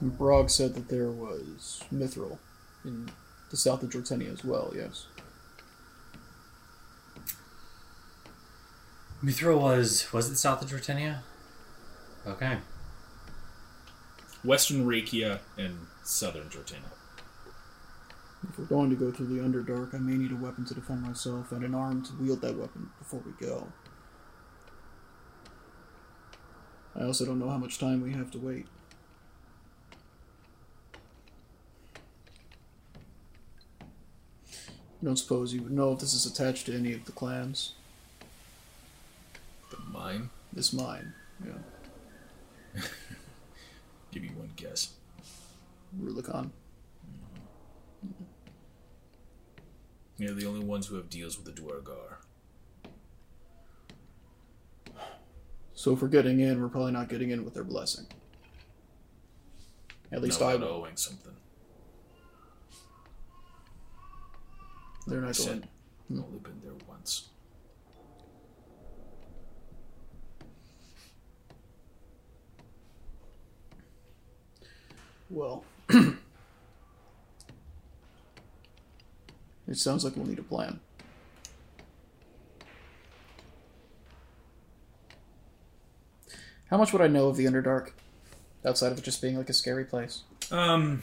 Brog 0.00 0.50
said 0.50 0.74
that 0.74 0.88
there 0.88 1.10
was 1.10 1.82
mithril 1.92 2.38
in 2.84 3.10
the 3.50 3.56
south 3.56 3.82
of 3.82 3.90
Jortenia 3.90 4.32
as 4.32 4.44
well. 4.44 4.72
Yes. 4.74 5.06
Mithril 9.22 9.60
was 9.60 10.12
was 10.12 10.28
it 10.28 10.36
south 10.36 10.60
of 10.60 10.68
Jortenia? 10.68 11.20
Okay. 12.26 12.58
Western 14.42 14.84
Rakia 14.84 15.38
and 15.56 15.86
Southern 16.02 16.48
Jortenia. 16.48 16.93
If 18.48 18.58
we're 18.58 18.64
going 18.66 18.90
to 18.90 18.96
go 18.96 19.10
through 19.10 19.26
the 19.26 19.42
Underdark, 19.42 19.94
I 19.94 19.98
may 19.98 20.16
need 20.16 20.32
a 20.32 20.36
weapon 20.36 20.64
to 20.66 20.74
defend 20.74 21.02
myself 21.02 21.52
and 21.52 21.64
an 21.64 21.74
arm 21.74 22.04
to 22.04 22.12
wield 22.14 22.40
that 22.42 22.56
weapon 22.56 22.90
before 22.98 23.22
we 23.24 23.32
go. 23.46 23.68
I 26.96 27.04
also 27.04 27.24
don't 27.24 27.38
know 27.38 27.50
how 27.50 27.58
much 27.58 27.78
time 27.78 28.02
we 28.02 28.12
have 28.12 28.30
to 28.32 28.38
wait. 28.38 28.66
I 33.80 35.06
don't 35.06 35.16
suppose 35.16 35.52
you 35.52 35.62
would 35.62 35.72
know 35.72 35.92
if 35.92 35.98
this 35.98 36.14
is 36.14 36.24
attached 36.24 36.66
to 36.66 36.74
any 36.74 36.92
of 36.92 37.04
the 37.04 37.12
clans. 37.12 37.74
The 39.70 39.78
mine? 39.90 40.30
This 40.52 40.72
mine, 40.72 41.12
yeah. 41.44 42.80
Give 44.12 44.22
me 44.22 44.30
one 44.36 44.52
guess. 44.56 44.92
Rubicon. 45.98 46.52
They're 50.18 50.32
the 50.32 50.46
only 50.46 50.64
ones 50.64 50.86
who 50.86 50.96
have 50.96 51.10
deals 51.10 51.36
with 51.36 51.46
the 51.46 51.60
Duergar. 51.60 52.18
So 55.74 55.92
if 55.92 56.00
we're 56.00 56.08
getting 56.08 56.40
in, 56.40 56.62
we're 56.62 56.68
probably 56.68 56.92
not 56.92 57.08
getting 57.08 57.30
in 57.30 57.44
with 57.44 57.54
their 57.54 57.64
blessing. 57.64 58.06
At 60.12 60.22
least 60.22 60.40
Not 60.40 60.62
I 60.62 60.66
owing 60.66 60.96
something. 60.96 61.32
They're 65.06 65.20
not 65.20 65.24
going. 65.24 65.34
said, 65.34 65.68
I've 66.10 66.24
only 66.24 66.38
been 66.38 66.60
there 66.62 66.72
once. 66.88 67.28
Well, 75.28 75.64
it 79.68 79.76
sounds 79.78 80.04
like 80.04 80.16
we'll 80.16 80.26
need 80.26 80.38
a 80.38 80.42
plan. 80.42 80.80
How 86.70 86.76
much 86.76 86.92
would 86.92 87.02
I 87.02 87.08
know 87.08 87.28
of 87.28 87.36
the 87.36 87.44
Underdark, 87.44 87.90
outside 88.64 88.92
of 88.92 88.98
it 88.98 89.04
just 89.04 89.20
being 89.22 89.36
like 89.36 89.48
a 89.48 89.52
scary 89.52 89.84
place? 89.84 90.22
Um, 90.50 91.02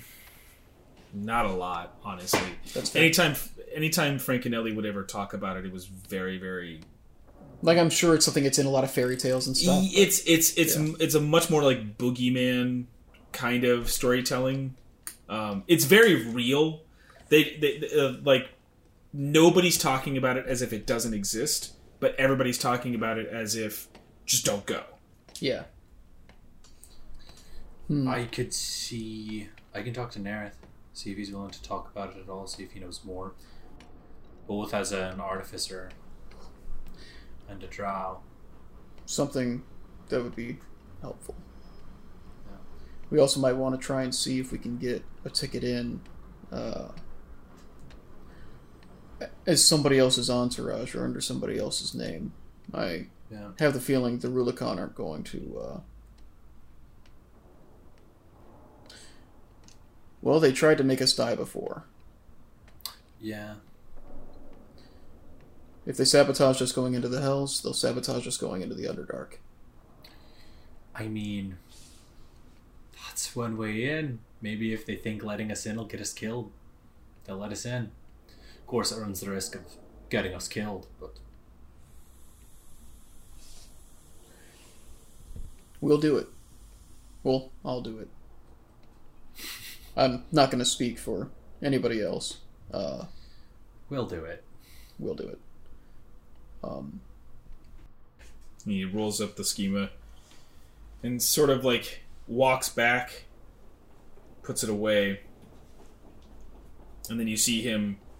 not 1.13 1.45
a 1.45 1.51
lot, 1.51 1.95
honestly. 2.03 2.39
That's 2.73 2.89
fair. 2.89 3.03
Anytime, 3.03 3.35
anytime 3.73 4.19
Frank 4.19 4.45
and 4.45 4.55
Ellie 4.55 4.73
would 4.73 4.85
ever 4.85 5.03
talk 5.03 5.33
about 5.33 5.57
it, 5.57 5.65
it 5.65 5.71
was 5.71 5.85
very, 5.85 6.37
very. 6.37 6.81
Like 7.61 7.77
I'm 7.77 7.91
sure 7.91 8.15
it's 8.15 8.25
something 8.25 8.43
that's 8.43 8.57
in 8.57 8.65
a 8.65 8.71
lot 8.71 8.83
of 8.83 8.89
fairy 8.91 9.15
tales 9.17 9.45
and 9.45 9.55
stuff. 9.55 9.83
It's 9.93 10.23
it's 10.25 10.57
it's 10.57 10.75
Yeah. 10.75 10.93
it's 10.99 11.13
a 11.13 11.21
much 11.21 11.51
more 11.51 11.61
like 11.63 11.95
boogeyman 11.95 12.85
kind 13.33 13.63
of 13.65 13.89
storytelling. 13.91 14.75
Um, 15.29 15.63
it's 15.67 15.85
very 15.85 16.27
real. 16.31 16.81
They, 17.31 17.57
they 17.59 17.89
uh, 17.99 18.17
like 18.23 18.49
nobody's 19.13 19.77
talking 19.77 20.17
about 20.17 20.37
it 20.37 20.45
as 20.45 20.61
if 20.61 20.71
it 20.71 20.85
doesn't 20.85 21.13
exist, 21.13 21.73
but 21.99 22.13
everybody's 22.15 22.57
talking 22.57 22.93
about 22.93 23.17
it 23.17 23.27
as 23.29 23.55
if 23.55 23.87
just 24.25 24.45
don't 24.45 24.65
go. 24.65 24.83
Yeah. 25.39 25.63
I 28.07 28.23
could 28.25 28.53
see. 28.53 29.49
I 29.73 29.81
can 29.81 29.93
talk 29.93 30.11
to 30.11 30.19
Nareth, 30.19 30.55
see 30.93 31.11
if 31.11 31.17
he's 31.17 31.31
willing 31.31 31.51
to 31.51 31.61
talk 31.63 31.89
about 31.91 32.15
it 32.15 32.21
at 32.21 32.29
all, 32.29 32.47
see 32.47 32.63
if 32.63 32.71
he 32.73 32.79
knows 32.79 33.01
more. 33.03 33.33
both 34.47 34.73
as 34.73 34.91
an 34.91 35.21
artificer 35.21 35.89
and 37.47 37.63
a 37.63 37.67
drow. 37.67 38.19
Something 39.05 39.63
that 40.09 40.21
would 40.21 40.35
be 40.35 40.57
helpful. 41.01 41.35
Yeah. 42.49 42.57
We 43.09 43.19
also 43.19 43.39
might 43.39 43.53
want 43.53 43.79
to 43.79 43.85
try 43.85 44.03
and 44.03 44.13
see 44.13 44.39
if 44.39 44.51
we 44.51 44.57
can 44.57 44.77
get 44.77 45.03
a 45.23 45.29
ticket 45.29 45.63
in 45.63 46.01
uh, 46.51 46.89
as 49.45 49.65
somebody 49.65 49.97
else's 49.99 50.29
entourage 50.29 50.95
or 50.95 51.03
under 51.03 51.21
somebody 51.21 51.57
else's 51.57 51.93
name. 51.93 52.33
I 52.73 53.07
Yeah. 53.29 53.51
have 53.59 53.73
the 53.73 53.81
feeling 53.81 54.19
the 54.19 54.29
Rubicon 54.29 54.79
aren't 54.79 54.95
going 54.95 55.23
to. 55.25 55.59
Uh... 55.59 55.79
Well, 60.21 60.39
they 60.39 60.51
tried 60.51 60.77
to 60.77 60.83
make 60.83 61.01
us 61.01 61.13
die 61.13 61.35
before. 61.35 61.85
Yeah. 63.19 63.55
If 65.85 65.97
they 65.97 66.05
sabotage 66.05 66.61
us 66.61 66.71
going 66.71 66.93
into 66.93 67.07
the 67.07 67.21
Hells, 67.21 67.61
they'll 67.61 67.73
sabotage 67.73 68.27
us 68.27 68.37
going 68.37 68.61
into 68.61 68.75
the 68.75 68.85
Underdark. 68.85 69.37
I 70.93 71.07
mean, 71.07 71.57
that's 73.07 73.35
one 73.35 73.57
way 73.57 73.89
in. 73.89 74.19
Maybe 74.41 74.73
if 74.73 74.85
they 74.85 74.95
think 74.95 75.23
letting 75.23 75.51
us 75.51 75.65
in 75.65 75.77
will 75.77 75.85
get 75.85 76.01
us 76.01 76.13
killed, 76.13 76.51
they'll 77.25 77.37
let 77.37 77.51
us 77.51 77.65
in. 77.65 77.91
Of 78.71 78.73
course, 78.73 78.93
it 78.93 79.01
runs 79.01 79.19
the 79.19 79.29
risk 79.29 79.55
of 79.55 79.63
getting 80.09 80.33
us 80.33 80.47
killed, 80.47 80.87
but 80.97 81.15
We'll 85.81 85.97
do 85.97 86.15
it. 86.15 86.29
Well, 87.21 87.51
I'll 87.65 87.81
do 87.81 87.99
it. 87.99 88.07
I'm 89.97 90.23
not 90.31 90.51
going 90.51 90.59
to 90.59 90.65
speak 90.65 90.99
for 90.99 91.31
anybody 91.61 92.01
else. 92.01 92.37
Uh, 92.73 93.07
we'll 93.89 94.05
do 94.05 94.23
it. 94.23 94.41
we'll 94.97 95.15
do 95.15 95.27
it. 95.27 95.39
Um, 96.63 97.01
He 98.63 98.85
rolls 98.85 99.19
up 99.19 99.35
the 99.35 99.43
schema 99.43 99.89
and 101.03 101.21
sort 101.21 101.49
of 101.49 101.65
like 101.65 102.03
walks 102.25 102.69
back, 102.69 103.25
puts 104.43 104.63
it 104.63 104.69
away, 104.69 105.19
and 107.09 107.19
then 107.19 107.27
you 107.27 107.35
see 107.35 107.61
him 107.63 107.97
like 107.97 108.10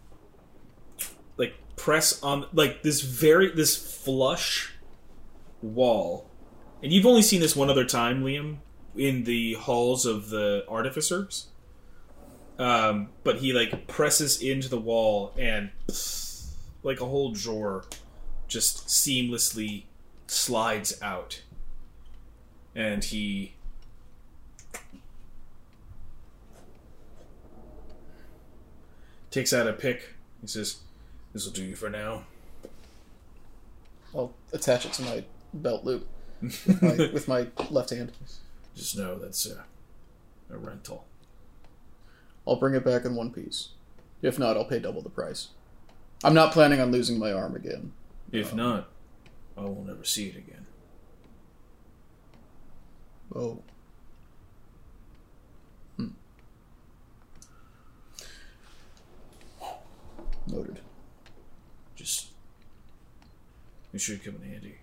press 1.76 2.22
on 2.22 2.46
like 2.54 2.84
this 2.84 3.02
very 3.02 3.52
this 3.52 3.76
flush 3.76 4.74
wall. 5.62 6.30
And 6.84 6.92
you've 6.92 7.06
only 7.06 7.22
seen 7.22 7.42
this 7.42 7.56
one 7.56 7.70
other 7.70 7.86
time, 7.86 8.24
Liam, 8.24 8.58
in 8.96 9.24
the 9.24 9.54
halls 9.54 10.06
of 10.06 10.30
the 10.30 10.66
artificers. 10.68 11.48
Um, 12.58 13.10
but 13.24 13.38
he 13.38 13.54
like 13.54 13.88
presses 13.88 14.42
into 14.42 14.70
the 14.70 14.80
wall 14.80 15.34
and 15.38 15.72
like 16.84 17.02
a 17.02 17.06
whole 17.06 17.32
drawer 17.32 17.86
just 18.48 18.88
seamlessly 18.88 19.84
slides 20.28 21.02
out. 21.02 21.42
And 22.76 23.04
he 23.04 23.54
takes 29.32 29.54
out 29.54 29.68
a 29.68 29.74
pick. 29.74 30.16
He 30.42 30.48
says, 30.48 30.80
This 31.34 31.46
will 31.46 31.54
do 31.54 31.64
you 31.64 31.76
for 31.76 31.90
now. 31.90 32.24
I'll 34.14 34.34
attach 34.52 34.86
it 34.86 34.94
to 34.94 35.04
my 35.04 35.24
belt 35.54 35.86
loop 35.86 36.08
with 36.42 36.82
my, 36.82 36.90
with 37.14 37.28
my 37.28 37.48
left 37.70 37.92
hand. 37.92 38.12
Just 38.76 38.98
know 38.98 39.18
that's 39.18 39.46
a, 39.46 39.66
a 40.50 40.58
rental. 40.58 41.06
I'll 42.48 42.56
bring 42.56 42.74
it 42.74 42.84
back 42.84 43.06
in 43.06 43.16
one 43.16 43.32
piece. 43.32 43.70
If 44.22 44.38
not, 44.38 44.58
I'll 44.58 44.66
pay 44.66 44.80
double 44.80 45.02
the 45.02 45.10
price. 45.10 45.50
I'm 46.24 46.34
not 46.34 46.52
planning 46.52 46.80
on 46.80 46.92
losing 46.92 47.18
my 47.18 47.32
arm 47.32 47.56
again. 47.56 47.94
If 48.32 48.54
not, 48.54 48.90
I 49.58 49.62
will 49.62 49.84
never 49.84 50.04
see 50.04 50.28
it 50.28 50.36
again. 50.36 50.66
Oh. 53.34 53.60
Hmm. 55.98 56.08
Noted. 60.48 60.80
Just. 61.96 62.28
It 63.94 64.00
should 64.00 64.24
come 64.24 64.36
in 64.42 64.50
handy. 64.50 64.78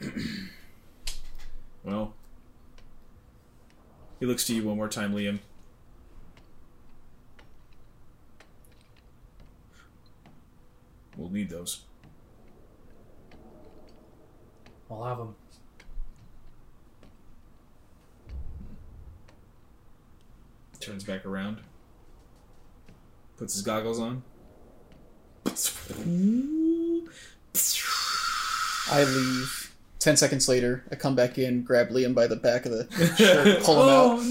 well. 1.84 2.14
He 4.20 4.26
looks 4.26 4.44
to 4.46 4.54
you 4.54 4.64
one 4.64 4.76
more 4.76 4.88
time, 4.88 5.14
Liam. 5.14 5.38
We'll 11.16 11.30
need 11.30 11.50
those. 11.50 11.82
We'll 14.88 15.04
have 15.04 15.18
them. 15.18 15.34
Turns 20.80 21.04
back 21.04 21.26
around. 21.26 21.58
Puts 23.36 23.54
his 23.54 23.62
goggles 23.62 23.98
on. 23.98 24.22
I 28.90 29.04
leave. 29.04 29.64
Ten 29.98 30.16
seconds 30.16 30.48
later, 30.48 30.84
I 30.92 30.94
come 30.94 31.16
back 31.16 31.38
in, 31.38 31.62
grab 31.64 31.88
Liam 31.88 32.14
by 32.14 32.28
the 32.28 32.36
back 32.36 32.64
of 32.66 32.72
the 32.72 32.86
shirt, 33.16 33.62
pull 33.64 33.82
him 33.82 33.88
out. 33.88 34.18
Oh 34.20 34.22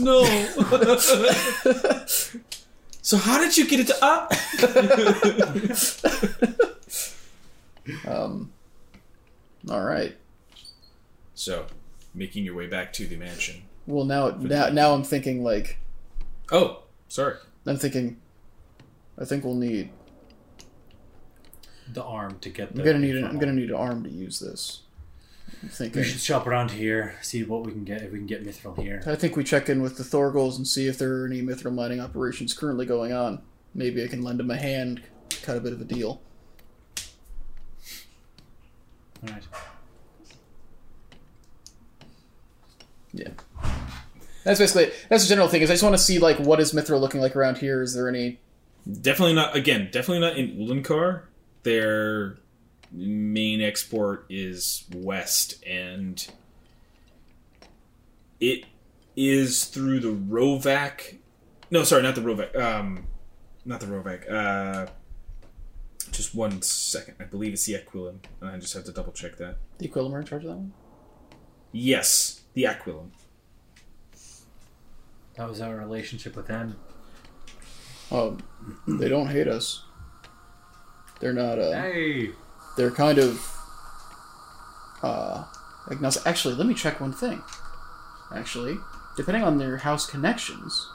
no! 0.79 2.05
so 3.01 3.17
how 3.17 3.37
did 3.39 3.57
you 3.57 3.67
get 3.67 3.81
it 3.81 3.87
to 3.87 3.95
up? 4.01 4.33
Um, 8.05 8.51
all 9.69 9.83
right. 9.83 10.17
so, 11.35 11.67
making 12.13 12.43
your 12.43 12.53
way 12.55 12.67
back 12.67 12.91
to 12.93 13.07
the 13.07 13.15
mansion. 13.15 13.61
Well, 13.85 14.03
now, 14.03 14.31
now, 14.31 14.67
now 14.69 14.91
I'm 14.93 15.03
thinking 15.03 15.41
like 15.43 15.77
Oh, 16.51 16.83
sorry. 17.07 17.35
I'm 17.65 17.77
thinking. 17.77 18.17
I 19.17 19.23
think 19.25 19.43
we'll 19.45 19.55
need. 19.55 19.89
The 21.93 22.03
arm 22.03 22.37
to 22.41 22.49
get 22.49 22.73
the. 22.73 22.81
I'm 22.81 22.85
gonna 22.85 22.99
need. 22.99 23.15
An, 23.15 23.25
I'm 23.25 23.39
gonna 23.39 23.53
need 23.53 23.69
an 23.69 23.75
arm 23.75 24.03
to 24.03 24.09
use 24.09 24.39
this. 24.39 24.81
I'm. 25.79 25.91
We 25.91 26.03
should 26.03 26.19
shop 26.19 26.45
around 26.45 26.71
here, 26.71 27.15
see 27.21 27.43
what 27.43 27.65
we 27.65 27.71
can 27.71 27.83
get. 27.83 28.01
If 28.01 28.11
we 28.11 28.17
can 28.17 28.27
get 28.27 28.45
mithril 28.45 28.77
here. 28.77 29.01
I 29.07 29.15
think 29.15 29.35
we 29.35 29.43
check 29.43 29.69
in 29.69 29.81
with 29.81 29.97
the 29.97 30.03
Thorgals 30.03 30.57
and 30.57 30.67
see 30.67 30.87
if 30.87 30.97
there 30.97 31.21
are 31.21 31.25
any 31.25 31.41
mithril 31.41 31.73
mining 31.73 31.99
operations 31.99 32.53
currently 32.53 32.85
going 32.85 33.13
on. 33.13 33.41
Maybe 33.73 34.03
I 34.03 34.07
can 34.07 34.21
lend 34.21 34.39
them 34.39 34.51
a 34.51 34.57
hand, 34.57 35.01
cut 35.43 35.57
a 35.57 35.61
bit 35.61 35.73
of 35.73 35.81
a 35.81 35.85
deal. 35.85 36.21
All 39.23 39.33
right. 39.33 39.43
Yeah. 43.13 43.29
That's 44.43 44.59
basically 44.59 44.91
that's 45.09 45.23
the 45.23 45.29
general 45.29 45.47
thing. 45.47 45.61
Is 45.61 45.69
I 45.69 45.73
just 45.73 45.83
want 45.83 45.95
to 45.95 46.01
see 46.01 46.19
like 46.19 46.37
what 46.39 46.59
is 46.59 46.73
mithril 46.73 46.99
looking 46.99 47.21
like 47.21 47.35
around 47.35 47.57
here. 47.57 47.81
Is 47.81 47.93
there 47.93 48.09
any? 48.09 48.39
Definitely 49.01 49.33
not, 49.33 49.55
again, 49.55 49.89
definitely 49.91 50.21
not 50.21 50.37
in 50.37 50.55
Ulankar. 50.57 51.23
Their 51.67 52.37
main 52.93 53.61
export 53.61 54.25
is 54.29 54.85
west, 54.95 55.61
and 55.67 56.25
it 58.39 58.63
is 59.17 59.65
through 59.65 59.99
the 59.99 60.13
Rovak. 60.13 61.17
No, 61.69 61.83
sorry, 61.83 62.03
not 62.03 62.15
the 62.15 62.21
Rovak. 62.21 62.57
Um, 62.57 63.07
not 63.65 63.81
the 63.81 63.85
Rovak. 63.85 64.31
Uh, 64.31 64.87
just 66.13 66.33
one 66.33 66.61
second. 66.61 67.15
I 67.19 67.25
believe 67.25 67.51
it's 67.51 67.65
the 67.65 67.73
Aquilum. 67.73 68.19
I 68.41 68.55
just 68.59 68.73
have 68.73 68.85
to 68.85 68.93
double 68.93 69.11
check 69.11 69.35
that. 69.35 69.57
The 69.79 69.89
Aquilum 69.89 70.13
are 70.13 70.21
in 70.21 70.25
charge 70.25 70.45
of 70.45 70.51
that 70.51 70.55
one. 70.55 70.71
Yes, 71.73 72.43
the 72.53 72.63
Aquilum. 72.63 73.11
That 75.35 75.49
was 75.49 75.59
our 75.59 75.75
relationship 75.75 76.37
with 76.37 76.47
them. 76.47 76.77
Um, 78.09 78.37
they 78.87 79.09
don't 79.09 79.27
hate 79.27 79.49
us. 79.49 79.83
They're 81.19 81.33
not. 81.33 81.59
Uh, 81.59 81.71
Hey. 81.81 82.31
they're 82.77 82.91
kind 82.91 83.17
of 83.17 83.41
uh 85.03 85.43
agnostic. 85.91 86.25
Actually, 86.25 86.55
let 86.55 86.67
me 86.67 86.73
check 86.73 86.99
one 86.99 87.13
thing. 87.13 87.41
Actually, 88.33 88.77
depending 89.15 89.43
on 89.43 89.57
their 89.57 89.77
house 89.77 90.05
connections, 90.05 90.89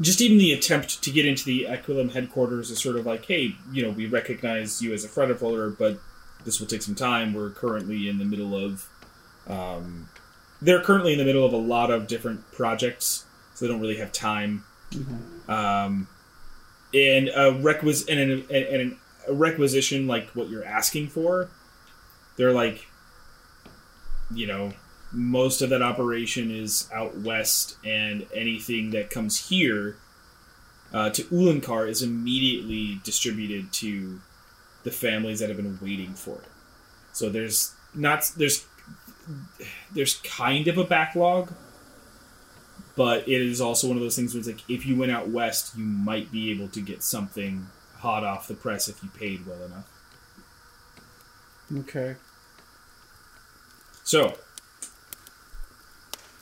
just 0.00 0.20
even 0.20 0.38
the 0.38 0.52
attempt 0.52 1.02
to 1.02 1.10
get 1.10 1.26
into 1.26 1.44
the 1.44 1.66
Aquilum 1.66 2.10
headquarters 2.12 2.70
is 2.70 2.80
sort 2.80 2.96
of 2.96 3.06
like, 3.06 3.24
hey, 3.26 3.54
you 3.72 3.82
know, 3.82 3.90
we 3.90 4.06
recognize 4.06 4.82
you 4.82 4.92
as 4.92 5.04
a 5.04 5.08
Freda 5.08 5.38
folder, 5.38 5.70
but 5.70 5.98
this 6.44 6.58
will 6.60 6.66
take 6.66 6.82
some 6.82 6.94
time. 6.96 7.34
We're 7.34 7.50
currently 7.50 8.08
in 8.08 8.18
the 8.18 8.24
middle 8.24 8.56
of, 8.56 8.88
um, 9.46 10.08
they're 10.60 10.80
currently 10.82 11.12
in 11.12 11.18
the 11.18 11.24
middle 11.24 11.46
of 11.46 11.52
a 11.52 11.56
lot 11.56 11.90
of 11.92 12.08
different 12.08 12.50
projects, 12.52 13.24
so 13.54 13.64
they 13.64 13.70
don't 13.70 13.80
really 13.80 13.98
have 13.98 14.10
time. 14.12 14.64
Um, 15.48 16.08
and 16.94 17.28
a 17.28 17.52
requis 17.52 18.08
and, 18.08 18.18
an, 18.18 18.46
and 18.50 18.80
an, 18.80 18.98
a 19.28 19.32
requisition 19.32 20.06
like 20.06 20.28
what 20.30 20.48
you're 20.48 20.64
asking 20.64 21.08
for, 21.08 21.50
they're 22.36 22.52
like, 22.52 22.86
you 24.34 24.46
know, 24.46 24.72
most 25.12 25.60
of 25.60 25.70
that 25.70 25.82
operation 25.82 26.50
is 26.50 26.88
out 26.92 27.18
west, 27.18 27.76
and 27.84 28.26
anything 28.34 28.90
that 28.90 29.10
comes 29.10 29.48
here 29.48 29.96
uh, 30.92 31.10
to 31.10 31.22
Ulankar 31.24 31.88
is 31.88 32.02
immediately 32.02 33.00
distributed 33.04 33.72
to 33.74 34.20
the 34.84 34.90
families 34.90 35.40
that 35.40 35.48
have 35.48 35.56
been 35.56 35.78
waiting 35.80 36.14
for 36.14 36.36
it. 36.36 36.48
So 37.12 37.28
there's 37.28 37.74
not 37.94 38.30
there's 38.36 38.66
there's 39.94 40.14
kind 40.20 40.66
of 40.66 40.78
a 40.78 40.84
backlog, 40.84 41.52
but 42.96 43.28
it 43.28 43.40
is 43.40 43.60
also 43.60 43.88
one 43.88 43.96
of 43.96 44.02
those 44.02 44.16
things 44.16 44.34
where 44.34 44.40
it's 44.40 44.48
like 44.48 44.68
if 44.68 44.84
you 44.86 44.96
went 44.96 45.12
out 45.12 45.28
west, 45.28 45.76
you 45.76 45.84
might 45.84 46.30
be 46.30 46.50
able 46.50 46.68
to 46.68 46.80
get 46.80 47.02
something 47.02 47.66
hot 47.98 48.24
off 48.24 48.48
the 48.48 48.54
press 48.54 48.88
if 48.88 49.02
you 49.02 49.08
paid 49.10 49.46
well 49.46 49.62
enough. 49.62 49.88
Okay. 51.74 52.16
So, 54.04 54.34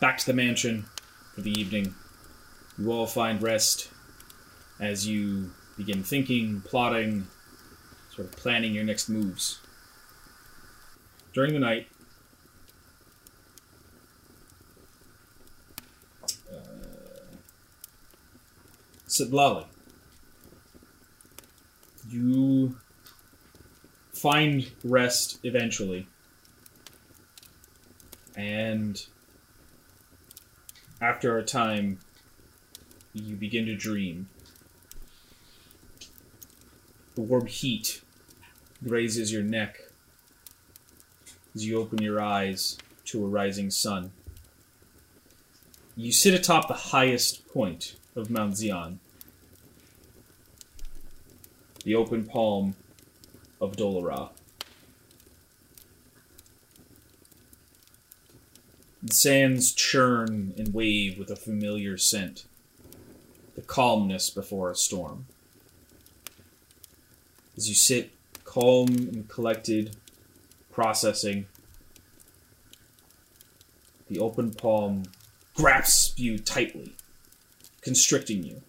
back 0.00 0.18
to 0.18 0.26
the 0.26 0.32
mansion 0.32 0.86
for 1.34 1.42
the 1.42 1.52
evening. 1.52 1.94
You 2.78 2.90
all 2.90 3.06
find 3.06 3.42
rest 3.42 3.90
as 4.80 5.06
you 5.06 5.50
begin 5.76 6.02
thinking, 6.02 6.62
plotting, 6.62 7.26
sort 8.14 8.28
of 8.28 8.32
planning 8.32 8.74
your 8.74 8.84
next 8.84 9.08
moves. 9.08 9.60
During 11.32 11.52
the 11.52 11.60
night, 11.60 11.88
Setlali, 19.10 19.66
you 22.08 22.76
find 24.12 24.70
rest 24.84 25.40
eventually. 25.42 26.06
And 28.36 29.04
after 31.00 31.36
a 31.36 31.42
time 31.42 31.98
you 33.12 33.34
begin 33.34 33.66
to 33.66 33.74
dream. 33.74 34.28
The 37.16 37.22
warm 37.22 37.46
heat 37.46 38.02
grazes 38.86 39.32
your 39.32 39.42
neck 39.42 39.78
as 41.56 41.66
you 41.66 41.80
open 41.80 42.00
your 42.00 42.22
eyes 42.22 42.78
to 43.06 43.24
a 43.24 43.28
rising 43.28 43.72
sun. 43.72 44.12
You 45.96 46.12
sit 46.12 46.32
atop 46.32 46.68
the 46.68 46.74
highest 46.74 47.48
point 47.48 47.96
of 48.16 48.30
mount 48.30 48.56
zion 48.56 49.00
the 51.84 51.94
open 51.94 52.24
palm 52.24 52.74
of 53.60 53.76
Dolorah. 53.76 54.30
The 59.02 59.14
sands 59.14 59.72
churn 59.72 60.52
and 60.58 60.74
wave 60.74 61.18
with 61.18 61.30
a 61.30 61.36
familiar 61.36 61.96
scent, 61.96 62.44
the 63.54 63.62
calmness 63.62 64.28
before 64.28 64.70
a 64.70 64.74
storm. 64.74 65.26
As 67.56 67.68
you 67.68 67.74
sit 67.74 68.10
calm 68.44 68.88
and 68.88 69.28
collected, 69.28 69.96
processing, 70.70 71.46
the 74.08 74.18
open 74.18 74.52
palm 74.52 75.04
grasps 75.54 76.18
you 76.18 76.38
tightly, 76.38 76.94
constricting 77.80 78.42
you. 78.44 78.62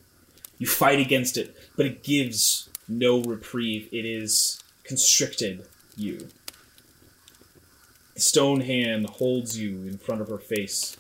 You 0.58 0.68
fight 0.68 1.00
against 1.00 1.38
it, 1.38 1.56
but 1.76 1.86
it 1.86 2.04
gives 2.04 2.70
no 2.88 3.22
reprieve. 3.22 3.90
It 3.92 4.06
is 4.06 4.62
constricted 4.84 5.66
you. 5.98 6.28
The 8.14 8.22
stone 8.22 8.62
hand 8.62 9.08
holds 9.08 9.58
you 9.58 9.88
in 9.88 9.98
front 9.98 10.22
of 10.22 10.30
her 10.30 10.38
face, 10.38 10.98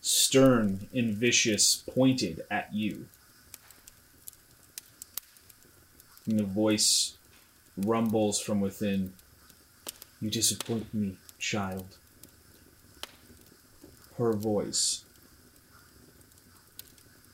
stern 0.00 0.88
and 0.92 1.14
vicious, 1.14 1.84
pointed 1.94 2.44
at 2.50 2.74
you. 2.74 3.06
And 6.26 6.38
the 6.38 6.44
voice 6.44 7.16
rumbles 7.76 8.40
from 8.40 8.60
within 8.60 9.12
You 10.20 10.30
disappoint 10.30 10.92
me, 10.92 11.16
child. 11.38 11.96
Her 14.16 14.32
voice. 14.32 15.04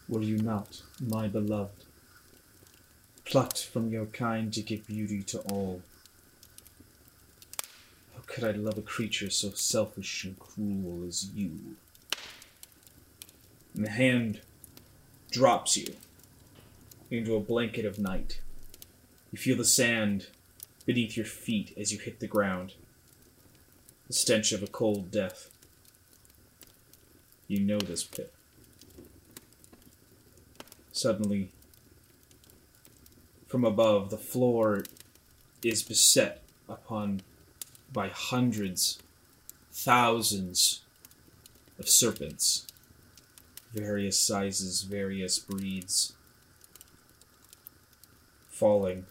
Were 0.08 0.22
you 0.22 0.36
not 0.36 0.82
my 1.00 1.28
beloved? 1.28 1.84
Plucked 3.24 3.64
from 3.64 3.90
your 3.90 4.04
kind 4.06 4.52
to 4.52 4.60
give 4.60 4.86
beauty 4.86 5.22
to 5.22 5.38
all. 5.40 5.80
How 8.14 8.20
could 8.26 8.44
I 8.44 8.50
love 8.50 8.76
a 8.76 8.82
creature 8.82 9.30
so 9.30 9.50
selfish 9.50 10.24
and 10.24 10.38
cruel 10.38 11.06
as 11.08 11.30
you? 11.34 11.76
And 13.74 13.86
the 13.86 13.90
hand 13.90 14.42
drops 15.30 15.78
you 15.78 15.94
into 17.10 17.34
a 17.34 17.40
blanket 17.40 17.86
of 17.86 17.98
night. 17.98 18.40
You 19.32 19.38
feel 19.38 19.56
the 19.56 19.64
sand 19.64 20.26
beneath 20.84 21.16
your 21.16 21.26
feet 21.26 21.72
as 21.78 21.92
you 21.92 21.98
hit 21.98 22.20
the 22.20 22.26
ground. 22.26 22.74
The 24.06 24.12
stench 24.12 24.52
of 24.52 24.62
a 24.62 24.66
cold 24.66 25.10
death. 25.10 25.48
You 27.48 27.60
know 27.60 27.78
this 27.78 28.04
pit. 28.04 28.33
Suddenly, 30.94 31.50
from 33.48 33.64
above, 33.64 34.10
the 34.10 34.16
floor 34.16 34.84
is 35.60 35.82
beset 35.82 36.44
upon 36.68 37.22
by 37.92 38.10
hundreds, 38.10 39.00
thousands 39.72 40.82
of 41.80 41.88
serpents, 41.88 42.68
various 43.72 44.16
sizes, 44.16 44.82
various 44.82 45.36
breeds, 45.36 46.12
falling, 48.48 49.06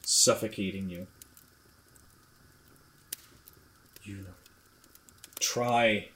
suffocating 0.00 0.88
you. 0.88 1.08
You 4.02 4.28
try 5.40 6.08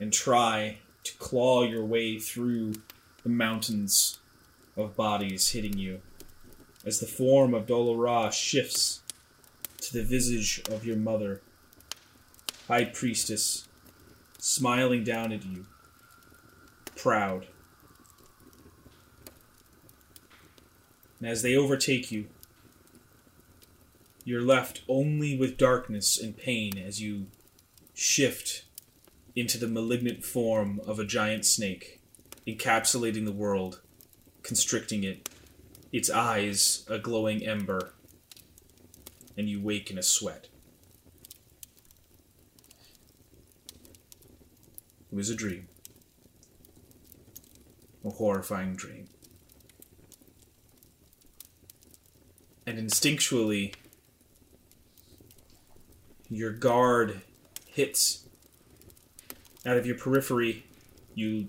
and 0.00 0.10
try 0.10 0.78
to 1.02 1.14
claw 1.18 1.64
your 1.64 1.84
way 1.84 2.18
through 2.18 2.76
the 3.24 3.30
mountains 3.30 4.18
of 4.76 4.94
bodies 4.94 5.50
hitting 5.50 5.76
you 5.78 6.00
as 6.84 7.00
the 7.00 7.06
form 7.06 7.54
of 7.54 7.66
Dolorah 7.66 8.30
shifts 8.30 9.00
to 9.80 9.92
the 9.92 10.04
visage 10.04 10.62
of 10.70 10.84
your 10.84 10.96
mother, 10.96 11.40
High 12.68 12.84
Priestess, 12.84 13.66
smiling 14.38 15.02
down 15.02 15.32
at 15.32 15.44
you, 15.44 15.66
proud. 16.94 17.46
And 21.18 21.28
as 21.28 21.42
they 21.42 21.56
overtake 21.56 22.12
you, 22.12 22.26
you're 24.24 24.42
left 24.42 24.82
only 24.88 25.36
with 25.36 25.56
darkness 25.56 26.20
and 26.20 26.36
pain 26.36 26.78
as 26.78 27.00
you 27.00 27.26
shift 27.94 28.64
into 29.36 29.58
the 29.58 29.68
malignant 29.68 30.24
form 30.24 30.80
of 30.86 30.98
a 30.98 31.04
giant 31.04 31.44
snake, 31.44 32.00
encapsulating 32.46 33.24
the 33.24 33.32
world, 33.32 33.80
constricting 34.42 35.04
it, 35.04 35.28
its 35.92 36.10
eyes 36.10 36.84
a 36.88 36.98
glowing 36.98 37.44
ember, 37.46 37.94
and 39.36 39.48
you 39.48 39.60
wake 39.60 39.90
in 39.90 39.98
a 39.98 40.02
sweat. 40.02 40.48
It 45.10 45.16
was 45.16 45.30
a 45.30 45.34
dream. 45.34 45.68
A 48.04 48.10
horrifying 48.10 48.74
dream. 48.74 49.08
And 52.66 52.78
instinctually, 52.78 53.74
your 56.28 56.50
guard 56.50 57.20
hits 57.66 58.26
out 59.64 59.76
of 59.76 59.86
your 59.86 59.96
periphery. 59.96 60.64
You 61.14 61.48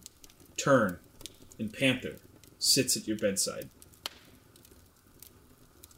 turn, 0.66 0.98
and 1.60 1.72
Panther 1.72 2.16
sits 2.58 2.98
at 2.98 3.08
your 3.08 3.18
bedside. 3.18 3.70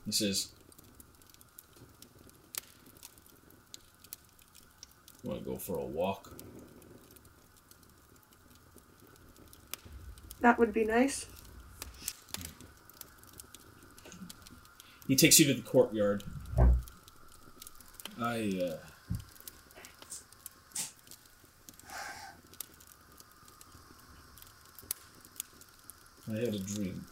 He 0.06 0.12
says, 0.12 0.50
Want 5.24 5.40
to 5.40 5.50
go 5.50 5.58
for 5.58 5.78
a 5.78 5.86
walk? 5.86 6.34
That 10.42 10.60
would 10.60 10.74
be 10.74 10.84
nice. 10.84 11.28
He 15.08 15.16
takes 15.16 15.40
you 15.40 15.46
to 15.46 15.54
the 15.54 15.62
courtyard. 15.62 16.24
I, 18.20 18.60
uh. 18.62 18.88
I 26.30 26.36
had 26.48 26.56
a 26.56 26.64
dream. 26.64 27.04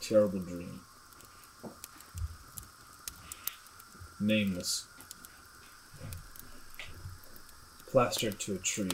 Terrible 0.00 0.40
dream. 0.40 0.80
Nameless. 4.20 4.86
plastered 7.90 8.38
to 8.38 8.54
a 8.54 8.58
tree. 8.58 8.90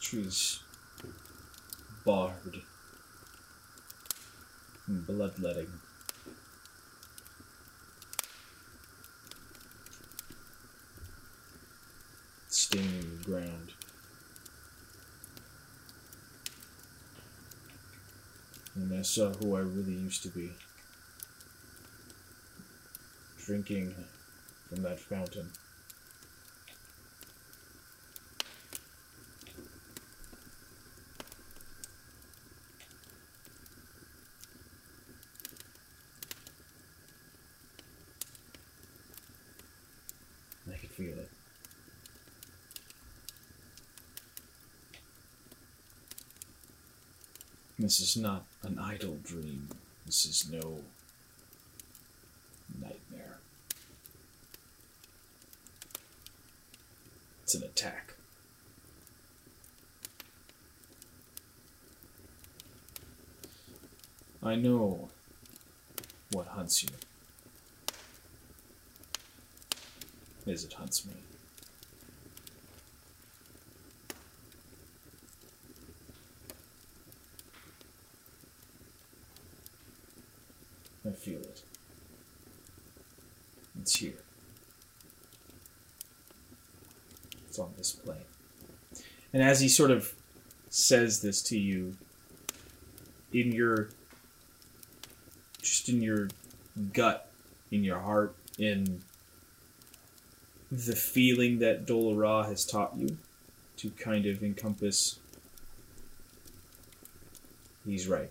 Trees 0.00 0.60
barred 2.04 2.60
bloodletting. 4.86 5.68
Staining 12.48 13.18
the 13.18 13.24
ground. 13.24 13.72
And 18.76 18.84
I 18.84 18.92
saw 19.04 19.32
who 19.34 19.54
I 19.54 19.60
really 19.60 19.92
used 19.92 20.22
to 20.22 20.28
be. 20.28 20.50
Drinking 23.44 23.94
from 24.68 24.82
that 24.82 24.98
fountain. 24.98 25.50
I 40.72 40.76
could 40.78 40.90
feel 40.90 41.18
it. 41.18 41.30
This 47.78 48.00
is 48.00 48.16
not 48.16 48.44
an 48.64 48.78
idle 48.78 49.18
dream. 49.22 49.68
This 50.06 50.26
is 50.26 50.50
no 50.50 50.80
nightmare. 52.80 53.38
It's 57.42 57.54
an 57.54 57.62
attack. 57.62 58.14
I 64.42 64.56
know 64.56 65.08
what 66.32 66.46
hunts 66.48 66.82
you. 66.82 66.90
As 70.46 70.64
it 70.64 70.74
hunts 70.74 71.06
me. 71.06 71.14
I 81.06 81.10
feel 81.10 81.40
it. 81.40 81.62
It's 83.80 83.96
here. 83.96 84.12
Plane. 87.92 88.18
And 89.32 89.42
as 89.42 89.60
he 89.60 89.68
sort 89.68 89.90
of 89.90 90.12
says 90.68 91.22
this 91.22 91.42
to 91.42 91.58
you, 91.58 91.96
in 93.32 93.52
your 93.52 93.90
just 95.60 95.88
in 95.88 96.02
your 96.02 96.28
gut, 96.92 97.30
in 97.70 97.82
your 97.82 97.98
heart, 97.98 98.34
in 98.58 99.02
the 100.70 100.94
feeling 100.94 101.58
that 101.58 101.86
Dolara 101.86 102.46
has 102.46 102.64
taught 102.64 102.96
you 102.96 103.18
to 103.76 103.90
kind 103.90 104.26
of 104.26 104.42
encompass 104.42 105.18
he's 107.84 108.08
right. 108.08 108.30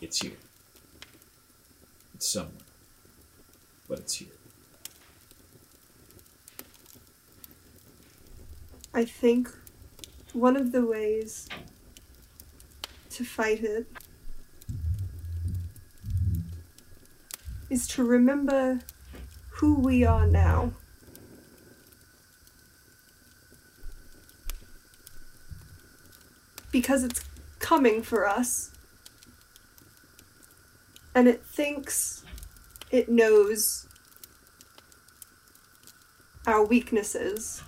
It's 0.00 0.20
here. 0.20 0.36
It's 2.14 2.28
somewhere. 2.28 2.54
But 3.88 3.98
it's 4.00 4.14
here. 4.14 4.39
I 8.92 9.04
think 9.04 9.48
one 10.32 10.56
of 10.56 10.72
the 10.72 10.84
ways 10.84 11.48
to 13.10 13.24
fight 13.24 13.62
it 13.62 13.86
is 17.68 17.86
to 17.86 18.02
remember 18.02 18.80
who 19.48 19.74
we 19.74 20.04
are 20.04 20.26
now. 20.26 20.72
Because 26.72 27.04
it's 27.04 27.24
coming 27.60 28.02
for 28.02 28.26
us. 28.26 28.72
And 31.14 31.28
it 31.28 31.44
thinks 31.44 32.24
it 32.90 33.08
knows 33.08 33.86
our 36.46 36.64
weaknesses. 36.64 37.62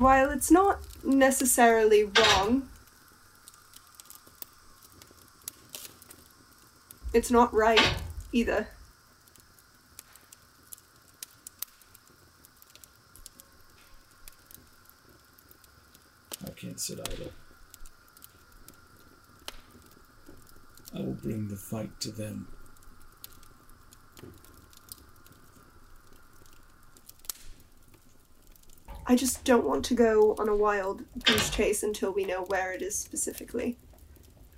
While 0.00 0.30
it's 0.30 0.50
not 0.50 0.78
necessarily 1.04 2.04
wrong, 2.04 2.70
it's 7.12 7.30
not 7.30 7.52
right 7.52 7.96
either. 8.32 8.68
I 16.46 16.50
can't 16.56 16.80
sit 16.80 16.98
idle. 16.98 17.32
I 20.94 21.00
will 21.00 21.12
bring 21.12 21.48
the 21.48 21.56
fight 21.56 22.00
to 22.00 22.10
them. 22.10 22.48
I 29.10 29.16
just 29.16 29.42
don't 29.42 29.64
want 29.64 29.84
to 29.86 29.94
go 29.94 30.36
on 30.38 30.48
a 30.48 30.54
wild 30.54 31.02
goose 31.24 31.50
chase 31.50 31.82
until 31.82 32.12
we 32.12 32.24
know 32.24 32.44
where 32.44 32.72
it 32.72 32.80
is 32.80 32.96
specifically. 32.96 33.76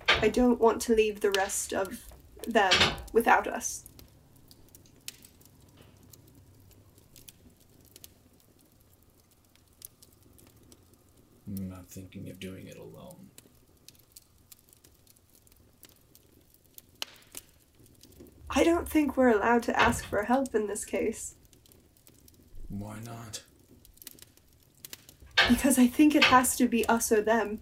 I 0.07 0.29
don't 0.29 0.59
want 0.59 0.79
to 0.83 0.93
leave 0.93 1.21
the 1.21 1.31
rest 1.31 1.73
of 1.73 2.05
them 2.47 2.71
without 3.11 3.47
us. 3.47 3.85
I'm 11.47 11.67
not 11.67 11.87
thinking 11.87 12.29
of 12.29 12.39
doing 12.39 12.67
it 12.67 12.77
alone. 12.77 13.31
I 18.51 18.63
don't 18.63 18.87
think 18.87 19.17
we're 19.17 19.35
allowed 19.35 19.63
to 19.63 19.79
ask 19.79 20.05
for 20.05 20.25
help 20.25 20.53
in 20.53 20.67
this 20.67 20.85
case 20.85 21.33
Why 22.69 22.99
not? 23.03 23.41
Because 25.49 25.77
I 25.77 25.87
think 25.87 26.15
it 26.15 26.25
has 26.25 26.55
to 26.57 26.67
be 26.67 26.85
us 26.87 27.11
or 27.11 27.21
them. 27.21 27.59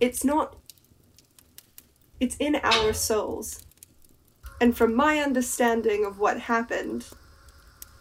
It's 0.00 0.24
not. 0.24 0.56
It's 2.20 2.36
in 2.36 2.56
our 2.56 2.92
souls. 2.92 3.64
And 4.60 4.76
from 4.76 4.94
my 4.94 5.18
understanding 5.18 6.04
of 6.04 6.18
what 6.18 6.40
happened, 6.40 7.08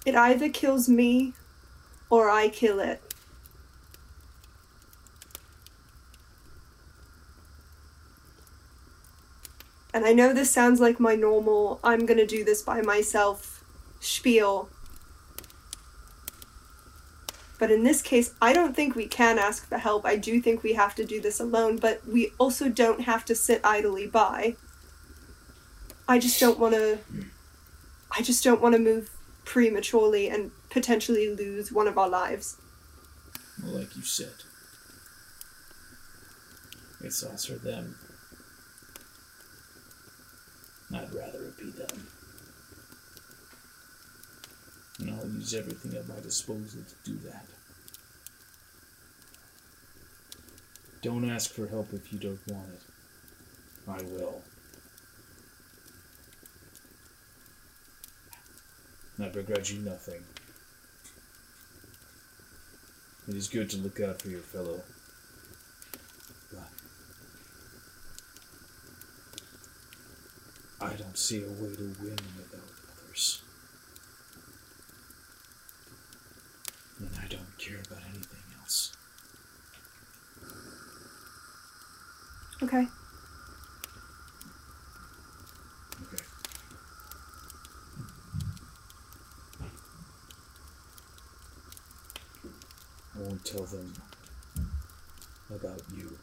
it 0.06 0.16
either 0.16 0.50
kills 0.50 0.88
me 0.88 1.34
or 2.10 2.30
I 2.30 2.50
kill 2.50 2.80
it. 2.80 3.02
And 9.94 10.06
I 10.06 10.14
know 10.14 10.34
this 10.34 10.52
sounds 10.52 10.80
like 10.80 11.00
my 11.00 11.16
normal, 11.16 11.80
I'm 11.84 12.06
gonna 12.06 12.26
do 12.26 12.44
this 12.44 12.62
by 12.62 12.82
myself 12.82 13.64
spiel. 14.00 14.70
But 17.62 17.70
in 17.70 17.84
this 17.84 18.02
case, 18.02 18.34
I 18.42 18.54
don't 18.54 18.76
think 18.76 18.96
we 18.96 19.06
can 19.06 19.38
ask 19.38 19.70
for 19.70 19.78
help. 19.78 20.04
I 20.04 20.16
do 20.16 20.42
think 20.42 20.64
we 20.64 20.74
have 20.74 20.96
to 20.96 21.06
do 21.06 21.22
this 21.22 21.40
alone, 21.40 21.78
but 21.78 22.02
we 22.08 22.32
also 22.40 22.70
don't 22.70 23.02
have 23.02 23.24
to 23.26 23.36
sit 23.36 23.62
idly 23.64 24.08
by. 24.08 24.56
I 26.08 26.18
just 26.18 26.40
don't 26.40 26.58
want 26.58 26.74
to. 26.74 26.98
I 28.18 28.24
just 28.24 28.44
don't 28.44 28.62
want 28.62 28.74
to 28.74 28.80
move 28.80 29.12
prematurely 29.46 30.28
and 30.28 30.50
potentially 30.72 31.36
lose 31.36 31.72
one 31.72 31.88
of 31.88 32.00
our 32.00 32.10
lives. 32.10 32.58
Well, 33.64 33.78
like 33.78 33.96
you 33.96 34.02
said, 34.02 34.34
it's 37.04 37.24
us 37.24 37.48
or 37.48 37.60
them. 37.60 37.96
I'd 40.92 41.14
rather 41.14 41.44
it 41.44 41.58
be 41.60 41.70
them 41.70 42.08
and 45.02 45.10
I'll 45.12 45.28
use 45.28 45.54
everything 45.54 45.98
at 45.98 46.08
my 46.08 46.20
disposal 46.22 46.82
to 46.82 47.12
do 47.12 47.18
that. 47.28 47.46
Don't 51.02 51.30
ask 51.30 51.52
for 51.52 51.68
help 51.68 51.92
if 51.94 52.14
you 52.14 52.20
don't 52.20 52.48
want 52.48 52.70
it. 52.70 52.82
I 53.88 54.04
will. 54.04 54.42
I 59.20 59.30
begrudge 59.30 59.72
you 59.72 59.80
nothing. 59.82 60.24
It 63.28 63.36
is 63.36 63.48
good 63.48 63.70
to 63.72 63.78
look 63.78 64.00
out 64.00 64.22
for 64.22 64.30
your 64.30 64.42
fellow. 64.42 64.82
But 66.52 66.70
I 70.80 70.94
don't 70.94 71.18
see 71.18 71.44
a 71.44 71.48
way 71.48 71.76
to 71.76 71.96
win 72.00 72.18
without 72.38 72.62
others. 73.06 73.42
And 77.02 77.10
I 77.20 77.28
don't 77.28 77.58
care 77.58 77.80
about 77.88 78.04
anything 78.08 78.40
else. 78.60 78.96
Okay. 82.62 82.86
Okay. 86.14 86.24
I 93.16 93.20
won't 93.20 93.44
tell 93.44 93.64
them 93.64 93.94
about 95.50 95.82
you 95.98 96.18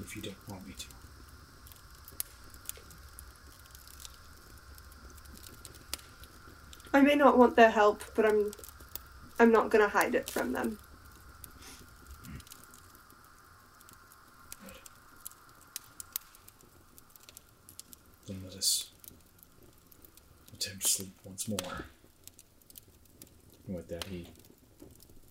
if 0.00 0.14
you 0.14 0.20
don't 0.20 0.36
want 0.48 0.66
me 0.66 0.74
to. 0.76 0.86
I 6.92 7.00
may 7.00 7.14
not 7.14 7.38
want 7.38 7.56
their 7.56 7.70
help, 7.70 8.02
but 8.14 8.26
I'm 8.26 8.52
I'm 9.40 9.50
not 9.50 9.70
gonna 9.70 9.88
hide 9.88 10.14
it 10.14 10.28
from 10.28 10.52
them. 10.52 10.78
Then 18.26 18.42
let 18.44 18.54
us 18.54 18.90
attempt 20.52 20.86
sleep 20.86 21.14
once 21.24 21.48
more. 21.48 21.86
And 23.66 23.76
with 23.76 23.88
that, 23.88 24.04
he 24.04 24.26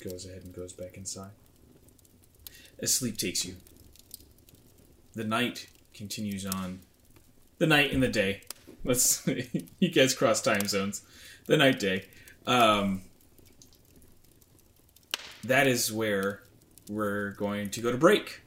goes 0.03 0.25
ahead 0.25 0.41
and 0.43 0.55
goes 0.55 0.73
back 0.73 0.97
inside. 0.97 1.29
As 2.79 2.91
sleep 2.91 3.15
takes 3.15 3.45
you, 3.45 3.57
the 5.13 5.23
night 5.23 5.67
continues 5.93 6.47
on. 6.47 6.79
The 7.59 7.67
night 7.67 7.93
and 7.93 8.01
the 8.01 8.07
day. 8.07 8.41
Let's 8.83 9.27
you 9.79 9.89
guys 9.89 10.15
cross 10.15 10.41
time 10.41 10.65
zones. 10.65 11.03
The 11.45 11.57
night 11.57 11.79
day. 11.79 12.05
Um, 12.47 13.03
that 15.49 15.67
is 15.67 15.91
where 15.91 16.41
we're 16.89 17.31
going 17.31 17.69
to 17.71 17.81
go 17.81 17.91
to 17.91 17.97
break. 17.97 18.41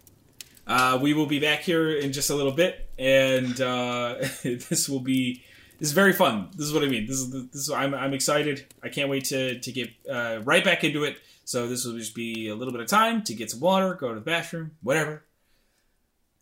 Uh, 0.67 0.99
we 1.03 1.13
will 1.15 1.27
be 1.27 1.41
back 1.41 1.61
here 1.61 1.91
in 1.91 2.13
just 2.13 2.31
a 2.31 2.35
little 2.35 2.53
bit, 2.53 2.89
and 2.99 3.61
uh, 3.61 4.17
this 4.43 4.89
will 4.89 5.01
be 5.01 5.43
this 5.79 5.89
is 5.89 5.93
very 5.93 6.13
fun. 6.13 6.49
This 6.57 6.67
is 6.67 6.73
what 6.73 6.85
I 6.85 6.87
mean. 6.87 7.07
This 7.07 7.17
is 7.17 7.31
this 7.31 7.63
is 7.63 7.71
I'm 7.71 7.93
I'm 7.93 8.15
excited. 8.15 8.67
I 8.83 8.89
can't 8.89 9.09
wait 9.11 9.25
to 9.27 9.59
to 9.59 9.73
get 9.73 9.91
uh, 10.11 10.41
right 10.45 10.65
back 10.65 10.85
into 10.85 11.05
it. 11.05 11.19
So 11.45 11.67
this 11.67 11.85
will 11.85 11.99
just 11.99 12.15
be 12.15 12.49
a 12.49 12.55
little 12.55 12.73
bit 12.73 12.81
of 12.81 12.87
time 12.87 13.23
to 13.25 13.35
get 13.35 13.51
some 13.51 13.61
water, 13.61 13.95
go 13.95 14.09
to 14.09 14.15
the 14.15 14.21
bathroom, 14.21 14.73
whatever, 14.81 15.25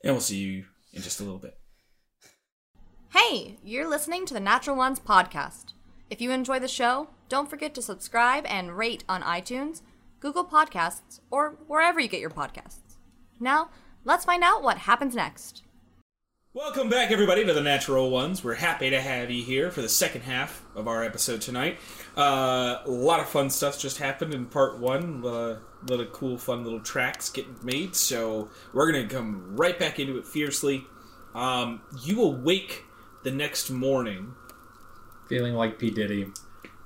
and 0.05 0.13
we'll 0.13 0.21
see 0.21 0.37
you 0.37 0.67
in 0.93 1.01
just 1.01 1.21
a 1.21 1.25
little 1.25 1.39
bit. 1.39 1.57
Hey, 3.15 3.57
you're 3.65 3.89
listening 3.89 4.27
to 4.27 4.35
the 4.35 4.41
Natural 4.41 4.77
Ones 4.77 5.01
podcast. 5.01 5.73
If 6.11 6.21
you 6.21 6.31
enjoy 6.33 6.59
the 6.59 6.69
show, 6.69 7.09
don't 7.31 7.49
forget 7.49 7.75
to 7.75 7.83
subscribe 7.83 8.45
and 8.47 8.77
rate 8.77 9.05
on 9.09 9.23
iTunes, 9.23 9.81
Google 10.21 10.45
Podcasts, 10.45 11.21
or 11.31 11.57
wherever 11.67 11.99
you 11.99 12.07
get 12.07 12.21
your 12.21 12.29
podcasts. 12.29 12.99
Now, 13.41 13.71
let's 14.05 14.27
find 14.27 14.45
out 14.45 14.63
what 14.63 14.77
happens 14.77 15.15
next. 15.15 15.63
Welcome 16.53 16.91
back, 16.91 17.11
everybody, 17.11 17.43
to 17.47 17.55
the 17.55 17.63
Natural 17.63 18.11
Ones. 18.11 18.45
We're 18.45 18.57
happy 18.57 18.91
to 18.91 19.01
have 19.01 19.31
you 19.31 19.43
here 19.43 19.71
for 19.71 19.81
the 19.81 19.89
second 19.89 20.23
half 20.23 20.63
of 20.75 20.87
our 20.89 21.03
episode 21.03 21.41
tonight. 21.41 21.79
Uh, 22.19 22.83
a 22.85 22.91
lot 22.91 23.21
of 23.21 23.31
fun 23.31 23.49
stuff 23.49 23.79
just 23.79 23.97
happened 23.97 24.35
in 24.35 24.45
part 24.45 24.79
one. 24.79 25.23
A 25.23 25.27
lot 25.27 25.51
of, 25.53 25.59
lot 25.89 26.01
of 26.01 26.13
cool, 26.13 26.37
fun 26.37 26.65
little 26.65 26.81
tracks 26.81 27.31
getting 27.31 27.57
made. 27.63 27.97
So 27.97 28.51
we're 28.75 28.93
going 28.93 29.09
to 29.09 29.15
come 29.15 29.57
right 29.57 29.79
back 29.79 29.99
into 29.99 30.19
it 30.19 30.27
fiercely. 30.27 30.85
Um, 31.35 31.81
you 32.05 32.23
awake 32.23 32.85
the 33.25 33.31
next 33.31 33.71
morning. 33.71 34.35
Feeling 35.31 35.55
like 35.55 35.79
P 35.79 35.91
Diddy. 35.91 36.27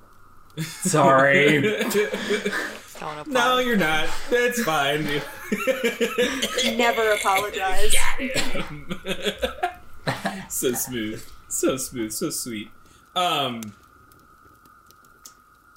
Sorry. 0.61 1.83
Don't 3.01 3.27
no, 3.29 3.59
you're 3.59 3.77
not. 3.77 4.09
That's 4.31 4.63
fine. 4.63 5.05
Never 6.77 7.13
apologize. 7.13 7.95
so 10.49 10.73
smooth, 10.73 11.25
so 11.49 11.77
smooth, 11.77 12.13
so 12.13 12.31
sweet. 12.31 12.71
Um, 13.17 13.75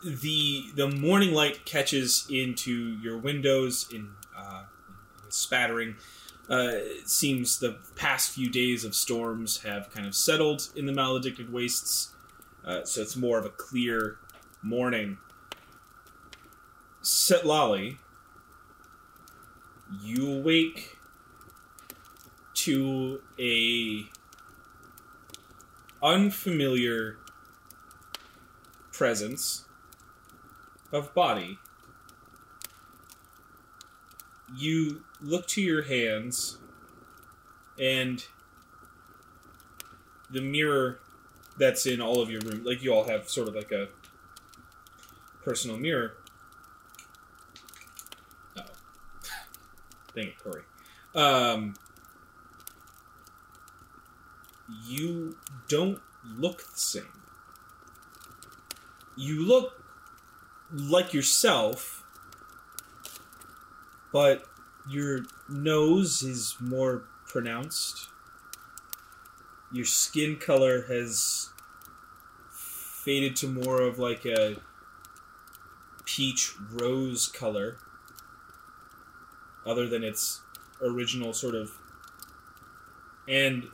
the 0.03 0.65
the 0.75 0.89
morning 0.89 1.33
light 1.33 1.65
catches 1.65 2.27
into 2.29 2.71
your 2.71 3.17
windows 3.17 3.87
in, 3.91 4.11
uh, 4.37 4.63
spattering. 5.29 5.95
Uh, 6.49 6.69
it 6.71 7.09
seems 7.09 7.59
the 7.59 7.77
past 7.95 8.31
few 8.31 8.49
days 8.49 8.85
of 8.85 8.95
storms 8.95 9.63
have 9.63 9.91
kind 9.91 10.07
of 10.07 10.15
settled 10.15 10.69
in 10.75 10.85
the 10.85 10.93
maledicted 10.93 11.51
wastes, 11.51 12.13
uh, 12.63 12.85
so 12.85 13.01
it's 13.01 13.17
more 13.17 13.37
of 13.37 13.45
a 13.45 13.49
clear 13.49 14.17
morning. 14.61 15.17
Setlali, 17.07 17.95
you 20.01 20.29
awake 20.29 20.97
to 22.53 23.21
a 23.39 24.09
unfamiliar 26.03 27.15
presence 28.91 29.63
of 30.91 31.13
body. 31.13 31.59
You 34.53 35.03
look 35.21 35.47
to 35.47 35.61
your 35.61 35.83
hands, 35.83 36.57
and 37.79 38.25
the 40.29 40.41
mirror 40.41 40.99
that's 41.57 41.85
in 41.85 42.01
all 42.01 42.21
of 42.21 42.29
your 42.29 42.41
room, 42.41 42.65
like 42.65 42.83
you 42.83 42.93
all 42.93 43.05
have 43.05 43.29
sort 43.29 43.47
of 43.47 43.55
like 43.55 43.71
a 43.71 43.87
personal 45.45 45.77
mirror. 45.77 46.11
It, 50.17 50.39
Corey. 50.39 50.63
Um, 51.15 51.75
you 54.85 55.37
don't 55.67 55.99
look 56.23 56.59
the 56.59 56.79
same. 56.79 57.03
You 59.15 59.45
look 59.45 59.81
like 60.71 61.13
yourself, 61.13 62.03
but 64.11 64.45
your 64.89 65.21
nose 65.49 66.21
is 66.21 66.55
more 66.59 67.03
pronounced. 67.27 68.09
Your 69.71 69.85
skin 69.85 70.37
color 70.37 70.83
has 70.83 71.49
faded 72.51 73.35
to 73.37 73.47
more 73.47 73.81
of 73.81 73.99
like 73.99 74.25
a 74.25 74.57
peach 76.05 76.53
rose 76.71 77.27
color, 77.27 77.77
other 79.67 79.87
than 79.87 80.03
its 80.03 80.41
original 80.81 81.33
sort 81.33 81.55
of. 81.55 81.71
And 83.27 83.67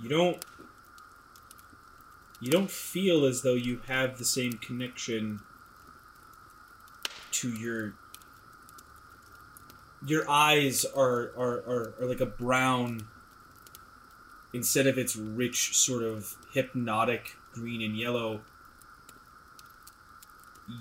you 0.00 0.08
don't 0.08 0.44
you 2.40 2.50
don't 2.50 2.70
feel 2.70 3.26
as 3.26 3.42
though 3.42 3.54
you 3.54 3.80
have 3.86 4.18
the 4.18 4.24
same 4.24 4.52
connection 4.52 5.40
to 7.32 7.50
your 7.50 7.94
your 10.06 10.28
eyes 10.30 10.84
are 10.84 11.32
are, 11.36 11.62
are, 11.66 11.94
are 12.00 12.06
like 12.06 12.20
a 12.20 12.26
brown 12.26 13.06
instead 14.52 14.86
of 14.86 14.98
its 14.98 15.16
rich 15.16 15.76
sort 15.76 16.02
of 16.02 16.34
hypnotic 16.52 17.36
green 17.52 17.82
and 17.82 17.96
yellow 17.96 18.40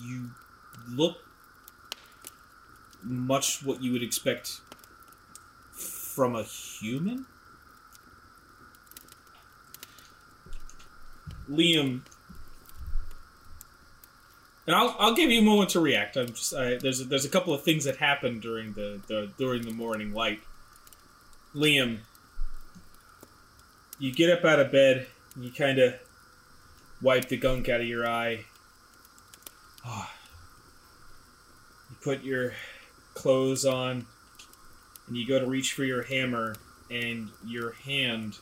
you 0.01 0.29
look 0.87 1.17
much 3.03 3.63
what 3.63 3.81
you 3.81 3.91
would 3.91 4.03
expect 4.03 4.61
from 5.73 6.35
a 6.35 6.43
human 6.43 7.25
Liam, 11.49 12.01
and 14.67 14.75
I'll, 14.75 14.95
I'll 14.99 15.15
give 15.15 15.31
you 15.31 15.39
a 15.39 15.43
moment 15.43 15.71
to 15.71 15.79
react. 15.79 16.15
I'm 16.15 16.27
just 16.27 16.53
I, 16.53 16.75
there's 16.75 17.01
a, 17.01 17.05
there's 17.05 17.25
a 17.25 17.29
couple 17.29 17.53
of 17.53 17.63
things 17.63 17.85
that 17.85 17.97
happened 17.97 18.41
during 18.41 18.73
the, 18.73 19.01
the 19.07 19.31
during 19.37 19.63
the 19.63 19.71
morning 19.71 20.13
light. 20.13 20.41
Liam, 21.55 21.99
you 23.97 24.13
get 24.13 24.29
up 24.29 24.45
out 24.45 24.59
of 24.59 24.71
bed. 24.71 25.07
You 25.39 25.51
kind 25.51 25.79
of 25.79 25.95
wipe 27.01 27.29
the 27.29 27.37
gunk 27.37 27.67
out 27.67 27.81
of 27.81 27.87
your 27.87 28.07
eye. 28.07 28.45
Oh. 29.85 30.09
You 31.89 31.95
put 32.01 32.23
your 32.23 32.53
clothes 33.13 33.65
on, 33.65 34.05
and 35.07 35.17
you 35.17 35.27
go 35.27 35.39
to 35.39 35.45
reach 35.45 35.73
for 35.73 35.83
your 35.83 36.03
hammer, 36.03 36.55
and 36.89 37.29
your 37.45 37.71
hand 37.71 38.37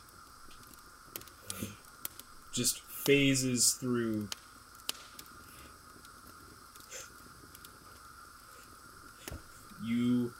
just 2.52 2.80
phases 2.80 3.74
through 3.74 4.28
you 9.84 10.32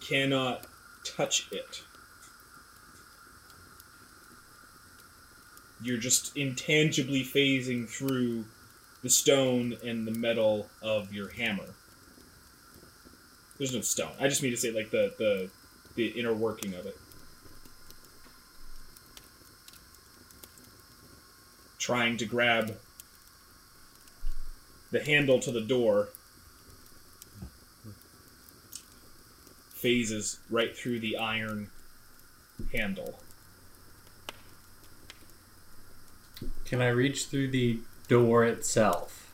cannot 0.00 0.66
touch 1.04 1.48
it 1.52 1.82
you're 5.84 5.98
just 5.98 6.34
intangibly 6.36 7.22
phasing 7.22 7.86
through 7.86 8.44
the 9.02 9.10
stone 9.10 9.76
and 9.84 10.06
the 10.06 10.18
metal 10.18 10.70
of 10.82 11.12
your 11.12 11.28
hammer. 11.28 11.74
There's 13.58 13.74
no 13.74 13.80
stone. 13.82 14.12
I 14.20 14.28
just 14.28 14.42
mean 14.42 14.52
to 14.52 14.56
say 14.56 14.70
like 14.70 14.90
the 14.90 15.14
the 15.18 15.50
the 15.94 16.08
inner 16.08 16.34
working 16.34 16.74
of 16.74 16.86
it. 16.86 16.96
Trying 21.78 22.16
to 22.18 22.24
grab 22.24 22.76
the 24.90 25.02
handle 25.02 25.38
to 25.40 25.50
the 25.50 25.60
door 25.60 26.08
phases 29.74 30.38
right 30.48 30.76
through 30.76 30.98
the 30.98 31.16
iron 31.16 31.70
handle. 32.72 33.20
Can 36.64 36.80
I 36.80 36.88
reach 36.88 37.26
through 37.26 37.48
the 37.48 37.80
door 38.08 38.44
itself? 38.44 39.30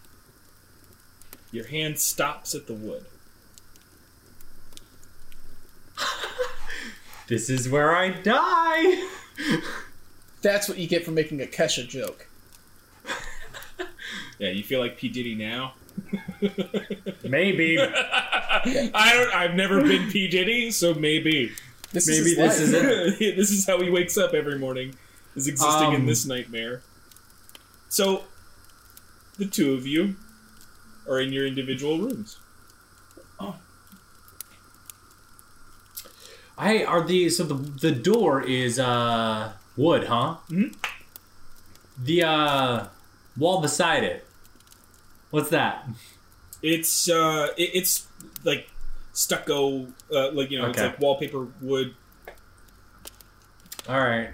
Your 1.53 1.67
hand 1.67 1.99
stops 1.99 2.55
at 2.55 2.67
the 2.67 2.75
wood. 2.75 3.07
This 7.31 7.49
is 7.49 7.69
where 7.69 7.95
I 7.95 8.11
die. 8.11 9.07
That's 10.43 10.69
what 10.69 10.79
you 10.79 10.89
get 10.89 11.05
for 11.05 11.13
making 11.13 11.41
a 11.41 11.47
Kesha 11.47 11.89
joke. 11.89 12.27
Yeah, 14.39 14.49
you 14.53 14.63
feel 14.63 14.81
like 14.81 14.97
P 14.97 15.11
Diddy 15.11 15.35
now. 15.35 15.75
Maybe. 17.23 17.79
I 17.79 19.13
don't. 19.15 19.35
I've 19.35 19.55
never 19.55 19.83
been 19.83 20.11
P 20.11 20.29
Diddy, 20.29 20.71
so 20.71 20.95
maybe. 20.95 21.53
This 21.93 22.09
Maybe 22.09 22.21
is 22.21 22.27
his 22.27 22.37
this 22.37 22.39
life. 22.49 22.61
is 22.61 23.21
it. 23.21 23.37
this 23.37 23.51
is 23.51 23.67
how 23.67 23.79
he 23.83 23.91
wakes 23.91 24.17
up 24.17 24.33
every 24.33 24.59
morning, 24.59 24.95
is 25.37 25.47
existing 25.47 25.91
in 25.93 26.01
Um, 26.01 26.07
this 26.07 26.25
nightmare. 26.25 26.81
So, 27.91 28.25
the 29.37 29.45
two 29.45 29.75
of 29.75 29.87
you 29.87 30.17
are 31.07 31.21
in 31.21 31.35
your 31.35 31.47
individual 31.47 31.99
rooms. 31.99 32.39
I 36.61 36.85
are 36.85 37.03
the 37.03 37.31
so 37.31 37.45
the 37.45 37.55
the 37.55 37.91
door 37.91 38.43
is 38.43 38.79
uh 38.79 39.53
wood, 39.77 40.05
huh? 40.05 40.37
Mhm. 40.51 40.77
The 42.05 42.23
uh 42.25 42.87
wall 43.37 43.63
beside 43.63 44.05
it. 44.05 44.27
What's 45.31 45.49
that? 45.51 45.89
It's 46.63 47.09
uh, 47.09 47.49
it, 47.57 47.71
it's 47.73 48.07
like 48.45 48.69
stucco, 49.15 49.87
uh, 50.13 50.33
like 50.33 50.51
you 50.51 50.59
know, 50.59 50.67
it's 50.67 50.79
Okay. 50.79 50.89
like 50.89 51.01
wallpaper 51.01 51.47
wood. 51.63 51.95
All 53.89 53.99
right. 54.01 54.31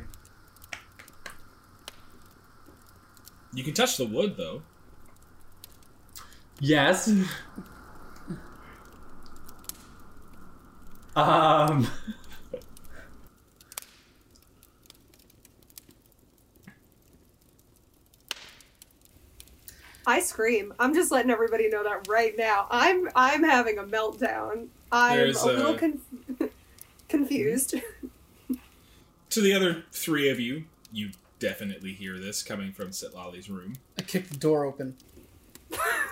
You 3.55 3.63
can 3.63 3.75
touch 3.75 3.97
the 3.99 4.07
wood 4.07 4.37
though. 4.37 4.63
Yes. 6.61 7.09
um. 11.17 11.87
I 20.07 20.21
scream. 20.21 20.73
I'm 20.79 20.95
just 20.95 21.11
letting 21.11 21.31
everybody 21.31 21.69
know 21.69 21.83
that 21.83 22.07
right 22.09 22.37
now. 22.39 22.67
I'm 22.71 23.09
I'm 23.17 23.43
having 23.43 23.79
a 23.79 23.83
meltdown. 23.83 24.69
I'm 24.93 25.17
There's 25.17 25.43
a 25.43 25.47
little 25.47 25.75
a- 25.75 25.79
conf- 25.79 26.51
confused. 27.09 27.75
To 29.31 29.41
the 29.43 29.53
other 29.53 29.83
three 29.93 30.31
of 30.31 30.41
you, 30.41 30.65
you 30.93 31.11
definitely 31.41 31.93
hear 31.93 32.17
this 32.19 32.43
coming 32.43 32.73
from 32.73 32.91
Sitlali's 32.91 33.51
room. 33.51 33.75
I 33.99 34.03
kick 34.03 34.31
the 34.31 34.37
door 34.37 34.65
open. 34.65 34.97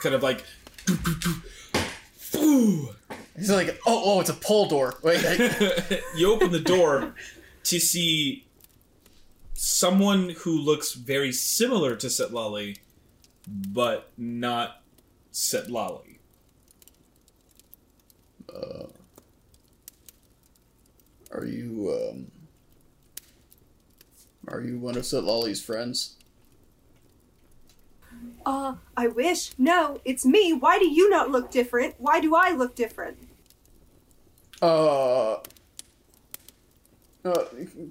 Kind 0.03 0.15
of 0.15 0.23
like. 0.23 0.45
Ooh. 2.37 2.91
He's 3.37 3.51
like, 3.51 3.81
oh, 3.87 4.03
oh, 4.05 4.21
it's 4.21 4.31
a 4.31 4.35
pull 4.35 4.69
door. 4.69 4.95
Wait, 5.03 5.25
I, 5.25 6.01
you 6.17 6.33
open 6.33 6.53
the 6.53 6.61
door 6.61 7.15
to 7.65 7.81
see 7.81 8.47
someone 9.55 10.31
who 10.31 10.59
looks 10.59 10.93
very 10.93 11.33
similar 11.33 11.97
to 11.97 12.07
Setlali, 12.07 12.79
but 13.49 14.11
not 14.17 14.83
Setlali. 15.33 16.15
uh, 18.55 18.87
are 21.33 21.45
you 21.45 22.11
um, 22.11 22.31
are 24.49 24.61
you 24.61 24.79
one 24.79 24.97
of 24.97 25.03
Setlali's 25.03 25.63
friends? 25.63 26.17
Uh, 28.47 28.75
I 28.97 29.09
wish. 29.09 29.53
No, 29.59 30.01
it's 30.05 30.25
me. 30.27 30.53
Why 30.53 30.79
do 30.79 30.87
you 30.87 31.09
not 31.11 31.31
look 31.31 31.51
different? 31.51 31.95
Why 31.99 32.21
do 32.21 32.35
I 32.35 32.51
look 32.51 32.75
different? 32.75 33.19
Uh, 34.61 35.35
uh, 37.25 37.45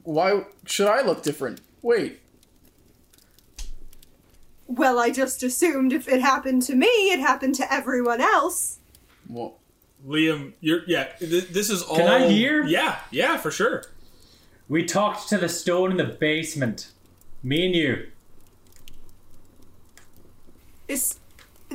why 0.03 0.45
should 0.65 0.88
I 0.88 1.01
look 1.01 1.23
different? 1.23 1.61
Wait, 1.81 2.19
Well, 4.67 4.97
I 4.97 5.09
just 5.09 5.43
assumed 5.43 5.91
if 5.91 6.07
it 6.07 6.21
happened 6.21 6.61
to 6.63 6.75
me, 6.75 6.88
it 6.88 7.19
happened 7.19 7.55
to 7.55 7.71
everyone 7.71 8.21
else. 8.21 8.80
well, 9.30 9.59
Liam, 10.07 10.53
you're 10.61 10.81
yeah. 10.88 11.05
Th- 11.19 11.47
this 11.47 11.69
is 11.69 11.81
all. 11.84 11.97
Can 11.97 12.07
I 12.07 12.27
hear? 12.27 12.63
Yeah, 12.65 12.99
yeah, 13.11 13.38
for 13.38 13.51
sure. 13.51 13.84
We 14.67 14.85
talked 14.85 15.30
to 15.30 15.38
the 15.38 15.49
stone 15.49 15.91
in 15.91 15.97
the 15.97 16.05
basement. 16.05 16.91
Me 17.43 17.65
and 17.65 17.75
you. 17.75 18.07
Is 20.88 21.19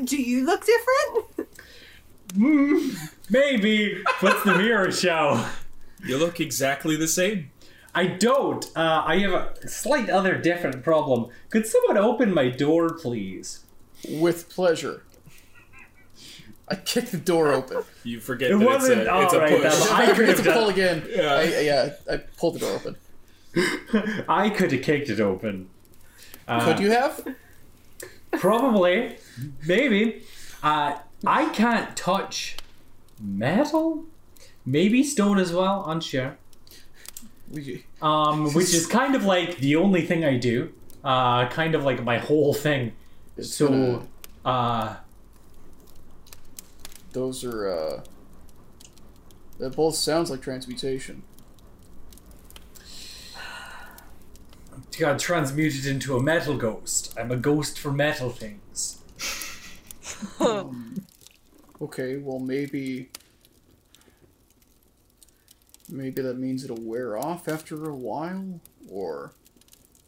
do 0.04 0.16
you 0.20 0.44
look 0.46 0.64
different? 0.64 1.48
Maybe. 3.30 4.02
What's 4.20 4.44
the 4.44 4.56
mirror 4.56 4.90
show? 4.92 5.44
You 6.04 6.16
look 6.18 6.40
exactly 6.40 6.96
the 6.96 7.08
same. 7.08 7.50
I 7.94 8.06
don't. 8.06 8.64
Uh, 8.76 9.02
I 9.04 9.18
have 9.18 9.32
a 9.32 9.68
slight 9.68 10.08
other 10.10 10.36
different 10.36 10.84
problem. 10.84 11.30
Could 11.50 11.66
someone 11.66 11.96
open 11.98 12.32
my 12.32 12.48
door, 12.48 12.90
please? 12.94 13.64
with 14.08 14.48
pleasure. 14.48 15.02
I 16.68 16.76
kicked 16.76 17.10
the 17.10 17.18
door 17.18 17.50
open. 17.50 17.82
You 18.04 18.20
forget 18.20 18.52
It 18.52 18.58
that 18.60 18.64
wasn't- 18.64 19.00
it's 19.00 19.10
a, 19.10 19.22
it's 19.22 19.32
a 19.32 19.36
alright, 19.36 19.62
push. 19.62 19.74
then. 19.74 19.88
I 19.92 20.02
I 20.02 20.06
could 20.06 20.16
forget 20.16 20.36
have 20.36 20.44
to 20.44 20.52
pull 20.52 20.68
again. 20.68 21.02
Yeah. 21.08 21.34
I, 21.34 21.40
I- 21.40 21.60
yeah, 21.62 21.92
I 22.08 22.16
pulled 22.18 22.54
the 22.54 22.58
door 22.60 22.72
open. 22.76 22.96
I 24.28 24.50
could 24.50 24.70
have 24.70 24.82
kicked 24.82 25.08
it 25.08 25.18
open. 25.18 25.70
Uh, 26.46 26.64
Could 26.64 26.78
you 26.80 26.90
have? 26.92 27.26
Probably. 28.38 29.16
Maybe. 29.66 30.22
Uh, 30.62 30.98
I 31.26 31.48
can't 31.50 31.96
touch 31.96 32.56
metal? 33.20 34.04
Maybe 34.64 35.02
stone 35.02 35.38
as 35.38 35.52
well, 35.52 35.84
unsure. 35.88 36.36
Um, 38.02 38.52
which 38.54 38.74
is 38.74 38.86
kind 38.86 39.14
of 39.14 39.24
like 39.24 39.56
the 39.58 39.76
only 39.76 40.02
thing 40.06 40.24
I 40.24 40.36
do. 40.36 40.72
Uh, 41.04 41.48
kind 41.48 41.74
of 41.74 41.84
like 41.84 42.02
my 42.04 42.18
whole 42.18 42.52
thing. 42.52 42.92
it's 43.36 43.54
So, 43.54 43.68
gonna- 43.68 44.06
uh, 44.44 44.96
those 47.12 47.44
are 47.44 47.68
uh, 47.68 48.02
that 49.58 49.74
both 49.74 49.94
sounds 49.94 50.30
like 50.30 50.42
transmutation. 50.42 51.22
Got 54.98 55.18
transmuted 55.18 55.86
into 55.86 56.16
a 56.16 56.22
metal 56.22 56.56
ghost. 56.56 57.14
I'm 57.18 57.30
a 57.30 57.36
ghost 57.36 57.78
for 57.78 57.92
metal 57.92 58.30
things. 58.30 58.98
Um, 60.40 61.06
okay, 61.82 62.16
well 62.16 62.38
maybe 62.38 63.10
maybe 65.88 66.22
that 66.22 66.38
means 66.38 66.64
it'll 66.64 66.80
wear 66.80 67.16
off 67.16 67.48
after 67.48 67.88
a 67.88 67.94
while, 67.94 68.60
or 68.90 69.32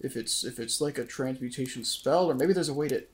if 0.00 0.16
it's 0.16 0.44
if 0.44 0.58
it's 0.58 0.80
like 0.80 0.98
a 0.98 1.04
transmutation 1.04 1.84
spell, 1.84 2.30
or 2.30 2.34
maybe 2.34 2.52
there's 2.52 2.68
a 2.68 2.74
way 2.74 2.88
to 2.88 3.04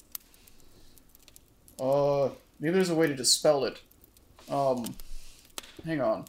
uh 1.80 2.30
maybe 2.58 2.74
there's 2.74 2.90
a 2.90 2.94
way 2.94 3.06
to 3.06 3.14
dispel 3.14 3.64
it. 3.64 3.80
Um, 4.48 4.94
hang 5.84 6.00
on. 6.00 6.24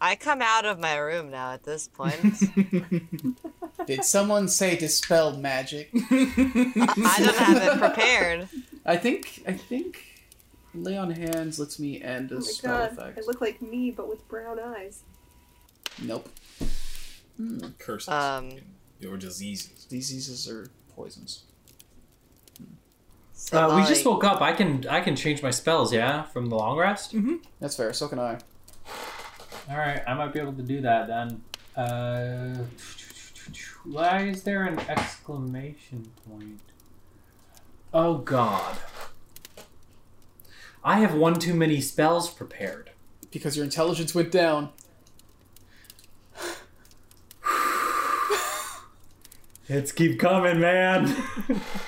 I 0.00 0.14
come 0.16 0.40
out 0.42 0.64
of 0.64 0.78
my 0.78 0.96
room 0.96 1.30
now 1.30 1.52
at 1.52 1.64
this 1.64 1.88
point. 1.88 2.42
Did 3.86 4.04
someone 4.04 4.46
say 4.48 4.76
dispel 4.76 5.36
magic? 5.36 5.90
I 6.10 7.14
don't 7.18 7.36
have 7.36 7.56
it 7.74 7.78
prepared. 7.78 8.48
I 8.86 8.96
think 8.96 9.42
I 9.46 9.52
think 9.52 10.04
lay 10.74 10.96
on 10.96 11.10
hands 11.10 11.58
lets 11.58 11.78
me 11.78 12.00
end 12.02 12.30
a 12.30 12.36
Oh 12.36 12.38
my 12.38 12.44
spell 12.44 12.78
god, 12.78 12.92
effect. 12.92 13.18
I 13.18 13.26
look 13.26 13.40
like 13.40 13.60
me 13.60 13.90
but 13.90 14.08
with 14.08 14.26
brown 14.28 14.60
eyes. 14.60 15.02
Nope. 16.02 16.28
Curses. 17.78 18.08
Um, 18.08 18.50
or 19.08 19.16
diseases. 19.16 19.84
Diseases 19.84 20.48
are 20.48 20.68
poisons. 20.94 21.44
so 23.32 23.68
Uh, 23.70 23.76
we 23.80 23.86
just 23.88 24.04
woke 24.04 24.22
up. 24.24 24.40
I 24.40 24.52
can 24.52 24.86
I 24.88 25.00
can 25.00 25.16
change 25.16 25.42
my 25.42 25.50
spells, 25.50 25.92
yeah, 25.92 26.22
from 26.24 26.46
the 26.46 26.56
long 26.56 26.76
rest. 26.78 27.14
That's 27.60 27.76
fair. 27.76 27.92
So 27.92 28.06
can 28.08 28.18
I. 28.18 28.38
All 29.70 29.76
right, 29.76 30.02
I 30.06 30.14
might 30.14 30.32
be 30.32 30.40
able 30.40 30.54
to 30.54 30.62
do 30.62 30.80
that 30.80 31.08
then. 31.08 31.42
Uh, 31.76 32.64
Why 33.84 34.22
is 34.22 34.42
there 34.42 34.64
an 34.64 34.78
exclamation 34.80 36.10
point? 36.28 36.60
Oh 37.92 38.18
god. 38.18 38.78
I 40.82 41.00
have 41.00 41.14
one 41.14 41.38
too 41.38 41.54
many 41.54 41.80
spells 41.80 42.30
prepared. 42.30 42.90
Because 43.30 43.56
your 43.56 43.64
intelligence 43.64 44.14
went 44.14 44.32
down. 44.32 44.70
Let's 49.68 49.92
keep 49.92 50.18
coming, 50.18 50.60
man. 50.60 51.14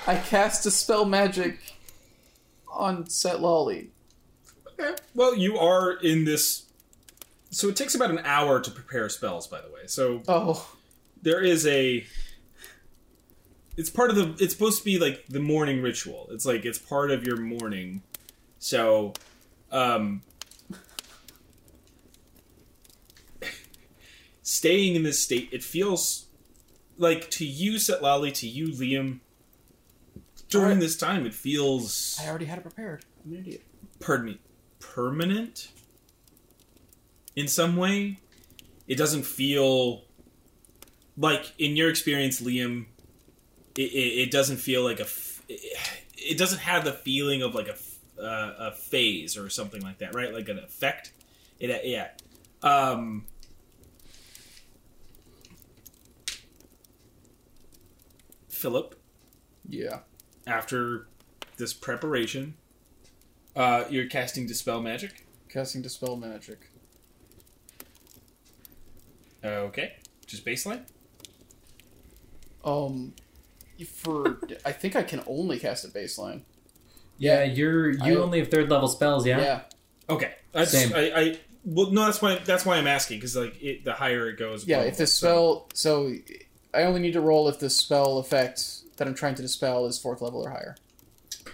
I 0.05 0.17
cast 0.17 0.67
a 0.67 0.71
spell 0.71 1.03
magic 1.03 1.57
on 2.71 3.05
Setlali. 3.05 3.87
Okay. 4.79 4.93
Well, 5.15 5.35
you 5.35 5.57
are 5.57 5.93
in 5.93 6.25
this. 6.25 6.65
So 7.51 7.67
it 7.67 7.75
takes 7.75 7.93
about 7.95 8.09
an 8.11 8.19
hour 8.23 8.59
to 8.61 8.71
prepare 8.71 9.09
spells, 9.09 9.45
by 9.45 9.59
the 9.61 9.67
way. 9.69 9.81
So 9.87 10.23
Oh, 10.27 10.73
there 11.21 11.41
is 11.41 11.67
a. 11.67 12.05
It's 13.77 13.89
part 13.89 14.09
of 14.09 14.15
the. 14.15 14.35
It's 14.43 14.53
supposed 14.53 14.79
to 14.79 14.85
be 14.85 14.97
like 14.99 15.25
the 15.27 15.39
morning 15.39 15.81
ritual. 15.81 16.27
It's 16.31 16.45
like 16.45 16.65
it's 16.65 16.79
part 16.79 17.11
of 17.11 17.25
your 17.25 17.37
morning. 17.37 18.03
So, 18.59 19.13
um, 19.71 20.21
staying 24.43 24.95
in 24.95 25.03
this 25.03 25.19
state, 25.21 25.49
it 25.51 25.63
feels 25.63 26.27
like 26.97 27.29
to 27.31 27.45
you, 27.45 27.73
Setlali, 27.73 28.33
to 28.35 28.47
you, 28.47 28.67
Liam. 28.67 29.19
During 30.49 30.65
Alright. 30.65 30.79
this 30.81 30.97
time, 30.97 31.25
it 31.25 31.33
feels. 31.33 32.19
I 32.21 32.29
already 32.29 32.45
had 32.45 32.59
it 32.59 32.61
prepared. 32.61 33.05
I'm 33.25 33.33
an 33.33 33.39
idiot. 33.39 33.63
pardon 33.99 34.25
me, 34.25 34.39
permanent 34.79 35.69
in 37.35 37.47
some 37.47 37.75
way. 37.77 38.17
It 38.87 38.95
doesn't 38.97 39.23
feel 39.23 40.03
like, 41.17 41.53
in 41.57 41.75
your 41.75 41.89
experience, 41.89 42.41
Liam. 42.41 42.85
It, 43.75 43.83
it, 43.93 44.19
it 44.27 44.31
doesn't 44.31 44.57
feel 44.57 44.83
like 44.83 44.99
a. 44.99 45.03
f- 45.03 45.41
It, 45.47 46.37
doesn't 46.37 46.59
have 46.59 46.83
the 46.83 46.91
feeling 46.93 47.41
of 47.41 47.55
like 47.55 47.67
a, 47.67 48.21
uh, 48.21 48.55
a 48.59 48.71
phase 48.73 49.37
or 49.37 49.49
something 49.49 49.81
like 49.81 49.99
that, 49.99 50.13
right? 50.13 50.33
Like 50.33 50.49
an 50.49 50.59
effect. 50.59 51.13
It 51.59 51.85
yeah. 51.85 52.09
Um, 52.63 53.25
Philip, 58.49 58.95
Yeah. 59.67 59.99
after 60.45 61.07
this 61.57 61.73
preparation, 61.73 62.55
uh, 63.55 63.85
you're 63.89 64.07
casting 64.07 64.45
dispel 64.47 64.81
magic. 64.81 65.25
Casting 65.49 65.81
Dispel 65.81 66.15
Magic. 66.15 66.70
Okay, 69.43 69.93
just 70.27 70.45
baseline. 70.45 70.81
Um, 72.63 73.13
for 73.95 74.39
I 74.65 74.71
think 74.71 74.95
I 74.95 75.03
can 75.03 75.23
only 75.27 75.57
cast 75.59 75.83
a 75.85 75.87
baseline. 75.87 76.41
yeah, 77.17 77.43
you're 77.43 77.89
you 77.91 78.19
I- 78.19 78.21
only 78.23 78.39
have 78.39 78.49
third 78.49 78.69
level 78.69 78.87
spells, 78.87 79.25
yeah? 79.25 79.39
Yeah. 79.39 79.61
Okay, 80.09 80.33
that's 80.51 80.71
Same. 80.71 80.93
I, 80.93 81.11
I 81.19 81.39
well 81.63 81.91
no 81.91 82.05
that's 82.05 82.21
why 82.21 82.35
that's 82.43 82.65
why 82.65 82.77
I'm 82.77 82.87
asking 82.87 83.17
because 83.19 83.35
like 83.35 83.61
it, 83.61 83.83
the 83.85 83.93
higher 83.93 84.29
it 84.29 84.37
goes. 84.37 84.65
Yeah. 84.67 84.79
well, 84.79 84.87
If 84.87 84.97
the 84.97 85.07
so- 85.07 85.27
spell, 85.27 85.69
so 85.73 86.13
I 86.73 86.83
only 86.83 86.99
need 87.01 87.13
to 87.13 87.21
roll 87.21 87.47
if 87.49 87.59
the 87.59 87.69
spell 87.69 88.17
effect 88.19 88.63
that 88.97 89.07
I'm 89.07 89.15
trying 89.15 89.35
to 89.35 89.41
dispel 89.41 89.85
is 89.87 89.97
fourth 89.97 90.21
level 90.21 90.45
or 90.45 90.49
higher. 90.51 90.75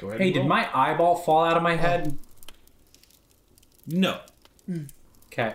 Go 0.01 0.09
ahead 0.09 0.19
Hey, 0.21 0.31
did 0.33 0.45
my 0.45 0.67
eyeball 0.77 1.15
fall 1.15 1.45
out 1.45 1.55
of 1.57 1.63
my 1.63 1.75
head? 1.77 2.17
no? 3.87 4.19
Okay. 5.31 5.53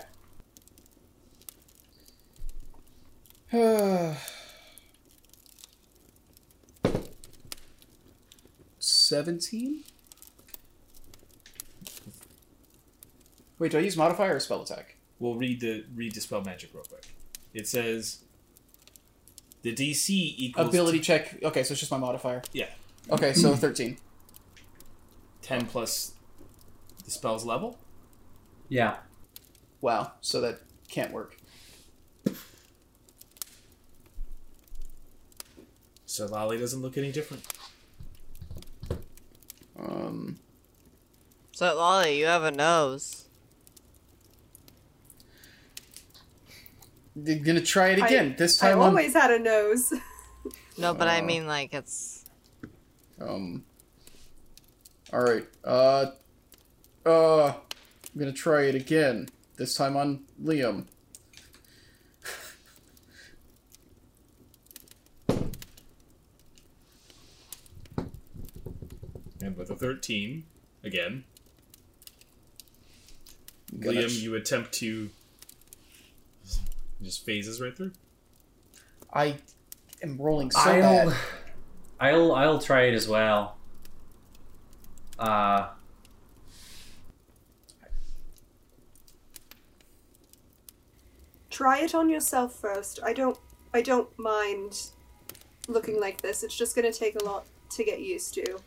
Seventeen. 8.78 9.84
Wait, 13.58 13.70
do 13.70 13.78
I 13.78 13.80
use 13.80 13.96
modifier 13.96 14.36
or 14.36 14.40
spell 14.40 14.62
attack? 14.62 14.96
We'll 15.20 15.36
read 15.36 15.60
the 15.60 15.84
read 15.94 16.12
dispel 16.14 16.42
magic 16.42 16.70
real 16.74 16.82
quick. 16.84 17.04
It 17.54 17.68
says 17.68 18.24
the 19.62 19.72
DC 19.72 20.10
equals 20.10 20.68
Ability 20.68 20.98
t- 20.98 21.04
check. 21.04 21.38
Okay, 21.42 21.62
so 21.62 21.72
it's 21.72 21.80
just 21.80 21.92
my 21.92 21.98
modifier. 21.98 22.42
yeah 22.52 22.66
Okay, 23.10 23.32
so 23.32 23.54
thirteen. 23.56 23.98
ten 25.42 25.66
plus 25.66 26.14
the 27.04 27.10
spell's 27.10 27.44
level. 27.44 27.78
Yeah. 28.68 28.96
Wow. 29.80 30.12
So 30.20 30.40
that 30.40 30.60
can't 30.88 31.12
work. 31.12 31.36
So 36.12 36.26
Lolly 36.26 36.58
doesn't 36.58 36.82
look 36.82 36.98
any 36.98 37.10
different. 37.10 37.42
Um. 39.78 40.38
So, 41.52 41.74
Lolly, 41.74 42.18
you 42.18 42.26
have 42.26 42.42
a 42.44 42.50
nose. 42.50 43.24
They're 47.16 47.38
gonna 47.38 47.62
try 47.62 47.88
it 47.92 47.98
again. 47.98 48.34
this 48.36 48.62
I 48.62 48.68
time, 48.72 48.80
I'm- 48.80 48.88
always 48.90 49.14
had 49.14 49.30
a 49.30 49.38
nose. 49.38 49.92
No, 50.78 50.94
but 50.94 51.06
I 51.06 51.20
Uh. 51.20 51.24
mean, 51.24 51.46
like, 51.46 51.72
it's. 51.74 52.24
Um. 53.20 53.64
All 55.12 55.20
right. 55.20 55.46
Uh. 55.64 56.06
Uh. 57.06 57.46
I'm 57.48 58.18
gonna 58.18 58.32
try 58.32 58.64
it 58.64 58.74
again. 58.74 59.28
This 59.56 59.74
time 59.74 59.96
on 59.96 60.24
Liam. 60.42 60.86
And 69.82 69.88
with 69.88 69.96
a 69.96 70.00
thirteen 70.00 70.44
again, 70.84 71.24
I'm 73.72 73.80
Liam, 73.80 74.20
you 74.20 74.34
attempt 74.34 74.72
to 74.74 75.10
just 77.02 77.24
phases 77.24 77.60
right 77.60 77.76
through. 77.76 77.92
I 79.12 79.36
am 80.02 80.16
rolling 80.18 80.50
so 80.50 80.60
I'll 80.60 80.80
bad. 80.80 81.16
I'll 82.00 82.32
I'll 82.32 82.58
try 82.58 82.82
it 82.82 82.94
as 82.94 83.08
well. 83.08 83.56
Uh 85.18 85.68
Try 91.50 91.80
it 91.80 91.94
on 91.94 92.08
yourself 92.08 92.54
first. 92.54 92.98
I 93.04 93.12
don't. 93.12 93.38
I 93.74 93.82
don't 93.82 94.08
mind 94.18 94.90
looking 95.68 96.00
like 96.00 96.22
this. 96.22 96.42
It's 96.42 96.56
just 96.56 96.74
gonna 96.74 96.92
take 96.92 97.14
a 97.14 97.24
lot 97.24 97.44
to 97.70 97.84
get 97.84 98.00
used 98.00 98.32
to. 98.34 98.58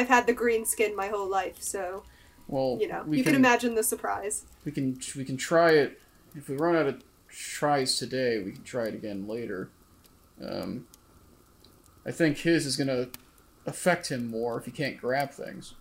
I've 0.00 0.08
had 0.08 0.26
the 0.26 0.32
green 0.32 0.64
skin 0.64 0.96
my 0.96 1.08
whole 1.08 1.28
life, 1.28 1.56
so 1.60 2.04
Well, 2.48 2.78
you 2.80 2.88
know 2.88 3.02
we 3.06 3.18
you 3.18 3.24
can, 3.24 3.34
imagine 3.34 3.74
the 3.74 3.82
surprise. 3.82 4.44
we 4.64 4.72
can 4.72 4.98
we 5.14 5.24
can 5.24 5.36
try 5.36 5.72
it. 5.72 6.00
If 6.34 6.48
we 6.48 6.56
run 6.56 6.74
out 6.74 6.86
of 6.86 7.02
tries 7.28 7.96
today, 7.98 8.42
we 8.42 8.52
can 8.52 8.62
try 8.62 8.84
it 8.86 8.94
again 8.94 9.28
later. 9.28 9.68
Um, 10.42 10.86
I 12.06 12.12
think 12.12 12.38
his 12.38 12.64
is 12.64 12.76
gonna 12.76 13.08
affect 13.66 14.10
him 14.10 14.26
more 14.26 14.58
if 14.58 14.64
he 14.64 14.70
can't 14.70 14.96
grab 14.98 15.32
things. 15.32 15.74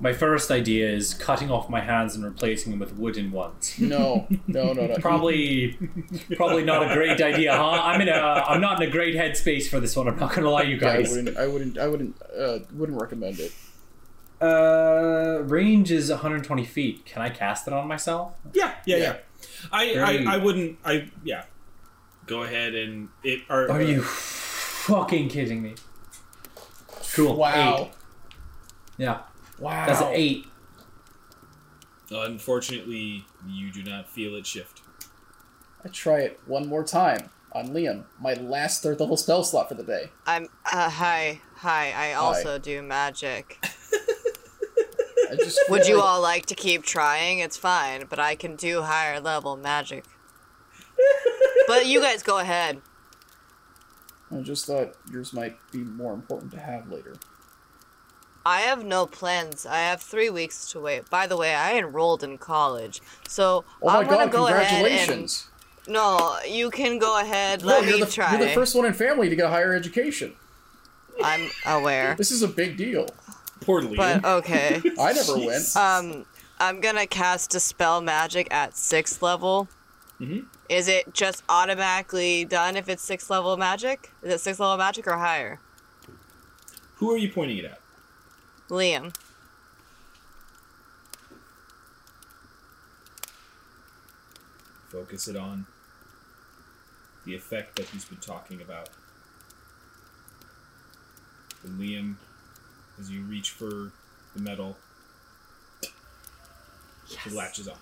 My 0.00 0.12
first 0.12 0.50
idea 0.50 0.88
is 0.90 1.14
cutting 1.14 1.50
off 1.50 1.68
my 1.68 1.80
hands 1.80 2.14
and 2.14 2.24
replacing 2.24 2.70
them 2.72 2.80
with 2.80 2.94
wooden 2.94 3.30
ones. 3.32 3.74
No, 3.78 4.26
no, 4.46 4.72
no, 4.72 4.86
no. 4.86 4.94
Probably 4.96 5.78
probably 6.36 6.64
not 6.64 6.90
a 6.90 6.94
great 6.94 7.20
idea, 7.20 7.56
huh? 7.56 7.70
I'm 7.82 8.00
in 8.00 8.08
a 8.08 8.12
I'm 8.12 8.60
not 8.60 8.82
in 8.82 8.88
a 8.88 8.90
great 8.92 9.14
headspace 9.14 9.68
for 9.68 9.80
this 9.80 9.94
one, 9.96 10.08
I'm 10.08 10.18
not 10.18 10.34
gonna 10.34 10.50
lie 10.50 10.62
you 10.62 10.76
Yeah, 10.76 10.88
I 10.90 10.96
guys. 10.98 11.10
wouldn't. 11.14 11.36
I 11.36 11.46
wouldn't. 11.46 11.78
I 11.78 11.88
wouldn't. 11.88 12.16
Uh, 12.36 12.58
wouldn't 12.72 13.00
recommend 13.00 13.38
it. 13.40 13.52
Uh 14.40 15.40
range 15.44 15.90
is 15.92 16.10
120 16.10 16.64
feet. 16.64 17.04
Can 17.06 17.22
I 17.22 17.30
cast 17.30 17.66
it 17.68 17.72
on 17.72 17.86
myself? 17.86 18.34
Yeah, 18.52 18.74
yeah, 18.86 18.96
Yeah. 18.96 19.02
yeah. 19.02 19.16
I, 19.70 19.94
Very- 19.94 20.26
I, 20.26 20.34
I 20.34 20.36
wouldn't. 20.38 20.78
I 20.84 21.08
yeah. 21.24 21.44
Go 22.26 22.42
ahead 22.42 22.74
and 22.74 23.08
it. 23.22 23.42
Are, 23.48 23.70
Are 23.70 23.82
you 23.82 24.02
fucking 24.02 25.28
kidding 25.28 25.62
me? 25.62 25.74
Cool. 27.14 27.36
Wow. 27.36 27.82
Eight. 27.84 27.90
Yeah. 28.96 29.20
Wow. 29.62 29.86
That's 29.86 30.00
an 30.00 30.08
eight. 30.12 30.46
Unfortunately, 32.10 33.24
you 33.48 33.72
do 33.72 33.82
not 33.84 34.10
feel 34.10 34.34
it 34.34 34.46
shift. 34.46 34.82
I 35.84 35.88
try 35.88 36.18
it 36.20 36.40
one 36.46 36.66
more 36.68 36.84
time 36.84 37.30
on 37.52 37.68
Liam. 37.68 38.04
My 38.20 38.34
last 38.34 38.82
third 38.82 38.98
level 39.00 39.16
spell 39.16 39.44
slot 39.44 39.68
for 39.68 39.74
the 39.74 39.82
day. 39.84 40.10
I'm. 40.26 40.48
Uh, 40.70 40.90
hi. 40.90 41.40
Hi. 41.56 41.92
I 41.92 42.12
also 42.14 42.58
do 42.58 42.82
magic. 42.82 43.58
I 45.30 45.36
just 45.36 45.58
Would 45.70 45.82
feel 45.82 45.88
you 45.90 45.96
like- 45.96 46.04
all 46.04 46.20
like 46.20 46.46
to 46.46 46.54
keep 46.54 46.82
trying? 46.82 47.38
It's 47.38 47.56
fine, 47.56 48.06
but 48.10 48.18
I 48.18 48.34
can 48.34 48.56
do 48.56 48.82
higher 48.82 49.20
level 49.20 49.56
magic. 49.56 50.04
But 51.68 51.86
you 51.86 52.00
guys 52.00 52.24
go 52.24 52.38
ahead. 52.40 52.82
I 54.36 54.40
just 54.40 54.66
thought 54.66 54.94
yours 55.10 55.32
might 55.32 55.56
be 55.70 55.78
more 55.78 56.12
important 56.12 56.50
to 56.52 56.58
have 56.58 56.90
later. 56.90 57.14
I 58.44 58.60
have 58.62 58.84
no 58.84 59.06
plans. 59.06 59.64
I 59.66 59.78
have 59.78 60.02
three 60.02 60.28
weeks 60.30 60.68
to 60.72 60.80
wait. 60.80 61.08
By 61.10 61.26
the 61.26 61.36
way, 61.36 61.54
I 61.54 61.76
enrolled 61.78 62.24
in 62.24 62.38
college, 62.38 63.00
so 63.28 63.64
Oh 63.80 63.88
I'm 63.88 64.04
gonna 64.06 64.24
god, 64.26 64.32
go 64.32 64.46
ahead 64.48 64.60
and. 64.62 64.68
congratulations! 64.68 65.48
No, 65.88 66.36
you 66.48 66.70
can 66.70 66.98
go 66.98 67.20
ahead. 67.20 67.62
No, 67.62 67.66
Let 67.68 67.84
you're 67.86 67.94
me 67.98 68.04
the, 68.04 68.10
try. 68.10 68.32
you're 68.36 68.46
the 68.46 68.52
first 68.54 68.74
one 68.74 68.84
in 68.86 68.92
family 68.94 69.28
to 69.28 69.36
get 69.36 69.46
a 69.46 69.48
higher 69.48 69.74
education. 69.74 70.34
I'm 71.22 71.50
aware, 71.66 72.14
This 72.16 72.30
is 72.30 72.42
a 72.42 72.48
big 72.48 72.76
deal. 72.76 73.06
Poor 73.60 73.82
Liam. 73.82 73.96
but 73.96 74.24
okay. 74.24 74.80
I 75.00 75.12
never 75.12 75.38
went. 75.38 75.64
Um, 75.76 76.24
I'm 76.58 76.80
gonna 76.80 77.06
cast 77.06 77.50
Dispel 77.50 78.00
Magic 78.00 78.48
at 78.52 78.76
sixth 78.76 79.22
level. 79.22 79.68
Mhm. 80.20 80.46
Is 80.68 80.88
it 80.88 81.12
just 81.12 81.42
automatically 81.48 82.44
done 82.44 82.76
if 82.76 82.88
it's 82.88 83.02
sixth 83.02 83.28
level 83.30 83.56
magic? 83.56 84.10
Is 84.22 84.32
it 84.32 84.40
sixth 84.40 84.58
level 84.60 84.76
magic 84.78 85.06
or 85.06 85.18
higher? 85.18 85.58
Who 86.96 87.12
are 87.12 87.16
you 87.18 87.30
pointing 87.30 87.58
it 87.58 87.64
at? 87.66 87.80
Liam. 88.72 89.14
Focus 94.88 95.28
it 95.28 95.36
on 95.36 95.66
the 97.26 97.34
effect 97.34 97.76
that 97.76 97.86
he's 97.90 98.06
been 98.06 98.16
talking 98.16 98.62
about. 98.62 98.88
And 101.62 101.78
Liam, 101.78 102.14
as 102.98 103.10
you 103.10 103.20
reach 103.24 103.50
for 103.50 103.92
the 104.34 104.42
metal, 104.42 104.78
it 105.82 107.32
latches 107.32 107.68
on. 107.68 107.76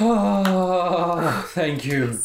Oh, 0.00 1.48
thank 1.50 1.84
you. 1.84 2.18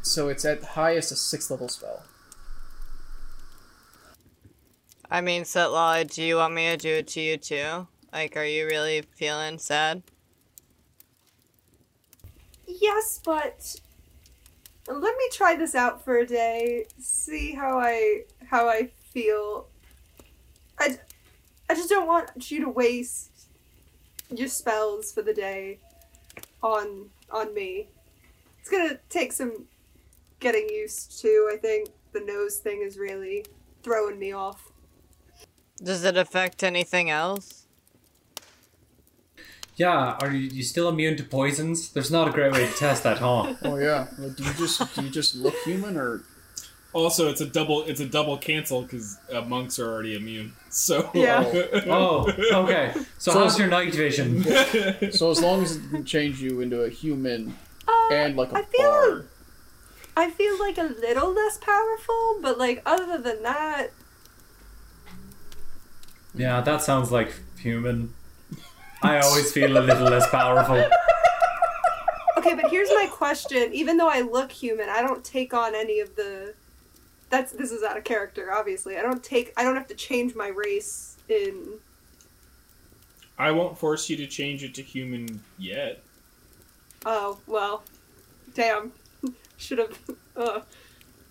So 0.00 0.30
it's 0.30 0.46
at 0.46 0.64
highest 0.64 1.12
a 1.12 1.16
sixth 1.16 1.50
level 1.50 1.68
spell. 1.68 2.04
I 5.10 5.20
mean, 5.20 5.42
Setlali, 5.42 6.12
do 6.12 6.22
you 6.22 6.36
want 6.36 6.54
me 6.54 6.68
to 6.70 6.76
do 6.76 6.94
it 6.94 7.08
to 7.08 7.20
you 7.20 7.36
too? 7.36 7.86
Like, 8.12 8.36
are 8.36 8.44
you 8.44 8.66
really 8.66 9.02
feeling 9.02 9.58
sad? 9.58 10.02
Yes, 12.66 13.20
but 13.24 13.76
let 14.88 15.16
me 15.16 15.28
try 15.32 15.54
this 15.54 15.74
out 15.74 16.04
for 16.04 16.18
a 16.18 16.26
day. 16.26 16.86
See 16.98 17.52
how 17.52 17.78
I 17.78 18.22
how 18.44 18.68
I 18.68 18.90
feel. 19.10 19.68
I, 20.78 20.98
I 21.70 21.74
just 21.74 21.88
don't 21.88 22.06
want 22.06 22.50
you 22.50 22.60
to 22.64 22.68
waste 22.68 23.48
your 24.34 24.48
spells 24.48 25.12
for 25.12 25.22
the 25.22 25.34
day 25.34 25.78
on 26.62 27.10
on 27.30 27.54
me. 27.54 27.88
It's 28.60 28.68
gonna 28.68 28.98
take 29.08 29.32
some 29.32 29.66
getting 30.40 30.68
used 30.68 31.20
to. 31.20 31.50
I 31.52 31.56
think 31.56 31.88
the 32.12 32.20
nose 32.20 32.58
thing 32.58 32.82
is 32.82 32.98
really 32.98 33.44
throwing 33.82 34.18
me 34.18 34.32
off. 34.32 34.72
Does 35.82 36.04
it 36.04 36.16
affect 36.16 36.62
anything 36.62 37.10
else? 37.10 37.66
Yeah, 39.76 40.16
are 40.22 40.32
you, 40.32 40.48
you 40.48 40.62
still 40.62 40.88
immune 40.88 41.16
to 41.18 41.22
poisons? 41.24 41.90
There's 41.92 42.10
not 42.10 42.28
a 42.28 42.30
great 42.30 42.52
way 42.52 42.66
to 42.66 42.72
test 42.72 43.02
that, 43.02 43.18
huh? 43.18 43.54
Oh 43.62 43.76
yeah. 43.76 44.06
Like, 44.18 44.36
do 44.36 44.44
you 44.44 44.52
just 44.54 44.94
do 44.94 45.02
you 45.02 45.10
just 45.10 45.34
look 45.34 45.54
human 45.64 45.96
or 45.98 46.22
Also, 46.94 47.28
it's 47.28 47.42
a 47.42 47.46
double. 47.46 47.82
It's 47.84 48.00
a 48.00 48.06
double 48.08 48.38
cancel 48.38 48.80
because 48.82 49.18
uh, 49.30 49.42
monks 49.42 49.78
are 49.78 49.86
already 49.92 50.16
immune. 50.16 50.54
So 50.70 51.10
Yeah. 51.12 51.44
Oh, 51.86 52.26
okay. 52.64 52.92
So, 53.18 53.32
So 53.32 53.38
how's 53.38 53.58
your 53.58 53.68
night 53.68 53.94
vision? 53.94 54.42
so 55.12 55.30
as 55.30 55.42
long 55.42 55.62
as 55.62 55.76
it 55.76 55.82
can 55.90 56.04
change 56.06 56.40
you 56.40 56.62
into 56.62 56.80
a 56.82 56.88
human 56.88 57.54
Uh, 57.86 58.08
and 58.14 58.34
like 58.34 58.52
a 58.52 58.56
I 58.58 58.62
feel 58.62 58.90
bard. 58.90 59.28
I 60.16 60.30
feel 60.30 60.58
like 60.58 60.78
a 60.78 60.84
little 60.84 61.34
less 61.34 61.58
powerful, 61.58 62.38
but 62.40 62.56
like 62.56 62.80
other 62.86 63.18
than 63.18 63.42
that, 63.42 63.90
Yeah, 66.36 66.60
that 66.60 66.82
sounds 66.82 67.10
like 67.10 67.34
human. 67.58 68.12
I 69.02 69.20
always 69.20 69.52
feel 69.52 69.76
a 69.76 69.80
little 69.80 70.08
less 70.08 70.28
powerful. 70.30 70.84
Okay, 72.36 72.54
but 72.54 72.70
here's 72.70 72.90
my 72.90 73.08
question. 73.10 73.72
Even 73.72 73.96
though 73.96 74.08
I 74.08 74.20
look 74.20 74.52
human, 74.52 74.88
I 74.88 75.02
don't 75.02 75.24
take 75.24 75.54
on 75.54 75.74
any 75.74 76.00
of 76.00 76.14
the 76.16 76.54
That's 77.30 77.52
this 77.52 77.72
is 77.72 77.82
out 77.82 77.96
of 77.96 78.04
character, 78.04 78.52
obviously. 78.52 78.96
I 78.98 79.02
don't 79.02 79.22
take 79.22 79.52
I 79.56 79.64
don't 79.64 79.76
have 79.76 79.88
to 79.88 79.94
change 79.94 80.34
my 80.34 80.48
race 80.48 81.16
in 81.28 81.78
I 83.38 83.50
won't 83.50 83.76
force 83.78 84.08
you 84.08 84.16
to 84.18 84.26
change 84.26 84.62
it 84.64 84.74
to 84.74 84.82
human 84.82 85.42
yet. 85.58 86.02
Oh, 87.04 87.38
well. 87.46 87.82
Damn. 88.54 88.92
Should 89.56 89.78
have 89.78 89.98
uh 90.36 90.60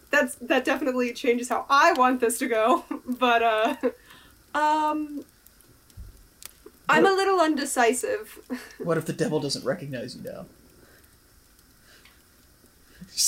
that's 0.09 0.35
that 0.35 0.65
definitely 0.65 1.13
changes 1.13 1.49
how 1.49 1.65
I 1.69 1.93
want 1.93 2.19
this 2.19 2.39
to 2.39 2.47
go. 2.47 2.83
But 3.19 3.43
uh 3.43 3.75
um 4.55 5.23
I'm 6.87 7.05
a 7.05 7.11
little 7.11 7.39
undecisive. 7.39 8.39
What 8.77 8.97
if 8.97 9.05
the 9.05 9.13
devil 9.13 9.39
doesn't 9.39 9.65
recognize 9.65 10.15
you 10.15 10.23
now? 10.23 10.45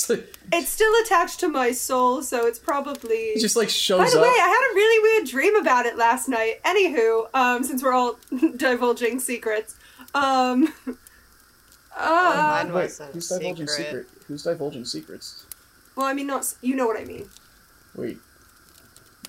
Like, 0.08 0.34
It's 0.52 0.68
still 0.68 0.92
attached 1.02 1.40
to 1.40 1.48
my 1.48 1.72
soul, 1.72 2.22
so 2.22 2.46
it's 2.46 2.58
probably 2.58 3.32
he 3.34 3.40
just 3.40 3.56
like 3.56 3.70
shows. 3.70 3.98
By 4.00 4.10
the 4.10 4.16
up. 4.18 4.22
way, 4.22 4.28
I 4.28 4.48
had 4.48 4.72
a 4.72 4.74
really 4.74 5.02
weird 5.02 5.26
dream 5.28 5.56
about 5.56 5.86
it 5.86 5.96
last 5.96 6.28
night. 6.28 6.62
Anywho, 6.62 7.28
um, 7.34 7.64
since 7.64 7.82
we're 7.82 7.94
all 7.94 8.18
divulging 8.56 9.18
secrets, 9.18 9.76
um, 10.14 10.72
uh, 11.96 12.62
mine 12.64 12.72
Wait, 12.74 12.82
was 12.84 13.00
a 13.00 13.06
who's 13.06 13.28
divulging 13.28 13.66
secret. 13.66 13.86
secret? 13.86 14.06
Who's 14.26 14.42
divulging 14.42 14.84
secrets? 14.84 15.46
well, 15.96 16.06
I 16.06 16.12
mean, 16.12 16.26
not 16.26 16.54
you 16.60 16.76
know 16.76 16.86
what 16.86 17.00
I 17.00 17.04
mean. 17.04 17.28
Wait, 17.94 18.18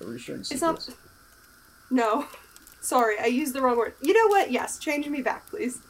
are 0.02 0.08
we 0.08 0.18
sharing 0.18 0.40
It's 0.42 0.50
secrets? 0.50 0.88
not. 0.88 0.96
No, 1.90 2.26
sorry, 2.80 3.18
I 3.18 3.26
used 3.26 3.54
the 3.54 3.60
wrong 3.62 3.76
word. 3.76 3.94
You 4.00 4.12
know 4.14 4.28
what? 4.28 4.50
Yes, 4.50 4.78
change 4.78 5.06
me 5.08 5.22
back, 5.22 5.48
please. 5.48 5.80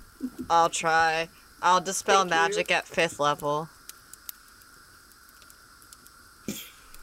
I'll 0.49 0.71
try. 0.71 1.29
I'll 1.63 1.81
dispel 1.81 2.21
Thank 2.21 2.31
you. 2.31 2.37
magic 2.37 2.71
at 2.71 2.87
fifth 2.87 3.21
level. 3.21 3.69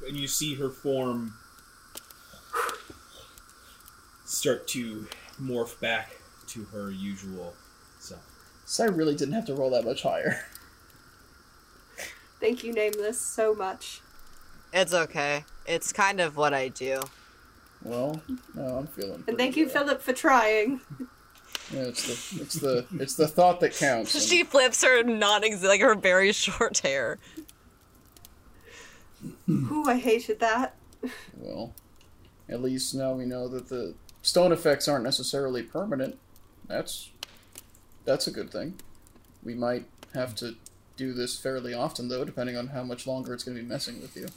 and 0.07 0.15
you 0.15 0.27
see 0.27 0.55
her 0.55 0.69
form 0.69 1.33
start 4.25 4.67
to 4.69 5.05
morph 5.41 5.79
back 5.81 6.15
to 6.47 6.63
her 6.65 6.89
usual 6.91 7.53
self. 7.99 8.21
So 8.65 8.85
I 8.85 8.87
really 8.87 9.15
didn't 9.15 9.33
have 9.33 9.45
to 9.45 9.53
roll 9.53 9.69
that 9.71 9.83
much 9.83 10.03
higher. 10.03 10.45
Thank 12.39 12.63
you, 12.63 12.71
Nameless, 12.71 13.19
so 13.19 13.53
much. 13.53 14.01
It's 14.71 14.93
okay. 14.93 15.43
It's 15.65 15.91
kind 15.91 16.19
of 16.21 16.37
what 16.37 16.53
I 16.53 16.67
do. 16.69 17.01
Well, 17.83 18.21
no, 18.55 18.77
I'm 18.77 18.87
feeling. 18.87 19.23
And 19.27 19.37
thank 19.37 19.55
you, 19.55 19.65
pretty, 19.65 19.79
uh, 19.79 19.83
Philip, 19.83 20.01
for 20.01 20.13
trying. 20.13 20.81
Yeah, 21.71 21.81
it's 21.81 22.05
the 22.35 22.41
it's 22.41 22.55
the 22.55 22.85
it's 22.99 23.15
the 23.15 23.27
thought 23.27 23.59
that 23.61 23.73
counts. 23.75 24.13
and- 24.15 24.23
She 24.29 24.43
flips 24.43 24.83
her 24.83 25.03
non 25.03 25.41
like 25.63 25.81
her 25.81 25.95
very 25.95 26.31
short 26.31 26.79
hair. 26.79 27.17
Ooh, 29.49 29.85
I 29.87 29.97
hated 29.97 30.39
that. 30.39 30.75
Well, 31.35 31.73
at 32.49 32.61
least 32.61 32.93
now 32.95 33.13
we 33.13 33.25
know 33.25 33.47
that 33.47 33.69
the 33.69 33.95
stone 34.21 34.51
effects 34.51 34.87
aren't 34.87 35.03
necessarily 35.03 35.63
permanent. 35.63 36.17
That's 36.67 37.09
that's 38.05 38.27
a 38.27 38.31
good 38.31 38.51
thing. 38.51 38.75
We 39.43 39.53
might 39.53 39.85
have 40.13 40.35
to 40.35 40.55
do 40.95 41.13
this 41.13 41.37
fairly 41.37 41.73
often, 41.73 42.07
though, 42.09 42.25
depending 42.25 42.57
on 42.57 42.67
how 42.67 42.83
much 42.83 43.05
longer 43.05 43.33
it's 43.33 43.43
going 43.43 43.55
to 43.57 43.63
be 43.63 43.67
messing 43.67 44.01
with 44.01 44.15
you. 44.15 44.27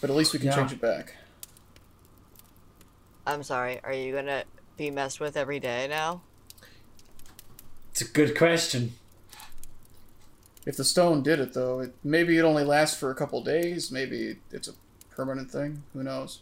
But 0.00 0.10
at 0.10 0.16
least 0.16 0.32
we 0.32 0.38
can 0.38 0.48
Yeah. 0.48 0.56
change 0.56 0.72
it 0.72 0.80
back. 0.80 1.14
I'm 3.26 3.42
sorry. 3.42 3.80
Are 3.82 3.92
you 3.92 4.12
gonna 4.12 4.44
be 4.76 4.90
messed 4.90 5.20
with 5.20 5.36
every 5.36 5.58
day 5.58 5.86
now? 5.88 6.22
It's 7.90 8.02
a 8.02 8.08
good 8.08 8.36
question. 8.36 8.94
If 10.64 10.76
the 10.76 10.84
stone 10.84 11.22
did 11.22 11.40
it, 11.40 11.54
though, 11.54 11.80
it, 11.80 11.94
maybe 12.04 12.36
it 12.38 12.42
only 12.42 12.64
lasts 12.64 12.98
for 12.98 13.10
a 13.10 13.14
couple 13.14 13.42
days. 13.42 13.90
Maybe 13.90 14.36
it's 14.52 14.68
a 14.68 14.72
permanent 15.10 15.50
thing. 15.50 15.82
Who 15.92 16.02
knows? 16.02 16.40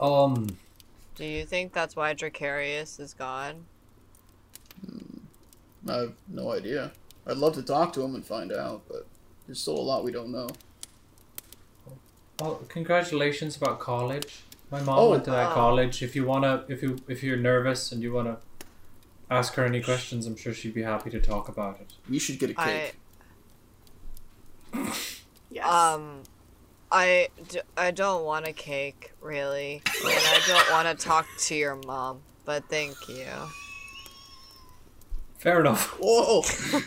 Um, 0.00 0.58
Do 1.16 1.24
you 1.24 1.44
think 1.44 1.72
that's 1.72 1.96
why 1.96 2.14
Dracarius 2.14 3.00
is 3.00 3.14
gone? 3.14 3.66
I 5.88 5.94
have 5.94 6.12
no 6.28 6.52
idea. 6.52 6.92
I'd 7.26 7.36
love 7.36 7.54
to 7.54 7.62
talk 7.62 7.92
to 7.94 8.02
him 8.02 8.14
and 8.14 8.24
find 8.24 8.52
out, 8.52 8.82
but 8.88 9.06
there's 9.46 9.60
still 9.60 9.76
a 9.76 9.80
lot 9.80 10.04
we 10.04 10.12
don't 10.12 10.30
know. 10.30 10.48
well, 12.40 12.62
congratulations 12.68 13.56
about 13.56 13.80
college. 13.80 14.42
My 14.70 14.80
mom 14.82 14.98
Oh. 14.98 15.10
went 15.10 15.24
to 15.24 15.30
that 15.30 15.50
Oh. 15.52 15.54
college. 15.54 16.02
If 16.02 16.14
you 16.16 16.24
wanna, 16.24 16.64
if 16.68 16.82
you 16.82 16.98
if 17.08 17.22
you're 17.22 17.36
nervous 17.38 17.90
and 17.92 18.02
you 18.02 18.12
wanna 18.12 18.38
ask 19.30 19.54
her 19.54 19.64
any 19.64 19.82
questions, 19.82 20.26
I'm 20.26 20.36
sure 20.36 20.52
she'd 20.54 20.74
be 20.74 20.82
happy 20.82 21.10
to 21.10 21.20
talk 21.20 21.48
about 21.48 21.80
it. 21.80 21.92
We 22.08 22.18
should 22.18 22.38
get 22.38 22.50
a 22.50 22.54
cake. 22.54 22.94
Yes. 25.50 25.64
um, 25.66 26.24
I 26.92 27.28
d- 27.48 27.62
I 27.76 27.90
don't 27.90 28.22
want 28.24 28.46
a 28.46 28.52
cake 28.52 29.12
really, 29.22 29.82
and 30.04 30.12
I 30.12 30.40
don't 30.46 30.70
want 30.70 30.86
to 30.98 31.04
talk 31.06 31.26
to 31.46 31.54
your 31.54 31.76
mom. 31.76 32.20
But 32.44 32.68
thank 32.68 32.94
you. 33.08 33.26
Fair 35.38 35.60
enough. 35.60 35.96
Whoa! 36.00 36.42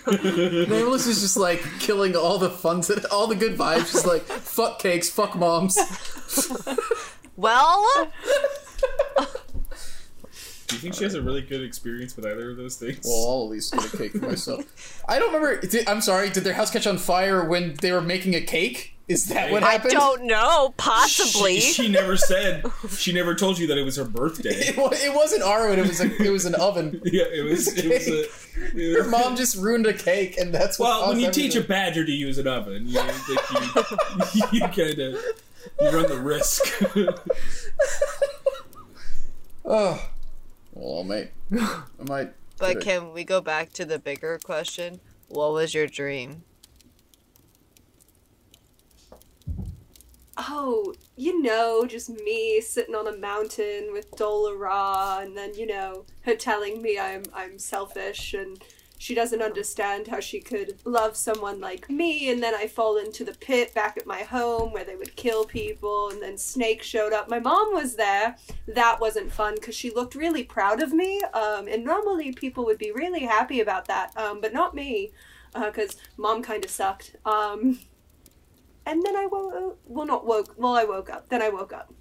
Nameless 0.68 1.08
is 1.08 1.22
just 1.22 1.38
like 1.38 1.64
killing 1.80 2.16
all 2.16 2.38
the 2.38 2.52
fun, 2.52 2.84
all 3.12 3.26
the 3.26 3.36
good 3.36 3.58
vibes. 3.58 3.92
Just 3.92 4.06
like 4.06 4.22
fuck 4.24 4.78
cakes, 4.78 5.10
fuck 5.10 5.36
moms. 5.36 5.76
Well, 7.42 8.12
Do 10.68 10.76
you 10.76 10.82
think 10.82 10.94
she 10.94 11.04
has 11.04 11.16
a 11.16 11.22
really 11.22 11.42
good 11.42 11.64
experience 11.64 12.16
with 12.16 12.26
either 12.26 12.52
of 12.52 12.58
those 12.58 12.76
things? 12.78 13.00
Well, 13.04 13.28
I'll 13.30 13.44
at 13.46 13.50
least 13.50 13.74
get 13.74 13.94
a 13.94 13.98
cake 13.98 14.12
for 14.12 14.20
myself. 14.20 15.04
I 15.10 15.18
don't 15.20 15.34
remember. 15.34 15.60
Did, 15.60 15.90
I'm 15.90 16.02
sorry. 16.02 16.30
Did 16.30 16.44
their 16.44 16.54
house 16.54 16.70
catch 16.72 16.86
on 16.88 16.98
fire 17.00 17.44
when 17.44 17.74
they 17.82 17.92
were 17.92 18.00
making 18.02 18.36
a 18.36 18.42
cake? 18.42 18.96
Is 19.08 19.26
that 19.26 19.52
what 19.52 19.64
I 19.64 19.72
happened? 19.72 19.94
I 19.96 19.98
don't 19.98 20.24
know. 20.26 20.74
Possibly. 20.78 21.60
She, 21.60 21.74
she 21.86 21.88
never 21.90 22.16
said. 22.16 22.64
She 22.92 23.12
never 23.12 23.34
told 23.36 23.58
you 23.60 23.68
that 23.68 23.78
it 23.78 23.84
was 23.84 23.98
her 23.98 24.06
birthday. 24.06 24.52
It, 24.70 24.78
it 24.78 25.14
wasn't 25.16 25.42
Arwen. 25.44 25.80
It 25.80 25.88
was 25.88 26.00
a, 26.00 26.24
it 26.24 26.30
was 26.30 26.46
an 26.46 26.54
oven. 26.56 27.02
Yeah, 27.06 27.24
it 27.24 27.44
was. 27.44 27.68
It 27.76 27.90
was 27.92 28.08
a. 28.08 28.22
it 28.78 28.94
Her 28.94 29.02
was- 29.02 29.12
mom 29.12 29.36
just 29.36 29.58
ruined 29.58 29.88
a 29.88 29.94
cake, 29.94 30.38
and 30.38 30.54
that's 30.54 30.78
what. 30.80 30.88
Well, 30.88 31.10
when 31.10 31.24
caused 31.26 31.36
you 31.38 31.44
teach 31.44 31.56
a 31.56 31.62
badger 31.68 32.06
to 32.06 32.12
use 32.12 32.38
an 32.38 32.48
oven, 32.48 32.88
you, 32.88 33.00
like 33.02 34.36
you, 34.36 34.44
you 34.54 34.62
kind 34.68 35.00
of 35.00 35.16
you 35.80 35.90
run 35.90 36.08
the 36.08 36.20
risk. 36.20 36.64
Oh, 39.64 40.10
well, 40.74 41.04
mate. 41.04 41.32
I 41.58 41.84
might. 42.00 42.34
But 42.58 42.76
Good. 42.76 42.84
can 42.84 43.14
we 43.14 43.24
go 43.24 43.42
back 43.42 43.72
to 43.74 43.86
the 43.86 44.00
bigger 44.00 44.40
question? 44.44 45.00
What 45.28 45.54
was 45.54 45.74
your 45.74 45.88
dream? 45.88 46.44
Oh, 50.38 50.94
you 51.16 51.42
know, 51.42 51.86
just 51.86 52.10
me 52.10 52.62
sitting 52.62 52.96
on 52.96 53.08
a 53.08 53.16
mountain 53.16 53.92
with 53.92 54.12
Dolara, 54.12 55.24
and 55.24 55.38
then 55.38 55.54
you 55.54 55.68
know 55.68 56.06
her 56.22 56.36
telling 56.36 56.82
me 56.82 56.98
I'm 56.98 57.24
I'm 57.34 57.60
selfish 57.60 58.34
and 58.34 58.62
she 59.02 59.16
doesn't 59.16 59.42
understand 59.42 60.08
how 60.08 60.20
she 60.20 60.40
could 60.40 60.80
love 60.86 61.18
someone 61.18 61.60
like 61.60 61.90
me, 61.90 62.30
and 62.30 62.42
then 62.42 62.54
I 62.54 62.68
fall 62.68 62.98
into 62.98 63.24
the 63.24 63.34
pit 63.34 63.74
back 63.74 63.98
at 63.98 64.06
my 64.06 64.22
home 64.22 64.72
where 64.72 64.84
they 64.84 64.96
would 64.96 65.16
kill 65.16 65.44
people, 65.44 66.10
and 66.10 66.22
then 66.22 66.38
Snake 66.38 66.84
showed 66.84 67.12
up. 67.12 67.28
My 67.28 67.40
mom 67.40 67.74
was 67.74 67.96
there. 67.96 68.36
That 68.68 69.00
wasn't 69.02 69.32
fun 69.32 69.56
because 69.56 69.74
she 69.74 69.90
looked 69.90 70.14
really 70.14 70.44
proud 70.44 70.84
of 70.84 70.94
me, 70.94 71.20
um, 71.34 71.68
and 71.68 71.84
normally 71.84 72.32
people 72.32 72.64
would 72.66 72.78
be 72.78 72.92
really 72.92 73.22
happy 73.22 73.60
about 73.60 73.86
that, 73.86 74.16
um, 74.18 74.40
but 74.40 74.54
not 74.54 74.76
me, 74.76 75.12
because 75.52 75.98
mom 76.18 76.44
kind 76.44 76.64
of 76.64 76.70
sucked. 76.70 77.16
Um, 77.26 77.80
and 78.86 79.02
then 79.04 79.16
I 79.16 79.26
woke. 79.26 79.80
Well, 79.88 80.06
not 80.06 80.28
woke. 80.28 80.54
Well, 80.58 80.76
I 80.76 80.84
woke 80.84 81.10
up. 81.10 81.28
Then 81.30 81.42
I 81.42 81.50
woke 81.50 81.74
up. 81.74 81.92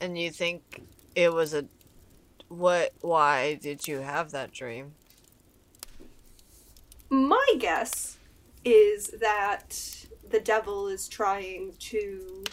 And 0.00 0.16
you 0.16 0.30
think 0.30 0.84
it 1.16 1.32
was 1.32 1.54
a 1.54 1.64
what 2.46 2.92
why 3.00 3.54
did 3.54 3.88
you 3.88 3.98
have 3.98 4.30
that 4.30 4.52
dream? 4.52 4.94
My 7.10 7.46
guess 7.58 8.18
is 8.64 9.08
that 9.20 10.06
the 10.28 10.40
devil 10.40 10.88
is 10.88 11.08
trying 11.08 11.72
to 11.78 12.44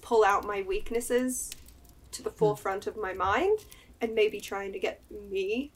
pull 0.00 0.24
out 0.24 0.44
my 0.44 0.62
weaknesses 0.62 1.50
to 2.12 2.22
the 2.22 2.30
forefront 2.30 2.86
of 2.86 2.96
my 2.96 3.12
mind 3.12 3.60
and 4.00 4.14
maybe 4.14 4.40
trying 4.40 4.72
to 4.72 4.78
get 4.78 5.02
me 5.30 5.70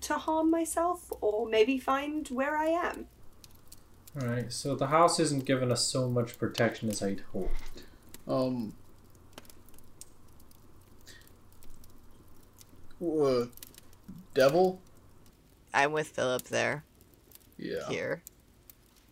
to 0.00 0.14
harm 0.14 0.50
myself 0.50 1.12
or 1.20 1.48
maybe 1.48 1.78
find 1.78 2.26
where 2.28 2.56
I 2.56 2.66
am. 2.66 3.06
Alright, 4.20 4.52
so 4.52 4.74
the 4.74 4.88
house 4.88 5.18
isn't 5.20 5.44
giving 5.44 5.72
us 5.72 5.86
so 5.86 6.08
much 6.08 6.38
protection 6.38 6.90
as 6.90 7.02
I'd 7.02 7.22
hoped. 7.32 7.84
Um. 8.28 8.74
Uh, 13.00 13.46
devil. 14.34 14.81
I'm 15.74 15.92
with 15.92 16.08
Philip 16.08 16.44
there. 16.44 16.84
Yeah. 17.56 17.88
Here. 17.88 18.22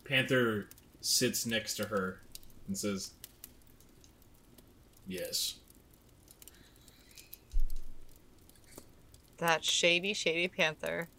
Panther 0.03 0.67
sits 0.99 1.45
next 1.45 1.75
to 1.75 1.85
her 1.85 2.21
and 2.67 2.77
says, 2.77 3.11
"Yes." 5.07 5.55
That 9.37 9.65
shady, 9.65 10.13
shady 10.13 10.47
panther. 10.47 11.09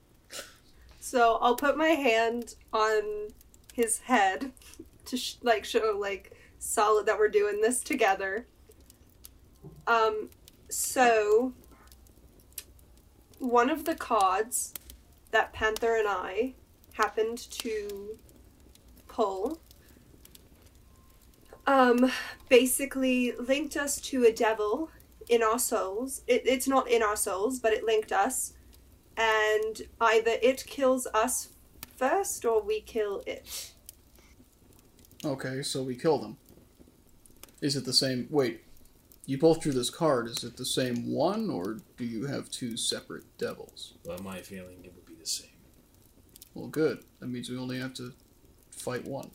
So 1.00 1.38
I'll 1.40 1.56
put 1.56 1.76
my 1.76 1.88
hand 1.88 2.54
on 2.72 3.28
his 3.74 3.98
head 3.98 4.52
to 5.06 5.16
sh- 5.16 5.36
like 5.42 5.64
show 5.64 5.96
like 5.98 6.36
solid 6.58 7.06
that 7.06 7.18
we're 7.18 7.28
doing 7.28 7.60
this 7.60 7.80
together. 7.80 8.46
Um, 9.86 10.30
so 10.68 11.52
one 13.38 13.68
of 13.68 13.84
the 13.84 13.96
cards 13.96 14.72
that 15.32 15.52
Panther 15.52 15.96
and 15.96 16.08
I 16.08 16.54
happened 16.94 17.38
to 17.38 18.18
pull 19.08 19.60
um 21.66 22.10
basically 22.48 23.32
linked 23.32 23.76
us 23.76 24.00
to 24.00 24.24
a 24.24 24.32
devil 24.32 24.90
in 25.28 25.42
our 25.42 25.58
souls. 25.58 26.22
It, 26.26 26.42
it's 26.44 26.66
not 26.66 26.88
in 26.88 27.02
our 27.02 27.16
souls, 27.16 27.60
but 27.60 27.72
it 27.72 27.84
linked 27.84 28.12
us 28.12 28.54
and 29.16 29.82
either 30.00 30.32
it 30.42 30.64
kills 30.66 31.06
us 31.14 31.50
first 31.96 32.44
or 32.44 32.62
we 32.62 32.80
kill 32.80 33.22
it. 33.26 33.72
Okay, 35.24 35.62
so 35.62 35.82
we 35.82 35.94
kill 35.94 36.18
them. 36.18 36.36
Is 37.60 37.76
it 37.76 37.84
the 37.84 37.92
same? 37.92 38.26
Wait, 38.28 38.64
you 39.24 39.38
both 39.38 39.60
drew 39.60 39.72
this 39.72 39.90
card. 39.90 40.26
Is 40.26 40.42
it 40.42 40.56
the 40.56 40.64
same 40.64 41.12
one, 41.12 41.48
or 41.48 41.78
do 41.96 42.04
you 42.04 42.26
have 42.26 42.50
two 42.50 42.76
separate 42.76 43.24
devils? 43.38 43.94
Well, 44.04 44.18
my 44.18 44.40
feeling 44.40 44.78
it 44.82 44.92
would 44.94 45.06
be 45.06 45.14
the 45.14 45.26
same. 45.26 45.50
Well, 46.54 46.68
good. 46.68 47.02
That 47.20 47.28
means 47.28 47.48
we 47.50 47.56
only 47.58 47.78
have 47.78 47.94
to 47.94 48.12
fight 48.70 49.04
one. 49.06 49.30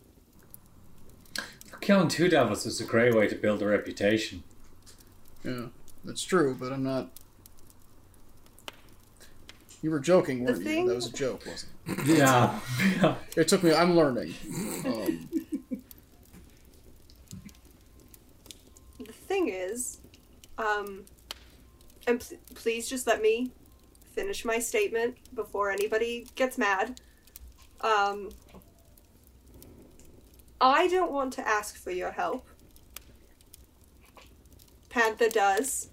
Killing 1.81 2.07
two 2.07 2.27
devils 2.27 2.65
is 2.65 2.81
a 2.81 2.85
great 2.85 3.13
way 3.15 3.27
to 3.27 3.35
build 3.35 3.61
a 3.61 3.67
reputation. 3.67 4.43
Yeah, 5.43 5.67
that's 6.03 6.23
true, 6.23 6.55
but 6.59 6.71
I'm 6.73 6.83
not. 6.83 7.09
You 9.81 9.91
were 9.91 9.99
joking, 9.99 10.43
weren't 10.43 10.63
you? 10.65 10.87
That 10.87 10.95
was 10.95 11.07
a 11.07 11.13
joke, 11.13 11.43
wasn't 11.45 11.71
Yeah. 12.07 12.59
yeah. 13.01 13.15
it? 13.31 13.37
It 13.41 13.47
took 13.47 13.63
me. 13.63 13.73
I'm 13.73 13.95
learning. 13.95 14.33
Um, 14.85 15.29
The 18.99 19.13
thing 19.13 19.49
is, 19.49 19.99
um, 20.57 21.03
and 22.07 22.19
pl- 22.19 22.37
please 22.55 22.89
just 22.89 23.05
let 23.05 23.21
me 23.21 23.51
finish 24.15 24.43
my 24.43 24.57
statement 24.57 25.17
before 25.35 25.69
anybody 25.69 26.25
gets 26.35 26.57
mad. 26.57 26.99
Um, 27.81 28.29
I 30.59 30.87
don't 30.87 31.11
want 31.11 31.33
to 31.33 31.47
ask 31.47 31.77
for 31.77 31.91
your 31.91 32.11
help. 32.11 32.47
Panther 34.89 35.29
does. 35.29 35.89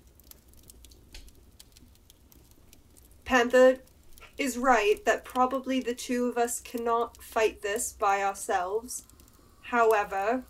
Panther 3.25 3.79
is 4.39 4.59
right 4.59 5.05
that 5.05 5.25
probably 5.25 5.81
the 5.81 5.95
two 5.95 6.27
of 6.27 6.39
us 6.39 6.61
cannot 6.61 7.23
fight 7.23 7.63
this 7.63 7.93
by 7.93 8.23
ourselves. 8.23 9.05
However, 9.63 10.45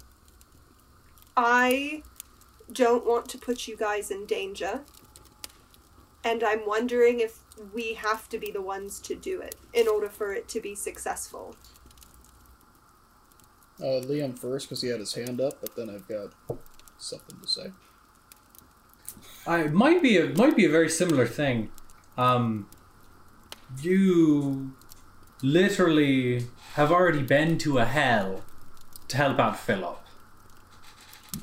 I 1.36 2.02
don't 2.72 3.06
want 3.06 3.28
to 3.30 3.38
put 3.38 3.68
you 3.68 3.76
guys 3.76 4.10
in 4.10 4.26
danger. 4.26 4.82
And 6.24 6.42
I'm 6.42 6.66
wondering 6.66 7.20
if 7.20 7.38
we 7.72 7.94
have 7.94 8.28
to 8.30 8.38
be 8.38 8.50
the 8.50 8.62
ones 8.62 8.98
to 9.00 9.14
do 9.14 9.40
it 9.40 9.56
in 9.72 9.88
order 9.88 10.08
for 10.08 10.32
it 10.32 10.48
to 10.48 10.60
be 10.60 10.74
successful. 10.74 11.56
uh, 13.80 14.00
Liam 14.06 14.38
first 14.38 14.68
because 14.68 14.82
he 14.82 14.88
had 14.88 15.00
his 15.00 15.14
hand 15.14 15.40
up, 15.40 15.60
but 15.60 15.74
then 15.76 15.90
I've 15.90 16.06
got 16.08 16.32
something 16.98 17.38
to 17.40 17.48
say. 17.48 17.72
I, 19.46 19.60
it 19.64 19.72
might 19.72 20.02
be 20.02 20.16
a 20.18 20.28
might 20.34 20.56
be 20.56 20.64
a 20.64 20.70
very 20.70 20.88
similar 20.88 21.26
thing. 21.26 21.70
Um, 22.16 22.68
you 23.82 24.72
literally 25.42 26.46
have 26.74 26.90
already 26.90 27.22
been 27.22 27.58
to 27.58 27.78
a 27.78 27.84
hell 27.84 28.42
to 29.08 29.16
help 29.16 29.38
out 29.38 29.58
Philip. 29.58 30.00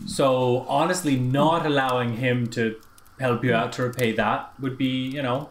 So 0.05 0.65
honestly, 0.67 1.17
not 1.17 1.65
allowing 1.65 2.17
him 2.17 2.47
to 2.47 2.79
help 3.19 3.43
you 3.43 3.53
out 3.53 3.73
to 3.73 3.83
repay 3.83 4.13
that 4.13 4.53
would 4.59 4.77
be, 4.77 5.05
you 5.07 5.21
know, 5.21 5.49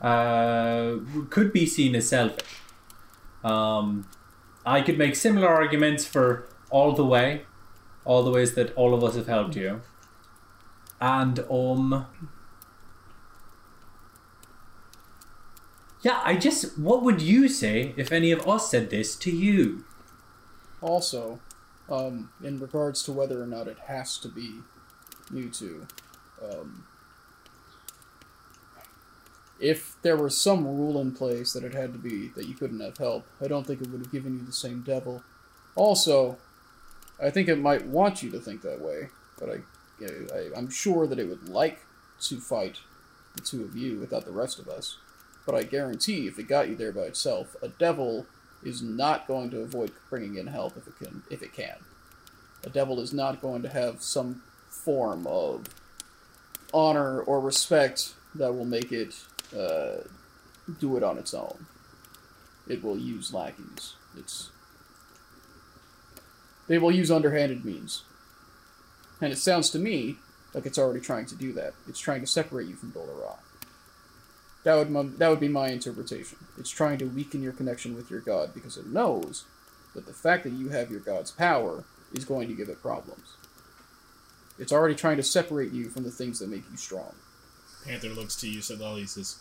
uh, 0.00 0.96
could 1.30 1.52
be 1.52 1.66
seen 1.66 1.94
as 1.94 2.08
selfish. 2.08 2.46
Um, 3.44 4.06
I 4.66 4.82
could 4.82 4.98
make 4.98 5.16
similar 5.16 5.48
arguments 5.48 6.04
for 6.04 6.48
all 6.70 6.92
the 6.92 7.04
way, 7.04 7.44
all 8.04 8.22
the 8.22 8.30
ways 8.30 8.54
that 8.54 8.74
all 8.74 8.94
of 8.94 9.02
us 9.02 9.16
have 9.16 9.26
helped 9.26 9.56
you. 9.56 9.80
And 11.00 11.40
um 11.50 12.06
Yeah, 16.02 16.20
I 16.24 16.36
just 16.36 16.78
what 16.78 17.02
would 17.02 17.20
you 17.20 17.48
say 17.48 17.94
if 17.96 18.12
any 18.12 18.30
of 18.30 18.46
us 18.46 18.70
said 18.70 18.90
this 18.90 19.16
to 19.16 19.30
you? 19.30 19.84
Also, 20.80 21.40
um, 21.90 22.30
in 22.42 22.60
regards 22.60 23.02
to 23.04 23.12
whether 23.12 23.42
or 23.42 23.46
not 23.46 23.66
it 23.66 23.78
has 23.86 24.16
to 24.18 24.28
be 24.28 24.60
you 25.32 25.48
two, 25.50 25.86
um, 26.42 26.84
if 29.60 29.96
there 30.02 30.16
was 30.16 30.40
some 30.40 30.66
rule 30.66 31.00
in 31.00 31.12
place 31.12 31.52
that 31.52 31.64
it 31.64 31.74
had 31.74 31.92
to 31.92 31.98
be 31.98 32.28
that 32.28 32.46
you 32.46 32.54
couldn't 32.54 32.80
have 32.80 32.98
help, 32.98 33.26
I 33.40 33.48
don't 33.48 33.66
think 33.66 33.80
it 33.80 33.88
would 33.88 34.00
have 34.00 34.12
given 34.12 34.38
you 34.38 34.44
the 34.44 34.52
same 34.52 34.82
devil. 34.82 35.22
Also, 35.74 36.38
I 37.22 37.30
think 37.30 37.48
it 37.48 37.58
might 37.58 37.86
want 37.86 38.22
you 38.22 38.30
to 38.30 38.38
think 38.38 38.62
that 38.62 38.80
way, 38.80 39.08
but 39.38 39.48
I, 39.50 40.04
I 40.04 40.50
I'm 40.56 40.70
sure 40.70 41.06
that 41.06 41.18
it 41.18 41.28
would 41.28 41.48
like 41.48 41.80
to 42.22 42.40
fight 42.40 42.78
the 43.34 43.42
two 43.42 43.64
of 43.64 43.76
you 43.76 43.98
without 43.98 44.24
the 44.24 44.32
rest 44.32 44.58
of 44.58 44.68
us. 44.68 44.98
But 45.44 45.54
I 45.54 45.62
guarantee, 45.62 46.26
if 46.26 46.38
it 46.38 46.48
got 46.48 46.68
you 46.68 46.76
there 46.76 46.92
by 46.92 47.02
itself, 47.02 47.56
a 47.62 47.68
devil 47.68 48.26
is 48.62 48.82
not 48.82 49.26
going 49.26 49.50
to 49.50 49.60
avoid 49.60 49.92
bringing 50.10 50.36
in 50.36 50.48
help 50.48 50.76
if 50.76 50.86
it 50.86 50.98
can. 50.98 51.22
If 51.30 51.42
it 51.42 51.52
can, 51.52 51.76
a 52.64 52.70
devil 52.70 53.00
is 53.00 53.12
not 53.12 53.40
going 53.40 53.62
to 53.62 53.68
have 53.68 54.02
some 54.02 54.42
form 54.68 55.26
of 55.26 55.64
honor 56.72 57.20
or 57.20 57.40
respect 57.40 58.14
that 58.34 58.54
will 58.54 58.64
make 58.64 58.92
it 58.92 59.14
uh, 59.56 60.02
do 60.78 60.96
it 60.96 61.02
on 61.02 61.18
its 61.18 61.34
own. 61.34 61.66
It 62.68 62.82
will 62.82 62.98
use 62.98 63.32
lackeys. 63.32 63.94
It's 64.16 64.50
they 66.68 66.78
will 66.78 66.92
use 66.92 67.10
underhanded 67.10 67.64
means, 67.64 68.02
and 69.20 69.32
it 69.32 69.38
sounds 69.38 69.70
to 69.70 69.78
me 69.78 70.16
like 70.54 70.66
it's 70.66 70.78
already 70.78 71.00
trying 71.00 71.26
to 71.26 71.34
do 71.34 71.52
that. 71.54 71.72
It's 71.88 72.00
trying 72.00 72.20
to 72.20 72.26
separate 72.26 72.68
you 72.68 72.76
from 72.76 72.92
Dolorah. 72.92 73.38
That 74.64 74.74
would 74.74 75.18
that 75.18 75.28
would 75.28 75.40
be 75.40 75.48
my 75.48 75.68
interpretation. 75.68 76.38
It's 76.58 76.70
trying 76.70 76.98
to 76.98 77.06
weaken 77.06 77.42
your 77.42 77.52
connection 77.52 77.94
with 77.94 78.10
your 78.10 78.20
god 78.20 78.52
because 78.52 78.76
it 78.76 78.86
knows 78.86 79.44
that 79.94 80.06
the 80.06 80.12
fact 80.12 80.44
that 80.44 80.52
you 80.52 80.68
have 80.68 80.90
your 80.90 81.00
god's 81.00 81.30
power 81.30 81.84
is 82.12 82.24
going 82.24 82.48
to 82.48 82.54
give 82.54 82.68
it 82.68 82.82
problems. 82.82 83.34
It's 84.58 84.72
already 84.72 84.94
trying 84.94 85.16
to 85.18 85.22
separate 85.22 85.72
you 85.72 85.88
from 85.88 86.04
the 86.04 86.10
things 86.10 86.40
that 86.40 86.48
make 86.48 86.64
you 86.70 86.76
strong. 86.76 87.14
Panther 87.88 88.10
looks 88.10 88.36
to 88.36 88.46
you, 88.46 88.60
Setlali, 88.60 89.08
says, 89.08 89.36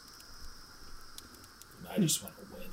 I 1.93 1.99
just 1.99 2.23
want 2.23 2.33
to 2.37 2.43
win. 2.55 2.69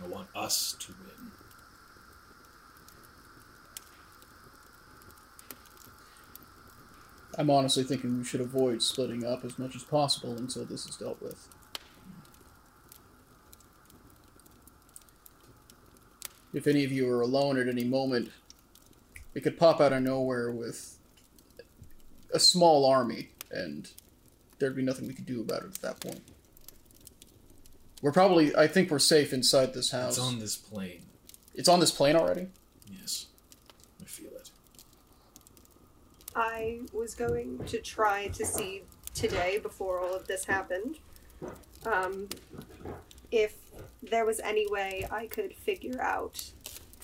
I 0.00 0.06
want 0.06 0.28
us 0.36 0.76
to 0.78 0.92
win. 0.92 1.32
I'm 7.36 7.50
honestly 7.50 7.82
thinking 7.82 8.18
we 8.18 8.24
should 8.24 8.40
avoid 8.40 8.80
splitting 8.80 9.26
up 9.26 9.44
as 9.44 9.58
much 9.58 9.74
as 9.74 9.82
possible 9.82 10.36
until 10.36 10.64
this 10.64 10.86
is 10.86 10.94
dealt 10.94 11.20
with. 11.20 11.48
If 16.52 16.66
any 16.66 16.84
of 16.84 16.92
you 16.92 17.10
are 17.10 17.20
alone 17.20 17.58
at 17.58 17.68
any 17.68 17.84
moment, 17.84 18.30
it 19.34 19.40
could 19.40 19.58
pop 19.58 19.80
out 19.80 19.92
of 19.92 20.02
nowhere 20.02 20.50
with 20.50 20.98
a 22.32 22.38
small 22.38 22.84
army, 22.84 23.28
and 23.50 23.90
there'd 24.58 24.76
be 24.76 24.82
nothing 24.82 25.06
we 25.06 25.14
could 25.14 25.26
do 25.26 25.40
about 25.40 25.62
it 25.62 25.74
at 25.74 25.82
that 25.82 26.00
point. 26.00 26.22
We're 28.00 28.12
probably, 28.12 28.54
I 28.54 28.66
think 28.66 28.90
we're 28.90 28.98
safe 28.98 29.32
inside 29.32 29.74
this 29.74 29.90
house. 29.90 30.16
It's 30.16 30.26
on 30.26 30.38
this 30.38 30.56
plane. 30.56 31.02
It's 31.54 31.68
on 31.68 31.80
this 31.80 31.90
plane 31.90 32.16
already? 32.16 32.48
Yes. 32.90 33.26
I 34.00 34.04
feel 34.04 34.30
it. 34.36 34.50
I 36.36 36.80
was 36.92 37.14
going 37.14 37.58
to 37.66 37.80
try 37.80 38.28
to 38.28 38.46
see 38.46 38.82
today 39.14 39.58
before 39.58 39.98
all 39.98 40.14
of 40.14 40.28
this 40.28 40.44
happened 40.44 40.98
um, 41.84 42.28
if 43.32 43.56
there 44.02 44.24
was 44.24 44.40
any 44.40 44.66
way 44.70 45.06
I 45.10 45.26
could 45.26 45.54
figure 45.54 46.00
out 46.00 46.52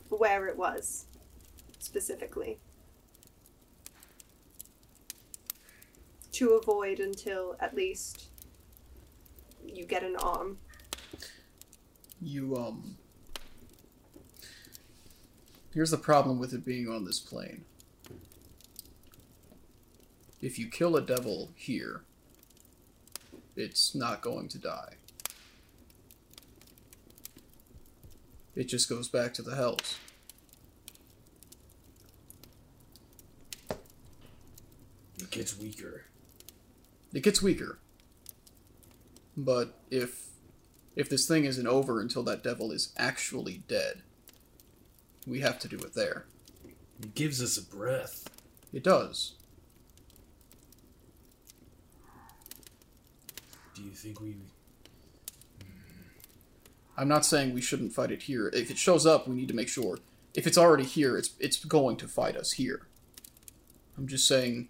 where 0.09 0.47
it 0.47 0.57
was 0.57 1.07
specifically 1.79 2.59
to 6.33 6.51
avoid 6.55 6.99
until 6.99 7.57
at 7.61 7.75
least 7.75 8.27
you 9.65 9.85
get 9.85 10.03
an 10.03 10.17
arm. 10.17 10.59
You, 12.21 12.57
um. 12.57 12.97
Here's 15.73 15.91
the 15.91 15.97
problem 15.97 16.39
with 16.39 16.53
it 16.53 16.65
being 16.65 16.89
on 16.89 17.05
this 17.05 17.19
plane. 17.19 17.65
If 20.41 20.59
you 20.59 20.69
kill 20.69 20.97
a 20.97 21.03
devil 21.03 21.51
here, 21.55 22.03
it's 23.57 23.95
not 23.95 24.21
going 24.21 24.49
to 24.49 24.59
die. 24.59 24.95
It 28.57 28.65
just 28.65 28.89
goes 28.89 29.09
back 29.09 29.35
to 29.35 29.43
the 29.43 29.57
hells. 29.57 29.99
It 35.19 35.31
gets 35.31 35.59
weaker. 35.59 36.05
It 37.13 37.23
gets 37.23 37.43
weaker. 37.43 37.79
But 39.37 39.79
if 39.91 40.29
if 40.97 41.09
this 41.09 41.27
thing 41.27 41.45
isn't 41.45 41.67
over 41.67 42.01
until 42.01 42.23
that 42.25 42.45
devil 42.45 42.71
is 42.71 42.93
actually 42.97 43.65
dead, 43.67 44.03
we 45.27 45.41
have 45.41 45.59
to 45.61 45.69
do 45.69 45.77
it 45.79 45.95
there. 45.95 46.27
It 47.03 47.15
gives 47.15 47.43
us 47.43 47.57
a 47.57 47.63
breath. 47.63 48.29
It 48.73 48.85
does. 48.85 49.35
Do 53.75 53.83
you 53.83 53.91
think 53.91 54.21
we. 54.21 54.37
I'm 56.97 57.09
not 57.09 57.27
saying 57.27 57.53
we 57.53 57.61
shouldn't 57.61 57.93
fight 57.93 58.13
it 58.13 58.23
here. 58.23 58.49
If 58.55 58.71
it 58.71 58.79
shows 58.79 59.05
up, 59.05 59.27
we 59.27 59.35
need 59.35 59.49
to 59.49 59.55
make 59.55 59.69
sure. 59.69 59.99
If 60.35 60.47
it's 60.47 60.59
already 60.59 60.85
here, 60.85 61.17
it's 61.17 61.31
it's 61.39 61.65
going 61.65 61.97
to 61.99 62.09
fight 62.09 62.37
us 62.37 62.53
here. 62.53 62.87
I'm 63.97 64.07
just 64.07 64.27
saying 64.27 64.69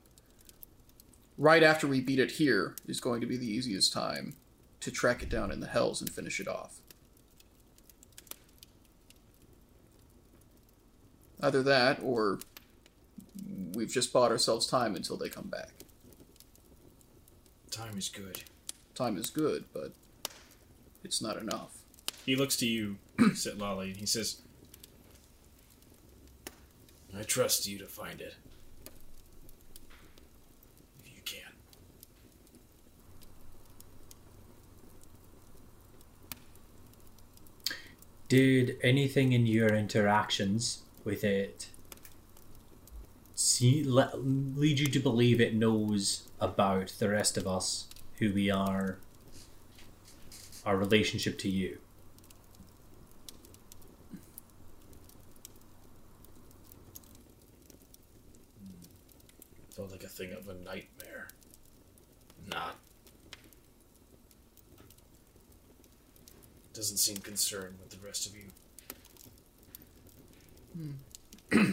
right 1.37 1.63
after 1.63 1.87
we 1.87 2.01
beat 2.01 2.19
it 2.19 2.33
here 2.33 2.77
is 2.87 3.01
going 3.01 3.21
to 3.21 3.27
be 3.27 3.37
the 3.37 3.51
easiest 3.51 3.93
time 3.93 4.37
to 4.81 4.91
track 4.91 5.23
it 5.23 5.29
down 5.29 5.51
in 5.51 5.61
the 5.61 5.67
hells 5.67 6.01
and 6.01 6.11
finish 6.11 6.41
it 6.41 6.49
off. 6.49 6.81
Either 11.41 11.63
that 11.63 11.99
or 12.03 12.39
we've 13.75 13.91
just 13.93 14.13
bought 14.13 14.31
ourselves 14.31 14.67
time 14.67 14.95
until 14.95 15.17
they 15.17 15.29
come 15.29 15.49
back. 15.49 15.71
Time 17.71 17.99
is 17.99 18.09
good. 18.09 18.43
Time 18.95 19.17
is 19.17 19.31
good, 19.31 19.65
but 19.73 19.93
it's 21.03 21.21
not 21.21 21.37
enough. 21.37 21.84
He 22.25 22.37
looks 22.37 22.57
to 22.57 22.67
you, 22.67 22.97
Setlali, 23.19 23.89
and 23.89 23.97
he 23.97 24.07
says, 24.07 24.41
I 27.17 27.23
trust 27.23 27.67
you 27.67 27.79
to 27.79 27.87
find 27.87 28.21
it. 28.21 28.35
If 31.05 31.15
you 31.15 31.23
can. 31.25 31.53
Did 38.29 38.79
anything 38.83 39.33
in 39.33 39.47
your 39.47 39.75
interactions 39.75 40.83
with 41.05 41.23
it 41.23 41.69
see, 43.35 43.85
le- 43.87 44.17
lead 44.17 44.79
you 44.79 44.87
to 44.87 44.99
believe 45.01 45.41
it 45.41 45.55
knows 45.55 46.29
about 46.41 46.89
the 46.99 47.09
rest 47.09 47.37
of 47.37 47.47
us, 47.47 47.87
who 48.19 48.33
we 48.33 48.51
are, 48.51 48.99
our 50.65 50.77
relationship 50.77 51.39
to 51.39 51.49
you? 51.49 51.79
Felt 59.75 59.91
like 59.91 60.05
a 60.05 60.09
thing 60.09 60.33
of 60.33 60.49
a 60.49 60.55
nightmare. 60.55 61.29
Not. 62.49 62.77
Doesn't 66.75 66.97
seem 66.97 67.19
concerned 67.19 67.77
with 67.81 67.91
the 67.91 68.05
rest 68.05 68.27
of 68.27 68.35
you. 68.37 68.51
Hmm. 71.53 71.71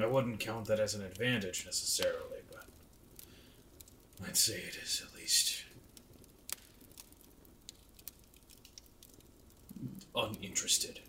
I 0.00 0.06
wouldn't 0.06 0.40
count 0.40 0.66
that 0.66 0.80
as 0.80 0.94
an 0.94 1.02
advantage 1.02 1.64
necessarily, 1.64 2.42
but 2.50 2.66
I'd 4.26 4.36
say 4.36 4.54
it 4.54 4.76
is 4.82 5.02
at 5.06 5.16
least 5.16 5.64
uninterested. 10.14 11.00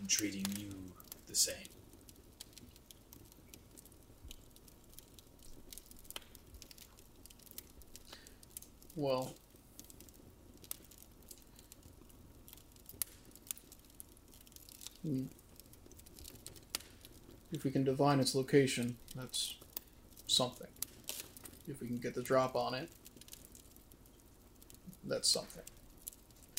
in 0.00 0.06
treating 0.06 0.46
you 0.56 0.72
the 1.26 1.34
same. 1.34 1.67
Well, 8.98 9.32
hmm. 15.04 15.26
if 17.52 17.62
we 17.62 17.70
can 17.70 17.84
divine 17.84 18.18
its 18.18 18.34
location, 18.34 18.96
that's 19.14 19.54
something. 20.26 20.66
If 21.68 21.80
we 21.80 21.86
can 21.86 21.98
get 21.98 22.16
the 22.16 22.24
drop 22.24 22.56
on 22.56 22.74
it, 22.74 22.90
that's 25.04 25.28
something. 25.28 25.62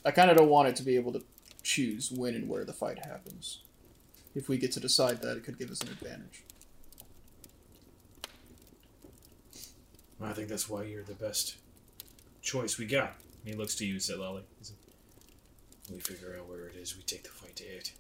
I 0.05 0.11
kind 0.11 0.31
of 0.31 0.37
don't 0.37 0.47
want 0.47 0.69
it 0.69 0.77
to 0.77 0.83
be 0.83 0.95
able 0.95 1.11
to 1.11 1.23
choose 1.61 2.09
when 2.09 2.35
and 2.35 2.47
where 2.47 2.63
the 2.63 2.71
fight 2.71 3.05
happens. 3.05 3.59
If 4.33 4.47
we 4.47 4.57
get 4.57 4.71
to 4.71 4.79
decide 4.79 5.21
that, 5.23 5.35
it 5.35 5.43
could 5.43 5.59
give 5.59 5.71
us 5.71 5.81
an 5.81 5.89
advantage. 5.89 6.43
I 10.23 10.31
think 10.31 10.47
that's 10.47 10.69
why 10.69 10.83
you're 10.83 11.03
the 11.03 11.15
best 11.15 11.57
choice 12.49 12.80
we 12.80 12.85
got. 12.85 13.13
He 13.45 13.53
looks 13.53 13.76
to 13.76 13.85
you, 13.85 13.95
Setlali. 13.97 14.41
He 15.88 15.93
We 15.93 15.99
figure 15.99 16.35
out 16.38 16.47
where 16.47 16.67
it 16.67 16.76
is, 16.76 16.95
we 16.95 17.03
take 17.03 17.23
the 17.23 17.30
fight 17.30 17.55
to 17.57 17.63
it. 17.63 17.91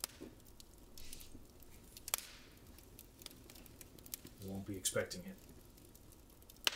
We 4.41 4.49
won't 4.49 4.65
be 4.65 4.75
expecting 4.75 5.21
it. 5.21 6.73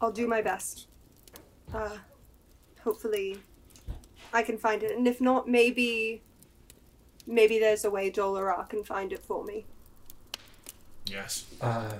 I'll 0.00 0.12
do 0.12 0.26
my 0.26 0.40
best. 0.40 0.86
Uh, 1.74 1.98
hopefully, 2.82 3.38
I 4.32 4.42
can 4.42 4.56
find 4.56 4.82
it, 4.82 4.96
and 4.96 5.06
if 5.06 5.20
not, 5.20 5.48
maybe, 5.48 6.22
maybe 7.26 7.58
there's 7.58 7.84
a 7.84 7.90
way 7.90 8.08
Dolorar 8.08 8.64
can 8.68 8.84
find 8.84 9.12
it 9.12 9.22
for 9.22 9.44
me. 9.44 9.66
Yes. 11.04 11.44
Uh, 11.60 11.92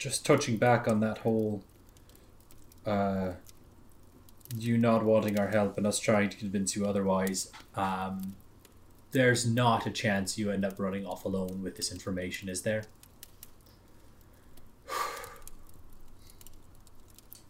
just 0.00 0.24
touching 0.26 0.56
back 0.56 0.88
on 0.88 0.98
that 1.00 1.18
whole, 1.18 1.62
uh, 2.86 3.32
you 4.58 4.78
not 4.78 5.04
wanting 5.04 5.38
our 5.38 5.48
help 5.48 5.76
and 5.76 5.86
us 5.86 6.00
trying 6.00 6.30
to 6.30 6.36
convince 6.38 6.74
you 6.74 6.86
otherwise. 6.86 7.52
Um, 7.76 8.34
there's 9.12 9.46
not 9.46 9.86
a 9.86 9.90
chance 9.90 10.38
you 10.38 10.50
end 10.50 10.64
up 10.64 10.78
running 10.78 11.04
off 11.04 11.26
alone 11.26 11.62
with 11.62 11.76
this 11.76 11.92
information, 11.92 12.48
is 12.48 12.62
there? 12.62 12.84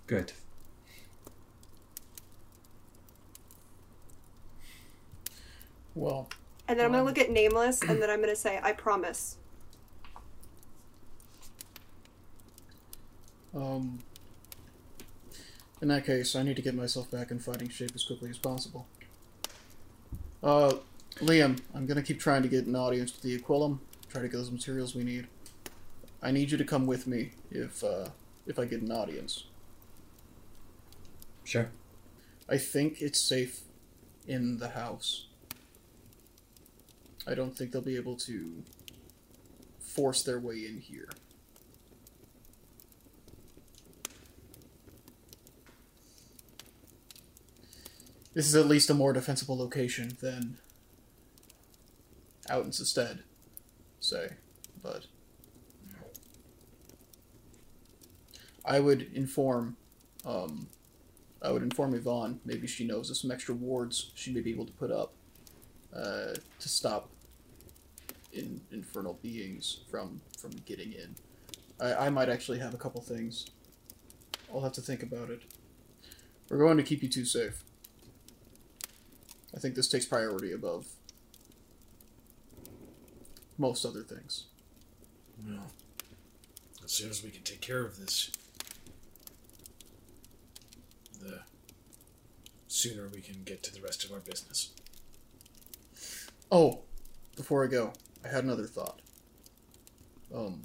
Good. 0.08 0.32
Well, 5.94 6.28
And 6.66 6.78
then 6.78 6.86
I'm 6.86 6.92
gonna 6.92 7.04
look 7.04 7.18
at 7.18 7.30
Nameless, 7.30 7.82
and 7.82 8.02
then 8.02 8.10
I'm 8.10 8.20
gonna 8.20 8.34
say, 8.34 8.58
I 8.62 8.72
promise. 8.72 9.36
Um, 13.54 13.98
in 15.80 15.88
that 15.88 16.04
case, 16.04 16.36
I 16.36 16.42
need 16.42 16.56
to 16.56 16.62
get 16.62 16.74
myself 16.74 17.10
back 17.10 17.30
in 17.30 17.38
fighting 17.38 17.68
shape 17.68 17.92
as 17.94 18.04
quickly 18.04 18.30
as 18.30 18.38
possible. 18.38 18.86
Uh, 20.42 20.74
Liam, 21.16 21.58
I'm 21.74 21.86
gonna 21.86 22.02
keep 22.02 22.20
trying 22.20 22.42
to 22.42 22.48
get 22.48 22.66
an 22.66 22.76
audience 22.76 23.12
with 23.12 23.22
the 23.22 23.34
Aquilum. 23.34 23.80
Try 24.08 24.22
to 24.22 24.28
get 24.28 24.36
those 24.36 24.50
materials 24.50 24.94
we 24.94 25.04
need. 25.04 25.26
I 26.22 26.30
need 26.30 26.50
you 26.50 26.58
to 26.58 26.64
come 26.64 26.86
with 26.86 27.06
me 27.06 27.32
if 27.50 27.82
uh, 27.82 28.08
if 28.46 28.58
I 28.58 28.64
get 28.64 28.82
an 28.82 28.92
audience. 28.92 29.44
Sure. 31.44 31.70
I 32.48 32.58
think 32.58 33.00
it's 33.00 33.20
safe 33.20 33.60
in 34.26 34.58
the 34.58 34.70
house. 34.70 35.26
I 37.26 37.34
don't 37.34 37.56
think 37.56 37.72
they'll 37.72 37.82
be 37.82 37.96
able 37.96 38.16
to 38.16 38.62
force 39.80 40.22
their 40.22 40.38
way 40.38 40.66
in 40.66 40.78
here. 40.80 41.08
This 48.40 48.48
is 48.48 48.56
at 48.56 48.68
least 48.68 48.88
a 48.88 48.94
more 48.94 49.12
defensible 49.12 49.58
location 49.58 50.16
than 50.22 50.56
out 52.48 52.64
in 52.64 52.72
Sestead, 52.72 53.18
say. 54.00 54.30
But 54.82 55.04
I 58.64 58.80
would 58.80 59.12
inform 59.12 59.76
um, 60.24 60.68
I 61.42 61.52
would 61.52 61.62
inform 61.62 61.92
Yvonne. 61.92 62.40
Maybe 62.46 62.66
she 62.66 62.86
knows 62.86 63.10
of 63.10 63.18
some 63.18 63.30
extra 63.30 63.54
wards 63.54 64.10
she 64.14 64.32
may 64.32 64.40
be 64.40 64.50
able 64.50 64.64
to 64.64 64.72
put 64.72 64.90
up 64.90 65.12
uh, 65.94 66.32
to 66.60 66.68
stop 66.70 67.10
in, 68.32 68.62
infernal 68.72 69.18
beings 69.20 69.80
from 69.90 70.22
from 70.38 70.52
getting 70.64 70.94
in. 70.94 71.14
I, 71.78 72.06
I 72.06 72.08
might 72.08 72.30
actually 72.30 72.60
have 72.60 72.72
a 72.72 72.78
couple 72.78 73.02
things. 73.02 73.44
I'll 74.50 74.62
have 74.62 74.72
to 74.72 74.80
think 74.80 75.02
about 75.02 75.28
it. 75.28 75.42
We're 76.48 76.56
going 76.56 76.78
to 76.78 76.82
keep 76.82 77.02
you 77.02 77.10
two 77.10 77.26
safe. 77.26 77.64
I 79.54 79.58
think 79.58 79.74
this 79.74 79.88
takes 79.88 80.06
priority 80.06 80.52
above 80.52 80.86
most 83.58 83.84
other 83.84 84.02
things. 84.02 84.46
Well, 85.46 85.66
as 86.84 86.92
soon 86.92 87.10
as 87.10 87.22
we 87.22 87.30
can 87.30 87.42
take 87.42 87.60
care 87.60 87.84
of 87.84 87.98
this, 87.98 88.30
the 91.20 91.40
sooner 92.68 93.08
we 93.08 93.20
can 93.20 93.42
get 93.44 93.62
to 93.64 93.74
the 93.74 93.80
rest 93.80 94.04
of 94.04 94.12
our 94.12 94.20
business. 94.20 94.70
Oh, 96.50 96.80
before 97.36 97.64
I 97.64 97.68
go, 97.68 97.92
I 98.24 98.28
had 98.28 98.44
another 98.44 98.66
thought. 98.66 99.00
Um, 100.34 100.62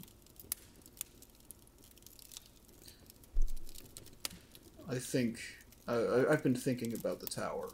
I 4.90 4.96
think 4.96 5.40
I, 5.88 5.96
I, 5.96 6.34
I've 6.34 6.44
been 6.44 6.56
thinking 6.56 6.94
about 6.94 7.20
the 7.20 7.28
tower. 7.28 7.70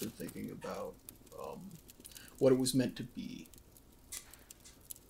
Been 0.00 0.10
thinking 0.10 0.50
about 0.50 0.94
um, 1.40 1.60
what 2.38 2.52
it 2.52 2.58
was 2.58 2.74
meant 2.74 2.94
to 2.96 3.02
be. 3.02 3.48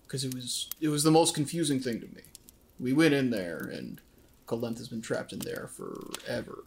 Because 0.05 0.23
it 0.23 0.33
was 0.33 0.69
it 0.81 0.87
was 0.89 1.03
the 1.03 1.11
most 1.11 1.35
confusing 1.35 1.79
thing 1.79 1.99
to 1.99 2.07
me. 2.07 2.23
We 2.79 2.93
went 2.93 3.13
in 3.13 3.29
there 3.29 3.59
and 3.59 4.01
Kolenth 4.47 4.79
has 4.79 4.87
been 4.87 5.01
trapped 5.01 5.31
in 5.31 5.39
there 5.39 5.67
forever. 5.67 6.63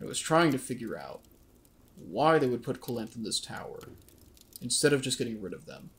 I 0.00 0.06
was 0.06 0.18
trying 0.18 0.50
to 0.52 0.58
figure 0.58 0.96
out 0.98 1.20
why 1.96 2.38
they 2.38 2.46
would 2.46 2.62
put 2.62 2.80
Kolenth 2.80 3.14
in 3.14 3.22
this 3.22 3.40
tower 3.40 3.80
instead 4.62 4.92
of 4.94 5.02
just 5.02 5.18
getting 5.18 5.42
rid 5.42 5.52
of 5.52 5.66
them. 5.66 5.90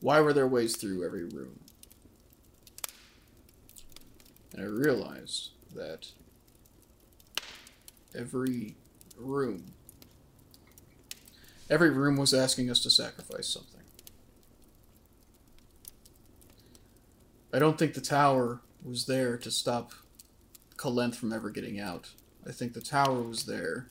Why 0.00 0.20
were 0.20 0.32
there 0.32 0.46
ways 0.46 0.76
through 0.76 1.04
every 1.04 1.24
room? 1.24 1.58
And 4.52 4.62
I 4.62 4.66
realized 4.68 5.50
that 5.74 6.12
every 8.16 8.76
room, 9.18 9.72
every 11.68 11.90
room 11.90 12.16
was 12.16 12.32
asking 12.32 12.70
us 12.70 12.80
to 12.80 12.90
sacrifice 12.90 13.48
something. 13.48 13.80
I 17.52 17.58
don't 17.58 17.78
think 17.78 17.94
the 17.94 18.00
tower 18.00 18.60
was 18.84 19.06
there 19.06 19.36
to 19.38 19.50
stop 19.50 19.92
Kolenth 20.76 21.14
from 21.14 21.32
ever 21.32 21.50
getting 21.50 21.80
out. 21.80 22.10
I 22.46 22.52
think 22.52 22.74
the 22.74 22.80
tower 22.80 23.22
was 23.22 23.44
there 23.44 23.88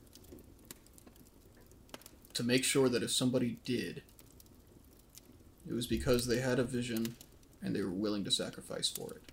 to 2.34 2.44
make 2.44 2.64
sure 2.64 2.90
that 2.90 3.04
if 3.04 3.12
somebody 3.12 3.58
did, 3.66 4.04
it 5.68 5.74
was 5.74 5.88
because 5.88 6.28
they 6.28 6.40
had 6.40 6.60
a 6.60 6.64
vision 6.64 7.16
and 7.62 7.76
they 7.76 7.82
were 7.82 7.90
willing 7.90 8.24
to 8.24 8.32
sacrifice 8.32 8.90
for 8.90 9.14
it. 9.14 9.32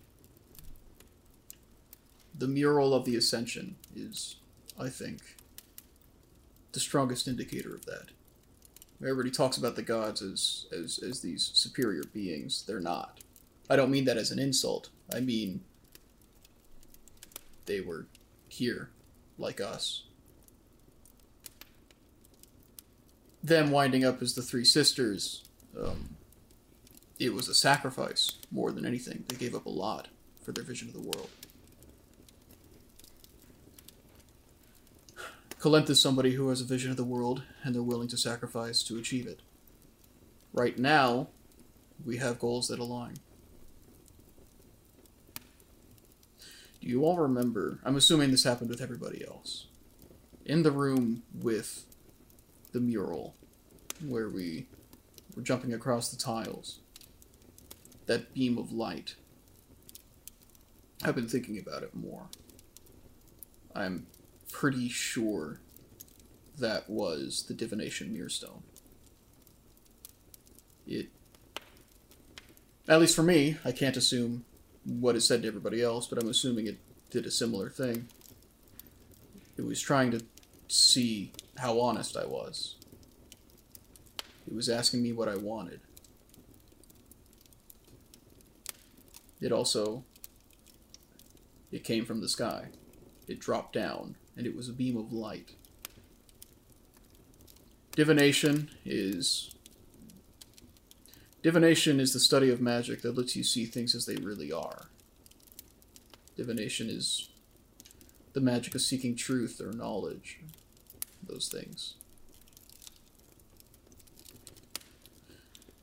The 2.35 2.48
mural 2.48 2.94
of 2.94 3.05
the 3.05 3.16
Ascension 3.16 3.77
is, 3.94 4.36
I 4.78 4.88
think, 4.88 5.20
the 6.72 6.80
strongest 6.80 7.28
indicator 7.28 7.74
of 7.74 7.86
that. 7.86 8.10
Everybody 9.00 9.30
talks 9.30 9.56
about 9.56 9.76
the 9.76 9.82
gods 9.82 10.22
as, 10.22 10.66
as, 10.72 10.98
as 10.98 11.20
these 11.20 11.50
superior 11.54 12.04
beings. 12.12 12.64
They're 12.66 12.80
not. 12.80 13.20
I 13.68 13.76
don't 13.76 13.90
mean 13.90 14.04
that 14.04 14.16
as 14.16 14.30
an 14.30 14.38
insult. 14.38 14.90
I 15.12 15.20
mean 15.20 15.62
they 17.66 17.80
were 17.80 18.06
here, 18.48 18.90
like 19.38 19.60
us. 19.60 20.04
Them 23.42 23.70
winding 23.70 24.04
up 24.04 24.22
as 24.22 24.34
the 24.34 24.42
three 24.42 24.64
sisters, 24.64 25.44
um, 25.78 26.16
it 27.18 27.34
was 27.34 27.48
a 27.48 27.54
sacrifice 27.54 28.32
more 28.50 28.70
than 28.70 28.86
anything. 28.86 29.24
They 29.28 29.36
gave 29.36 29.54
up 29.54 29.66
a 29.66 29.70
lot 29.70 30.08
for 30.44 30.52
their 30.52 30.64
vision 30.64 30.88
of 30.88 30.94
the 30.94 31.00
world. 31.00 31.30
Kolenth 35.62 35.89
is 35.90 36.02
somebody 36.02 36.32
who 36.32 36.48
has 36.48 36.60
a 36.60 36.64
vision 36.64 36.90
of 36.90 36.97
the 36.97 37.05
world, 37.05 37.44
and 37.62 37.72
they're 37.72 37.84
willing 37.84 38.09
to 38.09 38.16
sacrifice 38.16 38.82
to 38.82 38.98
achieve 38.98 39.28
it. 39.28 39.43
Right 40.52 40.76
now, 40.76 41.28
we 42.05 42.16
have 42.16 42.40
goals 42.40 42.66
that 42.66 42.80
align. 42.80 43.14
Do 46.80 46.89
you 46.89 47.05
all 47.05 47.16
remember? 47.16 47.78
I'm 47.84 47.94
assuming 47.94 48.32
this 48.32 48.43
happened 48.43 48.70
with 48.70 48.80
everybody 48.80 49.24
else. 49.24 49.68
In 50.44 50.64
the 50.64 50.72
room 50.72 51.22
with 51.32 51.84
the 52.72 52.80
mural, 52.80 53.36
where 54.05 54.28
we 54.28 54.66
were 55.36 55.43
jumping 55.43 55.72
across 55.72 56.09
the 56.09 56.16
tiles, 56.16 56.80
that 58.06 58.34
beam 58.34 58.59
of 58.59 58.72
light. 58.72 59.14
I've 61.05 61.14
been 61.14 61.28
thinking 61.28 61.56
about 61.56 61.84
it 61.84 61.94
more. 61.94 62.26
I'm 63.76 64.09
pretty 64.52 64.88
sure 64.88 65.60
that 66.58 66.88
was 66.88 67.44
the 67.48 67.54
divination 67.54 68.12
mirrorstone. 68.12 68.62
It. 70.86 71.08
At 72.88 73.00
least 73.00 73.16
for 73.16 73.22
me, 73.22 73.56
I 73.64 73.72
can't 73.72 73.96
assume 73.96 74.44
what 74.84 75.16
it 75.16 75.22
said 75.22 75.42
to 75.42 75.48
everybody 75.48 75.82
else, 75.82 76.06
but 76.06 76.22
I'm 76.22 76.28
assuming 76.28 76.66
it 76.66 76.78
did 77.10 77.26
a 77.26 77.30
similar 77.30 77.70
thing. 77.70 78.08
It 79.56 79.64
was 79.64 79.80
trying 79.80 80.10
to 80.12 80.24
see 80.68 81.32
how 81.58 81.80
honest 81.80 82.16
I 82.16 82.26
was. 82.26 82.76
It 84.46 84.54
was 84.54 84.68
asking 84.68 85.02
me 85.02 85.12
what 85.12 85.28
I 85.28 85.36
wanted. 85.36 85.80
It 89.40 89.52
also 89.52 90.04
it 91.72 91.84
came 91.84 92.04
from 92.04 92.20
the 92.20 92.28
sky. 92.28 92.68
It 93.26 93.40
dropped 93.40 93.72
down, 93.72 94.16
and 94.43 94.48
it 94.48 94.56
was 94.56 94.69
a 94.69 94.73
beam 94.73 94.97
of 94.97 95.12
light. 95.12 95.52
Divination 97.93 98.70
is 98.85 99.55
Divination 101.44 102.01
is 102.01 102.12
the 102.12 102.19
study 102.19 102.51
of 102.51 102.60
magic 102.60 103.02
that 103.02 103.16
lets 103.16 103.36
you 103.36 103.44
see 103.44 103.66
things 103.66 103.94
as 103.94 104.05
they 104.05 104.16
really 104.16 104.51
are. 104.51 104.89
Divination 106.36 106.90
is 106.90 107.28
the 108.32 108.40
magic 108.40 108.74
of 108.74 108.81
seeking 108.81 109.14
truth 109.14 109.60
or 109.60 109.73
knowledge, 109.73 110.40
those 111.23 111.47
things. 111.47 111.94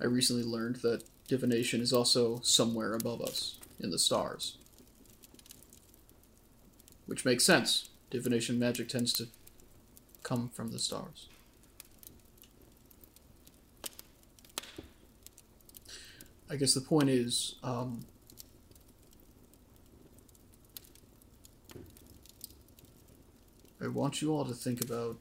I 0.02 0.06
recently 0.06 0.44
learned 0.44 0.78
that 0.78 1.06
divination 1.30 1.80
is 1.80 1.94
also 1.94 2.42
somewhere 2.44 2.94
above 2.94 3.22
us, 3.22 3.58
in 3.80 3.92
the 3.92 4.00
stars. 4.00 4.58
Which 7.06 7.24
makes 7.24 7.46
sense. 7.46 7.90
Divination 8.10 8.58
magic 8.58 8.90
tends 8.90 9.14
to 9.14 9.28
come 10.24 10.50
from 10.50 10.72
the 10.72 10.80
stars. 10.80 11.28
I 16.50 16.56
guess 16.56 16.74
the 16.74 16.82
point 16.82 17.10
is, 17.10 17.56
um, 17.64 18.06
I 23.82 23.88
want 23.88 24.22
you 24.22 24.34
all 24.34 24.46
to 24.46 24.54
think 24.54 24.82
about 24.82 25.18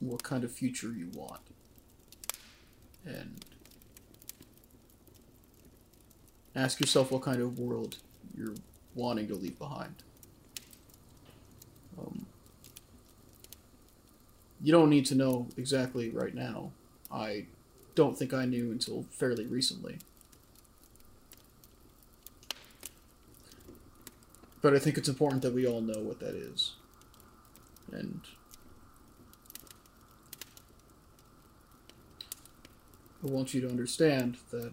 what 0.00 0.22
kind 0.22 0.44
of 0.44 0.52
future 0.52 0.92
you 0.92 1.08
want. 1.14 1.40
And 3.06 3.44
ask 6.54 6.80
yourself 6.80 7.10
what 7.10 7.22
kind 7.22 7.40
of 7.40 7.58
world 7.58 7.96
you're 8.36 8.54
wanting 8.94 9.26
to 9.28 9.34
leave 9.34 9.58
behind. 9.58 9.94
Um, 11.98 12.26
you 14.62 14.72
don't 14.72 14.90
need 14.90 15.06
to 15.06 15.14
know 15.14 15.46
exactly 15.56 16.10
right 16.10 16.34
now. 16.34 16.70
I 17.10 17.46
don't 17.94 18.16
think 18.18 18.32
I 18.32 18.44
knew 18.44 18.70
until 18.70 19.04
fairly 19.10 19.46
recently. 19.46 19.98
But 24.60 24.74
I 24.74 24.78
think 24.78 24.98
it's 24.98 25.08
important 25.08 25.42
that 25.42 25.54
we 25.54 25.66
all 25.66 25.80
know 25.80 26.00
what 26.00 26.18
that 26.20 26.34
is. 26.34 26.72
And 27.92 28.20
I 33.22 33.26
want 33.26 33.54
you 33.54 33.60
to 33.62 33.68
understand 33.68 34.36
that 34.50 34.72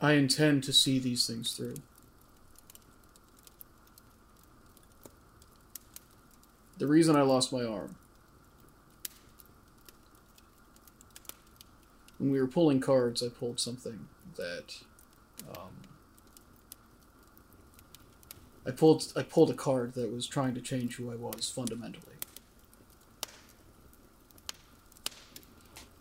I 0.00 0.12
intend 0.12 0.64
to 0.64 0.72
see 0.72 0.98
these 0.98 1.26
things 1.26 1.52
through. 1.52 1.76
The 6.78 6.86
reason 6.86 7.16
I 7.16 7.22
lost 7.22 7.52
my 7.52 7.64
arm. 7.64 7.96
When 12.18 12.30
we 12.30 12.40
were 12.40 12.46
pulling 12.46 12.80
cards, 12.80 13.22
I 13.22 13.28
pulled 13.28 13.60
something 13.60 14.08
that. 14.36 14.76
Um, 15.50 15.70
I 18.64 18.70
pulled 18.70 19.12
I 19.16 19.22
pulled 19.22 19.50
a 19.50 19.54
card 19.54 19.94
that 19.94 20.12
was 20.12 20.26
trying 20.26 20.54
to 20.54 20.60
change 20.60 20.96
who 20.96 21.10
I 21.10 21.16
was 21.16 21.50
fundamentally. 21.50 22.14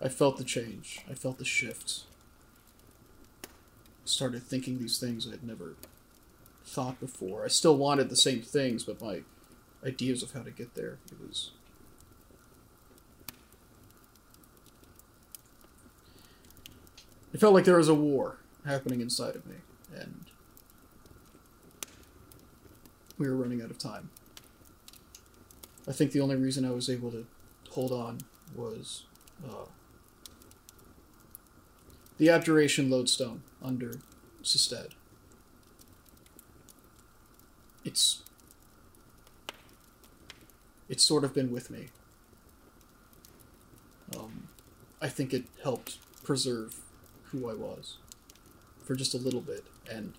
I 0.02 0.10
felt 0.10 0.38
the 0.38 0.44
change. 0.44 1.02
I 1.10 1.14
felt 1.14 1.38
the 1.38 1.46
shift. 1.46 2.02
Started 4.04 4.44
thinking 4.44 4.80
these 4.80 5.00
things 5.00 5.28
I'd 5.28 5.44
never 5.44 5.76
thought 6.66 7.00
before. 7.00 7.46
I 7.46 7.50
still 7.50 7.78
wanted 7.78 8.10
the 8.10 8.16
same 8.16 8.42
things, 8.42 8.84
but 8.84 9.02
my 9.02 9.22
ideas 9.86 10.24
of 10.24 10.34
how 10.34 10.42
to 10.42 10.52
get 10.52 10.76
there, 10.76 11.00
it 11.12 11.20
was 11.20 11.52
It 17.34 17.40
felt 17.40 17.54
like 17.54 17.64
there 17.64 17.78
was 17.78 17.88
a 17.88 17.94
war 17.94 18.38
happening 18.66 19.02
inside 19.02 19.36
of 19.36 19.46
me, 19.46 19.56
and 19.96 20.26
we 23.18 23.30
were 23.30 23.36
running 23.36 23.62
out 23.62 23.72
of 23.72 23.78
time. 23.78 24.10
I 25.88 25.94
think 25.94 26.12
the 26.12 26.20
only 26.20 26.36
reason 26.36 26.66
I 26.66 26.72
was 26.72 26.90
able 26.90 27.12
to 27.12 27.26
hold 27.70 27.92
on 27.92 28.20
was 28.56 29.06
uh, 29.48 29.66
the 32.18 32.30
Abjuration 32.30 32.90
Lodestone 32.90 33.44
under 33.64 33.96
Sisted. 34.44 34.92
It's 37.84 38.21
it's 40.92 41.06
sort 41.06 41.24
of 41.24 41.34
been 41.34 41.52
with 41.52 41.72
me. 41.72 41.88
Um, 44.16 44.50
I 45.02 45.08
think 45.08 45.34
it 45.34 45.46
helped 45.64 45.98
preserve 46.22 46.76
who 47.32 47.50
I 47.50 47.54
was 47.54 47.96
for 48.84 48.94
just 48.96 49.14
a 49.14 49.18
little 49.18 49.40
bit, 49.40 49.64
and 49.90 50.14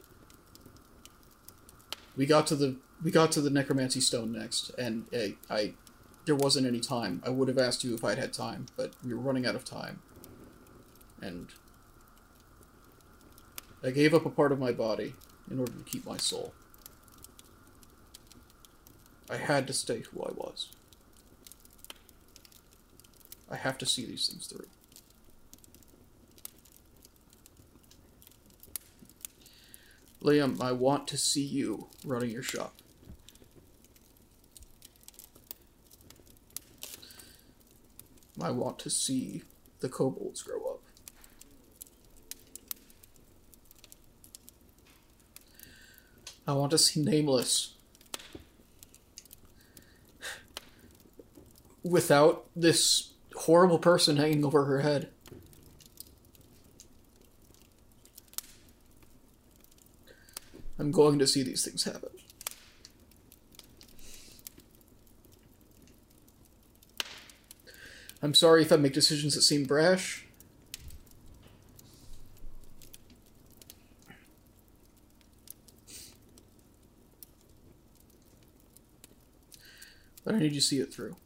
we 2.17 2.25
got 2.25 2.47
to 2.47 2.57
the 2.57 2.77
we 3.05 3.11
got 3.11 3.31
to 3.33 3.43
the 3.43 3.51
necromancy 3.51 4.01
stone 4.01 4.33
next, 4.33 4.71
and 4.79 5.05
I, 5.13 5.35
I 5.51 5.75
there 6.25 6.35
wasn't 6.35 6.67
any 6.67 6.81
time. 6.81 7.23
I 7.25 7.29
would 7.29 7.49
have 7.49 7.59
asked 7.59 7.85
you 7.85 7.95
if 7.95 8.03
I'd 8.03 8.19
had 8.19 8.33
time, 8.33 8.65
but 8.75 8.93
we 9.05 9.13
were 9.13 9.21
running 9.21 9.45
out 9.45 9.55
of 9.55 9.67
time, 9.67 10.01
and 11.21 11.49
I 13.85 13.91
gave 13.91 14.15
up 14.15 14.25
a 14.25 14.31
part 14.31 14.53
of 14.53 14.59
my 14.59 14.73
body 14.73 15.13
in 15.51 15.59
order 15.59 15.73
to 15.73 15.85
keep 15.85 16.07
my 16.07 16.17
soul. 16.17 16.55
I 19.33 19.39
had 19.39 19.67
to 19.69 19.73
stay 19.73 20.01
who 20.01 20.23
I 20.23 20.31
was. 20.33 20.69
I 23.51 23.57
have 23.57 23.79
to 23.79 23.87
see 23.87 24.05
these 24.05 24.29
things 24.29 24.47
through. 24.47 24.67
Liam, 30.23 30.63
I 30.63 30.73
want 30.73 31.09
to 31.09 31.17
see 31.17 31.43
you 31.43 31.87
running 32.05 32.29
your 32.29 32.43
shop. 32.43 32.75
I 38.39 38.51
want 38.51 38.79
to 38.81 38.91
see 38.91 39.45
the 39.81 39.89
kobolds 39.89 40.43
grow 40.43 40.63
up. 40.63 40.81
I 46.47 46.53
want 46.53 46.73
to 46.73 46.79
see 46.79 47.01
Nameless 47.01 47.77
without 51.83 52.47
this 52.55 53.13
horrible 53.35 53.79
person 53.79 54.17
hanging 54.17 54.45
over 54.45 54.65
her 54.65 54.81
head. 54.81 55.09
I'm 60.79 60.91
going 60.91 61.19
to 61.19 61.27
see 61.27 61.43
these 61.43 61.65
things 61.65 61.85
happen. 61.85 62.11
I'm 68.23 68.35
sorry 68.35 68.63
if 68.63 68.71
I 68.73 68.77
make 68.77 68.93
decisions 68.93 69.35
that 69.35 69.43
seem 69.43 69.65
brash. 69.65 70.27
But 80.25 80.37
I 80.37 80.39
need 80.39 80.53
you 80.53 80.61
to 80.61 80.67
see 80.67 80.79
it 80.79 80.95
through. 80.95 81.17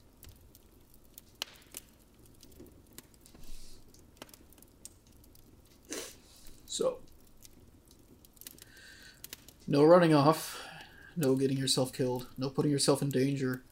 So, 6.67 6.99
no 9.67 9.85
running 9.85 10.15
off, 10.15 10.63
no 11.17 11.35
getting 11.35 11.59
yourself 11.59 11.93
killed, 11.93 12.29
no 12.39 12.49
putting 12.49 12.71
yourself 12.71 13.03
in 13.03 13.09
danger. 13.09 13.63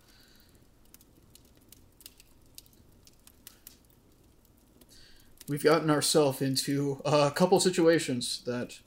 We've 5.47 5.63
gotten 5.63 5.91
ourselves 5.91 6.41
into 6.41 7.03
a 7.05 7.31
couple 7.31 7.61
situations 7.61 8.43
that 8.47 8.79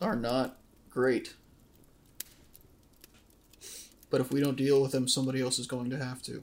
are 0.00 0.16
not 0.16 0.58
great. 0.88 1.34
But 4.08 4.20
if 4.20 4.30
we 4.32 4.40
don't 4.40 4.56
deal 4.56 4.80
with 4.80 4.92
them, 4.92 5.06
somebody 5.06 5.42
else 5.42 5.58
is 5.58 5.66
going 5.66 5.90
to 5.90 5.98
have 5.98 6.22
to. 6.22 6.42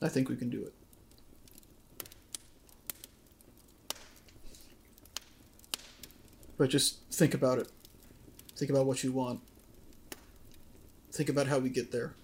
I 0.00 0.08
think 0.08 0.28
we 0.28 0.36
can 0.36 0.48
do 0.48 0.62
it. 0.62 0.74
But 6.56 6.70
just 6.70 7.00
think 7.12 7.34
about 7.34 7.58
it. 7.58 7.70
Think 8.56 8.70
about 8.70 8.86
what 8.86 9.04
you 9.04 9.12
want. 9.12 9.40
Think 11.12 11.28
about 11.28 11.46
how 11.46 11.58
we 11.58 11.68
get 11.68 11.92
there. 11.92 12.14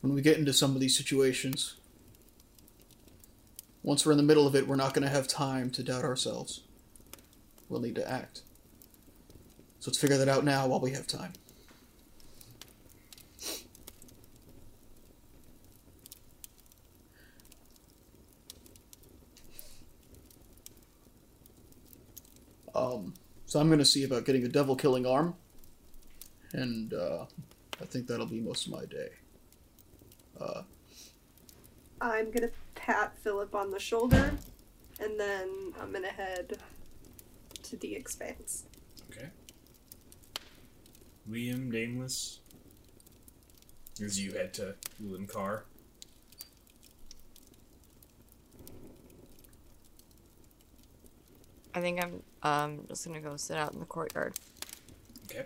When 0.00 0.14
we 0.14 0.20
get 0.20 0.36
into 0.36 0.52
some 0.52 0.74
of 0.74 0.80
these 0.80 0.96
situations, 0.96 1.76
once 3.82 4.04
we're 4.04 4.12
in 4.12 4.18
the 4.18 4.24
middle 4.24 4.46
of 4.46 4.54
it, 4.54 4.66
we're 4.66 4.76
not 4.76 4.94
going 4.94 5.04
to 5.04 5.12
have 5.12 5.28
time 5.28 5.70
to 5.70 5.82
doubt 5.82 6.04
ourselves. 6.04 6.62
We'll 7.68 7.80
need 7.80 7.94
to 7.94 8.10
act. 8.10 8.42
So 9.80 9.90
let's 9.90 9.98
figure 9.98 10.18
that 10.18 10.28
out 10.28 10.44
now 10.44 10.66
while 10.66 10.80
we 10.80 10.90
have 10.92 11.06
time. 11.06 11.32
Um, 22.74 23.14
so 23.52 23.60
I'm 23.60 23.66
going 23.66 23.80
to 23.80 23.84
see 23.84 24.04
about 24.04 24.24
getting 24.24 24.44
a 24.44 24.48
devil 24.48 24.74
killing 24.74 25.04
arm, 25.04 25.34
and 26.54 26.94
uh, 26.94 27.26
I 27.82 27.84
think 27.84 28.06
that'll 28.06 28.24
be 28.24 28.40
most 28.40 28.66
of 28.66 28.72
my 28.72 28.86
day. 28.86 29.10
Uh, 30.40 30.62
I'm 32.00 32.30
gonna 32.30 32.48
pat 32.74 33.12
Philip 33.18 33.54
on 33.54 33.70
the 33.70 33.78
shoulder, 33.78 34.32
and 34.98 35.20
then 35.20 35.74
I'm 35.78 35.92
gonna 35.92 36.08
head 36.08 36.56
to 37.62 37.76
the 37.76 37.94
expanse. 37.94 38.64
Okay. 39.10 39.28
Liam 41.30 41.70
Nameless. 41.70 42.40
As 44.02 44.18
you 44.18 44.32
head 44.32 44.54
to 44.54 44.76
Ulinkar. 44.98 45.64
I 51.74 51.80
think 51.80 52.02
I'm 52.02 52.22
um 52.42 52.84
just 52.88 53.06
gonna 53.06 53.20
go 53.20 53.36
sit 53.36 53.56
out 53.56 53.72
in 53.72 53.80
the 53.80 53.86
courtyard. 53.86 54.34
Okay. 55.30 55.44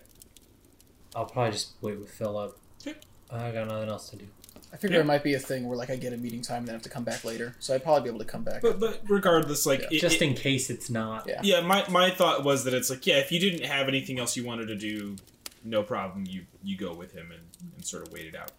I'll 1.14 1.26
probably 1.26 1.52
just 1.52 1.72
wait 1.80 1.98
with 1.98 2.10
Philip. 2.10 2.58
Okay. 2.82 2.96
I 3.30 3.50
got 3.52 3.68
nothing 3.68 3.88
else 3.88 4.10
to 4.10 4.16
do. 4.16 4.26
I 4.72 4.76
figure 4.76 4.96
Yeah. 4.96 5.02
it 5.02 5.06
might 5.06 5.22
be 5.22 5.34
a 5.34 5.38
thing 5.38 5.66
where 5.68 5.78
like 5.78 5.90
I 5.90 5.96
get 5.96 6.12
a 6.12 6.16
meeting 6.16 6.42
time 6.42 6.58
and 6.58 6.68
then 6.68 6.74
have 6.74 6.82
to 6.82 6.88
come 6.88 7.04
back 7.04 7.24
later, 7.24 7.54
so 7.60 7.74
I'd 7.74 7.82
probably 7.84 8.02
be 8.02 8.08
able 8.08 8.18
to 8.24 8.30
come 8.30 8.42
back. 8.42 8.60
But 8.62 8.80
but 8.80 9.00
regardless, 9.08 9.64
like 9.64 9.80
Yeah. 9.82 9.88
it- 9.92 10.00
Just 10.00 10.16
it- 10.16 10.22
in 10.22 10.34
case 10.34 10.68
it's 10.70 10.90
not. 10.90 11.26
Yeah. 11.28 11.40
yeah, 11.42 11.60
my 11.60 11.88
my 11.88 12.10
thought 12.10 12.44
was 12.44 12.64
that 12.64 12.74
it's 12.74 12.90
like 12.90 13.06
yeah, 13.06 13.16
if 13.18 13.30
you 13.30 13.38
didn't 13.38 13.64
have 13.64 13.88
anything 13.88 14.18
else 14.18 14.36
you 14.36 14.44
wanted 14.44 14.66
to 14.66 14.76
do, 14.76 15.16
no 15.64 15.82
problem. 15.82 16.26
You 16.26 16.46
you 16.62 16.76
go 16.76 16.92
with 16.92 17.12
him 17.12 17.30
and, 17.30 17.42
and 17.76 17.84
sort 17.84 18.06
of 18.06 18.12
wait 18.12 18.26
it 18.26 18.34
out. 18.36 18.52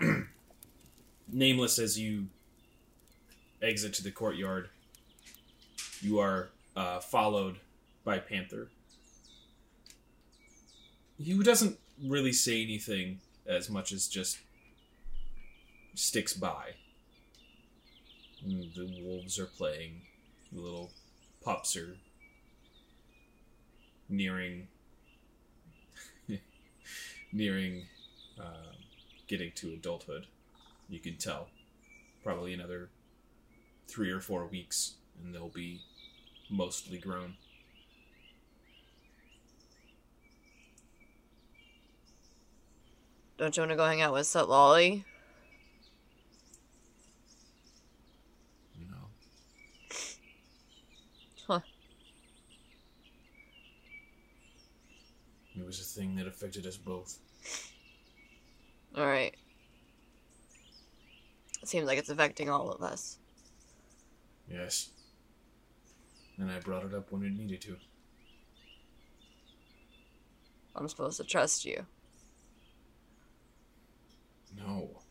Um, 0.00 0.28
nameless 1.28 1.78
as 1.78 1.98
you 1.98 2.28
exit 3.60 3.92
to 3.94 4.02
the 4.02 4.10
courtyard, 4.10 4.70
you 6.02 6.18
are 6.18 6.50
uh, 6.76 7.00
followed 7.00 7.60
by 8.04 8.18
Panther. 8.18 8.68
He 11.18 11.40
doesn't 11.42 11.78
really 12.02 12.32
say 12.32 12.62
anything 12.62 13.20
as 13.46 13.70
much 13.70 13.92
as 13.92 14.08
just 14.08 14.38
sticks 15.94 16.32
by. 16.32 16.74
Mm, 18.46 18.74
The 18.74 19.02
wolves 19.04 19.38
are 19.38 19.46
playing. 19.46 20.02
The 20.52 20.60
little 20.60 20.90
pups 21.44 21.76
are 21.76 21.96
nearing 24.08 24.68
nearing 27.32 27.84
um, 28.38 28.76
getting 29.28 29.52
to 29.56 29.72
adulthood. 29.72 30.26
You 30.88 30.98
can 30.98 31.16
tell. 31.16 31.48
Probably 32.22 32.52
another 32.52 32.88
three 33.88 34.10
or 34.10 34.20
four 34.20 34.46
weeks, 34.46 34.94
and 35.22 35.34
they'll 35.34 35.48
be 35.48 35.80
mostly 36.52 36.98
grown. 36.98 37.34
Don't 43.38 43.56
you 43.56 43.62
want 43.62 43.70
to 43.70 43.76
go 43.76 43.86
hang 43.86 44.02
out 44.02 44.12
with 44.12 44.22
Setlali? 44.24 45.04
No. 48.78 48.96
Huh. 51.48 51.60
It 55.58 55.66
was 55.66 55.80
a 55.80 55.84
thing 55.84 56.14
that 56.16 56.28
affected 56.28 56.66
us 56.66 56.76
both. 56.76 57.18
All 58.96 59.06
right. 59.06 59.34
It 61.62 61.68
seems 61.68 61.86
like 61.86 61.98
it's 61.98 62.10
affecting 62.10 62.50
all 62.50 62.70
of 62.70 62.82
us. 62.82 63.18
Yes. 64.48 64.90
And 66.38 66.50
I 66.50 66.58
brought 66.58 66.84
it 66.84 66.94
up 66.94 67.12
when 67.12 67.22
it 67.22 67.32
needed 67.32 67.60
to. 67.62 67.76
I'm 70.74 70.88
supposed 70.88 71.18
to 71.18 71.24
trust 71.24 71.64
you. 71.64 71.86
No. 74.56 75.02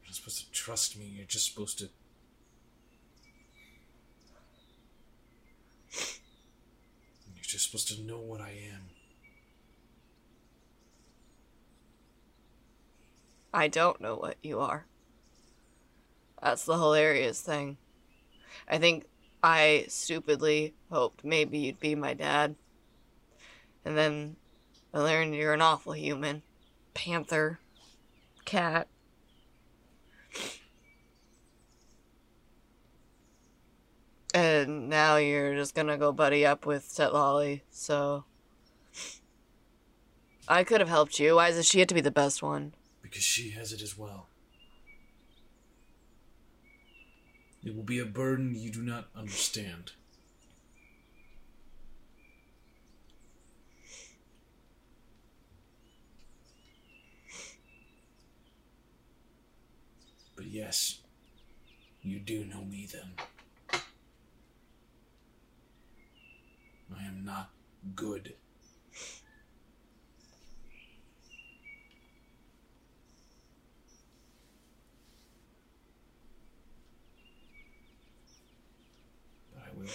You're 0.00 0.06
not 0.06 0.14
supposed 0.14 0.46
to 0.46 0.50
trust 0.52 0.96
me. 0.98 1.06
You're 1.06 1.26
just 1.26 1.52
supposed 1.52 1.78
to. 1.80 1.88
You're 7.34 7.42
just 7.42 7.66
supposed 7.66 7.88
to 7.88 8.00
know 8.02 8.20
what 8.20 8.40
I 8.40 8.50
am. 8.72 8.90
I 13.52 13.68
don't 13.68 14.00
know 14.00 14.16
what 14.16 14.36
you 14.42 14.60
are. 14.60 14.86
That's 16.42 16.64
the 16.64 16.74
hilarious 16.78 17.40
thing. 17.40 17.76
I 18.68 18.78
think 18.78 19.06
I 19.42 19.86
stupidly 19.88 20.74
hoped 20.90 21.24
maybe 21.24 21.58
you'd 21.58 21.80
be 21.80 21.94
my 21.94 22.14
dad. 22.14 22.56
And 23.84 23.96
then 23.96 24.36
I 24.92 25.00
learned 25.00 25.34
you're 25.34 25.54
an 25.54 25.62
awful 25.62 25.92
human. 25.92 26.42
Panther. 26.94 27.60
Cat. 28.44 28.88
And 34.34 34.88
now 34.88 35.16
you're 35.16 35.54
just 35.54 35.74
gonna 35.74 35.96
go 35.96 36.12
buddy 36.12 36.44
up 36.44 36.66
with 36.66 36.86
Setlali, 36.86 37.62
so. 37.70 38.24
I 40.48 40.62
could 40.62 40.80
have 40.80 40.88
helped 40.88 41.18
you. 41.18 41.36
Why 41.36 41.50
does 41.50 41.66
she 41.66 41.78
have 41.78 41.88
to 41.88 41.94
be 41.94 42.00
the 42.00 42.10
best 42.10 42.42
one? 42.42 42.74
Because 43.02 43.22
she 43.22 43.50
has 43.50 43.72
it 43.72 43.80
as 43.82 43.96
well. 43.96 44.28
It 47.66 47.74
will 47.74 47.82
be 47.82 47.98
a 47.98 48.06
burden 48.06 48.54
you 48.54 48.70
do 48.70 48.80
not 48.80 49.08
understand. 49.16 49.90
But 60.36 60.46
yes, 60.46 61.00
you 62.02 62.20
do 62.20 62.44
know 62.44 62.62
me 62.62 62.86
then. 62.92 63.82
I 66.96 67.04
am 67.04 67.24
not 67.24 67.50
good. 67.96 68.34
Will. 79.76 79.86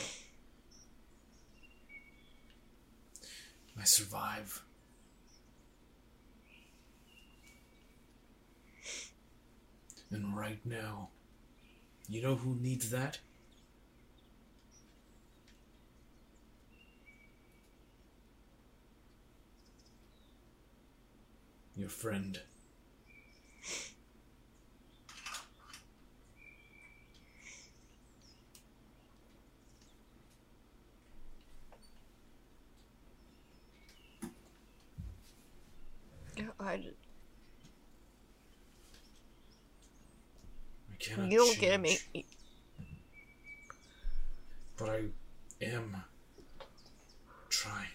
I 3.80 3.84
survive. 3.84 4.62
And 10.12 10.38
right 10.38 10.60
now, 10.66 11.10
you 12.08 12.22
know 12.22 12.36
who 12.36 12.56
needs 12.56 12.92
that? 12.92 13.20
Your 21.76 21.90
friend. 21.90 22.40
you'll 41.46 41.56
get 41.56 41.80
me. 41.80 41.98
But 44.78 44.90
I 44.90 45.02
am 45.62 45.96
trying. 47.50 47.88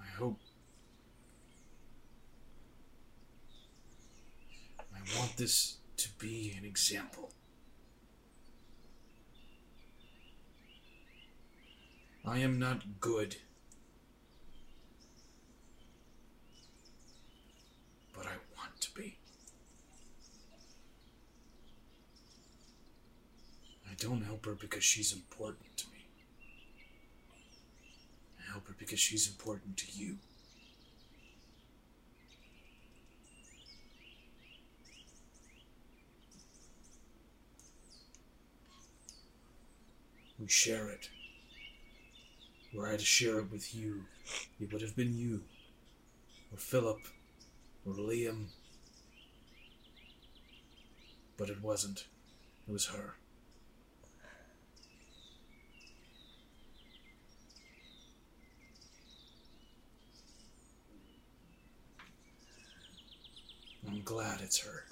I 0.00 0.18
hope. 0.18 0.38
I 4.78 5.18
want 5.18 5.36
this 5.36 5.78
to 5.96 6.08
be 6.18 6.54
an 6.58 6.64
example. 6.64 7.32
I 12.30 12.38
am 12.38 12.60
not 12.60 13.00
good. 13.00 13.34
But 18.16 18.26
I 18.26 18.36
want 18.56 18.80
to 18.82 18.94
be. 18.94 19.16
I 23.90 23.94
don't 23.98 24.22
help 24.22 24.46
her 24.46 24.54
because 24.54 24.84
she's 24.84 25.12
important 25.12 25.76
to 25.78 25.86
me. 25.88 26.06
I 28.38 28.52
help 28.52 28.68
her 28.68 28.76
because 28.78 29.00
she's 29.00 29.26
important 29.26 29.76
to 29.78 29.86
you. 29.92 30.18
We 40.38 40.46
share 40.46 40.88
it. 40.90 41.08
Were 42.72 42.88
I 42.88 42.96
to 42.96 43.04
share 43.04 43.40
it 43.40 43.50
with 43.50 43.74
you, 43.74 44.04
it 44.60 44.72
would 44.72 44.80
have 44.82 44.94
been 44.94 45.16
you, 45.16 45.42
or 46.52 46.58
Philip, 46.58 47.00
or 47.84 47.94
Liam. 47.94 48.46
But 51.36 51.50
it 51.50 51.60
wasn't. 51.60 52.06
It 52.68 52.72
was 52.72 52.86
her. 52.86 53.16
I'm 63.86 64.02
glad 64.02 64.40
it's 64.40 64.58
her. 64.60 64.84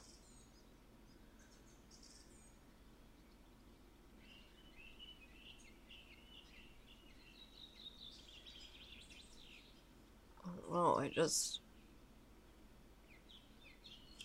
No, 10.70 10.96
I 10.96 11.08
just. 11.08 11.60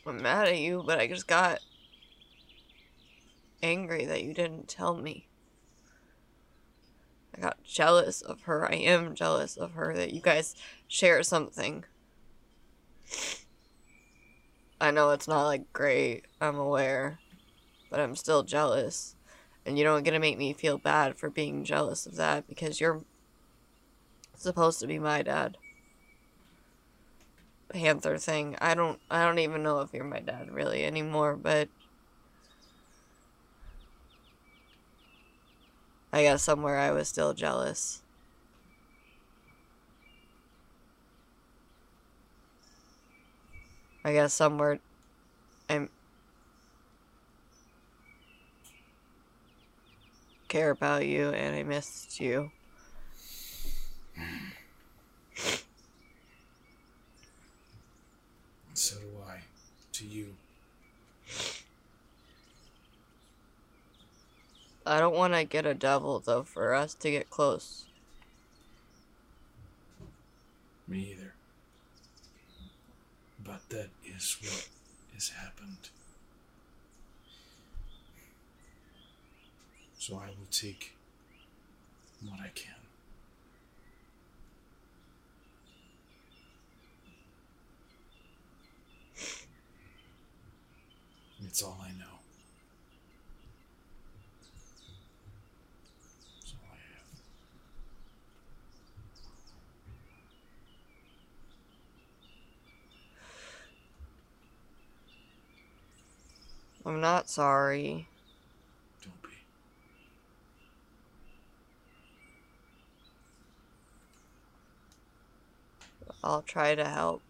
I'm 0.06 0.22
mad 0.22 0.50
at 0.50 0.58
you, 0.58 0.84
but 0.86 1.00
I 1.00 1.08
just 1.08 1.28
got 1.28 1.60
angry 3.62 4.06
that 4.06 4.24
you 4.24 4.34
didn't 4.34 4.68
tell 4.68 4.96
me. 4.96 5.28
I 7.36 7.42
got 7.42 7.64
jealous 7.64 8.22
of 8.22 8.44
her. 8.44 8.70
I 8.70 8.76
am 8.76 9.16
jealous 9.16 9.56
of 9.56 9.72
her 9.72 9.96
that 9.96 10.14
you 10.14 10.22
guys 10.22 10.56
share 10.88 11.24
something. 11.24 11.86
I 14.80 14.92
know 14.92 15.12
it's 15.12 15.30
not 15.30 15.46
like 15.46 15.72
great, 15.72 16.26
I'm 16.42 16.58
aware, 16.58 17.20
but 17.90 18.02
I'm 18.02 18.18
still 18.18 18.44
jealous. 18.44 19.16
And 19.66 19.78
you 19.78 19.86
don't 19.86 20.04
get 20.04 20.12
to 20.12 20.20
make 20.20 20.38
me 20.38 20.52
feel 20.52 20.78
bad 20.78 21.18
for 21.18 21.30
being 21.30 21.64
jealous 21.64 22.06
of 22.06 22.18
that 22.18 22.48
because 22.50 22.82
you're 22.82 23.06
supposed 24.36 24.82
to 24.82 24.88
be 24.88 25.00
my 25.00 25.22
dad. 25.22 25.58
Panther 27.74 28.18
thing. 28.18 28.56
I 28.62 28.74
don't 28.74 29.00
I 29.12 29.26
don't 29.26 29.40
even 29.40 29.64
know 29.64 29.82
if 29.82 29.94
you're 29.94 30.06
my 30.06 30.20
dad 30.22 30.50
really 30.52 30.86
anymore, 30.86 31.36
but 31.36 31.68
I 36.14 36.22
guess 36.22 36.42
somewhere 36.44 36.80
I 36.80 36.92
was 36.92 37.10
still 37.10 37.34
jealous. 37.34 38.02
I 44.06 44.14
guess 44.14 44.34
somewhere 44.34 44.80
I'm 45.70 45.90
care 50.48 50.70
about 50.70 51.06
you 51.06 51.30
and 51.30 51.56
I 51.56 51.64
missed 51.64 52.20
you. 52.20 52.52
So 58.74 58.96
do 59.00 59.08
I. 59.28 59.40
To 60.04 60.10
you. 60.10 60.36
I 64.86 65.00
don't 65.00 65.16
want 65.16 65.34
to 65.34 65.46
get 65.46 65.66
a 65.66 65.74
devil 65.74 66.20
though 66.20 66.44
for 66.44 66.74
us 66.74 66.94
to 66.96 67.10
get 67.10 67.30
close. 67.30 67.86
Me 70.90 71.12
either. 71.12 71.36
But 73.42 73.62
that 73.70 73.92
is 74.06 74.36
what 74.42 74.68
has 75.14 75.30
happened. 75.30 75.90
So 80.00 80.16
I 80.16 80.28
will 80.28 80.52
take 80.52 80.98
what 82.28 82.42
I 82.42 82.52
can. 82.54 82.83
It's 91.54 91.62
all 91.62 91.78
I 91.84 91.90
know. 91.90 92.06
All 96.48 96.66
I 96.72 96.78
have. 106.82 106.96
I'm 106.96 107.00
not 107.02 107.30
sorry. 107.30 108.08
Don't 109.04 109.22
be. 109.22 109.30
I'll 116.24 116.42
try 116.42 116.74
to 116.74 116.86
help. 116.86 117.22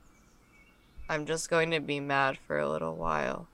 I'm 1.09 1.25
just 1.25 1.49
going 1.49 1.71
to 1.71 1.81
be 1.81 1.99
mad 1.99 2.37
for 2.47 2.57
a 2.57 2.69
little 2.69 2.95
while. 2.95 3.47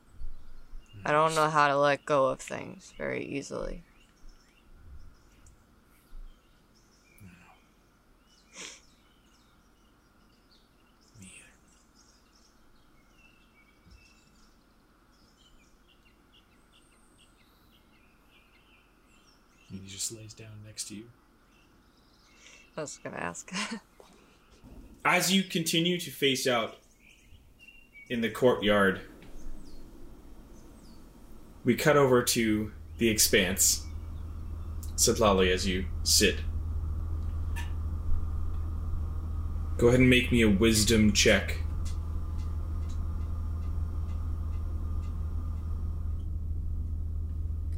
I 1.06 1.12
don't 1.12 1.34
know 1.34 1.50
how 1.50 1.68
to 1.70 1.78
let 1.78 2.06
go 2.06 2.28
of 2.28 2.40
things 2.40 2.94
very 2.98 3.24
easily. 3.26 3.84
Me 11.22 11.28
either. 11.28 11.46
And 19.72 19.82
he 19.82 19.88
just 19.88 20.12
lays 20.12 20.34
down 20.34 20.48
next 20.66 20.90
to 20.90 20.96
you. 20.96 21.06
I 22.76 22.82
was 22.82 23.00
gonna 23.04 23.18
ask. 23.18 23.52
As 25.06 25.32
you 25.34 25.44
continue 25.44 25.98
to 25.98 26.12
face 26.12 26.46
out 26.46 26.78
in 28.10 28.22
the 28.22 28.30
courtyard, 28.30 29.02
we 31.64 31.76
cut 31.76 31.98
over 31.98 32.24
to 32.24 32.72
the 32.98 33.10
expanse. 33.10 33.86
Setlali, 34.96 35.52
as 35.52 35.68
you 35.68 35.86
sit. 36.04 36.38
Go 39.78 39.88
ahead 39.88 40.02
and 40.02 40.10
make 40.10 40.30
me 40.30 40.42
a 40.42 40.50
wisdom 40.50 41.14
check. 41.14 41.58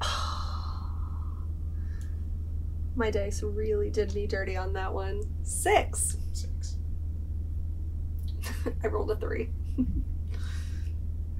My 2.95 3.11
dice 3.11 3.43
really 3.43 3.91
did 3.91 4.15
me 4.15 4.25
dirty 4.25 4.57
on 4.57 4.73
that 4.73 4.91
one. 4.91 5.21
Six. 5.43 6.17
Six. 6.33 6.77
I 8.83 8.87
rolled 8.87 9.11
a 9.11 9.15
three. 9.15 9.51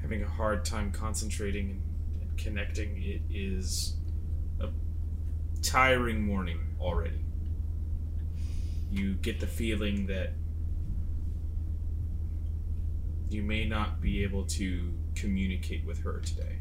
Having 0.02 0.22
a 0.22 0.30
hard 0.30 0.64
time 0.64 0.92
concentrating 0.92 1.72
and, 1.72 1.82
and 1.82 1.91
connecting. 2.44 3.02
It 3.02 3.22
is 3.30 3.96
a 4.60 4.70
tiring 5.62 6.26
morning 6.26 6.60
already. 6.80 7.24
You 8.92 9.14
get 9.14 9.40
the 9.40 9.48
feeling 9.48 10.08
that 10.08 10.34
you 13.30 13.44
may 13.44 13.66
not 13.66 14.02
be 14.02 14.24
able 14.24 14.46
to 14.46 14.94
communicate 15.16 15.86
with 15.86 16.04
her 16.04 16.20
today. 16.20 16.58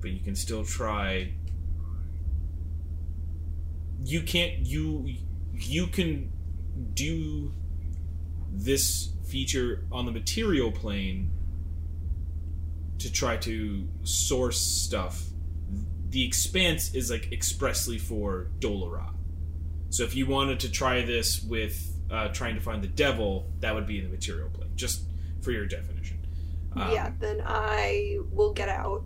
But 0.00 0.10
you 0.10 0.20
can 0.20 0.34
still 0.34 0.64
try. 0.64 1.32
You 4.02 4.22
can't 4.22 4.58
you 4.66 5.14
you 5.54 5.86
can 5.86 6.32
do 6.94 7.52
this 8.50 9.12
feature 9.26 9.84
on 9.92 10.06
the 10.06 10.12
material 10.12 10.72
plane 10.72 11.30
to 13.00 13.12
try 13.12 13.36
to 13.38 13.86
source 14.02 14.60
stuff. 14.60 15.22
The 16.10 16.24
expanse 16.26 16.94
is 16.94 17.10
like 17.10 17.32
expressly 17.32 17.98
for 17.98 18.50
Dolara. 18.58 19.12
So 19.90 20.04
if 20.04 20.14
you 20.14 20.26
wanted 20.26 20.60
to 20.60 20.70
try 20.70 21.04
this 21.04 21.42
with 21.42 21.96
uh, 22.10 22.28
trying 22.28 22.54
to 22.56 22.60
find 22.60 22.82
the 22.82 22.88
devil, 22.88 23.50
that 23.60 23.74
would 23.74 23.86
be 23.86 23.98
in 23.98 24.04
the 24.04 24.10
material 24.10 24.50
plane, 24.50 24.70
just 24.74 25.02
for 25.42 25.52
your 25.52 25.66
definition. 25.66 26.18
Um, 26.74 26.92
yeah, 26.92 27.12
then 27.18 27.42
I 27.44 28.18
will 28.32 28.52
get 28.52 28.68
out. 28.68 29.04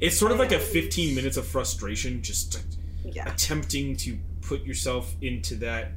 It's 0.00 0.16
sort 0.16 0.30
of 0.30 0.38
like 0.38 0.52
a 0.52 0.60
15 0.60 1.14
minutes 1.14 1.36
of 1.36 1.46
frustration, 1.46 2.22
just 2.22 2.64
Yeah. 3.04 3.28
attempting 3.28 3.96
to 3.96 4.18
put 4.42 4.64
yourself 4.64 5.14
into 5.20 5.56
that 5.56 5.92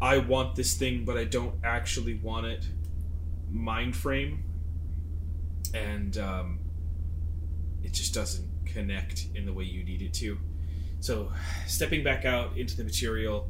I 0.00 0.18
want 0.18 0.54
this 0.56 0.74
thing, 0.76 1.04
but 1.04 1.16
I 1.16 1.24
don't 1.24 1.54
actually 1.64 2.14
want 2.14 2.46
it 2.46 2.66
mind 3.50 3.96
frame. 3.96 4.44
And 5.84 6.16
um, 6.18 6.58
it 7.82 7.92
just 7.92 8.14
doesn't 8.14 8.48
connect 8.66 9.26
in 9.34 9.44
the 9.46 9.52
way 9.52 9.64
you 9.64 9.84
need 9.84 10.02
it 10.02 10.14
to. 10.14 10.38
So, 11.00 11.32
stepping 11.66 12.02
back 12.02 12.24
out 12.24 12.56
into 12.56 12.76
the 12.76 12.84
material 12.84 13.48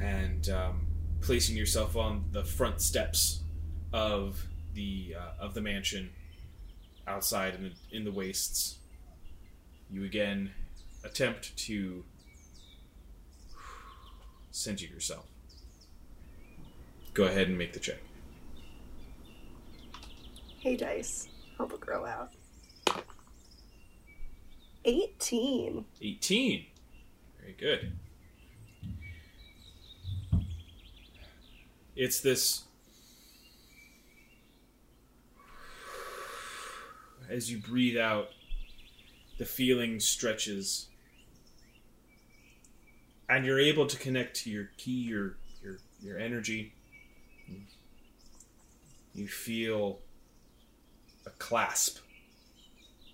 and 0.00 0.48
um, 0.48 0.86
placing 1.20 1.56
yourself 1.56 1.96
on 1.96 2.24
the 2.30 2.44
front 2.44 2.80
steps 2.80 3.42
of 3.92 4.46
the 4.74 5.16
uh, 5.18 5.44
of 5.44 5.54
the 5.54 5.60
mansion 5.60 6.10
outside 7.06 7.54
in 7.54 7.62
the 7.62 7.96
in 7.96 8.04
the 8.04 8.12
wastes, 8.12 8.78
you 9.90 10.04
again 10.04 10.52
attempt 11.04 11.56
to 11.56 12.04
center 14.50 14.86
yourself. 14.86 15.26
Go 17.14 17.24
ahead 17.24 17.48
and 17.48 17.58
make 17.58 17.72
the 17.72 17.80
check. 17.80 17.98
Hey, 20.60 20.76
dice. 20.76 21.28
Help 21.62 21.78
grow 21.78 22.04
out. 22.04 22.32
18. 24.84 25.84
18. 26.00 26.66
Very 27.38 27.52
good. 27.52 27.92
It's 31.94 32.18
this. 32.18 32.64
As 37.30 37.48
you 37.48 37.58
breathe 37.58 37.96
out, 37.96 38.30
the 39.38 39.44
feeling 39.44 40.00
stretches. 40.00 40.88
And 43.28 43.46
you're 43.46 43.60
able 43.60 43.86
to 43.86 43.96
connect 43.96 44.34
to 44.38 44.50
your 44.50 44.70
key, 44.78 45.04
your 45.04 45.36
your 45.62 45.78
your 46.00 46.18
energy. 46.18 46.74
You 49.14 49.28
feel 49.28 50.00
a 51.26 51.30
clasp 51.30 51.98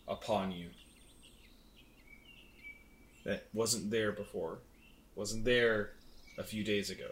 upon 0.06 0.52
you 0.52 0.68
that 3.24 3.46
wasn't 3.52 3.90
there 3.90 4.12
before, 4.12 4.58
wasn't 5.14 5.44
there 5.44 5.92
a 6.38 6.42
few 6.42 6.64
days 6.64 6.88
ago. 6.88 7.10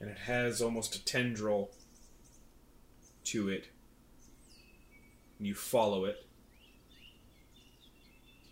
And 0.00 0.10
it 0.10 0.18
has 0.18 0.62
almost 0.62 0.96
a 0.96 1.04
tendril 1.04 1.70
to 3.24 3.48
it. 3.48 3.68
And 5.38 5.46
you 5.46 5.54
follow 5.54 6.06
it. 6.06 6.26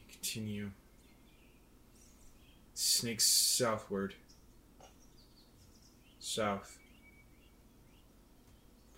You 0.06 0.12
continue. 0.12 0.70
Snakes 2.74 3.26
southward. 3.26 4.14
South. 6.20 6.77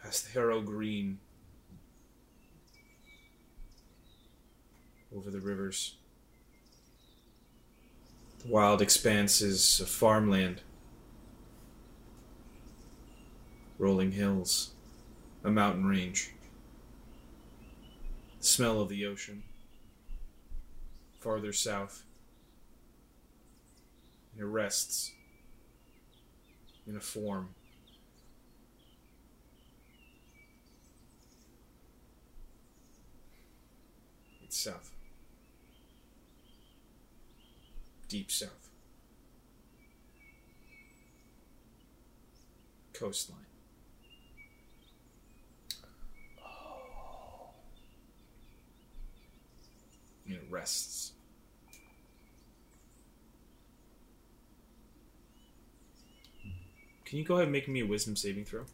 Past 0.03 0.27
the 0.27 0.33
Harrow 0.33 0.61
Green. 0.61 1.19
over 5.15 5.31
the 5.31 5.41
rivers. 5.41 5.97
The 8.43 8.49
wild 8.49 8.81
expanses 8.81 9.81
of 9.81 9.89
farmland, 9.89 10.63
rolling 13.79 14.13
hills, 14.13 14.71
a 15.45 15.51
mountain 15.51 15.85
range, 15.85 16.33
the 18.39 18.47
smell 18.47 18.81
of 18.81 18.89
the 18.89 19.05
ocean. 19.05 19.43
Farther 21.19 21.53
south, 21.53 22.05
it 24.39 24.45
rests 24.45 25.13
in 26.87 26.97
a 26.97 27.01
form. 27.01 27.51
South. 34.53 34.91
deep 38.11 38.31
south. 38.31 38.69
Coastline. 42.93 43.39
And 50.27 50.35
it 50.35 50.43
rests. 50.51 51.13
Can 57.05 57.19
you 57.19 57.25
go 57.25 57.35
ahead 57.35 57.45
and 57.45 57.53
make 57.53 57.69
me 57.69 57.81
a 57.81 57.87
wisdom 57.87 58.17
saving 58.17 58.45
throw? 58.45 58.65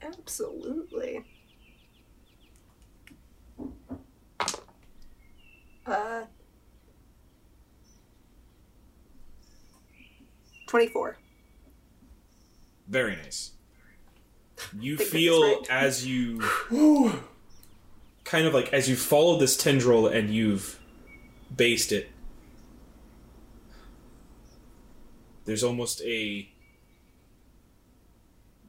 Absolutely. 0.00 1.24
Uh. 5.86 6.22
24. 10.66 11.18
Very 12.88 13.16
nice. 13.16 13.52
You 14.78 14.96
feel 14.98 15.42
right. 15.42 15.66
as 15.70 16.06
you 16.06 16.40
kind 18.24 18.46
of 18.46 18.54
like 18.54 18.72
as 18.72 18.88
you 18.88 18.96
follow 18.96 19.38
this 19.38 19.56
tendril 19.56 20.06
and 20.06 20.30
you've 20.30 20.78
based 21.54 21.92
it. 21.92 22.08
There's 25.44 25.64
almost 25.64 26.00
a 26.02 26.48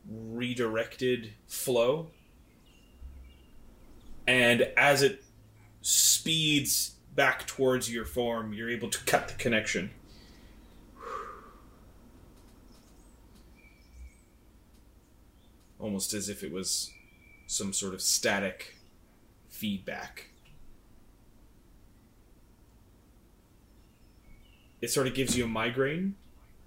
redirected 0.10 1.34
flow. 1.48 2.08
And 4.28 4.62
as 4.76 5.04
it 5.04 5.24
speeds 5.82 6.93
back 7.16 7.48
towards 7.48 7.92
your 7.92 8.06
form, 8.06 8.54
you're 8.54 8.70
able 8.70 8.90
to 8.90 9.04
cut 9.06 9.28
the 9.28 9.36
connection. 9.36 9.92
almost 15.84 16.14
as 16.14 16.30
if 16.30 16.44
it 16.44 16.52
was 16.52 16.92
some 17.46 17.74
sort 17.74 17.94
of 17.94 18.02
static 18.02 18.78
feedback. 19.50 20.30
It 24.82 24.90
sort 24.90 25.08
of 25.08 25.14
gives 25.14 25.38
you 25.38 25.44
a 25.44 25.48
migraine, 25.48 26.16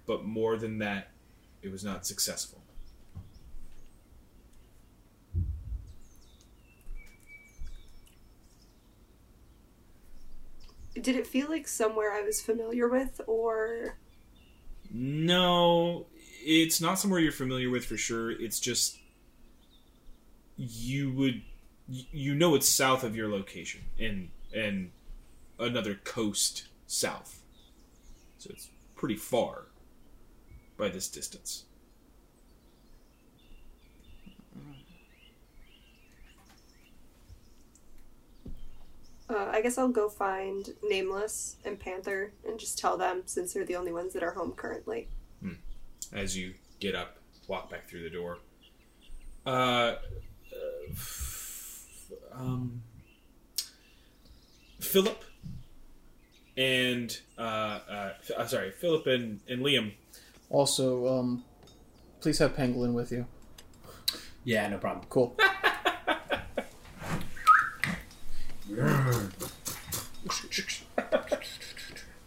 but 0.05 0.23
more 0.23 0.55
than 0.55 0.77
that, 0.77 1.09
it 1.63 1.71
was 1.71 1.83
not 1.83 2.05
successful. 2.05 2.56
Did 11.01 11.15
it 11.15 11.27
feel 11.27 11.49
like 11.49 11.67
somewhere 11.67 12.11
I 12.11 12.21
was 12.21 12.41
familiar 12.41 12.87
with, 12.87 13.21
or. 13.27 13.97
No, 14.91 16.07
it's 16.43 16.79
not 16.79 16.99
somewhere 16.99 17.19
you're 17.19 17.31
familiar 17.31 17.69
with 17.69 17.85
for 17.85 17.97
sure. 17.97 18.31
It's 18.31 18.59
just 18.59 18.97
you 20.55 21.11
would 21.13 21.43
you 21.87 22.35
know 22.35 22.55
it's 22.55 22.67
south 22.67 23.03
of 23.03 23.15
your 23.15 23.29
location 23.29 23.81
and 23.99 24.29
and 24.53 24.91
another 25.59 25.95
coast 25.95 26.67
south. 26.85 27.41
So 28.37 28.49
it's 28.51 28.69
pretty 28.95 29.15
far 29.15 29.65
by 30.77 30.89
this 30.89 31.07
distance. 31.07 31.65
Uh, 39.29 39.49
I 39.51 39.61
guess 39.61 39.77
I'll 39.77 39.89
go 39.89 40.07
find 40.07 40.69
Nameless 40.83 41.57
and 41.65 41.77
Panther 41.77 42.31
and 42.47 42.57
just 42.57 42.77
tell 42.77 42.97
them 42.97 43.23
since 43.25 43.53
they're 43.53 43.65
the 43.65 43.75
only 43.75 43.91
ones 43.91 44.13
that 44.13 44.23
are 44.23 44.31
home 44.31 44.53
currently. 44.53 45.09
as 46.13 46.37
you 46.37 46.53
get 46.79 46.95
up, 46.95 47.17
walk 47.47 47.69
back 47.69 47.89
through 47.89 48.03
the 48.03 48.09
door. 48.09 48.37
Uh, 49.45 49.49
uh, 50.53 50.93
um, 52.33 52.81
Philip 54.79 55.23
and 56.55 57.19
uh, 57.37 57.41
uh, 57.41 58.11
uh, 58.37 58.47
sorry, 58.47 58.71
Philip 58.71 59.07
and, 59.07 59.41
and 59.47 59.61
Liam. 59.61 59.93
Also, 60.49 61.07
um, 61.07 61.43
please 62.21 62.39
have 62.39 62.55
Pangolin 62.55 62.93
with 62.93 63.11
you. 63.11 63.25
Yeah, 64.43 64.67
no 64.69 64.77
problem. 64.77 65.05
Cool. 65.09 65.37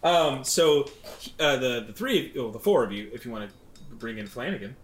Um, 0.03 0.43
so 0.43 0.89
uh, 1.39 1.57
the 1.57 1.83
the 1.85 1.93
three, 1.93 2.31
of, 2.31 2.37
oh, 2.37 2.49
the 2.51 2.57
four 2.57 2.83
of 2.83 2.91
you, 2.91 3.11
if 3.13 3.23
you 3.23 3.29
want 3.31 3.47
to 3.47 3.95
bring 3.97 4.17
in 4.17 4.25
Flanagan. 4.25 4.75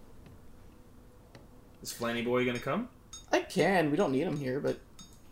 Is 1.82 1.92
Flanny 1.92 2.24
Boy 2.24 2.46
gonna 2.46 2.60
come? 2.60 2.90
I 3.32 3.40
can. 3.40 3.90
We 3.90 3.98
don't 3.98 4.12
need 4.12 4.22
him 4.28 4.38
here, 4.38 4.60
but 4.60 4.78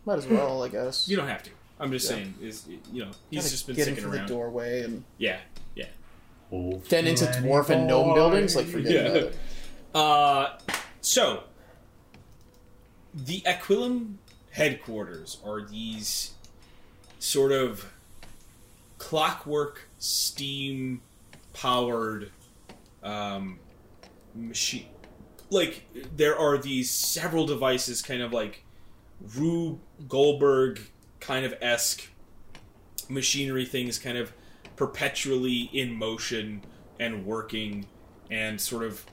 might 0.04 0.18
as 0.18 0.26
well, 0.26 0.64
I 0.64 0.68
guess. 0.70 1.06
You 1.06 1.16
don't 1.16 1.28
have 1.28 1.44
to. 1.44 1.50
I'm 1.78 1.92
just 1.92 2.10
Yeah. 2.10 2.16
saying, 2.16 2.34
is 2.42 2.66
you 2.92 3.04
know, 3.04 3.10
he's 3.30 3.42
Gotta 3.42 3.50
just 3.50 3.66
been 3.68 3.76
get 3.76 3.82
sticking 3.84 4.02
through 4.02 4.14
around. 4.14 4.26
the 4.28 4.34
doorway 4.34 4.82
and 4.82 5.04
Yeah, 5.18 5.38
yeah. 5.76 5.86
Oh, 6.52 6.82
then 6.88 7.06
into 7.06 7.24
Flanny 7.26 7.44
dwarf 7.44 7.70
and 7.70 7.86
gnome 7.86 8.12
buildings. 8.14 8.56
Like 8.56 8.66
forget 8.66 8.90
Yeah. 8.92 9.00
about 9.02 9.16
it. 9.16 9.36
Uh, 9.94 10.58
so 11.00 11.44
the 13.14 13.40
Aquilum 13.46 14.18
headquarters 14.56 15.36
are 15.44 15.60
these 15.60 16.32
sort 17.18 17.52
of 17.52 17.92
clockwork, 18.96 19.86
steam 19.98 21.02
powered 21.52 22.30
um, 23.02 23.58
machine. 24.34 24.86
Like 25.50 25.84
there 26.16 26.38
are 26.38 26.56
these 26.56 26.90
several 26.90 27.44
devices, 27.44 28.00
kind 28.00 28.22
of 28.22 28.32
like 28.32 28.64
Rube 29.36 29.78
Goldberg 30.08 30.80
kind 31.20 31.44
of 31.44 31.54
esque 31.60 32.08
machinery 33.10 33.66
things, 33.66 33.98
kind 33.98 34.16
of 34.16 34.32
perpetually 34.74 35.68
in 35.74 35.94
motion 35.94 36.62
and 36.98 37.26
working, 37.26 37.84
and 38.30 38.58
sort 38.58 38.84
of 38.84 39.04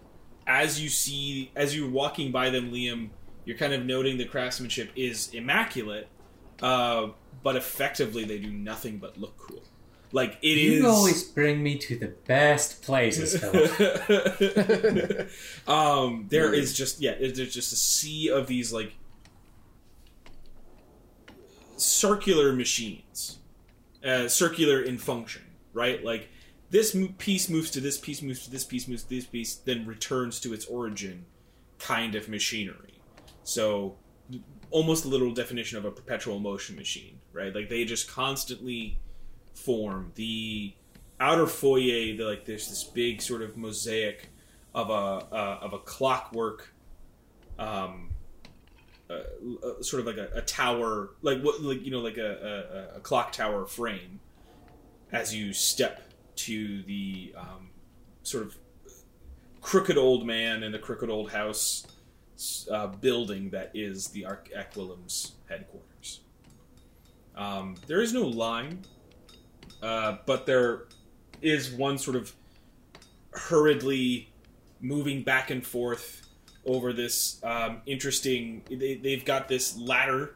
as 0.48 0.80
you 0.82 0.88
see 0.88 1.52
as 1.53 1.76
you're 1.76 1.90
walking 1.90 2.32
by 2.32 2.49
them, 2.49 2.72
Liam, 2.72 3.10
you're 3.45 3.57
kind 3.57 3.74
of 3.74 3.86
noting 3.86 4.18
the 4.18 4.26
craftsmanship 4.26 4.90
is 4.95 5.34
immaculate, 5.34 6.07
uh, 6.61 7.07
but 7.41 7.56
effectively 7.56 8.24
they 8.24 8.40
do 8.40 8.52
nothing 8.52 8.98
but 8.98 9.18
look 9.18 9.38
cool. 9.38 9.64
Like 10.11 10.38
it 10.44 10.57
is. 10.57 10.82
You 10.82 10.88
always 10.88 11.24
bring 11.24 11.64
me 11.64 11.78
to 11.80 11.98
the 11.98 12.14
best 12.28 12.84
places, 12.84 13.44
um, 15.68 16.28
there 16.30 16.53
is 16.53 16.76
just 16.76 17.02
yeah, 17.02 17.15
there's 17.20 17.53
just 17.53 17.74
a 17.74 17.76
sea 17.76 18.30
of 18.30 18.45
these 18.45 18.72
like 18.72 18.94
circular 21.78 22.53
machines, 22.53 23.40
uh, 24.06 24.28
circular 24.28 24.82
in 24.82 24.99
function, 24.99 25.41
right? 25.74 26.03
Like 26.03 26.30
this 26.70 26.95
piece 27.18 27.49
moves 27.49 27.72
to 27.72 27.80
this 27.80 27.98
piece, 27.98 28.22
moves 28.22 28.45
to 28.45 28.52
this 28.52 28.64
piece, 28.64 28.88
moves 28.88 29.03
to 29.03 29.10
this 29.10 29.26
piece, 29.26 29.56
then 29.56 29.88
returns 29.88 30.40
to 30.41 30.53
its 30.53 30.65
origin, 30.65 31.26
kind 31.80 32.14
of 32.14 32.30
machinery. 32.30 32.93
So 33.44 33.98
almost 34.72 35.06
a 35.06 35.07
literal 35.07 35.34
definition 35.34 35.78
of 35.78 35.86
a 35.86 35.91
perpetual 35.91 36.40
motion 36.40 36.76
machine, 36.76 37.20
right? 37.32 37.53
Like 37.53 37.70
they 37.70 37.86
just 37.86 38.10
constantly 38.10 38.98
form 39.53 40.11
the 40.15 40.74
outer 41.20 41.48
foyer. 41.48 42.18
The, 42.18 42.24
like 42.24 42.45
there's 42.45 42.68
this 42.68 42.84
big 42.84 43.22
sort 43.22 43.41
of 43.41 43.56
mosaic 43.56 44.30
of 44.74 44.90
a 44.90 44.94
uh, 45.34 45.60
of 45.61 45.74
a 45.74 45.80
clockwork, 45.80 46.74
um, 47.60 48.10
uh, 49.10 49.14
uh, 49.14 49.82
sort 49.82 49.99
of 49.99 50.07
like 50.07 50.18
a, 50.18 50.30
a 50.38 50.41
tower, 50.41 51.11
like 51.22 51.41
what, 51.41 51.61
like 51.61 51.84
you 51.84 51.91
know, 51.91 51.99
like 51.99 52.18
a, 52.18 52.91
a, 52.94 52.98
a 52.98 52.99
clock 52.99 53.32
tower 53.32 53.65
frame. 53.65 54.20
As 55.11 55.36
you 55.36 55.53
step 55.53 56.11
to 56.38 56.82
the 56.84 57.36
um, 57.38 57.70
sort 58.24 58.44
of 58.44 58.57
crooked 59.61 59.95
old 59.95 60.26
man 60.26 60.64
in 60.64 60.72
the 60.72 60.80
crooked 60.80 61.07
old 61.07 61.32
house 61.32 61.86
uh, 62.72 62.88
building 62.88 63.49
that 63.51 63.72
is 63.73 64.07
the 64.10 64.26
Arc 64.26 64.49
Aquilum's 64.55 65.34
headquarters. 65.47 66.22
Um, 67.35 67.76
there 67.88 68.01
is 68.01 68.14
no 68.14 68.23
line, 68.23 68.81
uh, 69.81 70.18
but 70.26 70.45
there 70.45 70.84
is 71.41 71.72
one 71.72 71.97
sort 71.97 72.15
of 72.15 72.34
hurriedly 73.31 74.31
moving 74.81 75.23
back 75.23 75.49
and 75.49 75.65
forth 75.65 76.22
over 76.65 76.93
this 76.93 77.39
um, 77.43 77.81
interesting. 77.85 78.61
They, 78.69 78.95
they've 78.95 79.26
got 79.26 79.47
this 79.47 79.77
ladder, 79.77 80.35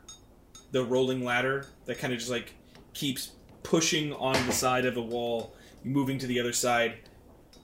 the 0.71 0.83
rolling 0.83 1.23
ladder 1.23 1.67
that 1.85 1.99
kind 1.99 2.13
of 2.13 2.19
just 2.19 2.31
like 2.31 2.53
keeps 2.93 3.31
pushing 3.63 4.13
on 4.13 4.33
the 4.47 4.53
side 4.53 4.85
of 4.85 4.97
a 4.97 5.01
wall, 5.01 5.55
moving 5.83 6.17
to 6.19 6.27
the 6.27 6.39
other 6.39 6.53
side, 6.53 6.95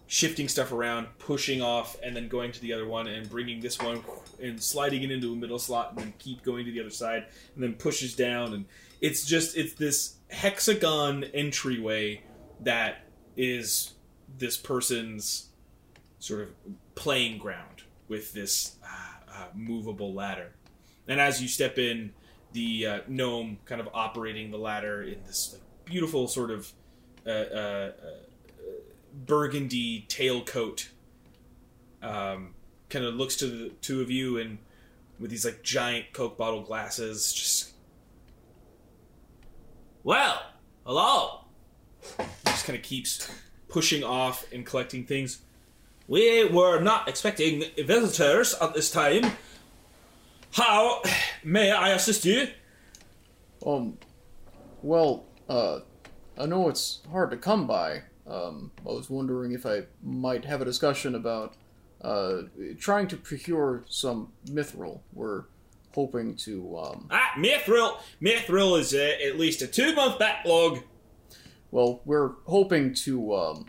shifting 0.07 0.47
stuff 0.47 0.72
around, 0.72 1.07
pushing 1.18 1.61
off, 1.61 1.97
and 2.03 2.15
then 2.15 2.27
going 2.27 2.51
to 2.51 2.61
the 2.61 2.72
other 2.73 2.88
one 2.88 3.07
and 3.07 3.30
bringing 3.30 3.60
this 3.60 3.80
one 3.80 4.03
and 4.41 4.61
sliding 4.61 5.03
it 5.03 5.11
into 5.11 5.34
a 5.34 5.35
middle 5.35 5.60
slot, 5.60 5.91
and 5.91 5.99
then 5.99 6.14
keep 6.19 6.43
going 6.43 6.65
to 6.65 6.72
the 6.72 6.80
other 6.80 6.89
side, 6.89 7.26
and 7.55 7.64
then 7.64 7.73
pushes 7.73 8.15
down, 8.15 8.53
and 8.53 8.65
it's 9.01 9.26
just 9.26 9.57
it's 9.57 9.73
this 9.73 10.15
hexagon 10.30 11.23
entryway 11.34 12.22
that 12.61 13.05
is 13.35 13.93
this 14.38 14.57
person's 14.57 15.49
sort 16.19 16.41
of 16.41 16.49
playing 16.95 17.38
ground 17.38 17.84
with 18.07 18.34
this 18.34 18.77
uh, 18.84 19.31
uh, 19.31 19.45
movable 19.53 20.14
ladder. 20.14 20.51
And 21.07 21.19
as 21.19 21.41
you 21.41 21.47
step 21.47 21.77
in, 21.77 22.14
the 22.53 22.88
uh, 22.88 22.99
gnome 23.07 23.57
kind 23.65 23.81
of 23.81 23.89
operating 23.93 24.51
the 24.51 24.57
ladder 24.57 25.03
in 25.03 25.18
this 25.26 25.53
like, 25.53 25.61
beautiful 25.85 26.27
sort 26.27 26.51
of 26.51 26.72
uh, 27.26 27.30
uh, 27.30 27.91
uh, 27.91 27.91
burgundy 29.26 30.05
tailcoat, 30.07 30.88
um, 32.01 32.53
kind 32.94 33.06
of 33.06 33.15
looks 33.15 33.36
to 33.38 33.48
the 33.48 33.70
two 33.82 34.02
of 34.02 34.11
you 34.11 34.38
and 34.38 34.60
with 35.20 35.32
these 35.32 35.45
like 35.45 35.64
giant 35.64 36.14
Coke 36.14 36.38
bottle 36.38 36.61
glasses, 36.61 37.34
just 37.34 37.74
well, 40.03 40.41
hello. 40.86 41.45
Just 42.45 42.65
kind 42.65 42.78
of 42.78 42.84
keeps 42.84 43.32
pushing 43.68 44.03
off 44.03 44.45
and 44.53 44.64
collecting 44.65 45.06
things. 45.06 45.41
We 46.07 46.45
were 46.45 46.82
not 46.82 47.07
expecting 47.07 47.64
visitors 47.78 48.53
at 48.61 48.76
this 48.76 48.91
time. 48.91 49.32
How 50.52 51.02
may 51.44 51.72
I 51.72 51.90
assist 51.90 52.26
you? 52.26 52.49
Um, 53.65 53.98
well, 54.84 55.26
uh, 55.49 55.80
I 56.38 56.45
know 56.45 56.70
it's 56.70 56.99
hard 57.10 57.32
to 57.32 57.38
come 57.38 57.65
by. 57.65 58.03
Um, 58.28 58.72
I 58.86 58.91
was 58.91 59.10
wondering 59.10 59.53
if 59.53 59.65
I 59.65 59.84
might 60.03 60.45
have 60.45 60.61
a 60.61 60.65
discussion 60.65 61.15
about 61.15 61.56
uh, 62.03 62.43
trying 62.80 63.07
to 63.07 63.17
procure 63.17 63.84
some 63.88 64.31
mithril. 64.47 64.99
We're 65.13 65.43
hoping 65.93 66.35
to. 66.38 66.77
Um, 66.77 67.07
Ah, 67.11 67.31
Mithril. 67.38 67.97
Mithril 68.21 68.80
is 68.80 68.93
uh, 68.93 69.11
at 69.25 69.38
least 69.39 69.61
a 69.61 69.67
two 69.67 69.95
month 69.95 70.19
backlog. 70.19 70.80
well, 71.71 72.01
we're 72.05 72.31
hoping 72.45 72.93
to. 72.95 73.35
Um, 73.35 73.65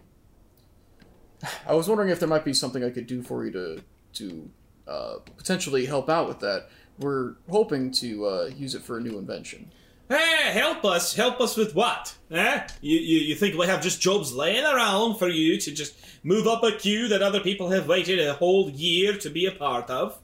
I 1.67 1.75
was 1.75 1.89
wondering 1.89 2.09
if 2.11 2.19
there 2.21 2.29
might 2.29 2.45
be 2.45 2.55
something 2.55 2.83
I 2.85 2.91
could 2.91 3.07
do 3.07 3.23
for 3.23 3.45
you 3.45 3.53
to 3.53 3.83
to 4.15 4.51
uh, 4.87 5.15
potentially 5.37 5.87
help 5.87 6.09
out 6.09 6.29
with 6.29 6.41
that. 6.41 6.69
We're 6.99 7.35
hoping 7.51 7.91
to 7.93 8.27
uh, 8.27 8.51
use 8.57 8.75
it 8.75 8.83
for 8.83 8.99
a 8.99 9.01
new 9.01 9.19
invention. 9.19 9.73
Hey, 10.09 10.53
help 10.53 10.85
us. 10.85 11.15
Help 11.15 11.41
us 11.41 11.57
with 11.57 11.75
what? 11.75 12.17
Eh? 12.31 12.67
You, 12.83 12.99
you, 12.99 13.19
you 13.21 13.35
think 13.35 13.57
we 13.57 13.67
have 13.67 13.83
just 13.83 14.01
jobs 14.01 14.35
laying 14.35 14.65
around 14.65 15.17
for 15.19 15.29
you 15.29 15.59
to 15.61 15.73
just 15.73 15.95
move 16.23 16.47
up 16.47 16.63
a 16.63 16.73
queue 16.73 17.09
that 17.09 17.23
other 17.23 17.41
people 17.41 17.71
have 17.71 17.89
waited 17.89 18.21
a 18.21 18.35
whole 18.35 18.69
year 18.71 19.17
to 19.17 19.31
be 19.31 19.47
a 19.47 19.53
part 19.53 19.89
of? 19.89 20.21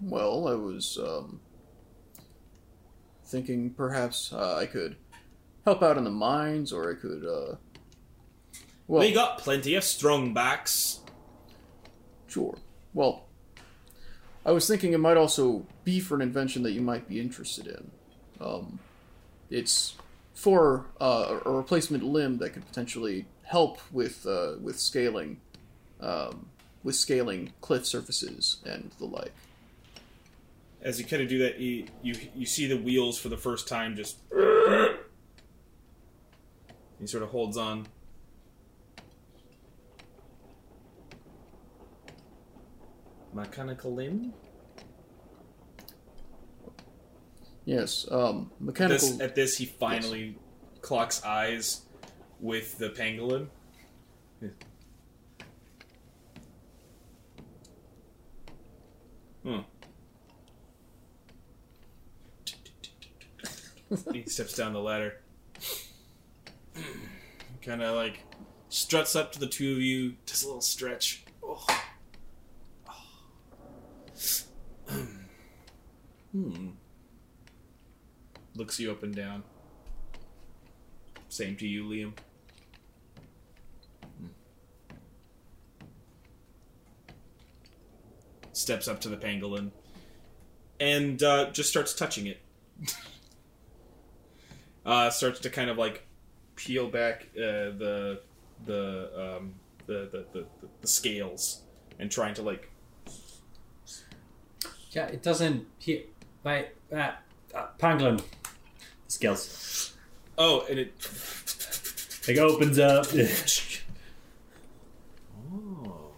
Well, 0.00 0.46
I 0.46 0.54
was 0.54 0.96
um, 1.02 1.40
thinking 3.24 3.70
perhaps 3.70 4.32
uh, 4.32 4.56
I 4.56 4.66
could 4.66 4.96
help 5.64 5.82
out 5.82 5.98
in 5.98 6.04
the 6.04 6.10
mines, 6.10 6.72
or 6.72 6.90
I 6.90 6.94
could. 6.94 7.24
Uh, 7.24 7.56
well, 8.86 9.00
we 9.00 9.12
got 9.12 9.38
plenty 9.38 9.74
of 9.74 9.84
strong 9.84 10.32
backs. 10.32 11.00
sure. 12.28 12.56
Well, 12.94 13.26
I 14.46 14.52
was 14.52 14.66
thinking 14.66 14.92
it 14.92 14.98
might 14.98 15.16
also 15.16 15.66
be 15.84 16.00
for 16.00 16.14
an 16.14 16.22
invention 16.22 16.62
that 16.62 16.72
you 16.72 16.80
might 16.80 17.08
be 17.08 17.20
interested 17.20 17.66
in. 17.66 17.90
Um, 18.40 18.78
it's 19.50 19.94
for 20.34 20.86
uh, 21.00 21.40
a 21.44 21.50
replacement 21.50 22.04
limb 22.04 22.38
that 22.38 22.50
could 22.50 22.66
potentially 22.66 23.26
help 23.44 23.78
with 23.92 24.26
uh, 24.26 24.54
with 24.60 24.78
scaling, 24.78 25.40
um, 26.00 26.46
with 26.82 26.94
scaling 26.94 27.52
cliff 27.60 27.86
surfaces 27.86 28.58
and 28.64 28.90
the 28.98 29.04
like. 29.04 29.32
As 30.82 30.98
you 30.98 31.04
kind 31.04 31.22
of 31.22 31.28
do 31.28 31.38
that, 31.40 31.58
you, 31.58 31.86
you 32.02 32.14
you 32.34 32.46
see 32.46 32.66
the 32.66 32.78
wheels 32.78 33.18
for 33.18 33.28
the 33.28 33.36
first 33.36 33.68
time 33.68 33.96
just. 33.96 34.16
He 36.98 37.06
sort 37.06 37.22
of 37.22 37.30
holds 37.30 37.56
on. 37.56 37.86
Mechanical 43.32 43.94
limb? 43.94 44.34
Yes, 47.64 48.06
um, 48.10 48.50
At 48.56 48.60
mechanical. 48.60 49.08
this, 49.08 49.20
at 49.20 49.34
this, 49.34 49.56
he 49.58 49.66
finally 49.66 50.36
clocks 50.80 51.22
eyes 51.24 51.82
with 52.40 52.78
the 52.78 52.90
pangolin. 52.90 53.48
Hmm. 59.42 59.60
he 64.12 64.24
steps 64.28 64.54
down 64.54 64.72
the 64.72 64.80
ladder. 64.80 65.20
kind 67.62 67.82
of 67.82 67.96
like 67.96 68.24
struts 68.68 69.16
up 69.16 69.32
to 69.32 69.40
the 69.40 69.46
two 69.46 69.72
of 69.72 69.78
you, 69.78 70.16
does 70.26 70.42
a 70.42 70.46
little 70.46 70.60
stretch. 70.60 71.24
Oh. 71.42 71.66
hmm. 76.32 76.70
Looks 78.60 78.78
you 78.78 78.90
up 78.90 79.02
and 79.02 79.14
down. 79.14 79.42
Same 81.30 81.56
to 81.56 81.66
you, 81.66 81.84
Liam. 81.84 82.12
Steps 88.52 88.86
up 88.86 89.00
to 89.00 89.08
the 89.08 89.16
pangolin 89.16 89.70
and 90.78 91.22
uh, 91.22 91.50
just 91.52 91.70
starts 91.70 91.94
touching 91.94 92.26
it. 92.26 92.42
uh, 94.84 95.08
starts 95.08 95.40
to 95.40 95.48
kind 95.48 95.70
of 95.70 95.78
like 95.78 96.06
peel 96.54 96.86
back 96.86 97.28
uh, 97.38 97.72
the 97.80 98.20
the, 98.66 99.38
um, 99.38 99.54
the, 99.86 100.10
the 100.12 100.26
the 100.38 100.46
the 100.82 100.86
scales 100.86 101.62
and 101.98 102.10
trying 102.10 102.34
to 102.34 102.42
like 102.42 102.70
Yeah, 104.90 105.06
it 105.06 105.22
doesn't. 105.22 105.66
Here, 105.78 106.02
my 106.44 106.66
uh, 106.92 107.12
uh, 107.54 107.66
pangolin. 107.78 108.22
The 109.10 109.14
scales. 109.14 109.94
oh 110.38 110.64
and 110.70 110.78
it 110.78 110.92
It 112.28 112.38
opens 112.38 112.78
up. 112.78 113.06
oh 115.52 116.12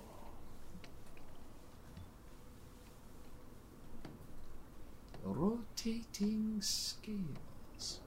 rotating 5.24 6.60
scales 6.60 8.00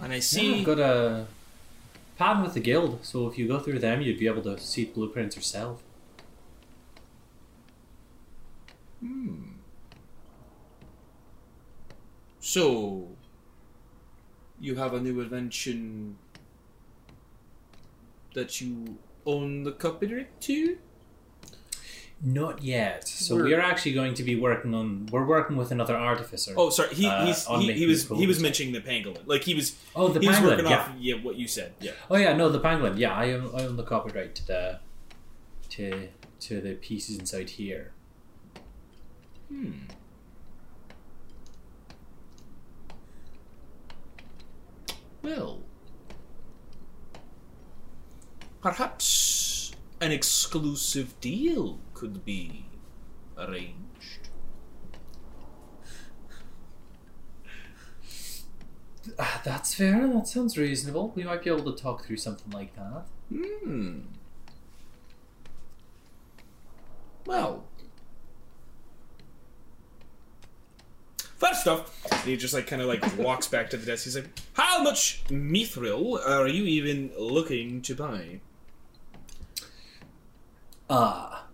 and 0.00 0.12
I 0.12 0.20
see 0.20 0.60
I've 0.60 0.66
got 0.66 0.78
a 0.78 1.26
pattern 2.16 2.44
with 2.44 2.54
the 2.54 2.60
guild, 2.60 3.04
so 3.04 3.26
if 3.26 3.36
you 3.36 3.48
go 3.48 3.58
through 3.58 3.80
them, 3.80 4.00
you'd 4.00 4.18
be 4.18 4.28
able 4.28 4.42
to 4.42 4.60
see 4.60 4.84
the 4.84 4.92
blueprints 4.92 5.34
yourself. 5.34 5.82
Hmm. 9.00 9.55
So, 12.46 13.08
you 14.60 14.76
have 14.76 14.94
a 14.94 15.00
new 15.00 15.20
invention 15.20 16.16
that 18.34 18.60
you 18.60 18.98
own 19.26 19.64
the 19.64 19.72
copyright 19.72 20.40
to? 20.42 20.78
Not 22.22 22.62
yet. 22.62 23.08
So 23.08 23.34
We're- 23.34 23.50
we're, 23.50 23.60
actually 23.60 23.94
going 23.94 24.14
to 24.14 24.22
be 24.22 24.36
working 24.36 24.74
on. 24.74 25.06
We're 25.10 25.26
working 25.26 25.56
with 25.56 25.72
another 25.72 25.96
artificer. 25.96 26.54
Oh, 26.56 26.70
sorry. 26.70 26.94
He 26.94 27.08
Uh, 27.08 27.26
he's, 27.26 27.44
he, 27.48 27.72
he 27.72 27.86
was 27.86 28.08
he 28.08 28.28
was 28.28 28.38
mentioning 28.38 28.72
the 28.72 28.80
pangolin. 28.80 29.26
Like 29.26 29.42
he 29.42 29.54
was 29.54 29.74
Oh, 29.96 30.06
the 30.06 30.20
he 30.20 30.28
was 30.28 30.36
pangolin, 30.36 30.50
working 30.50 30.66
yeah. 30.66 30.78
off 30.78 30.90
yeah 31.00 31.14
what 31.16 31.34
you 31.34 31.48
said. 31.48 31.72
Yeah. 31.80 31.92
Oh 32.08 32.16
yeah, 32.16 32.32
no, 32.36 32.48
the 32.48 32.60
pangolin. 32.60 32.96
Yeah, 32.96 33.12
I 33.12 33.32
own, 33.32 33.50
I 33.56 33.64
own 33.66 33.76
the 33.76 33.82
copyright 33.82 34.36
to 34.36 34.46
the 34.46 34.78
to 35.70 36.08
to 36.46 36.60
the 36.60 36.74
pieces 36.74 37.18
inside 37.18 37.50
here. 37.50 37.90
Hmm. 39.48 39.72
Well, 45.26 45.58
perhaps 48.62 49.72
an 50.00 50.12
exclusive 50.12 51.20
deal 51.20 51.80
could 51.94 52.24
be 52.24 52.66
arranged. 53.36 54.28
Ah, 59.18 59.42
that's 59.44 59.74
fair. 59.74 60.06
That 60.06 60.28
sounds 60.28 60.56
reasonable. 60.56 61.12
We 61.16 61.24
might 61.24 61.42
be 61.42 61.50
able 61.50 61.72
to 61.72 61.82
talk 61.82 62.04
through 62.04 62.18
something 62.18 62.52
like 62.52 62.76
that. 62.76 63.06
Hmm. 63.34 64.02
Well. 67.26 67.64
First 71.36 71.68
off, 71.68 72.24
he 72.24 72.36
just 72.36 72.54
like 72.54 72.66
kind 72.66 72.80
of 72.80 72.88
like 72.88 73.16
walks 73.18 73.46
back 73.46 73.70
to 73.70 73.76
the 73.76 73.84
desk. 73.86 74.04
He's 74.04 74.16
like, 74.16 74.28
"How 74.54 74.82
much 74.82 75.22
mithril 75.28 76.18
are 76.26 76.48
you 76.48 76.64
even 76.64 77.10
looking 77.18 77.82
to 77.82 77.94
buy?" 77.94 78.40
Ah, 80.88 81.46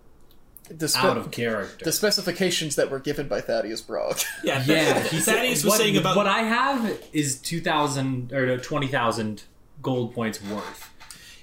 The, 0.68 0.88
spe- 0.88 0.98
out 1.04 1.16
of 1.16 1.30
character. 1.30 1.84
the 1.84 1.92
specifications 1.92 2.76
that 2.76 2.90
were 2.90 2.98
given 3.00 3.28
by 3.28 3.40
Thaddeus 3.40 3.80
Brog. 3.80 4.18
Yeah, 4.44 4.62
yeah, 4.66 5.02
he 5.04 5.20
said 5.20 5.36
Thaddeus 5.36 5.64
was 5.64 5.70
what, 5.72 5.78
saying 5.80 5.96
about 5.96 6.16
what 6.16 6.26
I 6.26 6.40
have 6.42 6.98
is 7.12 7.38
two 7.38 7.60
thousand 7.60 8.32
or 8.32 8.58
twenty 8.58 8.88
thousand 8.88 9.44
gold 9.80 10.14
points 10.14 10.42
worth. 10.42 10.90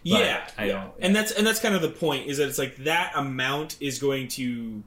yeah, 0.04 0.48
I 0.58 0.68
don't- 0.68 0.94
and 1.00 1.16
that's 1.16 1.32
and 1.32 1.46
that's 1.46 1.60
kind 1.60 1.76
of 1.76 1.82
the 1.82 1.90
point 1.90 2.28
is 2.28 2.38
that 2.38 2.48
it's 2.48 2.60
like 2.60 2.78
that 2.86 3.12
amount 3.16 3.76
is 3.82 4.00
going 4.00 4.28
to 4.30 4.84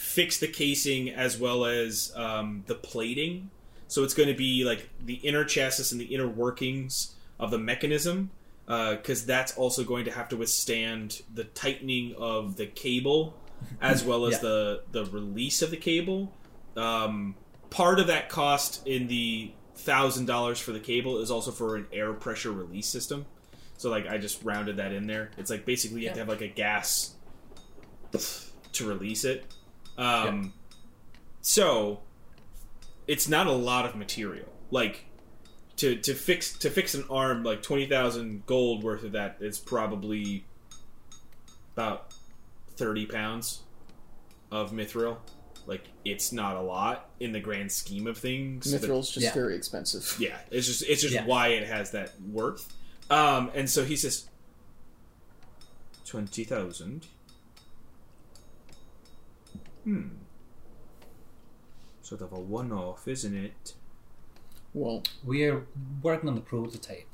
fix 0.00 0.38
the 0.38 0.48
casing 0.48 1.10
as 1.10 1.36
well 1.38 1.66
as 1.66 2.10
um, 2.16 2.64
the 2.66 2.74
plating. 2.74 3.50
So 3.86 4.02
it's 4.02 4.14
going 4.14 4.30
to 4.30 4.34
be 4.34 4.64
like 4.64 4.88
the 5.04 5.14
inner 5.16 5.44
chassis 5.44 5.92
and 5.94 6.00
the 6.00 6.06
inner 6.14 6.26
workings 6.26 7.14
of 7.38 7.50
the 7.50 7.58
mechanism, 7.58 8.30
because 8.66 9.26
that's 9.26 9.56
also 9.58 9.84
going 9.84 10.06
to 10.06 10.10
have 10.10 10.28
to 10.30 10.36
withstand 10.38 11.20
the 11.34 11.44
tightening 11.44 12.14
of 12.16 12.56
the 12.56 12.66
cable 12.66 13.36
as 13.82 14.02
well 14.02 14.24
as 14.24 14.34
Yeah. 14.34 14.40
the 14.40 14.82
the 14.92 15.04
release 15.04 15.60
of 15.60 15.70
the 15.70 15.76
cable. 15.76 16.32
Um, 16.76 17.34
part 17.68 18.00
of 18.00 18.06
that 18.06 18.30
cost 18.30 18.86
in 18.86 19.06
the 19.06 19.52
thousand 19.74 20.24
dollars 20.26 20.58
for 20.58 20.72
the 20.72 20.80
cable 20.80 21.18
is 21.20 21.30
also 21.30 21.50
for 21.50 21.76
an 21.76 21.86
air 21.92 22.14
pressure 22.14 22.52
release 22.52 22.86
system. 22.86 23.26
So 23.76 23.90
like 23.90 24.06
I 24.08 24.16
just 24.16 24.42
rounded 24.44 24.78
that 24.78 24.92
in 24.92 25.06
there. 25.06 25.30
It's 25.36 25.50
like 25.50 25.66
basically 25.66 26.00
you 26.02 26.06
have 26.08 26.14
to 26.14 26.20
have 26.20 26.28
like 26.28 26.40
a 26.40 26.48
gas 26.48 27.16
to 28.72 28.88
release 28.88 29.24
it. 29.24 29.44
Um, 30.00 30.52
So 31.42 32.00
it's 33.06 33.28
not 33.28 33.46
a 33.46 33.52
lot 33.52 33.86
of 33.86 33.94
material. 33.96 34.48
Like 34.70 35.04
to 35.76 35.96
to 35.96 36.14
fix 36.14 36.52
to 36.58 36.70
fix 36.70 36.94
an 36.94 37.04
arm 37.10 37.42
like 37.42 37.62
twenty 37.62 37.86
thousand 37.86 38.44
gold 38.46 38.82
worth 38.82 39.02
of 39.04 39.12
that 39.12 39.36
is 39.40 39.58
probably 39.58 40.44
about 41.74 42.12
thirty 42.76 43.06
pounds 43.06 43.60
of 44.50 44.72
mithril. 44.72 45.16
Like 45.66 45.84
it's 46.04 46.32
not 46.32 46.56
a 46.56 46.60
lot 46.60 47.10
in 47.20 47.32
the 47.32 47.40
grand 47.40 47.70
scheme 47.72 48.06
of 48.06 48.18
things. 48.18 48.70
but- 48.72 48.82
Mithril's 48.82 49.10
just 49.10 49.24
Yeah. 49.26 49.34
very 49.34 49.56
expensive. 49.56 50.16
yeah, 50.20 50.38
it's 50.50 50.66
just 50.66 50.82
it's 50.88 51.00
just 51.02 51.14
Yeah. 51.14 51.24
why 51.26 51.48
it 51.48 51.66
has 51.66 51.90
that 51.92 52.12
worth. 52.20 52.72
Um, 53.10 53.50
and 53.54 53.68
so 53.68 53.84
he 53.84 53.96
says 53.96 54.28
twenty 56.04 56.44
thousand. 56.44 57.06
Hmm. 59.84 60.08
Sort 62.02 62.20
of 62.22 62.32
a 62.32 62.40
one-off, 62.40 63.06
isn't 63.06 63.34
it? 63.36 63.74
Well, 64.74 65.02
We 65.24 65.44
are 65.46 65.64
working 66.02 66.28
on 66.28 66.34
the 66.34 66.40
prototype 66.40 67.06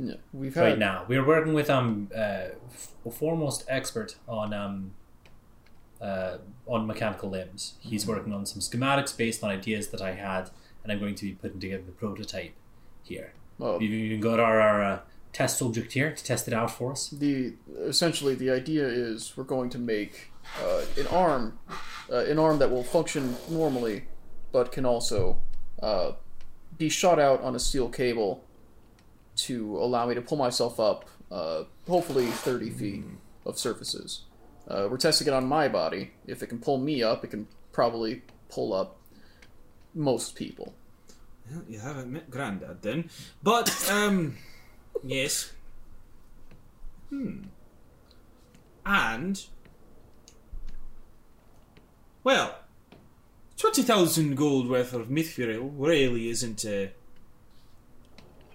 yeah, 0.00 0.14
we've 0.32 0.54
had 0.54 0.62
right 0.62 0.78
now. 0.78 1.04
We're 1.08 1.24
working 1.26 1.54
with 1.54 1.68
um 1.68 2.08
uh, 2.14 2.50
f- 2.70 2.92
a 3.04 3.10
foremost 3.10 3.64
expert 3.68 4.14
on 4.28 4.54
um 4.54 4.92
uh, 6.00 6.38
on 6.66 6.86
mechanical 6.86 7.28
limbs. 7.30 7.74
He's 7.80 8.06
working 8.06 8.32
on 8.32 8.46
some 8.46 8.60
schematics 8.60 9.16
based 9.16 9.42
on 9.42 9.50
ideas 9.50 9.88
that 9.88 10.00
I 10.00 10.12
had, 10.12 10.50
and 10.84 10.92
I'm 10.92 11.00
going 11.00 11.16
to 11.16 11.24
be 11.24 11.32
putting 11.32 11.58
together 11.58 11.82
the 11.84 11.92
prototype 11.92 12.52
here. 13.02 13.32
well, 13.58 13.78
We've 13.80 13.90
even 13.92 14.20
got 14.20 14.38
our, 14.38 14.60
our 14.60 14.82
uh, 14.84 14.98
test 15.38 15.58
subject 15.58 15.92
here 15.92 16.10
to 16.12 16.24
test 16.24 16.48
it 16.48 16.54
out 16.60 16.70
for 16.78 16.90
us. 16.90 17.10
the 17.10 17.54
essentially 17.94 18.34
the 18.34 18.50
idea 18.50 18.84
is 18.84 19.36
we're 19.36 19.52
going 19.56 19.70
to 19.70 19.78
make 19.78 20.32
uh, 20.64 20.82
an 20.96 21.06
arm, 21.26 21.56
uh, 22.10 22.24
an 22.32 22.38
arm 22.40 22.58
that 22.58 22.70
will 22.72 22.82
function 22.82 23.36
normally, 23.48 23.98
but 24.50 24.72
can 24.72 24.84
also 24.84 25.40
uh, 25.80 26.10
be 26.76 26.88
shot 26.88 27.18
out 27.20 27.40
on 27.46 27.54
a 27.54 27.58
steel 27.58 27.88
cable 27.88 28.32
to 29.36 29.78
allow 29.78 30.06
me 30.08 30.14
to 30.16 30.20
pull 30.20 30.38
myself 30.38 30.80
up, 30.80 31.04
uh, 31.30 31.62
hopefully 31.86 32.26
thirty 32.26 32.70
feet 32.70 33.04
of 33.46 33.56
surfaces. 33.56 34.22
Uh, 34.66 34.88
we're 34.90 34.98
testing 34.98 35.28
it 35.28 35.32
on 35.32 35.46
my 35.46 35.68
body. 35.68 36.10
If 36.26 36.42
it 36.42 36.48
can 36.48 36.58
pull 36.58 36.78
me 36.78 36.96
up, 37.10 37.22
it 37.22 37.30
can 37.30 37.46
probably 37.70 38.22
pull 38.48 38.72
up 38.74 38.98
most 39.94 40.34
people. 40.34 40.74
Well, 41.48 41.62
you 41.68 41.78
haven't 41.78 42.10
met 42.12 42.28
Grandad 42.28 42.82
then, 42.82 43.08
but 43.42 43.68
um, 43.90 44.36
yes. 45.04 45.52
Hmm. 47.10 47.42
And 48.84 49.44
well, 52.24 52.58
twenty 53.56 53.82
thousand 53.82 54.36
gold 54.36 54.68
worth 54.68 54.92
of 54.92 55.08
mithril 55.08 55.72
really 55.76 56.28
isn't. 56.28 56.64
Uh, 56.64 56.88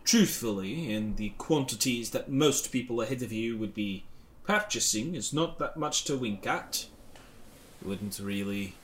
truthfully, 0.03 0.93
in 0.93 1.15
the 1.15 1.29
quantities 1.37 2.09
that 2.11 2.29
most 2.29 2.71
people 2.71 3.01
ahead 3.01 3.21
of 3.21 3.31
you 3.31 3.57
would 3.57 3.73
be 3.73 4.03
purchasing, 4.43 5.15
it's 5.15 5.33
not 5.33 5.59
that 5.59 5.77
much 5.77 6.03
to 6.03 6.17
wink 6.17 6.45
at. 6.45 6.85
You 7.81 7.89
wouldn't 7.89 8.19
really 8.19 8.75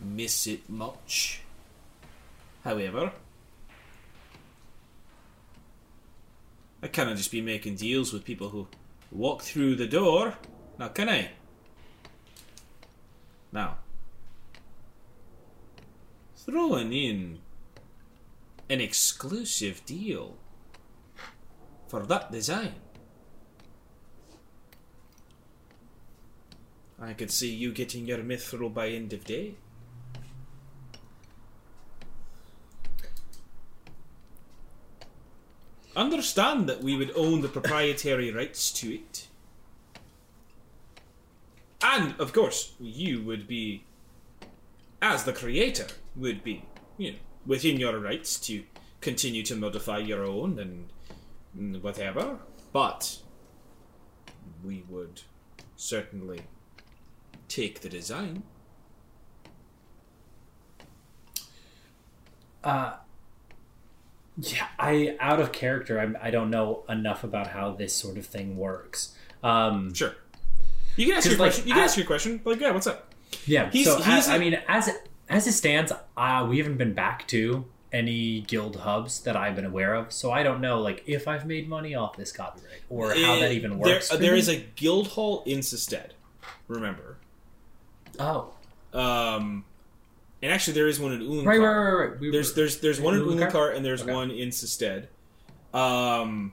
miss 0.00 0.46
it 0.46 0.68
much. 0.68 1.42
However, 2.64 3.12
I 6.82 6.88
cannot 6.88 7.16
just 7.16 7.32
be 7.32 7.40
making 7.40 7.76
deals 7.76 8.12
with 8.12 8.24
people 8.24 8.50
who 8.50 8.68
walk 9.10 9.42
through 9.42 9.76
the 9.76 9.86
door, 9.86 10.34
now 10.78 10.88
can 10.88 11.08
I? 11.08 11.30
Now, 13.50 13.78
throwing 16.36 16.92
in 16.92 17.40
an 18.70 18.80
exclusive 18.80 19.84
deal 19.86 20.36
for 21.88 22.04
that 22.06 22.30
design. 22.30 22.74
I 27.00 27.12
could 27.12 27.30
see 27.30 27.54
you 27.54 27.72
getting 27.72 28.06
your 28.06 28.18
mithril 28.18 28.72
by 28.72 28.88
end 28.88 29.12
of 29.12 29.24
day. 29.24 29.54
Understand 35.98 36.68
that 36.68 36.80
we 36.80 36.96
would 36.96 37.10
own 37.16 37.40
the 37.40 37.48
proprietary 37.48 38.30
rights 38.30 38.70
to 38.70 38.94
it. 38.94 39.26
And, 41.82 42.14
of 42.20 42.32
course, 42.32 42.74
you 42.78 43.20
would 43.24 43.48
be, 43.48 43.82
as 45.02 45.24
the 45.24 45.32
creator, 45.32 45.88
would 46.14 46.44
be, 46.44 46.64
you 46.98 47.10
know, 47.10 47.18
within 47.44 47.80
your 47.80 47.98
rights 47.98 48.38
to 48.46 48.62
continue 49.00 49.42
to 49.42 49.56
modify 49.56 49.98
your 49.98 50.24
own 50.24 50.60
and 51.52 51.82
whatever. 51.82 52.38
But 52.72 53.18
we 54.62 54.84
would 54.88 55.22
certainly 55.74 56.42
take 57.48 57.80
the 57.80 57.88
design. 57.88 58.44
Uh, 62.62 62.98
yeah, 64.40 64.66
I 64.78 65.16
out 65.20 65.40
of 65.40 65.52
character. 65.52 65.98
I'm, 66.00 66.16
I 66.22 66.30
don't 66.30 66.50
know 66.50 66.84
enough 66.88 67.24
about 67.24 67.48
how 67.48 67.72
this 67.72 67.94
sort 67.94 68.16
of 68.18 68.26
thing 68.26 68.56
works. 68.56 69.14
Um, 69.42 69.92
Sure. 69.94 70.14
You 70.96 71.06
can 71.06 71.16
ask 71.16 71.26
your 71.28 71.38
like, 71.38 71.52
question. 71.52 71.68
You 71.68 71.74
can 71.74 71.82
I- 71.82 71.84
ask 71.84 71.96
your 71.96 72.06
question. 72.06 72.40
Like, 72.44 72.60
yeah, 72.60 72.70
what's 72.72 72.86
up? 72.86 73.14
yeah, 73.46 73.70
He's- 73.70 73.86
so 73.86 73.96
he's 73.98 74.06
as, 74.26 74.28
I 74.28 74.38
mean, 74.38 74.58
as 74.68 74.90
as 75.28 75.46
it 75.46 75.52
stands, 75.52 75.92
uh, 76.16 76.46
we 76.48 76.58
haven't 76.58 76.78
been 76.78 76.94
back 76.94 77.28
to 77.28 77.64
any 77.92 78.40
guild 78.42 78.76
hubs 78.76 79.20
that 79.20 79.36
I've 79.36 79.54
been 79.56 79.64
aware 79.64 79.94
of, 79.94 80.12
so 80.12 80.30
I 80.32 80.42
don't 80.42 80.60
know 80.60 80.80
like 80.80 81.02
if 81.06 81.26
I've 81.28 81.46
made 81.46 81.68
money 81.68 81.94
off 81.94 82.16
this 82.16 82.32
copyright 82.32 82.82
or 82.90 83.10
how 83.14 83.36
that 83.40 83.50
Eh, 83.50 83.52
even 83.52 83.78
works. 83.78 84.08
there 84.10 84.32
me. 84.32 84.38
is 84.38 84.48
a 84.48 84.56
guild 84.56 85.08
hall 85.08 85.42
in 85.46 85.62
Sestead. 85.62 86.14
Remember. 86.66 87.16
oh 88.18 88.50
Um, 88.92 89.64
and 90.42 90.52
actually, 90.52 90.74
there 90.74 90.86
is 90.88 91.00
one 91.00 91.12
in 91.12 91.20
Ulinkar. 91.20 91.46
right, 91.46 91.58
right, 91.58 91.68
right, 91.68 92.08
right. 92.10 92.20
We 92.20 92.30
There's 92.30 92.50
were- 92.50 92.54
there's 92.56 92.78
there's 92.80 93.00
one 93.00 93.14
in? 93.14 93.20
Ulinkar 93.22 93.74
and 93.74 93.84
there's 93.84 94.02
Okay. 94.02 94.12
one 94.14 94.30
in 94.30 94.50
Sestead. 94.52 95.08
Um, 95.74 96.52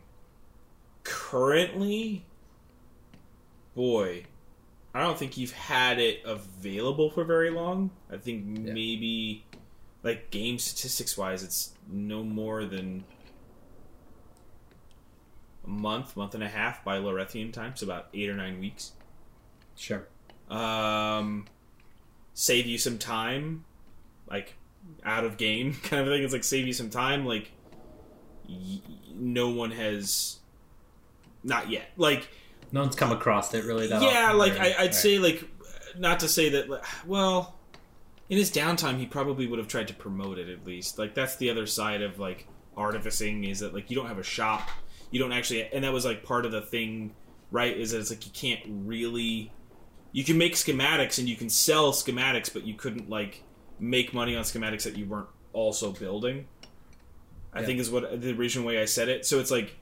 currently, 1.03 2.25
boy, 3.75 4.25
I 4.93 5.01
don't 5.01 5.17
think 5.17 5.37
you've 5.37 5.51
had 5.53 5.99
it 5.99 6.21
available 6.25 7.09
for 7.09 7.23
very 7.23 7.49
long. 7.49 7.91
I 8.11 8.17
think 8.17 8.45
Yeah. 8.65 8.73
maybe, 8.73 9.45
like 10.03 10.31
game 10.31 10.57
statistics 10.59 11.17
wise, 11.17 11.43
it's 11.43 11.73
no 11.87 12.23
more 12.23 12.65
than 12.65 13.03
a 15.65 15.69
month, 15.69 16.15
month 16.15 16.33
and 16.35 16.43
a 16.43 16.47
half 16.49 16.83
by 16.83 16.97
Lorethian 16.97 17.51
time, 17.51 17.75
so 17.75 17.85
about 17.85 18.07
eight 18.13 18.29
or 18.29 18.35
nine 18.35 18.59
weeks. 18.59 18.91
sure. 19.77 20.07
Um, 20.49 21.47
save 22.33 22.65
you 22.67 22.77
some 22.77 22.97
time, 22.97 23.65
like 24.29 24.55
out 25.03 25.23
of 25.25 25.37
game 25.37 25.73
kind 25.83 26.01
of 26.07 26.07
thing. 26.13 26.23
It's 26.23 26.33
like 26.33 26.43
save 26.43 26.67
you 26.67 26.73
some 26.73 26.89
time. 26.89 27.25
Like 27.25 27.51
y- 28.47 28.81
no 29.13 29.49
one 29.49 29.71
has, 29.71 30.39
not 31.43 31.69
yet. 31.69 31.89
Like 31.97 32.27
No 32.71 32.81
one's 32.81 32.95
come 32.95 33.11
across 33.11 33.53
it 33.53 33.65
really 33.65 33.87
that 33.87 34.01
yeah, 34.01 34.25
often, 34.27 34.37
like 34.37 34.57
right? 34.57 34.75
I, 34.77 34.81
I'd 34.83 34.85
Right. 34.87 34.95
say 34.95 35.19
like 35.19 35.43
not 35.97 36.19
to 36.21 36.27
say 36.27 36.49
that. 36.49 36.69
like, 36.69 36.83
Well, 37.05 37.55
in 38.29 38.37
his 38.37 38.51
downtime, 38.51 38.97
he 38.99 39.05
probably 39.05 39.47
would 39.47 39.59
have 39.59 39.67
tried 39.67 39.87
to 39.89 39.93
promote 39.93 40.39
it 40.39 40.49
at 40.49 40.65
least. 40.65 40.97
Like 40.99 41.13
that's 41.13 41.35
the 41.37 41.49
other 41.49 41.65
side 41.67 42.01
of 42.01 42.19
like 42.19 42.47
artificing 42.75 43.43
is 43.45 43.59
that 43.59 43.73
like 43.73 43.89
you 43.89 43.95
don't 43.95 44.07
have 44.07 44.17
a 44.19 44.23
shop, 44.23 44.69
you 45.11 45.19
don't 45.19 45.31
actually, 45.31 45.63
and 45.71 45.83
that 45.83 45.93
was 45.93 46.05
like 46.05 46.23
part 46.23 46.45
of 46.45 46.51
the 46.51 46.61
thing, 46.61 47.13
right? 47.51 47.75
Is 47.77 47.91
that 47.91 47.99
it's 47.99 48.09
like 48.09 48.25
you 48.25 48.31
can't 48.33 48.61
really. 48.67 49.51
You 50.11 50.23
can 50.23 50.37
make 50.37 50.53
schematics 50.53 51.19
and 51.19 51.27
you 51.27 51.35
can 51.35 51.49
sell 51.49 51.91
schematics, 51.91 52.51
but 52.51 52.63
you 52.65 52.73
couldn't 52.73 53.09
like 53.09 53.43
make 53.79 54.13
money 54.13 54.35
on 54.35 54.43
schematics 54.43 54.83
that 54.83 54.97
you 54.97 55.05
weren't 55.05 55.27
also 55.53 55.91
building. 55.91 56.47
I 57.53 57.61
Yeah. 57.61 57.65
think 57.65 57.79
is 57.79 57.89
what 57.89 58.21
the 58.21 58.31
original 58.33 58.67
way 58.67 58.81
I 58.81 58.85
said 58.85 59.07
it. 59.09 59.25
So 59.25 59.39
it's 59.39 59.51
like 59.51 59.75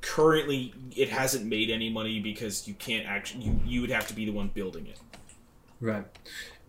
currently 0.00 0.74
it 0.94 1.08
hasn't 1.08 1.46
made 1.46 1.70
any 1.70 1.90
money 1.90 2.20
because 2.20 2.68
you 2.68 2.74
can't 2.74 3.06
actually 3.06 3.44
you, 3.44 3.60
you 3.66 3.80
would 3.80 3.90
have 3.90 4.06
to 4.08 4.14
be 4.14 4.24
the 4.24 4.32
one 4.32 4.48
building 4.48 4.86
it. 4.86 4.98
Right. 5.80 6.04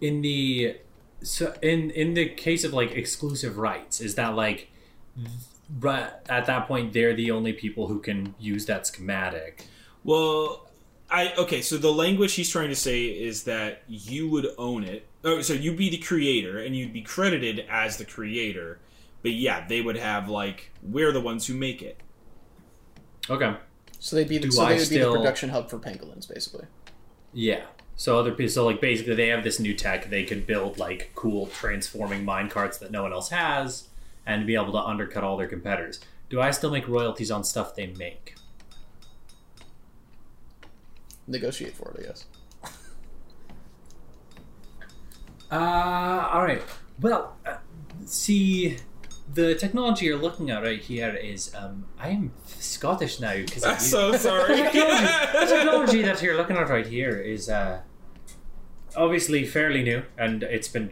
In 0.02 0.22
the 0.22 0.78
so 1.22 1.54
in 1.62 1.92
in 1.92 2.14
the 2.14 2.30
case 2.30 2.64
of 2.64 2.74
like 2.74 2.92
exclusive 2.92 3.58
rights, 3.58 4.02
is 4.02 4.16
that 4.16 4.36
like 4.36 4.70
right 5.80 6.12
at 6.30 6.46
that 6.46 6.68
point 6.68 6.94
they're 6.94 7.14
the 7.16 7.32
only 7.32 7.54
people 7.54 7.88
who 7.88 8.00
can 8.00 8.36
use 8.40 8.66
that 8.66 8.88
schematic? 8.88 9.66
Well, 10.04 10.70
I 11.10 11.34
okay. 11.38 11.62
So 11.62 11.78
the 11.78 11.92
language 11.94 12.34
he's 12.34 12.50
trying 12.50 12.70
to 12.70 12.76
say 12.76 13.06
is 13.06 13.44
that 13.44 13.84
you 13.88 14.30
would 14.30 14.48
own 14.58 14.84
it. 14.84 15.08
Oh, 15.26 15.42
so 15.42 15.54
you'd 15.54 15.76
be 15.76 15.90
the 15.90 15.98
creator 15.98 16.60
and 16.60 16.76
you'd 16.76 16.94
be 16.94 17.02
credited 17.02 17.66
as 17.68 17.98
the 17.98 18.06
creator. 18.06 18.80
But 19.24 19.32
yeah, 19.32 19.68
they 19.68 19.82
would 19.82 19.98
have 19.98 20.30
like 20.30 20.72
we're 20.84 21.12
the 21.12 21.20
ones 21.20 21.48
who 21.48 21.56
make 21.56 21.82
it. 21.82 22.00
Okay. 23.30 23.56
So 24.00 24.16
they'd 24.16 24.30
be 24.30 24.38
the, 24.38 24.44
Do 24.44 24.52
so 24.52 24.64
I 24.64 24.74
they 24.74 24.80
would 24.80 24.90
be 24.90 24.98
the 25.00 25.12
production 25.12 25.50
hub 25.50 25.70
for 25.70 25.80
pangolins, 25.80 26.32
basically. 26.32 26.68
Yeah. 27.34 27.64
So 27.96 28.20
other 28.20 28.32
people, 28.32 28.52
so 28.52 28.66
like 28.66 28.80
basically 28.80 29.16
they 29.16 29.30
have 29.30 29.44
this 29.44 29.60
new 29.60 29.74
tech. 29.74 30.12
They 30.12 30.26
could 30.26 30.46
build 30.46 30.78
like 30.78 31.12
cool 31.16 31.48
transforming 31.48 32.24
mine 32.24 32.50
carts 32.50 32.78
that 32.78 32.92
no 32.92 33.02
one 33.02 33.12
else 33.12 33.30
has, 33.30 33.88
and 34.28 34.46
be 34.46 34.54
able 34.54 34.74
to 34.74 34.80
undercut 34.80 35.24
all 35.24 35.38
their 35.38 35.48
competitors. 35.48 36.00
Do 36.30 36.40
I 36.40 36.52
still 36.52 36.70
make 36.70 36.88
royalties 36.88 37.32
on 37.32 37.44
stuff 37.44 37.74
they 37.76 37.88
make? 37.88 38.36
Negotiate 41.28 41.74
for 41.74 41.90
it, 41.92 42.02
I 42.02 42.08
guess. 42.08 42.26
Uh, 45.52 46.30
all 46.34 46.44
right. 46.44 46.62
Well, 47.00 47.38
uh, 47.46 47.58
see, 48.06 48.78
the 49.34 49.56
technology 49.56 50.06
you're 50.06 50.18
looking 50.18 50.50
at 50.50 50.64
right 50.64 50.80
here 50.80 51.14
is 51.14 51.54
um, 51.56 51.86
I 52.00 52.10
am 52.10 52.32
Scottish 52.46 53.20
now 53.20 53.36
because 53.36 53.64
I'm 53.64 53.80
so 53.80 54.16
sorry. 54.18 54.62
the 54.62 54.70
technology 55.48 56.02
that 56.04 56.22
you're 56.22 56.38
looking 56.38 56.58
at 56.58 56.70
right 56.70 56.88
here 56.88 57.20
is 57.20 57.50
uh, 57.50 57.82
obviously 58.96 59.46
fairly 59.46 59.84
new, 59.84 60.04
and 60.18 60.44
it's 60.44 60.68
been 60.68 60.92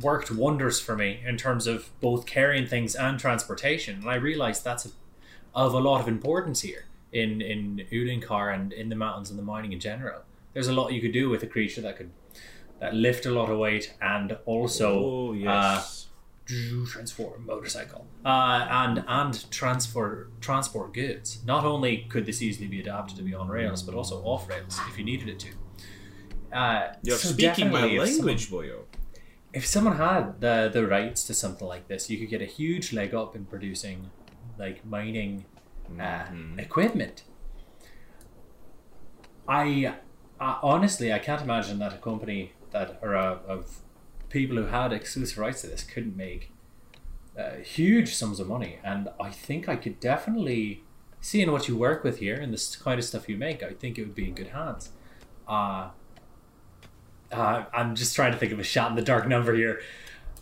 worked 0.00 0.30
wonders 0.30 0.78
for 0.78 0.96
me 0.96 1.20
in 1.26 1.36
terms 1.36 1.66
of 1.66 1.90
both 2.00 2.26
carrying 2.26 2.66
things 2.66 2.94
and 2.94 3.18
transportation. 3.18 4.00
And 4.00 4.10
I 4.10 4.14
realize 4.16 4.62
that's 4.62 4.86
a, 4.86 4.90
of 5.54 5.74
a 5.74 5.80
lot 5.80 6.00
of 6.00 6.08
importance 6.08 6.60
here 6.60 6.84
in 7.12 7.40
in 7.40 7.86
Ulinkar 7.90 8.54
and 8.54 8.72
in 8.72 8.88
the 8.88 8.96
mountains 8.96 9.30
and 9.30 9.38
the 9.38 9.42
mining 9.42 9.72
in 9.72 9.80
general. 9.80 10.22
There's 10.52 10.68
a 10.68 10.72
lot 10.72 10.92
you 10.92 11.00
could 11.00 11.12
do 11.12 11.28
with 11.28 11.42
a 11.42 11.46
creature 11.46 11.80
that 11.82 11.96
could 11.96 12.10
that 12.80 12.94
lift 12.94 13.26
a 13.26 13.30
lot 13.30 13.50
of 13.50 13.58
weight 13.58 13.94
and 14.00 14.36
also 14.46 14.88
oh 15.04 15.32
yes. 15.32 16.08
uh, 16.48 16.84
transform 16.86 17.46
motorcycle 17.46 18.06
uh, 18.24 18.66
and 18.70 19.04
and 19.06 19.50
transfer 19.50 20.28
transport 20.40 20.92
goods. 20.94 21.38
Not 21.44 21.64
only 21.64 22.06
could 22.08 22.26
this 22.26 22.42
easily 22.42 22.66
be 22.68 22.80
adapted 22.80 23.16
to 23.18 23.22
be 23.22 23.34
on 23.34 23.48
rails, 23.48 23.82
but 23.82 23.94
also 23.94 24.22
off 24.24 24.48
rails 24.48 24.80
if 24.88 24.98
you 24.98 25.04
needed 25.04 25.28
it 25.28 25.38
to. 25.40 25.48
Uh, 26.56 26.92
You're 27.02 27.16
so 27.18 27.28
speaking 27.28 27.70
my 27.70 27.84
if 27.86 27.90
someone- 27.90 28.06
language, 28.06 28.50
boyo. 28.50 28.78
if 29.52 29.64
someone 29.66 29.96
had 29.96 30.40
the 30.40 30.68
the 30.72 30.86
rights 30.86 31.24
to 31.28 31.34
something 31.34 31.68
like 31.68 31.86
this, 31.88 32.10
you 32.10 32.18
could 32.18 32.30
get 32.30 32.42
a 32.42 32.46
huge 32.58 32.92
leg 32.92 33.14
up 33.14 33.36
in 33.36 33.44
producing 33.44 34.10
like 34.58 34.84
mining 34.84 35.44
uh, 35.98 36.24
Mhm. 36.32 36.58
equipment. 36.58 37.22
I 39.48 39.94
uh, 40.40 40.58
honestly 40.62 41.12
I 41.12 41.18
can't 41.18 41.42
imagine 41.42 41.78
that 41.80 41.92
a 41.92 41.98
company 41.98 42.52
that 42.70 42.98
or 43.02 43.16
uh, 43.16 43.38
of 43.46 43.80
people 44.28 44.56
who 44.56 44.66
had 44.66 44.92
exclusive 44.92 45.38
rights 45.38 45.62
to 45.62 45.66
this 45.66 45.82
couldn't 45.82 46.16
make 46.16 46.52
uh, 47.38 47.56
huge 47.56 48.14
sums 48.14 48.40
of 48.40 48.48
money, 48.48 48.78
and 48.84 49.08
I 49.20 49.30
think 49.30 49.68
I 49.68 49.76
could 49.76 50.00
definitely 50.00 50.84
seeing 51.20 51.50
what 51.52 51.68
you 51.68 51.76
work 51.76 52.02
with 52.02 52.18
here 52.18 52.36
and 52.36 52.52
this 52.52 52.76
kind 52.76 52.98
of 52.98 53.04
stuff 53.04 53.28
you 53.28 53.36
make. 53.36 53.62
I 53.62 53.72
think 53.72 53.98
it 53.98 54.02
would 54.02 54.14
be 54.14 54.28
in 54.28 54.34
good 54.34 54.48
hands. 54.48 54.90
Uh, 55.46 55.90
uh, 57.30 57.64
I'm 57.72 57.94
just 57.94 58.16
trying 58.16 58.32
to 58.32 58.38
think 58.38 58.52
of 58.52 58.58
a 58.58 58.64
shot 58.64 58.90
in 58.90 58.96
the 58.96 59.02
dark 59.02 59.26
number 59.28 59.54
here. 59.54 59.80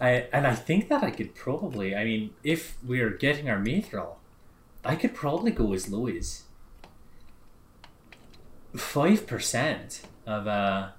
I, 0.00 0.28
and 0.32 0.46
I 0.46 0.54
think 0.54 0.88
that 0.88 1.02
I 1.02 1.10
could 1.10 1.34
probably, 1.34 1.94
I 1.94 2.04
mean, 2.04 2.30
if 2.44 2.78
we're 2.84 3.10
getting 3.10 3.50
our 3.50 3.58
mithril, 3.58 4.16
I 4.84 4.94
could 4.94 5.14
probably 5.14 5.50
go 5.50 5.72
as 5.72 5.90
low 5.90 6.06
as 6.06 6.44
5% 8.74 10.00
of 10.26 10.46
uh, 10.46 10.90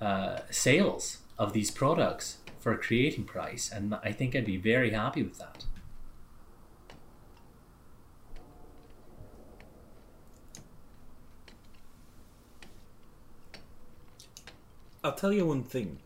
uh, 0.00 0.40
sales 0.50 1.18
of 1.38 1.52
these 1.52 1.70
products 1.70 2.38
for 2.58 2.72
a 2.72 2.78
creating 2.78 3.24
price. 3.24 3.70
And 3.72 3.94
I 4.02 4.12
think 4.12 4.34
I'd 4.34 4.44
be 4.44 4.56
very 4.56 4.90
happy 4.90 5.22
with 5.22 5.38
that. 5.38 5.64
I'll 15.02 15.14
tell 15.14 15.32
you 15.32 15.46
one 15.46 15.64
thing. 15.64 15.98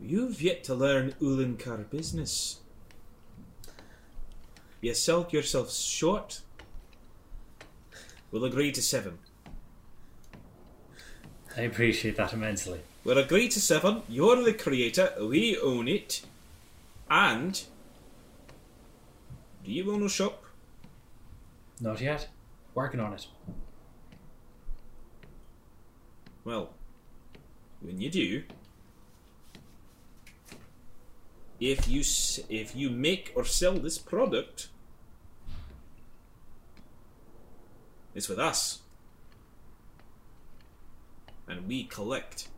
You've 0.00 0.40
yet 0.40 0.64
to 0.64 0.74
learn 0.74 1.12
Ulinkar 1.20 1.90
business. 1.90 2.60
You 4.80 4.94
sold 4.94 5.32
yourself 5.32 5.72
short. 5.72 6.40
We'll 8.30 8.44
agree 8.44 8.72
to 8.72 8.82
seven. 8.82 9.18
I 11.56 11.62
appreciate 11.62 12.16
that 12.16 12.32
immensely. 12.32 12.80
We'll 13.04 13.18
agree 13.18 13.48
to 13.48 13.60
seven. 13.60 14.02
You're 14.08 14.42
the 14.42 14.52
creator. 14.52 15.12
We 15.20 15.58
own 15.58 15.88
it. 15.88 16.22
And 17.08 17.62
do 19.64 19.72
you 19.72 19.90
own 19.92 20.02
a 20.02 20.08
shop? 20.08 20.44
Not 21.80 22.00
yet. 22.00 22.28
Working 22.74 23.00
on 23.00 23.14
it. 23.14 23.26
Well, 26.44 26.70
when 27.80 28.00
you 28.00 28.10
do, 28.10 28.42
if 31.58 31.88
you 31.88 32.00
if 32.48 32.76
you 32.76 32.90
make 32.90 33.32
or 33.34 33.44
sell 33.44 33.74
this 33.74 33.98
product, 33.98 34.68
it's 38.16 38.28
with 38.28 38.38
us, 38.38 38.80
and 41.46 41.68
we 41.68 41.84
collect. 41.84 42.48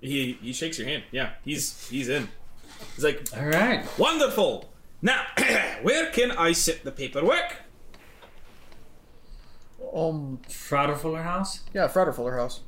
He 0.00 0.38
he 0.42 0.52
shakes 0.52 0.78
your 0.78 0.88
hand. 0.88 1.04
Yeah, 1.10 1.30
he's 1.44 1.88
he's 1.88 2.08
in. 2.08 2.28
He's 2.94 3.04
like, 3.04 3.26
All 3.36 3.44
right. 3.46 3.86
Wonderful! 3.98 4.70
Now, 5.00 5.26
where 5.82 6.10
can 6.10 6.30
I 6.32 6.52
set 6.52 6.84
the 6.84 6.90
paperwork? 6.90 7.56
Um, 9.94 10.40
Fratterfeller 10.48 11.22
House. 11.22 11.60
yeah, 11.72 11.86
Fratterfeller 11.86 12.36
House. 12.36 12.62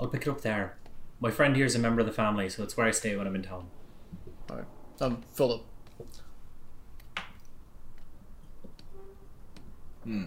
I'll 0.00 0.08
pick 0.08 0.22
it 0.22 0.28
up 0.30 0.40
there. 0.40 0.76
My 1.20 1.30
friend 1.30 1.54
here 1.54 1.66
is 1.66 1.74
a 1.74 1.78
member 1.78 2.00
of 2.00 2.06
the 2.06 2.12
family, 2.12 2.48
so 2.48 2.62
it's 2.62 2.76
where 2.76 2.86
I 2.86 2.90
stay 2.92 3.14
when 3.16 3.26
I'm 3.26 3.34
in 3.34 3.42
town. 3.42 3.68
Alright. 5.02 5.16
Um, 5.18 5.22
Philip. 5.32 5.62
Hmm. 10.04 10.24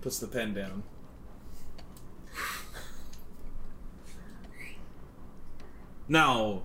Puts 0.00 0.18
the 0.18 0.26
pen 0.26 0.54
down. 0.54 0.82
Now, 6.08 6.62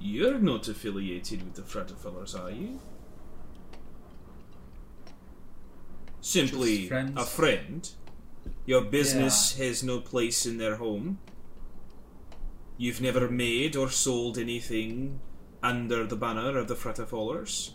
you're 0.00 0.38
not 0.38 0.66
affiliated 0.66 1.44
with 1.44 1.54
the 1.54 1.62
Fratterfellers, 1.62 2.38
are 2.38 2.50
you? 2.50 2.80
Simply 6.20 6.90
a 6.90 7.24
friend. 7.24 7.88
Your 8.64 8.80
business 8.82 9.56
has 9.58 9.84
no 9.84 10.00
place 10.00 10.46
in 10.46 10.58
their 10.58 10.76
home. 10.76 11.18
You've 12.78 13.00
never 13.00 13.28
made 13.28 13.74
or 13.74 13.88
sold 13.90 14.36
anything 14.36 15.20
under 15.62 16.06
the 16.06 16.16
banner 16.16 16.58
of 16.58 16.68
the 16.68 16.74
Fratterfellers. 16.74 17.70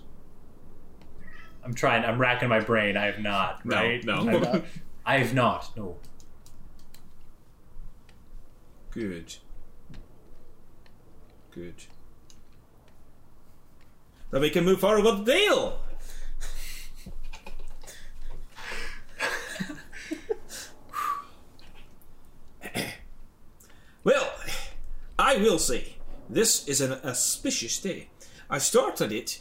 I'm 1.64 1.74
trying. 1.74 2.06
I'm 2.06 2.20
racking 2.20 2.50
my 2.50 2.60
brain. 2.60 2.98
I 2.98 3.06
have 3.06 3.20
not. 3.20 3.62
Right? 3.64 4.04
No, 4.04 4.24
no. 4.24 4.40
not. 4.40 4.64
I 5.06 5.18
have 5.18 5.34
not. 5.34 5.76
No. 5.76 5.98
Good. 8.92 9.36
Good. 11.52 11.86
Then 14.32 14.42
we 14.42 14.50
can 14.50 14.66
move 14.66 14.80
forward 14.80 15.04
with 15.04 15.26
the 15.26 15.34
deal. 15.34 15.80
well, 24.04 24.32
I 25.32 25.38
will 25.38 25.60
say, 25.60 25.96
this 26.30 26.68
is 26.68 26.82
an 26.82 26.92
auspicious 27.06 27.80
day. 27.80 28.10
I 28.50 28.58
started 28.58 29.14
it 29.14 29.40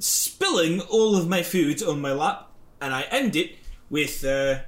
spilling 0.00 0.80
all 0.80 1.14
of 1.14 1.28
my 1.28 1.44
food 1.44 1.80
on 1.80 2.00
my 2.00 2.12
lap, 2.12 2.50
and 2.80 2.92
I 2.92 3.02
end 3.02 3.36
it 3.36 3.52
with, 3.88 4.24
uh, 4.24 4.58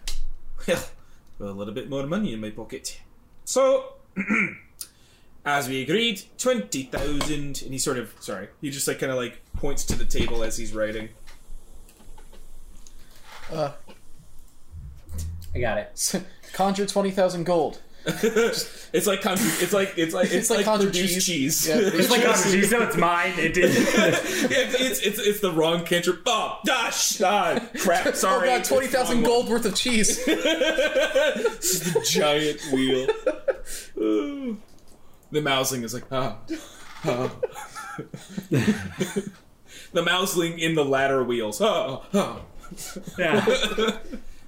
well, 0.68 1.50
a 1.50 1.58
little 1.58 1.74
bit 1.74 1.90
more 1.90 2.06
money 2.06 2.32
in 2.32 2.40
my 2.40 2.50
pocket. 2.50 3.00
So, 3.44 3.94
as 5.44 5.68
we 5.68 5.82
agreed, 5.82 6.22
20,000. 6.38 7.32
And 7.32 7.56
he 7.56 7.78
sort 7.78 7.98
of, 7.98 8.14
sorry, 8.20 8.46
he 8.60 8.70
just 8.70 8.86
like 8.86 9.00
kind 9.00 9.10
of 9.10 9.18
like 9.18 9.40
points 9.56 9.84
to 9.86 9.96
the 9.96 10.04
table 10.04 10.44
as 10.44 10.56
he's 10.56 10.72
writing. 10.72 11.08
Uh, 13.52 13.72
I 15.52 15.58
got 15.58 15.78
it. 15.78 16.24
conjure 16.52 16.86
20,000 16.86 17.42
gold. 17.42 17.80
It's 18.06 19.06
like 19.06 19.20
contra- 19.20 19.46
it's 19.62 19.72
like 19.72 19.92
it's 19.98 20.14
like 20.14 20.30
it's, 20.30 20.48
like 20.48 20.66
like, 20.66 20.80
produced 20.80 21.14
cheese. 21.14 21.26
cheese. 21.26 21.68
Yeah, 21.68 21.80
It's 21.80 22.10
like, 22.10 22.22
oh, 22.24 22.50
geez, 22.50 22.72
no, 22.72 22.82
it's 22.82 22.96
mine. 22.96 23.34
It 23.36 23.52
did. 23.54 23.70
Yeah, 24.50 24.66
it's, 24.78 25.00
it's 25.00 25.18
it's 25.18 25.40
the 25.40 25.52
wrong 25.52 25.84
cantrip. 25.84 26.22
Oh, 26.26 26.58
gosh, 26.66 27.20
ah, 27.20 27.60
crap. 27.78 28.14
Sorry. 28.14 28.48
oh 28.48 28.56
god, 28.56 28.64
20,000 28.64 29.16
Wrong 29.16 29.24
gold 29.24 29.48
worth 29.48 29.64
of 29.66 29.74
cheese. 29.74 30.24
one. 30.26 30.36
This 30.42 31.74
is 31.74 31.94
the 31.94 32.00
giant 32.00 32.60
wheel. 32.72 33.06
Ooh. 33.98 34.58
the 35.30 35.42
mousling 35.42 35.82
is 35.82 35.94
like, 35.94 36.04
ah. 36.10 36.38
ah. 37.04 37.30
the 38.50 40.02
mousling 40.02 40.58
in 40.58 40.74
the 40.74 40.84
ladder 40.84 41.22
wheels. 41.22 41.60
Ah, 41.60 42.02
ah. 42.14 42.40
yeah. 43.18 43.98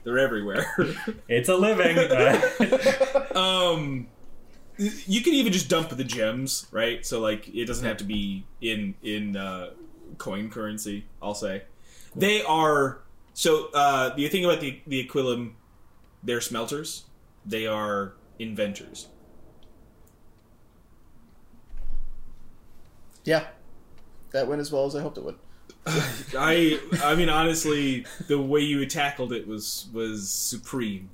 They're 0.05 0.19
everywhere. 0.19 0.67
It's 1.29 1.49
a 1.49 1.57
living. 1.57 1.97
um 3.35 4.07
you 4.79 5.21
can 5.21 5.35
even 5.35 5.53
just 5.53 5.69
dump 5.69 5.91
the 5.91 6.05
gems 6.05 6.67
right 6.71 7.05
so 7.05 7.21
like 7.21 7.49
it 7.55 7.67
doesn't 7.67 7.85
have 7.87 7.99
to 7.99 8.05
be 8.05 8.45
in 8.61 8.95
in 9.03 9.37
uh 9.37 9.71
coin 10.17 10.49
currency 10.49 11.05
i'll 11.21 11.35
say 11.35 11.63
they 12.17 12.43
are 12.43 13.03
so 13.35 13.69
uh 13.75 14.15
the 14.15 14.27
thing 14.29 14.45
about 14.45 14.61
the 14.61 14.81
the 14.87 15.07
aquilum 15.07 15.57
they're 16.23 16.41
smelters 16.41 17.05
they 17.45 17.67
are 17.67 18.15
inventors 18.39 19.09
yeah. 23.25 23.47
That 24.33 24.49
went 24.49 24.61
as 24.61 24.73
well 24.73 24.87
as 24.87 24.97
I 24.97 25.03
hoped 25.03 25.19
it 25.19 25.25
would. 25.25 25.37
i 26.39 26.79
i 27.03 27.15
mean 27.15 27.29
honestly 27.29 28.07
the 28.29 28.41
way 28.41 28.61
you 28.61 28.85
tackled 28.87 29.33
it 29.33 29.47
was 29.49 29.89
was 29.93 30.31
supreme 30.31 31.11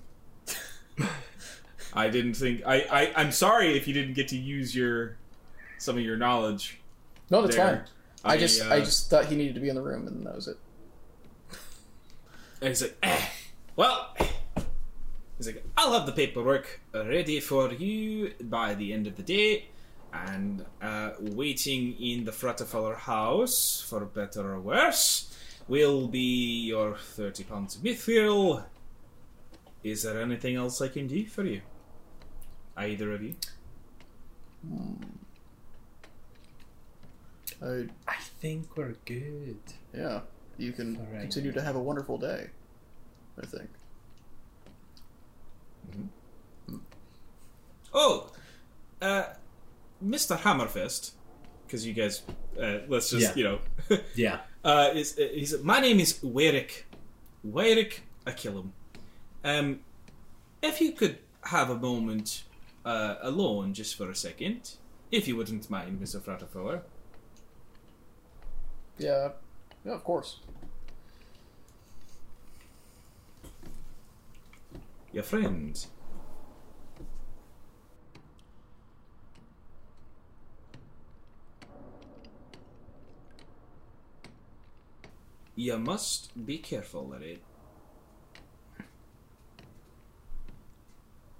i 1.94 2.08
didn't 2.08 2.34
think 2.34 2.62
I, 2.66 2.80
I 2.90 3.12
i'm 3.16 3.32
sorry 3.32 3.76
if 3.76 3.88
you 3.88 3.94
didn't 3.94 4.14
get 4.14 4.28
to 4.28 4.36
use 4.36 4.74
your 4.76 5.16
some 5.78 5.96
of 5.96 6.02
your 6.04 6.16
knowledge 6.16 6.80
No, 7.30 7.42
that's 7.42 7.56
there. 7.56 7.86
fine. 8.24 8.32
I, 8.32 8.36
just 8.36 8.60
uh, 8.62 8.74
I 8.74 8.80
just 8.80 9.08
thought 9.08 9.26
he 9.26 9.36
needed 9.36 9.54
to 9.54 9.60
be 9.60 9.68
in 9.68 9.76
the 9.76 9.82
room 9.82 10.06
and 10.08 10.26
that 10.26 10.34
was 10.34 10.48
it. 10.48 10.56
And 12.60 12.68
he's 12.70 12.82
like, 12.82 12.96
eh, 13.04 13.24
well, 13.76 14.12
he's 15.36 15.46
like, 15.46 15.64
I'll 15.76 15.92
have 15.92 16.04
the 16.04 16.12
paperwork 16.12 16.80
ready 16.92 17.38
for 17.38 17.72
you 17.72 18.32
by 18.40 18.74
the 18.74 18.92
end 18.92 19.06
of 19.06 19.14
the 19.16 19.22
day, 19.22 19.66
and 20.12 20.64
uh, 20.80 21.10
waiting 21.20 21.94
in 22.00 22.24
the 22.24 22.32
Fratterfeller 22.32 22.96
house, 22.96 23.84
for 23.88 24.04
better 24.04 24.54
or 24.54 24.60
worse, 24.60 25.36
will 25.68 26.08
be 26.08 26.66
your 26.66 26.96
30 26.96 27.44
pounds 27.44 27.76
of 27.76 27.82
mithril. 27.82 28.64
Is 29.84 30.02
there 30.02 30.20
anything 30.20 30.56
else 30.56 30.80
I 30.80 30.88
can 30.88 31.06
do 31.06 31.24
for 31.26 31.44
you? 31.44 31.60
Either 32.76 33.12
of 33.12 33.22
you? 33.22 33.34
I, 37.62 37.86
I 38.06 38.16
think 38.40 38.76
we're 38.76 38.94
good. 39.04 39.58
yeah. 39.94 40.20
You 40.56 40.72
can 40.72 40.96
All 40.96 41.06
right. 41.12 41.20
continue 41.22 41.52
to 41.52 41.62
have 41.62 41.76
a 41.76 41.80
wonderful 41.80 42.18
day. 42.18 42.48
I 43.40 43.46
think. 43.46 43.68
Oh, 47.94 48.30
uh, 49.00 49.24
Mr. 50.04 50.36
Hammerfist, 50.38 51.12
because 51.66 51.86
you 51.86 51.92
guys, 51.92 52.22
uh, 52.60 52.78
let's 52.88 53.10
just, 53.10 53.34
Yeah. 53.34 53.34
you 53.36 53.44
know, 53.44 53.98
Yeah. 54.14 54.40
Uh, 54.64 54.90
is, 54.94 55.18
uh, 55.18 55.28
he's, 55.32 55.60
my 55.62 55.80
name 55.80 56.00
is 56.00 56.22
Warwick. 56.22 56.86
Warwick 57.44 58.02
Akilum. 58.26 58.70
Um, 59.44 59.80
if 60.62 60.80
you 60.80 60.92
could 60.92 61.18
have 61.42 61.70
a 61.70 61.76
moment 61.76 62.42
uh, 62.84 63.16
alone 63.22 63.72
just 63.74 63.96
for 63.96 64.10
a 64.10 64.14
second, 64.14 64.72
if 65.10 65.26
you 65.28 65.36
wouldn't 65.36 65.70
mind, 65.70 66.00
Mr. 66.00 66.20
Fratterfeller. 66.20 66.82
Yeah. 68.98 69.30
Yeah, 69.84 69.92
of 69.94 70.04
course. 70.04 70.40
Your 75.12 75.22
friend. 75.22 75.86
You 85.58 85.76
must 85.76 86.46
be 86.46 86.58
careful, 86.58 87.08
Larry. 87.08 87.42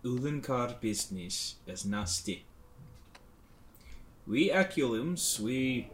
Ulinkar 0.05 0.81
business 0.81 1.55
is 1.69 1.85
nasty. 1.85 2.45
We 4.27 4.51
Aculums, 4.51 5.39
we 5.39 5.93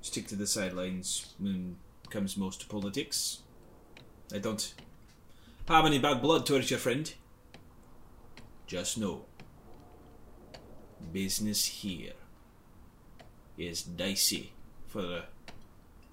stick 0.00 0.26
to 0.26 0.34
the 0.34 0.48
sidelines 0.48 1.34
when 1.38 1.76
comes 2.10 2.36
most 2.36 2.62
to 2.62 2.66
politics. 2.66 3.42
I 4.34 4.38
don't 4.38 4.74
have 5.68 5.86
any 5.86 6.00
bad 6.00 6.20
blood 6.20 6.46
towards 6.46 6.68
your 6.68 6.80
friend. 6.80 7.14
Just 8.66 8.98
know, 8.98 9.26
business 11.12 11.64
here 11.64 12.14
is 13.56 13.82
dicey 13.84 14.52
for 14.88 15.02
the, 15.02 15.22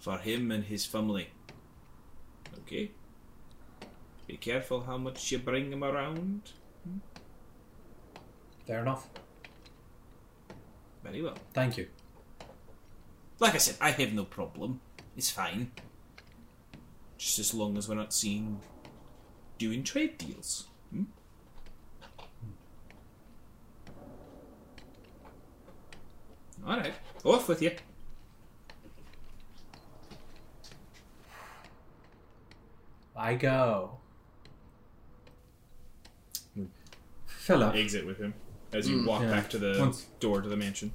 for 0.07 0.19
him 0.19 0.51
and 0.51 0.63
his 0.63 0.85
family. 0.85 1.27
Okay. 2.59 2.91
Be 4.25 4.37
careful 4.37 4.83
how 4.83 4.97
much 4.97 5.33
you 5.33 5.37
bring 5.37 5.69
him 5.69 5.83
around. 5.83 6.53
Fair 8.65 8.83
enough. 8.83 9.09
Very 11.03 11.21
well. 11.21 11.35
Thank 11.53 11.75
you. 11.75 11.87
Like 13.41 13.55
I 13.55 13.57
said, 13.57 13.75
I 13.81 13.91
have 13.91 14.13
no 14.13 14.23
problem. 14.23 14.79
It's 15.17 15.29
fine. 15.29 15.71
Just 17.17 17.39
as 17.39 17.53
long 17.53 17.77
as 17.77 17.89
we're 17.89 17.95
not 17.95 18.13
seen 18.13 18.61
doing 19.57 19.83
trade 19.83 20.17
deals. 20.17 20.67
Hmm? 20.89 21.03
Alright, 26.65 26.93
off 27.25 27.49
with 27.49 27.61
you. 27.61 27.71
I 33.17 33.35
go. 33.35 33.97
Philip. 37.25 37.75
Exit 37.75 38.05
with 38.05 38.17
him 38.17 38.33
as 38.73 38.89
you 38.89 39.05
walk 39.05 39.21
Yeah. 39.21 39.29
back 39.31 39.49
to 39.51 39.57
the 39.57 39.77
Once- 39.79 40.07
door 40.19 40.41
to 40.41 40.49
the 40.49 40.57
mansion. 40.57 40.91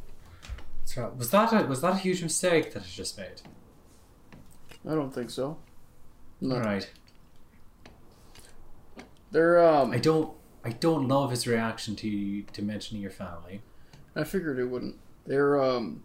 So, 0.85 1.15
Was 1.17 1.31
that 1.31 1.53
a, 1.53 1.67
was 1.67 1.81
that 1.81 1.95
a 1.95 1.97
huge 1.99 2.23
mistake 2.23 2.73
that 2.75 2.83
I 2.83 2.87
just 2.87 3.17
made? 3.17 3.41
I 4.87 4.95
don't 4.95 5.15
think 5.15 5.31
so. 5.31 5.59
No. 6.41 6.57
All 6.57 6.61
right. 6.61 6.91
They're 9.31 9.65
um. 9.65 9.93
I 9.93 9.99
don't 9.99 10.35
I 10.65 10.71
don't 10.71 11.09
love 11.09 11.31
his 11.31 11.47
reaction 11.47 11.97
to 11.97 12.43
to 12.43 12.63
mentioning 12.63 13.01
your 13.01 13.11
family. 13.13 13.63
I 14.15 14.25
figured 14.25 14.59
it 14.59 14.67
wouldn't. 14.67 14.97
They're 15.25 15.63
um 15.63 16.03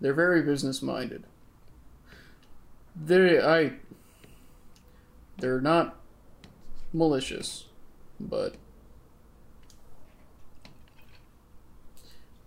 they're 0.00 0.14
very 0.14 0.42
business 0.42 0.82
minded. 0.82 1.24
They 2.94 3.40
I 3.42 3.72
they're 5.42 5.60
not 5.60 5.98
malicious, 6.92 7.64
but 8.20 8.54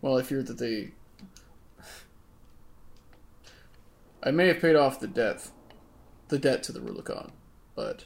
well, 0.02 0.18
I 0.18 0.24
fear 0.24 0.42
that 0.42 0.58
they 0.58 0.92
I 4.24 4.32
may 4.32 4.48
have 4.48 4.62
paid 4.62 4.78
off 4.78 5.02
the 5.02 5.08
debt 5.08 5.50
the 6.30 6.40
debt 6.40 6.64
to 6.64 6.72
the 6.72 6.80
Rubicon, 6.80 7.34
but 7.76 8.06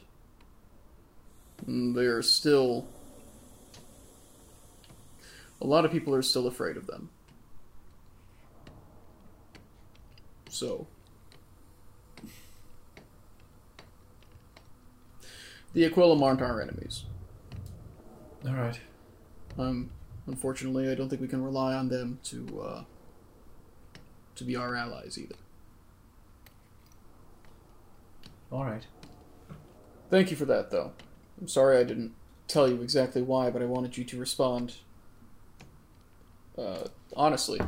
they 1.68 2.06
are 2.08 2.24
still 2.24 2.88
a 5.62 5.68
lot 5.68 5.86
of 5.86 5.92
people 5.92 6.16
are 6.16 6.24
still 6.24 6.48
afraid 6.48 6.78
of 6.78 6.88
them. 6.88 7.12
So. 10.50 10.88
The 15.74 15.86
Aquilum 15.86 16.22
aren't 16.24 16.42
our 16.42 16.62
enemies. 16.62 17.04
All 18.48 18.54
right. 18.54 18.80
Um, 19.58 19.92
unfortunately, 20.28 20.90
I 20.90 20.96
don't 20.96 21.10
think 21.10 21.22
we 21.22 21.28
can 21.28 21.44
rely 21.44 21.74
on 21.74 21.90
them 21.90 22.20
to 22.26 22.62
uh, 22.62 22.84
to 24.36 24.44
be 24.44 24.56
our 24.56 24.76
allies 24.76 25.18
either. 25.18 25.36
All 28.52 28.66
right. 28.66 28.86
Thank 30.10 30.32
you 30.32 30.38
for 30.38 30.46
that, 30.46 30.72
though. 30.72 30.94
I'm 31.40 31.48
sorry 31.48 31.78
I 31.78 31.84
didn't 31.84 32.14
tell 32.48 32.68
you 32.68 32.82
exactly 32.82 33.22
why, 33.22 33.52
but 33.52 33.62
I 33.62 33.66
wanted 33.66 33.96
you 33.96 34.04
to 34.06 34.18
respond 34.18 34.76
uh, 36.60 36.88
honestly. 37.16 37.60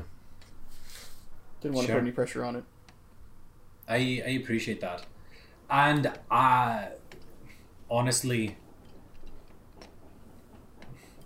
Didn't 1.61 1.75
want 1.75 1.87
to 1.87 1.93
put 1.93 2.01
any 2.01 2.11
pressure 2.11 2.43
on 2.43 2.55
it. 2.55 2.63
I 3.87 4.21
I 4.25 4.29
appreciate 4.41 4.81
that, 4.81 5.05
and 5.69 6.11
I 6.29 6.89
honestly, 7.91 8.55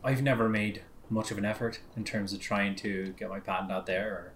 I've 0.03 0.21
never 0.21 0.49
made 0.49 0.81
much 1.09 1.31
of 1.31 1.37
an 1.37 1.45
effort 1.45 1.79
in 1.95 2.03
terms 2.03 2.33
of 2.33 2.39
trying 2.41 2.75
to 2.77 3.13
get 3.17 3.29
my 3.29 3.39
patent 3.39 3.71
out 3.71 3.85
there, 3.85 4.09
or, 4.09 4.31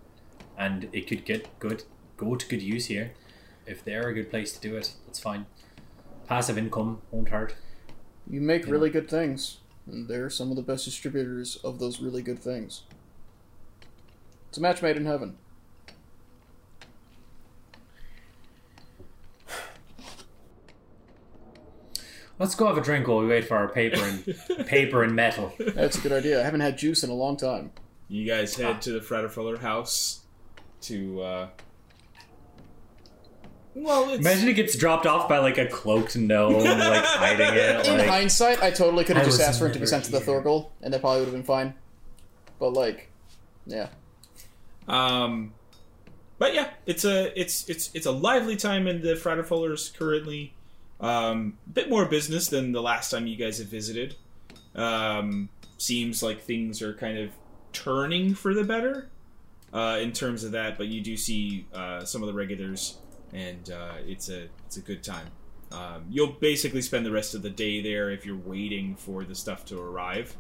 and 0.58 0.88
it 0.94 1.08
could 1.08 1.26
get 1.26 1.60
good 1.60 1.84
go 2.16 2.36
to 2.36 2.48
good 2.48 2.62
use 2.62 2.86
here. 2.86 3.12
If 3.66 3.84
they're 3.84 4.08
a 4.08 4.14
good 4.14 4.30
place 4.30 4.52
to 4.54 4.60
do 4.62 4.76
it, 4.76 4.94
that's 5.06 5.20
fine. 5.20 5.46
Passive 6.28 6.58
income 6.58 7.02
won't 7.12 7.30
hurt. 7.30 7.56
You 8.30 8.42
make 8.42 8.66
Yeah. 8.66 8.72
really 8.72 8.90
good 8.90 9.10
things, 9.10 9.60
and 9.88 10.08
they're 10.08 10.30
some 10.30 10.50
of 10.52 10.56
the 10.56 10.62
best 10.62 10.86
distributors 10.86 11.56
of 11.58 11.80
those 11.80 12.00
really 12.00 12.22
good 12.22 12.40
things. 12.40 12.84
It's 14.50 14.58
a 14.58 14.62
match 14.62 14.82
made 14.82 14.98
in 14.98 15.06
heaven. 15.06 15.38
Let's 22.40 22.56
go 22.56 22.68
have 22.68 22.78
a 22.78 22.82
drink 22.82 23.08
while 23.08 23.20
we 23.20 23.28
wait 23.28 23.46
for 23.46 23.58
our 23.58 23.68
paper 23.68 24.00
and 24.02 24.66
paper 24.68 25.04
and 25.04 25.14
metal. 25.16 25.54
That's 25.60 25.98
a 25.98 26.02
good 26.02 26.14
idea. 26.14 26.40
I 26.40 26.44
haven't 26.44 26.62
had 26.62 26.78
juice 26.78 27.04
in 27.04 27.10
a 27.10 27.14
long 27.14 27.36
time. 27.38 27.72
You 28.08 28.26
guys 28.26 28.56
head 28.56 28.82
to 28.84 28.92
the 28.94 29.00
Fratterfeller 29.02 29.60
house 29.60 30.22
to, 30.82 31.22
uh. 31.22 31.48
Well, 33.76 34.10
it's. 34.10 34.20
Imagine 34.20 34.48
it 34.50 34.54
gets 34.54 34.76
dropped 34.78 35.06
off 35.06 35.30
by 35.30 35.38
like 35.40 35.58
a 35.58 35.66
cloaked 35.68 36.16
gnome, 36.18 36.54
like 36.64 36.66
hiding 37.06 37.54
it. 37.54 37.88
In 37.88 37.98
Like, 38.00 38.08
hindsight, 38.08 38.64
I 38.64 38.72
totally 38.72 39.04
could 39.04 39.16
have 39.18 39.26
just 39.26 39.40
asked 39.42 39.60
for 39.60 39.66
it 39.68 39.74
to 39.74 39.76
be 39.76 39.80
never 39.82 39.88
sent 39.88 40.06
to 40.06 40.12
the 40.12 40.20
here. 40.20 40.42
Thorgal, 40.42 40.70
and 40.82 40.94
that 40.94 41.02
probably 41.02 41.20
would 41.20 41.26
have 41.28 41.34
been 41.36 41.44
fine. 41.44 41.74
But 42.60 42.72
like, 42.74 43.10
yeah, 43.68 43.88
Um, 44.88 45.54
but 46.40 46.54
yeah, 46.56 46.72
it's 46.86 47.06
a 47.06 47.40
it's 47.40 47.70
it's 47.70 47.92
it's 47.94 48.06
a 48.06 48.12
lively 48.12 48.56
time 48.56 48.88
in 48.88 49.02
the 49.02 49.14
Fratterfellers 49.14 49.96
currently. 49.98 50.54
Um, 51.00 51.58
a 51.68 51.70
bit 51.72 51.90
more 51.90 52.06
business 52.06 52.48
than 52.48 52.72
the 52.72 52.82
last 52.82 53.10
time 53.12 53.26
you 53.28 53.36
guys 53.38 53.60
have 53.60 53.68
visited. 53.68 54.16
Um, 54.76 55.50
seems 55.78 56.22
like 56.22 56.42
things 56.42 56.82
are 56.82 56.94
kind 56.94 57.18
of 57.18 57.32
turning 57.72 58.34
for 58.34 58.54
the 58.54 58.64
better 58.64 59.10
uh, 59.74 60.00
in 60.02 60.12
terms 60.12 60.44
of 60.44 60.52
that. 60.52 60.78
But 60.78 60.88
you 60.88 61.02
do 61.02 61.16
see 61.16 61.66
uh, 61.74 62.04
some 62.04 62.22
of 62.22 62.28
the 62.28 62.34
regulars, 62.34 62.98
and 63.34 63.70
uh, 63.72 63.94
it's 64.06 64.30
a 64.30 64.48
it's 64.66 64.78
a 64.78 64.82
good 64.82 65.04
time. 65.04 65.28
Um, 65.72 66.06
you'll 66.10 66.34
basically 66.34 66.82
spend 66.82 67.06
the 67.06 67.12
rest 67.12 67.36
of 67.36 67.44
the 67.44 67.50
day 67.50 67.82
there 67.82 68.10
if 68.10 68.26
you're 68.26 68.36
waiting 68.36 68.96
for 68.96 69.24
the 69.24 69.36
stuff 69.36 69.66
to 69.66 69.80
arrive. 69.80 70.36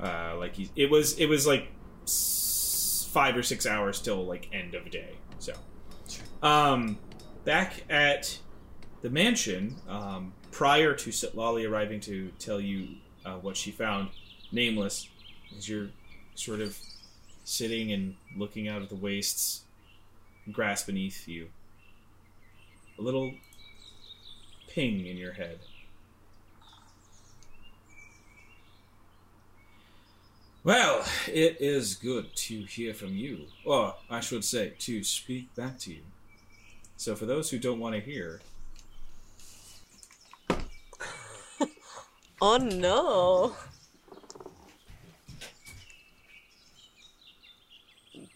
Uh, 0.00 0.34
like 0.38 0.56
he, 0.56 0.70
it 0.74 0.90
was 0.90 1.18
it 1.18 1.26
was 1.26 1.46
like 1.46 1.68
s- 2.04 3.08
five 3.12 3.36
or 3.36 3.42
six 3.42 3.66
hours 3.66 4.00
till 4.00 4.24
like 4.26 4.48
end 4.52 4.74
of 4.74 4.90
day. 4.90 5.10
So, 5.38 5.52
um, 6.42 6.98
back 7.44 7.84
at 7.90 8.38
the 9.02 9.10
mansion, 9.10 9.76
um, 9.88 10.32
prior 10.52 10.94
to 10.94 11.10
Setlali 11.10 11.68
arriving 11.68 12.00
to 12.00 12.30
tell 12.38 12.60
you 12.60 12.88
uh, 13.26 13.34
what 13.34 13.56
she 13.56 13.72
found, 13.72 14.08
nameless, 14.52 15.08
as 15.58 15.68
you're 15.68 15.88
sort 16.34 16.60
of 16.60 16.78
sitting 17.44 17.92
and 17.92 18.14
looking 18.36 18.68
out 18.68 18.80
at 18.80 18.88
the 18.88 18.96
wastes, 18.96 19.62
grass 20.50 20.84
beneath 20.84 21.28
you, 21.28 21.48
a 22.98 23.02
little 23.02 23.34
ping 24.68 25.04
in 25.06 25.16
your 25.16 25.32
head. 25.32 25.58
Well, 30.64 31.04
it 31.26 31.56
is 31.60 31.96
good 31.96 32.36
to 32.36 32.62
hear 32.66 32.94
from 32.94 33.16
you. 33.16 33.46
Or, 33.64 33.96
I 34.08 34.20
should 34.20 34.44
say, 34.44 34.74
to 34.78 35.02
speak 35.02 35.52
back 35.56 35.76
to 35.80 35.90
you. 35.90 36.02
So, 36.96 37.16
for 37.16 37.26
those 37.26 37.50
who 37.50 37.58
don't 37.58 37.80
want 37.80 37.96
to 37.96 38.00
hear, 38.00 38.40
Oh 42.44 42.56
no. 42.58 43.54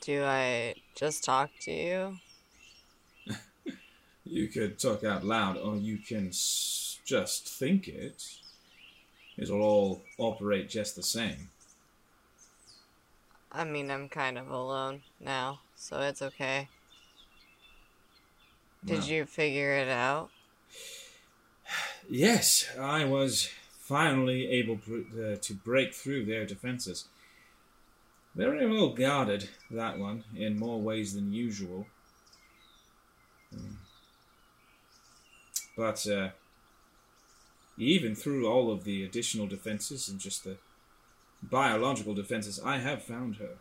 Do 0.01 0.25
I 0.25 0.75
just 0.95 1.23
talk 1.25 1.51
to 1.63 1.71
you? 1.73 2.19
you 4.25 4.49
could 4.49 4.79
talk 4.79 5.05
out 5.05 5.25
loud, 5.25 5.57
or 5.57 5.77
you 5.77 5.99
can 5.99 6.29
s- 6.29 7.01
just 7.05 7.49
think 7.49 7.89
it. 7.89 8.23
It'll 9.39 9.63
all 9.63 10.03
operate 10.19 10.69
just 10.69 10.97
the 10.97 11.03
same. 11.03 11.51
I 13.51 13.65
mean, 13.65 13.91
I'm 13.91 14.09
kind 14.09 14.39
of 14.39 14.49
alone 14.51 15.03
now, 15.19 15.63
so 15.75 16.01
it's 16.01 16.23
okay. 16.23 16.69
Did 18.87 19.01
Well. 19.01 19.07
you 19.07 19.27
figure 19.27 19.73
it 19.73 19.89
out? 19.89 20.31
Yes, 22.09 22.67
I 22.79 23.05
was 23.05 23.51
finally 23.87 24.49
able 24.49 24.81
uh, 24.85 25.37
to 25.41 25.55
break 25.55 25.95
through 25.95 26.25
their 26.25 26.45
defenses. 26.45 27.07
Very 28.35 28.67
well 28.67 28.89
guarded, 28.89 29.49
that 29.71 29.99
one, 29.99 30.25
in 30.35 30.59
more 30.59 30.81
ways 30.81 31.15
than 31.15 31.33
usual. 31.33 31.87
But, 35.77 36.07
uh, 36.07 36.31
even 37.79 38.15
through 38.15 38.49
all 38.49 38.73
of 38.73 38.85
the 38.85 39.05
additional 39.05 39.47
defenses 39.47 40.09
and 40.09 40.19
just 40.19 40.43
the 40.45 40.57
biological 41.43 42.15
defenses, 42.15 42.59
I 42.65 42.79
have 42.79 43.05
found 43.05 43.37
her. 43.37 43.57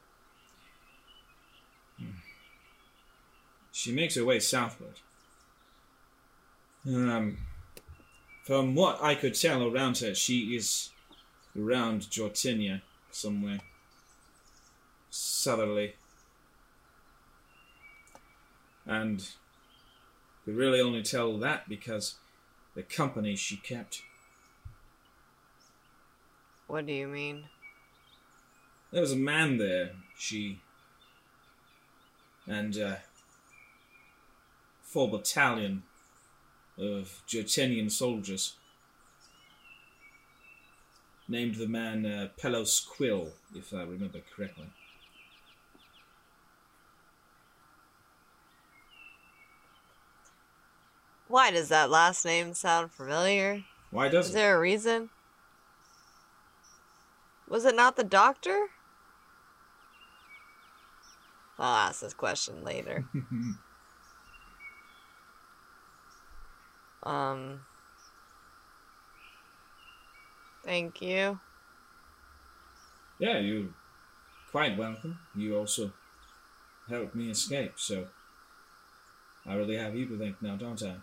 She 3.71 3.91
makes 3.91 4.15
her 4.15 4.25
way 4.25 4.39
southward. 4.39 4.99
Um, 6.87 7.37
from 8.45 8.75
what 8.75 9.01
I 9.01 9.15
could 9.15 9.33
tell 9.33 9.63
around 9.63 9.97
her, 9.97 10.13
she 10.13 10.55
is 10.55 10.91
around 11.59 12.01
Jortenia 12.03 12.81
somewhere. 13.09 13.59
Southerly. 15.09 15.95
And 18.85 19.27
could 20.45 20.55
really 20.55 20.79
only 20.79 21.01
tell 21.01 21.39
that 21.39 21.67
because 21.67 22.15
the 22.75 22.83
company 22.83 23.35
she 23.35 23.57
kept. 23.57 24.03
What 26.67 26.85
do 26.85 26.93
you 26.93 27.07
mean? 27.07 27.45
There 28.91 29.01
was 29.01 29.11
a 29.11 29.17
man 29.17 29.57
there, 29.57 29.93
she. 30.19 30.59
and 32.47 32.77
uh, 32.77 32.95
full 34.83 35.07
battalion 35.07 35.81
of 36.77 37.21
Jortenian 37.27 37.89
soldiers. 37.91 38.55
Named 41.27 41.55
the 41.55 41.67
man 41.67 42.05
uh, 42.05 42.29
Pelos 42.37 42.79
Quill, 42.79 43.31
if 43.55 43.73
I 43.73 43.81
remember 43.81 44.21
correctly. 44.35 44.67
Why 51.27 51.51
does 51.51 51.69
that 51.69 51.89
last 51.89 52.23
name 52.25 52.53
sound 52.53 52.91
familiar? 52.91 53.63
Why 53.91 54.09
does 54.09 54.27
Is 54.27 54.31
it? 54.31 54.35
there 54.35 54.55
a 54.55 54.59
reason? 54.59 55.09
Was 57.49 57.65
it 57.65 57.75
not 57.75 57.95
the 57.95 58.03
doctor? 58.03 58.67
I'll 61.57 61.87
ask 61.89 62.01
this 62.01 62.13
question 62.13 62.63
later. 62.63 63.05
um. 67.05 67.59
Thank 70.63 71.01
you. 71.01 71.39
Yeah, 73.19 73.39
you're 73.39 73.67
quite 74.51 74.77
welcome. 74.77 75.19
You 75.35 75.57
also 75.57 75.93
helped 76.89 77.15
me 77.15 77.29
escape, 77.29 77.73
so 77.77 78.07
I 79.45 79.53
really 79.55 79.77
have 79.77 79.95
you 79.95 80.07
to 80.07 80.17
thank 80.17 80.41
now, 80.41 80.55
don't 80.55 80.81
I? 80.83 80.97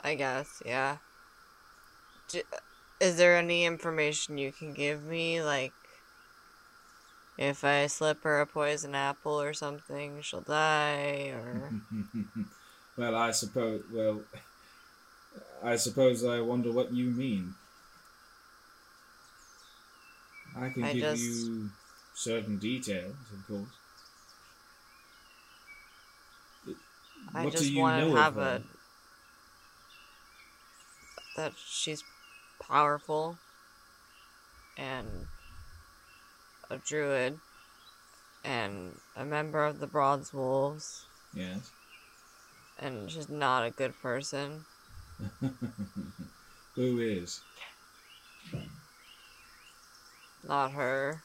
I 0.00 0.14
guess, 0.14 0.62
yeah. 0.64 0.98
Is 3.00 3.16
there 3.16 3.36
any 3.36 3.64
information 3.64 4.38
you 4.38 4.52
can 4.52 4.72
give 4.72 5.02
me? 5.04 5.42
Like, 5.42 5.72
if 7.38 7.64
I 7.64 7.86
slip 7.88 8.22
her 8.24 8.40
a 8.40 8.46
poison 8.46 8.94
apple 8.94 9.40
or 9.40 9.52
something, 9.54 10.20
she'll 10.22 10.40
die, 10.42 11.32
or. 11.34 11.70
well, 12.96 13.14
I 13.16 13.30
suppose. 13.32 13.82
Well, 13.92 14.22
I 15.62 15.76
suppose 15.76 16.24
I 16.24 16.40
wonder 16.40 16.70
what 16.70 16.92
you 16.92 17.06
mean. 17.10 17.54
I 20.56 20.68
can 20.68 20.84
I 20.84 20.92
give 20.92 21.02
just- 21.02 21.22
you 21.22 21.70
certain 22.14 22.58
details, 22.58 23.16
of 23.32 23.46
course. 23.48 23.68
I 27.34 27.44
what 27.44 27.52
just 27.52 27.74
want 27.74 28.00
to 28.04 28.14
have 28.14 28.34
her? 28.34 28.40
a. 28.40 28.62
That 31.36 31.52
she's 31.56 32.04
powerful 32.60 33.38
and 34.76 35.26
a 36.74 36.78
druid 36.78 37.38
and 38.44 38.98
a 39.16 39.24
member 39.24 39.64
of 39.64 39.78
the 39.80 39.86
Bronze 39.86 40.32
Wolves 40.34 41.06
Yes. 41.32 41.70
and 42.78 43.10
she's 43.10 43.28
not 43.28 43.64
a 43.64 43.70
good 43.70 43.94
person. 44.02 44.64
Who 46.74 46.98
is? 47.00 47.40
Not 50.46 50.72
her. 50.72 51.22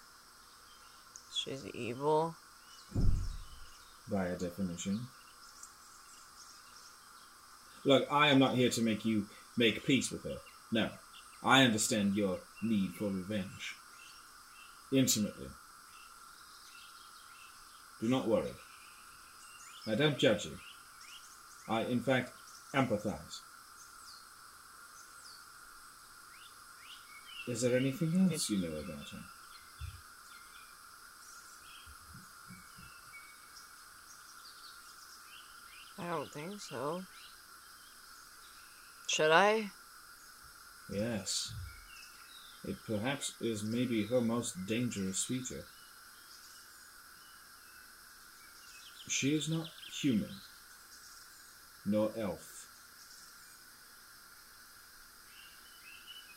She's 1.33 1.65
evil. 1.73 2.35
by 4.09 4.27
a 4.27 4.37
definition. 4.37 4.99
Look, 7.85 8.07
I 8.11 8.27
am 8.29 8.39
not 8.39 8.55
here 8.55 8.69
to 8.69 8.81
make 8.81 9.03
you 9.05 9.25
make 9.57 9.85
peace 9.85 10.11
with 10.11 10.23
her. 10.23 10.37
No. 10.71 10.89
I 11.43 11.63
understand 11.63 12.15
your 12.15 12.37
need 12.61 12.91
for 12.95 13.05
revenge. 13.05 13.75
Intimately. 14.91 15.47
Do 18.01 18.09
not 18.09 18.27
worry. 18.27 18.53
I 19.85 19.95
don't 19.95 20.17
judge 20.17 20.45
you. 20.45 20.57
I, 21.67 21.81
in 21.81 22.01
fact, 22.01 22.31
empathize. 22.73 23.41
Is 27.47 27.61
there 27.61 27.75
anything 27.77 28.29
else 28.31 28.49
you 28.49 28.57
know 28.61 28.77
about 28.77 29.09
her? 29.09 29.23
I 35.99 36.07
don't 36.09 36.31
think 36.31 36.61
so. 36.61 37.03
Should 39.07 39.31
I? 39.31 39.71
Yes. 40.89 41.53
It 42.65 42.77
perhaps 42.85 43.33
is 43.39 43.63
maybe 43.63 44.05
her 44.07 44.21
most 44.21 44.65
dangerous 44.65 45.23
feature. 45.23 45.63
She 49.07 49.33
is 49.33 49.49
not 49.49 49.69
human, 49.91 50.29
nor 51.85 52.11
elf. 52.17 52.67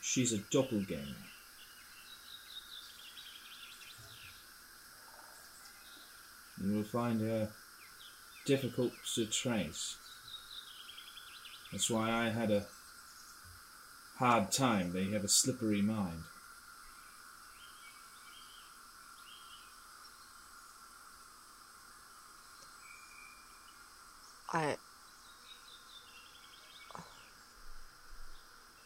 She's 0.01 0.33
a 0.33 0.39
doppelganger. 0.39 1.17
You 6.63 6.75
will 6.75 6.85
find 6.85 7.21
her 7.21 7.51
difficult 8.47 8.93
to 9.15 9.27
trace. 9.27 9.97
That's 11.71 11.91
why 11.91 12.11
I 12.11 12.29
had 12.29 12.51
a 12.51 12.67
hard 14.19 14.53
time. 14.53 14.93
They 14.93 15.11
have 15.11 15.25
a 15.25 15.29
slippery 15.29 15.83
mind. 15.83 16.23
I. 24.53 24.77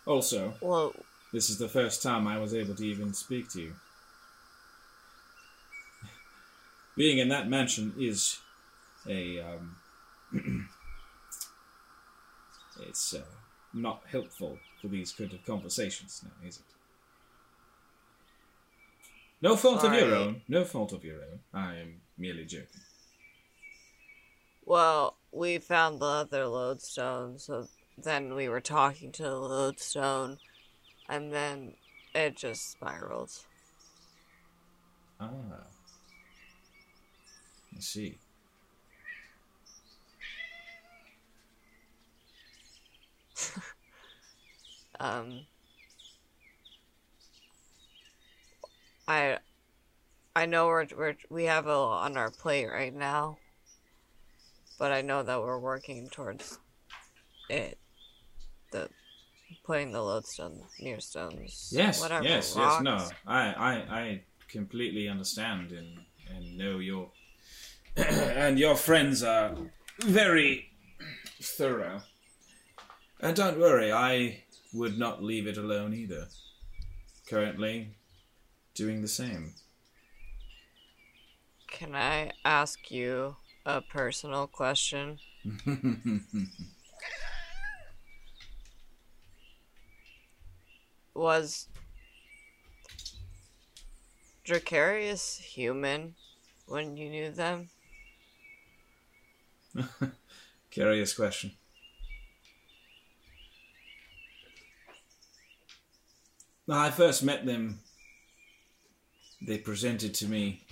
Also, 0.06 0.55
Well, 0.60 0.94
this 1.32 1.50
is 1.50 1.58
the 1.58 1.68
first 1.68 2.02
time 2.02 2.28
I 2.28 2.38
was 2.38 2.55
able 2.55 2.76
to 2.76 2.86
even 2.86 3.12
speak 3.12 3.50
to 3.50 3.60
you. 3.60 3.74
Being 6.96 7.18
in 7.18 7.28
that 7.30 7.48
mansion 7.48 7.92
is 7.98 8.38
a 9.08 9.40
um, 9.40 9.76
it's 12.80 13.14
uh, 13.14 13.22
not 13.74 14.02
helpful 14.10 14.58
these 14.89 15.12
kind 15.12 15.32
of 15.32 15.44
conversations 15.44 16.23
now, 16.24 16.48
is 16.48 16.56
it? 16.58 16.65
No 19.42 19.55
fault 19.56 19.84
of 19.84 19.92
your 19.92 20.15
own. 20.15 20.42
No 20.48 20.65
fault 20.65 20.92
of 20.92 21.05
your 21.05 21.16
own. 21.16 21.40
I 21.52 21.76
am 21.76 22.00
merely 22.16 22.44
joking. 22.44 22.81
well, 24.65 25.16
we 25.32 25.58
found 25.58 26.00
the 26.00 26.06
other 26.06 26.47
lodestone, 26.47 27.39
so 27.39 27.68
then 27.98 28.34
we 28.34 28.48
were 28.48 28.60
talking 28.60 29.12
to 29.12 29.23
the 29.23 29.36
lodestone, 29.36 30.39
and 31.08 31.32
then 31.32 31.74
it 32.15 32.36
just 32.36 32.70
spiraled. 32.73 33.31
Ah. 35.20 35.28
I 37.76 37.81
see. 37.81 38.18
Um, 44.99 45.47
I, 49.08 49.39
I 50.34 50.47
know 50.47 50.66
we're, 50.66 50.86
we're 50.97 51.16
we 51.31 51.44
have 51.44 51.66
a 51.66 51.76
lot 51.76 52.05
on 52.05 52.16
our 52.16 52.31
plate 52.31 52.66
right 52.66 52.94
now, 52.94 53.39
but 54.78 54.92
I 54.92 55.02
know 55.02 55.23
that 55.23 55.41
we're 55.41 55.58
working 55.58 56.08
towards 56.10 56.58
it. 57.49 57.78
The 58.73 58.89
putting 59.65 59.92
the 59.92 60.02
lodestone 60.02 60.62
near 60.81 61.00
stones. 61.00 61.70
Yes, 61.73 62.00
whatever, 62.00 62.25
yes, 62.25 62.55
yes. 62.57 62.81
No, 62.83 63.08
I, 63.26 63.52
I, 63.52 63.73
I 64.00 64.23
completely 64.49 65.08
understand 65.08 65.73
and 65.73 65.99
and 66.34 66.57
know 66.57 66.78
your 66.78 67.10
and 67.97 68.58
your 68.58 68.76
friends 68.76 69.23
are 69.23 69.57
very 70.00 70.70
thorough. 71.41 72.02
And 73.20 73.34
don't 73.34 73.58
worry, 73.58 73.92
I 73.92 74.44
would 74.76 74.98
not 74.98 75.22
leave 75.22 75.46
it 75.46 75.56
alone 75.56 75.94
either. 75.94 76.28
Currently, 77.26 77.94
doing 78.74 79.00
the 79.02 79.08
same. 79.08 79.55
Can 81.66 81.94
I 81.94 82.32
ask 82.44 82.90
you 82.90 83.36
a 83.64 83.80
personal 83.80 84.46
question? 84.46 85.18
Was 91.14 91.68
Dracarius 94.46 95.38
human 95.38 96.14
when 96.66 96.96
you 96.96 97.08
knew 97.08 97.30
them? 97.30 97.70
Curious 100.70 101.14
question. 101.14 101.52
When 106.67 106.77
I 106.78 106.91
first 106.91 107.23
met 107.23 107.47
them, 107.47 107.78
they 109.41 109.59
presented 109.59 110.15
to 110.15 110.27
me 110.27 110.65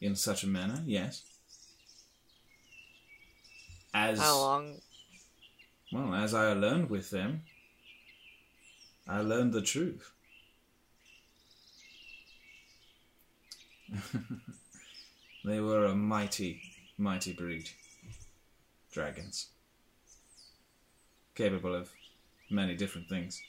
in 0.00 0.14
such 0.14 0.44
a 0.44 0.46
manner, 0.46 0.82
yes. 0.86 1.22
As 3.92 4.20
How 4.20 4.38
long? 4.38 4.80
well 5.92 6.14
as 6.14 6.32
I 6.32 6.52
learned 6.52 6.90
with 6.90 7.10
them, 7.10 7.42
I 9.08 9.20
learned 9.20 9.52
the 9.52 9.62
truth. 9.62 10.12
they 15.44 15.60
were 15.60 15.86
a 15.86 15.94
mighty, 15.94 16.60
mighty 16.98 17.32
breed. 17.32 17.68
Dragons. 18.92 19.48
Capable 21.34 21.74
of 21.74 21.90
many 22.50 22.76
different 22.76 23.08
things. 23.08 23.42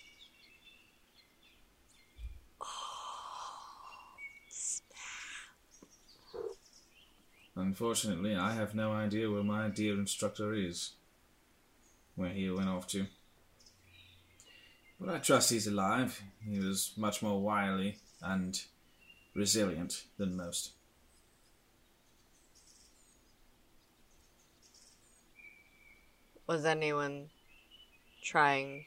Unfortunately, 7.57 8.35
I 8.35 8.53
have 8.53 8.75
no 8.75 8.91
idea 8.91 9.31
where 9.31 9.41
my 9.41 9.67
dear 9.67 9.95
instructor 9.95 10.53
is. 10.53 10.91
Where 12.15 12.29
he 12.29 12.49
went 12.51 12.69
off 12.69 12.85
to. 12.89 13.07
But 14.99 15.09
I 15.09 15.17
trust 15.17 15.49
he's 15.49 15.65
alive. 15.65 16.21
He 16.47 16.59
was 16.59 16.93
much 16.97 17.23
more 17.23 17.41
wily 17.41 17.97
and 18.21 18.61
resilient 19.33 20.03
than 20.17 20.37
most. 20.37 20.71
Was 26.45 26.63
anyone 26.63 27.29
trying 28.23 28.85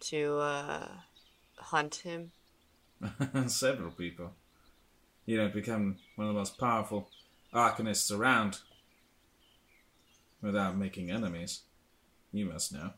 to 0.00 0.38
uh, 0.38 0.88
hunt 1.56 1.96
him? 1.96 2.32
Several 3.46 3.92
people. 3.92 4.32
You 5.24 5.36
don't 5.36 5.54
become 5.54 5.96
one 6.16 6.28
of 6.28 6.34
the 6.34 6.38
most 6.38 6.58
powerful 6.58 7.08
arcanists 7.54 8.16
around 8.16 8.58
without 10.42 10.76
making 10.76 11.10
enemies. 11.10 11.62
You 12.32 12.46
must 12.46 12.72
know. 12.72 12.90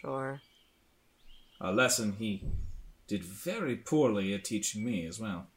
Sure. 0.00 0.40
A 1.60 1.72
lesson 1.72 2.14
he 2.18 2.44
did 3.08 3.24
very 3.24 3.74
poorly 3.74 4.32
at 4.32 4.44
teaching 4.44 4.84
me 4.84 5.04
as 5.06 5.18
well. 5.18 5.48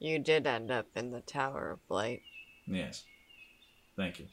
You 0.00 0.18
did 0.18 0.46
end 0.46 0.70
up 0.70 0.86
in 0.96 1.12
the 1.12 1.20
Tower 1.20 1.70
of 1.70 1.88
Blight. 1.88 2.22
Yes. 2.66 3.04
Thank 3.96 4.18
you. 4.18 4.26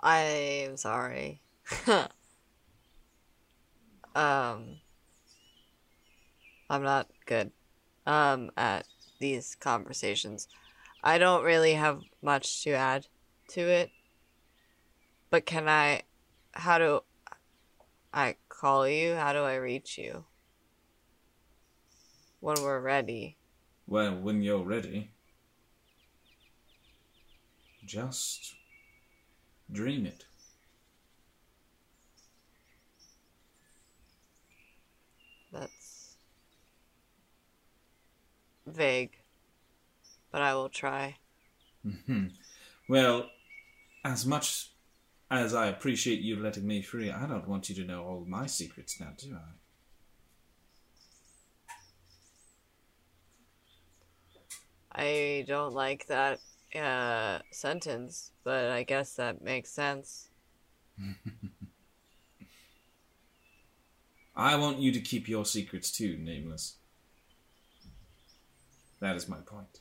I'm 0.00 0.76
sorry. 0.76 1.40
um, 4.14 4.76
I'm 6.70 6.84
not 6.84 7.08
good 7.26 7.50
um, 8.06 8.52
at 8.56 8.86
these 9.18 9.56
conversations. 9.56 10.46
I 11.02 11.18
don't 11.18 11.42
really 11.42 11.74
have 11.74 12.02
much 12.22 12.62
to 12.62 12.70
add 12.70 13.08
to 13.48 13.60
it. 13.60 13.90
But 15.30 15.44
can 15.46 15.68
I. 15.68 16.02
How 16.52 16.78
do 16.78 17.00
I 18.14 18.36
call 18.48 18.88
you? 18.88 19.14
How 19.14 19.32
do 19.32 19.40
I 19.40 19.56
reach 19.56 19.98
you? 19.98 20.24
When 22.38 22.56
we're 22.62 22.80
ready. 22.80 23.36
Well, 23.86 24.16
when 24.16 24.40
you're 24.40 24.62
ready, 24.62 25.10
just 27.84 28.54
dream 29.72 30.06
it. 30.06 30.24
That's 35.52 35.90
vague. 38.70 39.16
But 40.30 40.42
I 40.42 40.54
will 40.54 40.68
try. 40.68 41.16
Hmm. 42.06 42.28
Well, 42.88 43.30
as 44.04 44.26
much 44.26 44.70
as 45.30 45.54
I 45.54 45.68
appreciate 45.68 46.20
you 46.20 46.36
letting 46.36 46.66
me 46.66 46.82
free, 46.82 47.10
I 47.10 47.26
don't 47.26 47.48
want 47.48 47.68
you 47.68 47.74
to 47.76 47.84
know 47.84 48.04
all 48.04 48.24
my 48.26 48.46
secrets 48.46 49.00
now, 49.00 49.12
do 49.16 49.36
I? 49.36 49.38
I 54.92 55.44
don't 55.46 55.72
like 55.72 56.06
that 56.08 56.40
uh, 56.74 57.38
sentence, 57.52 58.32
but 58.42 58.70
I 58.70 58.82
guess 58.82 59.14
that 59.14 59.40
makes 59.40 59.70
sense. 59.70 60.30
I 64.36 64.56
want 64.56 64.78
you 64.78 64.90
to 64.92 65.00
keep 65.00 65.28
your 65.28 65.44
secrets 65.44 65.92
too, 65.92 66.16
Nameless. 66.18 66.76
That 69.00 69.16
is 69.16 69.28
my 69.28 69.38
point. 69.38 69.80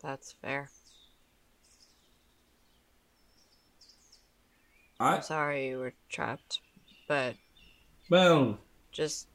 That's 0.00 0.32
fair. 0.32 0.70
I 5.00 5.16
I'm 5.16 5.22
sorry 5.22 5.68
you 5.68 5.78
were 5.78 5.92
trapped, 6.08 6.60
but 7.08 7.34
well, 8.08 8.58
just 8.92 9.26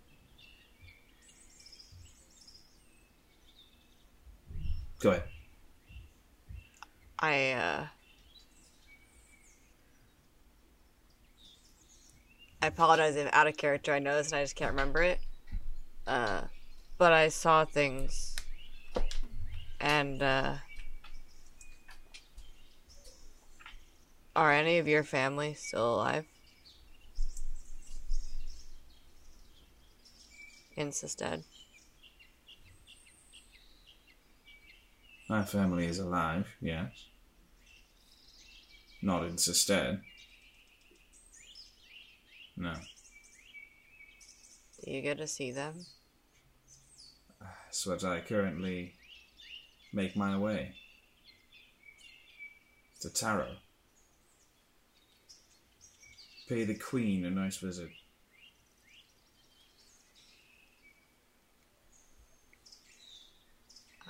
go 4.99 5.11
ahead. 5.11 5.23
I 7.19 7.51
uh 7.51 7.85
I 12.63 12.67
apologize 12.67 13.15
if 13.15 13.29
out 13.33 13.47
of 13.47 13.57
character 13.57 13.93
I 13.93 13.99
know 13.99 14.15
this 14.15 14.31
and 14.31 14.39
I 14.39 14.43
just 14.43 14.55
can't 14.55 14.71
remember 14.71 15.03
it. 15.03 15.19
Uh 16.07 16.41
but 17.01 17.11
I 17.11 17.29
saw 17.29 17.65
things 17.65 18.35
and 19.79 20.21
uh 20.21 20.57
Are 24.35 24.51
any 24.51 24.77
of 24.77 24.87
your 24.87 25.03
family 25.03 25.55
still 25.55 25.95
alive? 25.95 26.25
Insisted. 30.77 31.43
My 35.27 35.43
family 35.43 35.87
is 35.87 35.97
alive, 35.97 36.47
yes. 36.61 37.07
Not 39.01 39.25
in 39.25 39.39
Sestead. 39.39 40.01
No. 42.55 42.75
Do 44.83 44.91
you 44.91 45.01
get 45.01 45.17
to 45.17 45.25
see 45.25 45.51
them? 45.51 45.83
That's 47.71 47.87
what 47.87 48.03
I 48.03 48.19
currently 48.19 48.95
make 49.93 50.17
my 50.17 50.37
way. 50.37 50.73
To 52.99 53.09
Tarot. 53.09 53.55
Pay 56.49 56.65
the 56.65 56.75
Queen 56.75 57.23
a 57.23 57.29
nice 57.29 57.55
visit. 57.55 57.87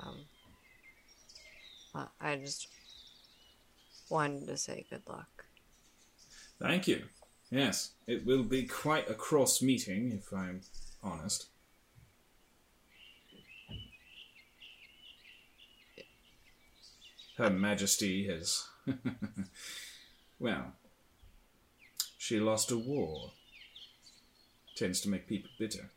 Um, 0.01 0.25
I 2.19 2.37
just 2.37 2.67
wanted 4.09 4.47
to 4.47 4.57
say 4.57 4.87
good 4.89 5.03
luck. 5.07 5.45
Thank 6.59 6.87
you. 6.87 7.03
Yes, 7.51 7.91
it 8.07 8.25
will 8.25 8.41
be 8.41 8.63
quite 8.63 9.07
a 9.07 9.13
cross 9.13 9.61
meeting, 9.61 10.13
if 10.13 10.33
I'm 10.33 10.61
honest. 11.03 11.45
Her 17.37 17.49
Majesty 17.49 18.27
has. 18.27 18.67
well, 20.39 20.73
she 22.17 22.39
lost 22.39 22.71
a 22.71 22.77
war. 22.77 23.31
Tends 24.75 25.01
to 25.01 25.09
make 25.09 25.27
people 25.27 25.49
bitter. 25.57 25.89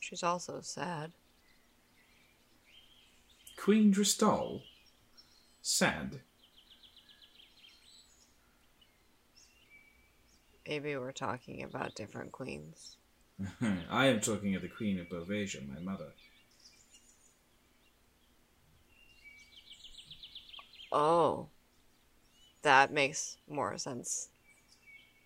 She's 0.00 0.22
also 0.22 0.60
sad. 0.60 1.12
Queen 3.56 3.92
Dristal? 3.92 4.62
Sad? 5.62 6.20
Maybe 10.66 10.96
we're 10.96 11.12
talking 11.12 11.62
about 11.62 11.94
different 11.94 12.32
queens. 12.32 12.96
I 13.90 14.06
am 14.06 14.20
talking 14.20 14.54
of 14.54 14.62
the 14.62 14.68
Queen 14.68 14.98
of 14.98 15.08
Bovasia, 15.08 15.66
my 15.66 15.80
mother. 15.80 16.12
Oh. 20.94 21.48
That 22.62 22.92
makes 22.92 23.36
more 23.48 23.76
sense 23.78 24.28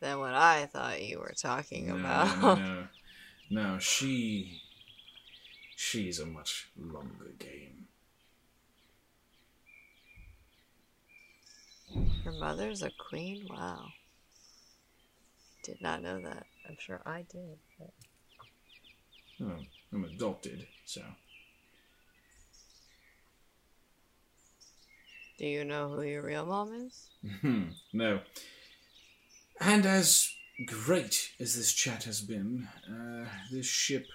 than 0.01 0.19
what 0.19 0.33
I 0.35 0.65
thought 0.67 1.03
you 1.03 1.19
were 1.19 1.35
talking 1.37 1.89
No, 1.89 1.97
about. 1.97 2.59
no, 2.59 2.89
no, 3.51 3.79
she. 3.79 4.63
She's 5.77 6.19
a 6.19 6.27
much 6.27 6.71
longer 6.77 7.33
game. 7.39 7.87
Her 12.25 12.33
mother's 12.33 12.83
a 12.83 12.91
queen? 13.09 13.47
Wow. 13.49 13.87
Did 15.63 15.81
not 15.81 16.03
know 16.03 16.21
that. 16.23 16.47
I'm 16.69 16.77
sure 16.81 17.01
I 17.07 17.25
did. 17.31 17.59
But... 17.79 17.91
Oh, 19.41 19.59
I'm 19.93 20.05
adopted, 20.05 20.67
so. 20.85 21.03
Do 25.39 25.47
you 25.47 25.65
know 25.65 25.89
who 25.89 26.03
your 26.03 26.23
real 26.23 26.45
mom 26.45 26.73
is? 26.75 27.09
Hmm, 27.41 27.69
no. 27.93 28.21
And 29.61 29.87
as 29.87 30.29
great 30.67 31.31
as 31.39 31.55
this 31.57 31.73
chat 31.73 32.05
has 32.05 32.21
been, 32.21 32.67
uh, 32.91 33.29
this 33.53 33.67
ship 33.67 34.07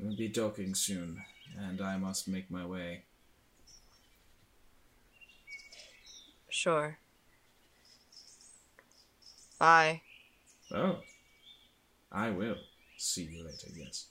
will 0.00 0.16
be 0.16 0.26
docking 0.26 0.74
soon, 0.74 1.22
and 1.56 1.80
I 1.80 1.96
must 1.96 2.26
make 2.26 2.50
my 2.50 2.66
way. 2.66 3.04
Sure. 6.48 6.98
Bye. 9.60 10.02
Oh. 10.74 10.98
I 12.10 12.30
will. 12.30 12.56
See 12.96 13.24
you 13.24 13.44
later, 13.44 13.68
yes. 13.76 14.06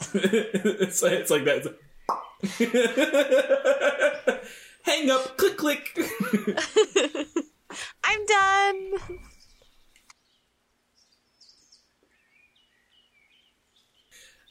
it's, 0.14 1.02
like, 1.02 1.12
it's 1.12 1.30
like 1.30 1.44
that. 1.44 1.58
It's 1.58 1.66
like- 1.66 1.76
Hang 4.84 5.10
up, 5.10 5.36
click, 5.36 5.56
click. 5.58 5.96
I'm 8.04 8.26
done. 8.26 8.92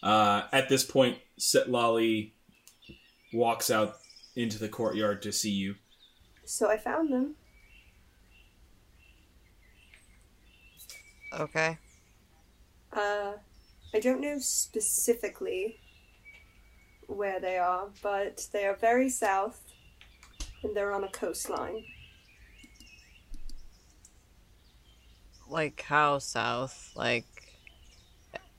Uh, 0.02 0.44
at 0.54 0.70
this 0.70 0.84
point, 0.84 1.18
Setlali 1.40 2.32
walks 3.34 3.70
out 3.70 3.96
into 4.36 4.58
the 4.58 4.70
courtyard 4.70 5.22
to 5.24 5.32
see 5.32 5.52
you. 5.52 5.76
So 6.46 6.70
I 6.70 6.78
found 6.78 7.12
them. 7.12 7.36
Okay. 11.38 11.78
Uh, 12.94 13.34
I 13.94 14.00
don't 14.00 14.22
know 14.22 14.38
specifically 14.40 15.80
where 17.08 17.40
they 17.40 17.58
are, 17.58 17.88
but 18.04 18.48
they 18.54 18.66
are 18.66 18.76
very 18.76 19.10
south, 19.10 19.64
and 20.64 20.76
they're 20.76 20.94
on 20.94 21.04
a 21.04 21.10
coastline. 21.10 21.84
Like 25.48 25.82
how 25.82 26.20
south? 26.20 26.92
Like 26.96 27.26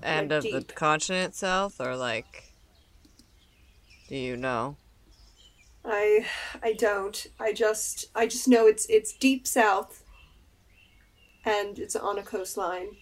end 0.02 0.31
Like 0.31 0.44
of 0.44 0.50
the 0.50 0.75
continent 0.75 1.34
south 1.34 1.81
or 1.81 1.94
like 1.94 2.50
do 4.10 4.17
you 4.17 4.36
know? 4.36 4.76
I 5.84 6.26
I 6.62 6.73
don't. 6.73 7.28
I 7.39 7.52
just 7.52 8.07
I 8.12 8.26
just 8.26 8.49
know 8.49 8.67
it's 8.67 8.86
it's 8.86 9.12
deep 9.12 9.47
south, 9.47 10.02
and 11.44 11.78
it's 11.78 11.94
on 11.94 12.18
a 12.18 12.23
coastline. 12.25 12.97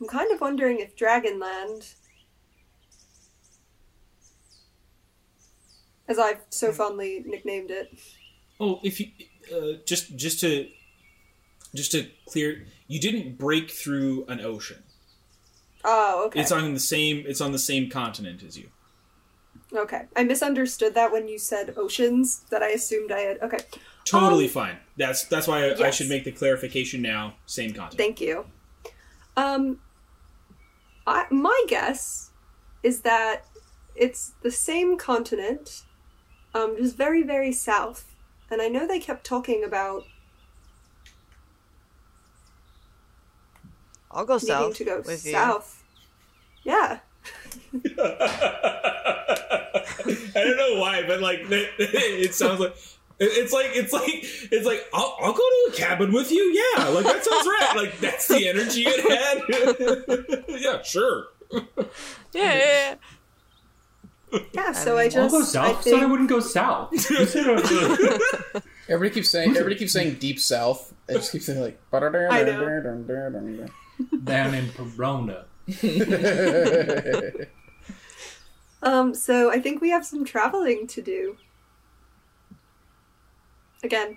I'm 0.00 0.06
kind 0.08 0.30
of 0.32 0.40
wondering 0.40 0.78
if 0.80 0.94
Dragonland, 0.96 1.94
as 6.08 6.18
I've 6.18 6.40
so 6.50 6.72
fondly 6.72 7.22
nicknamed 7.26 7.70
it, 7.70 7.96
Oh, 8.58 8.80
if 8.82 9.00
you 9.00 9.08
uh, 9.54 9.78
just 9.84 10.16
just 10.16 10.40
to 10.40 10.68
just 11.74 11.92
to 11.92 12.08
clear, 12.26 12.64
you 12.88 12.98
didn't 12.98 13.36
break 13.36 13.70
through 13.70 14.24
an 14.28 14.40
ocean. 14.40 14.82
Oh, 15.84 16.24
okay. 16.26 16.40
It's 16.40 16.50
on 16.52 16.72
the 16.72 16.80
same. 16.80 17.24
It's 17.26 17.40
on 17.42 17.52
the 17.52 17.58
same 17.58 17.90
continent 17.90 18.42
as 18.42 18.56
you. 18.56 18.70
Okay. 19.74 20.02
I 20.16 20.24
misunderstood 20.24 20.94
that 20.94 21.12
when 21.12 21.28
you 21.28 21.38
said 21.38 21.74
oceans, 21.76 22.44
that 22.50 22.62
I 22.62 22.68
assumed 22.70 23.12
I 23.12 23.20
had. 23.20 23.38
Okay. 23.42 23.58
Totally 24.06 24.46
Um, 24.46 24.50
fine. 24.50 24.76
That's 24.96 25.24
that's 25.24 25.46
why 25.46 25.70
I, 25.70 25.88
I 25.88 25.90
should 25.90 26.08
make 26.08 26.24
the 26.24 26.32
clarification 26.32 27.02
now. 27.02 27.34
Same 27.44 27.72
continent. 27.74 27.98
Thank 27.98 28.20
you. 28.22 28.46
Um, 29.36 29.80
I, 31.06 31.26
my 31.30 31.64
guess 31.68 32.30
is 32.82 33.02
that 33.02 33.44
it's 33.94 34.32
the 34.42 34.50
same 34.50 34.98
continent, 34.98 35.82
um, 36.54 36.76
just 36.76 36.96
very, 36.96 37.22
very 37.22 37.52
south. 37.52 38.14
And 38.50 38.62
I 38.62 38.68
know 38.68 38.86
they 38.86 39.00
kept 39.00 39.24
talking 39.24 39.64
about 39.64 40.04
I'll 44.10 44.24
go 44.24 44.34
needing 44.34 44.48
south 44.48 44.76
to 44.76 44.84
go 44.84 45.02
with 45.04 45.20
south. 45.20 45.82
Yeah. 46.62 47.00
I 47.74 47.78
don't 50.34 50.56
know 50.56 50.80
why, 50.80 51.04
but 51.06 51.20
like 51.20 51.40
it 51.50 52.34
sounds 52.34 52.60
like 52.60 52.76
it's 53.18 53.52
like 53.52 53.70
it's 53.74 53.92
like 53.92 54.08
it's 54.52 54.66
like 54.66 54.86
I'll, 54.92 55.16
I'll 55.20 55.32
go 55.32 55.38
to 55.38 55.70
a 55.72 55.76
cabin 55.76 56.12
with 56.12 56.30
you. 56.30 56.42
Yeah, 56.76 56.88
like 56.88 57.04
that 57.04 57.24
sounds 57.24 57.46
right. 57.46 57.72
Like 57.76 58.00
that's 58.00 58.28
the 58.28 58.48
energy 58.48 58.84
it 58.86 60.44
had. 60.48 60.60
yeah, 60.60 60.82
sure. 60.82 61.26
Yeah, 61.50 61.62
yeah, 62.32 62.94
yeah. 64.32 64.38
Yeah, 64.52 64.72
so 64.72 64.98
I, 64.98 65.02
mean, 65.02 65.10
just. 65.12 65.34
I'll 65.34 65.40
go 65.40 65.46
south. 65.46 65.64
I 65.64 65.72
think, 65.82 65.96
said 65.96 66.02
I 66.02 66.06
wouldn't 66.06 66.28
go 66.28 66.40
south. 66.40 66.92
You 66.92 66.98
said 67.26 67.46
Everybody 68.88 69.14
keeps 69.14 69.30
saying. 69.30 69.50
Everybody 69.50 69.76
keeps 69.76 69.92
saying 69.92 70.14
deep 70.14 70.38
south. 70.38 70.92
It 71.08 71.14
just 71.14 71.32
keeps 71.32 71.46
saying 71.46 71.60
like. 71.60 71.80
I 71.92 71.98
know. 72.00 73.66
down 74.24 74.54
in 74.54 74.66
Perona. 74.66 75.44
Um, 78.82 79.14
so 79.14 79.50
I 79.50 79.58
think 79.58 79.80
we 79.80 79.90
have 79.90 80.06
some 80.06 80.24
traveling 80.24 80.86
to 80.88 81.02
do. 81.02 81.36
Again. 83.82 84.16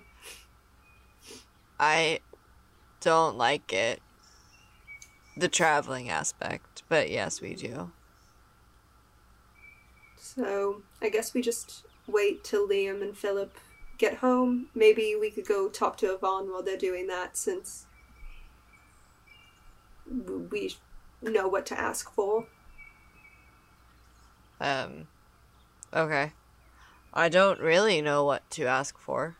I 1.80 2.20
don't 3.02 3.38
like 3.38 3.72
it. 3.72 4.02
The 5.38 5.48
traveling 5.48 6.10
aspect, 6.10 6.84
but 6.90 7.10
yes, 7.10 7.40
we 7.40 7.56
do. 7.56 7.92
So 10.18 10.82
I 11.02 11.10
guess 11.10 11.34
we 11.34 11.42
just 11.42 11.86
wait 12.08 12.44
till 12.44 12.68
Liam 12.68 13.02
and 13.02 13.18
Philip 13.18 13.58
get 13.98 14.16
home. 14.16 14.68
Maybe 14.74 15.16
we 15.20 15.32
could 15.32 15.46
go 15.46 15.70
talk 15.70 15.98
to 15.98 16.14
Yvonne 16.14 16.52
while 16.52 16.64
they're 16.64 16.78
doing 16.78 17.08
that 17.08 17.38
since 17.38 17.86
we 20.08 20.76
know 21.22 21.48
what 21.48 21.66
to 21.68 21.80
ask 21.80 22.12
for. 22.12 22.48
Um, 24.60 25.08
okay. 25.94 26.32
I 27.14 27.30
don't 27.30 27.60
really 27.60 28.02
know 28.02 28.24
what 28.24 28.50
to 28.52 28.66
ask 28.66 28.98
for. 28.98 29.36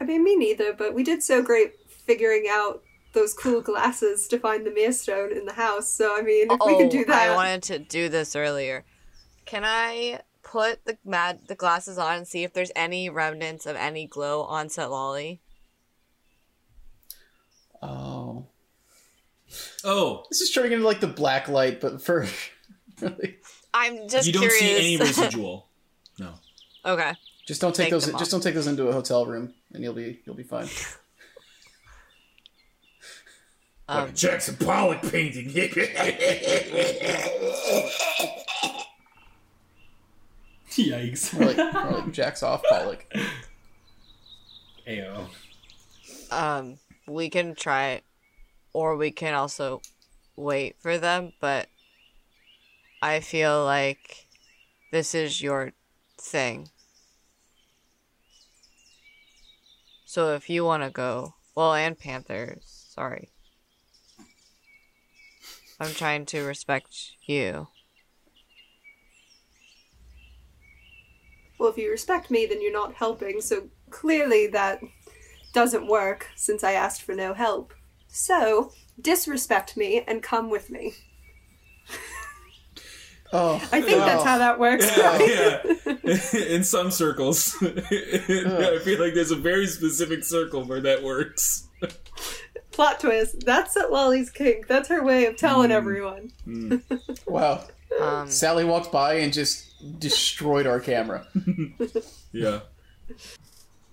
I 0.00 0.04
mean, 0.04 0.22
me 0.24 0.36
neither, 0.36 0.72
but 0.72 0.94
we 0.94 1.02
did 1.02 1.22
so 1.22 1.42
great 1.42 1.74
figuring 1.88 2.46
out 2.50 2.82
those 3.12 3.34
cool 3.34 3.60
glasses 3.60 4.28
to 4.28 4.38
find 4.38 4.64
the 4.64 4.70
Mirstone 4.70 5.36
in 5.36 5.44
the 5.44 5.52
house. 5.52 5.90
So, 5.90 6.16
I 6.16 6.22
mean, 6.22 6.50
if 6.50 6.60
we 6.64 6.74
oh, 6.74 6.78
can 6.78 6.88
do 6.88 7.04
that. 7.06 7.30
I 7.30 7.34
wanted 7.34 7.62
to 7.64 7.78
do 7.78 8.08
this 8.08 8.36
earlier. 8.36 8.84
Can 9.44 9.64
I 9.64 10.20
put 10.42 10.84
the 10.84 10.98
mad 11.04 11.40
the 11.48 11.54
glasses 11.54 11.98
on 11.98 12.18
and 12.18 12.28
see 12.28 12.44
if 12.44 12.52
there's 12.52 12.72
any 12.76 13.08
remnants 13.08 13.66
of 13.66 13.76
any 13.76 14.06
glow 14.06 14.42
on 14.42 14.68
Setlali? 14.68 15.40
oh. 17.82 18.46
Oh, 19.84 20.24
This 20.30 20.42
is 20.42 20.50
turning 20.50 20.72
into 20.72 20.84
like 20.84 21.00
the 21.00 21.06
black 21.06 21.48
light, 21.48 21.80
but 21.80 22.02
for 22.02 22.26
really. 23.00 23.38
I'm 23.72 24.08
just 24.08 24.26
you 24.26 24.32
don't 24.32 24.42
curious. 24.42 24.60
see 24.60 24.76
any 24.76 24.96
residual. 24.98 25.68
No. 26.18 26.34
okay. 26.84 27.14
Just 27.48 27.60
don't 27.62 27.74
take 27.74 27.86
Take 27.86 27.92
those. 27.92 28.04
Just 28.04 28.24
off. 28.24 28.30
don't 28.30 28.42
take 28.42 28.52
those 28.52 28.66
into 28.66 28.88
a 28.88 28.92
hotel 28.92 29.24
room, 29.24 29.54
and 29.72 29.82
you'll 29.82 29.94
be 29.94 30.20
you'll 30.26 30.36
be 30.36 30.42
fine. 30.42 30.68
Um, 33.90 34.12
Jackson 34.12 34.54
Pollock 34.56 35.00
painting. 35.00 35.48
Yikes. 35.48 35.94
More 41.32 41.52
like, 41.52 41.56
more 41.56 41.92
like 41.92 42.12
jacks 42.12 42.42
off 42.42 42.62
Pollock. 42.68 43.06
Ayo. 44.86 45.24
um, 46.30 46.76
we 47.06 47.30
can 47.30 47.54
try, 47.54 48.02
or 48.74 48.98
we 48.98 49.10
can 49.10 49.32
also 49.32 49.80
wait 50.36 50.76
for 50.80 50.98
them. 50.98 51.32
But 51.40 51.68
I 53.00 53.20
feel 53.20 53.64
like 53.64 54.26
this 54.92 55.14
is 55.14 55.40
your 55.40 55.72
thing. 56.20 56.68
So 60.08 60.34
if 60.34 60.48
you 60.48 60.64
want 60.64 60.82
to 60.84 60.88
go, 60.88 61.34
well, 61.54 61.74
and 61.74 61.96
Panthers, 61.98 62.64
sorry. 62.64 63.28
I'm 65.78 65.92
trying 65.92 66.24
to 66.26 66.44
respect 66.44 67.10
you. 67.26 67.68
Well, 71.60 71.68
if 71.68 71.76
you 71.76 71.90
respect 71.90 72.30
me, 72.30 72.46
then 72.46 72.62
you're 72.62 72.72
not 72.72 72.94
helping, 72.94 73.42
so 73.42 73.68
clearly 73.90 74.46
that 74.46 74.80
doesn't 75.52 75.86
work 75.86 76.28
since 76.36 76.64
I 76.64 76.72
asked 76.72 77.02
for 77.02 77.14
no 77.14 77.34
help. 77.34 77.74
So, 78.06 78.72
disrespect 78.98 79.76
me 79.76 80.04
and 80.08 80.22
come 80.22 80.48
with 80.48 80.70
me. 80.70 80.94
Oh, 83.32 83.56
I 83.72 83.82
think 83.82 83.98
that's 83.98 84.24
how 84.24 84.38
that 84.38 84.58
works. 84.58 84.90
yeah. 84.96 85.62
In 86.54 86.64
some 86.64 86.90
circles, 86.90 87.54
I 87.62 88.78
feel 88.84 88.98
like 89.00 89.14
there's 89.14 89.30
a 89.30 89.36
very 89.36 89.66
specific 89.66 90.24
circle 90.24 90.64
where 90.64 90.80
that 90.80 91.02
works. 91.02 91.68
Plot 92.70 93.00
twist. 93.00 93.44
That's 93.44 93.76
at 93.76 93.90
Lolly's 93.92 94.30
kink. 94.30 94.66
That's 94.66 94.88
her 94.88 95.02
way 95.02 95.26
of 95.26 95.36
telling 95.36 95.70
everyone. 95.72 96.32
wow. 97.26 97.64
Um, 98.00 98.30
Sally 98.30 98.64
walked 98.64 98.92
by 98.92 99.14
and 99.14 99.32
just 99.32 99.98
destroyed 99.98 100.66
our 100.66 100.80
camera. 100.80 101.26
Yeah. 102.32 102.60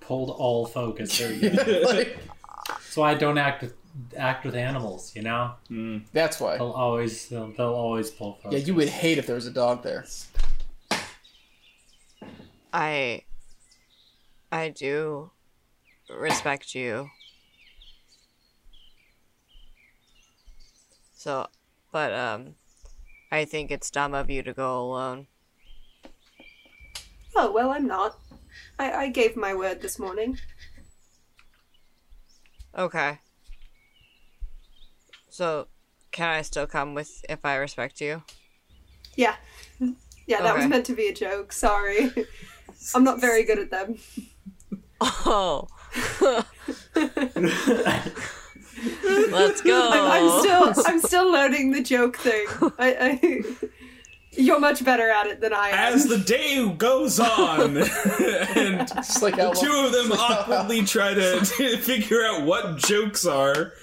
Pulled 0.01 0.29
all 0.29 0.65
focus. 0.65 1.17
There 1.17 1.33
you 1.33 1.49
go. 1.49 1.81
like, 1.85 2.19
so 2.81 3.01
I 3.01 3.15
don't 3.15 3.37
act 3.37 3.63
with 3.63 3.73
act 4.17 4.45
with 4.45 4.55
animals. 4.55 5.13
You 5.15 5.21
know, 5.21 5.53
that's 6.13 6.39
why. 6.39 6.57
they'll 6.57 6.71
always 6.71 7.29
they'll, 7.29 7.51
they'll 7.51 7.73
always 7.73 8.11
pull 8.11 8.39
Yeah, 8.49 8.59
you 8.59 8.75
would 8.75 8.89
hate 8.89 9.17
if 9.17 9.25
there 9.27 9.35
was 9.35 9.47
a 9.47 9.51
dog 9.51 9.83
there. 9.83 10.05
I 12.73 13.23
I 14.51 14.69
do 14.69 15.31
respect 16.09 16.75
you. 16.75 17.09
So, 21.13 21.47
but 21.91 22.13
um 22.13 22.55
I 23.31 23.45
think 23.45 23.71
it's 23.71 23.89
dumb 23.89 24.13
of 24.13 24.29
you 24.29 24.43
to 24.43 24.53
go 24.53 24.79
alone. 24.79 25.27
Oh, 27.35 27.51
well, 27.51 27.71
I'm 27.71 27.87
not. 27.87 28.17
I, 28.79 28.91
I 28.91 29.09
gave 29.09 29.35
my 29.35 29.53
word 29.53 29.81
this 29.81 29.99
morning. 29.99 30.37
Okay. 32.77 33.19
So, 35.35 35.67
can 36.13 36.29
I 36.29 36.43
still 36.43 36.65
come 36.65 36.93
with 36.93 37.25
if 37.27 37.43
I 37.43 37.55
respect 37.55 37.99
you? 37.99 38.23
Yeah. 39.17 39.35
Yeah, 40.27 40.41
that 40.41 40.55
was 40.55 40.65
meant 40.65 40.85
to 40.85 40.95
be 40.95 41.09
a 41.09 41.13
joke. 41.13 41.51
Sorry. 41.51 42.09
I'm 42.95 43.03
not 43.03 43.19
very 43.19 43.43
good 43.43 43.59
at 43.59 43.69
them. 43.69 43.97
Oh. 45.01 45.67
Let's 49.29 49.61
go. 49.61 49.89
I'm, 49.91 50.05
I'm 50.09 50.39
still 50.39 50.73
I'm 50.85 51.01
still 51.01 51.29
learning 51.29 51.71
the 51.71 51.83
joke 51.83 52.15
thing. 52.15 52.47
I, 52.79 52.95
I 53.01 53.43
you're 54.31 54.61
much 54.61 54.85
better 54.85 55.09
at 55.09 55.27
it 55.27 55.41
than 55.41 55.53
I 55.53 55.69
am. 55.69 55.93
As 55.95 56.05
the 56.05 56.17
day 56.17 56.65
goes 56.77 57.19
on, 57.19 57.77
and 57.77 58.89
like 59.21 59.35
the 59.35 59.57
two 59.59 59.85
of 59.85 59.91
them 59.91 60.13
awkwardly 60.13 60.85
try 60.85 61.13
to, 61.13 61.41
to 61.41 61.77
figure 61.81 62.23
out 62.23 62.43
what 62.43 62.77
jokes 62.77 63.25
are. 63.25 63.73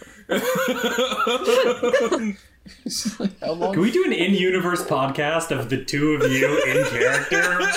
It's 2.84 3.18
like 3.20 3.38
how 3.40 3.52
long? 3.52 3.72
Can 3.72 3.82
we 3.82 3.90
do 3.90 4.04
an 4.04 4.12
in-universe 4.12 4.84
podcast 4.84 5.50
of 5.56 5.68
the 5.68 5.84
two 5.84 6.12
of 6.14 6.30
you 6.30 6.62
in 6.64 6.84
character 6.86 7.72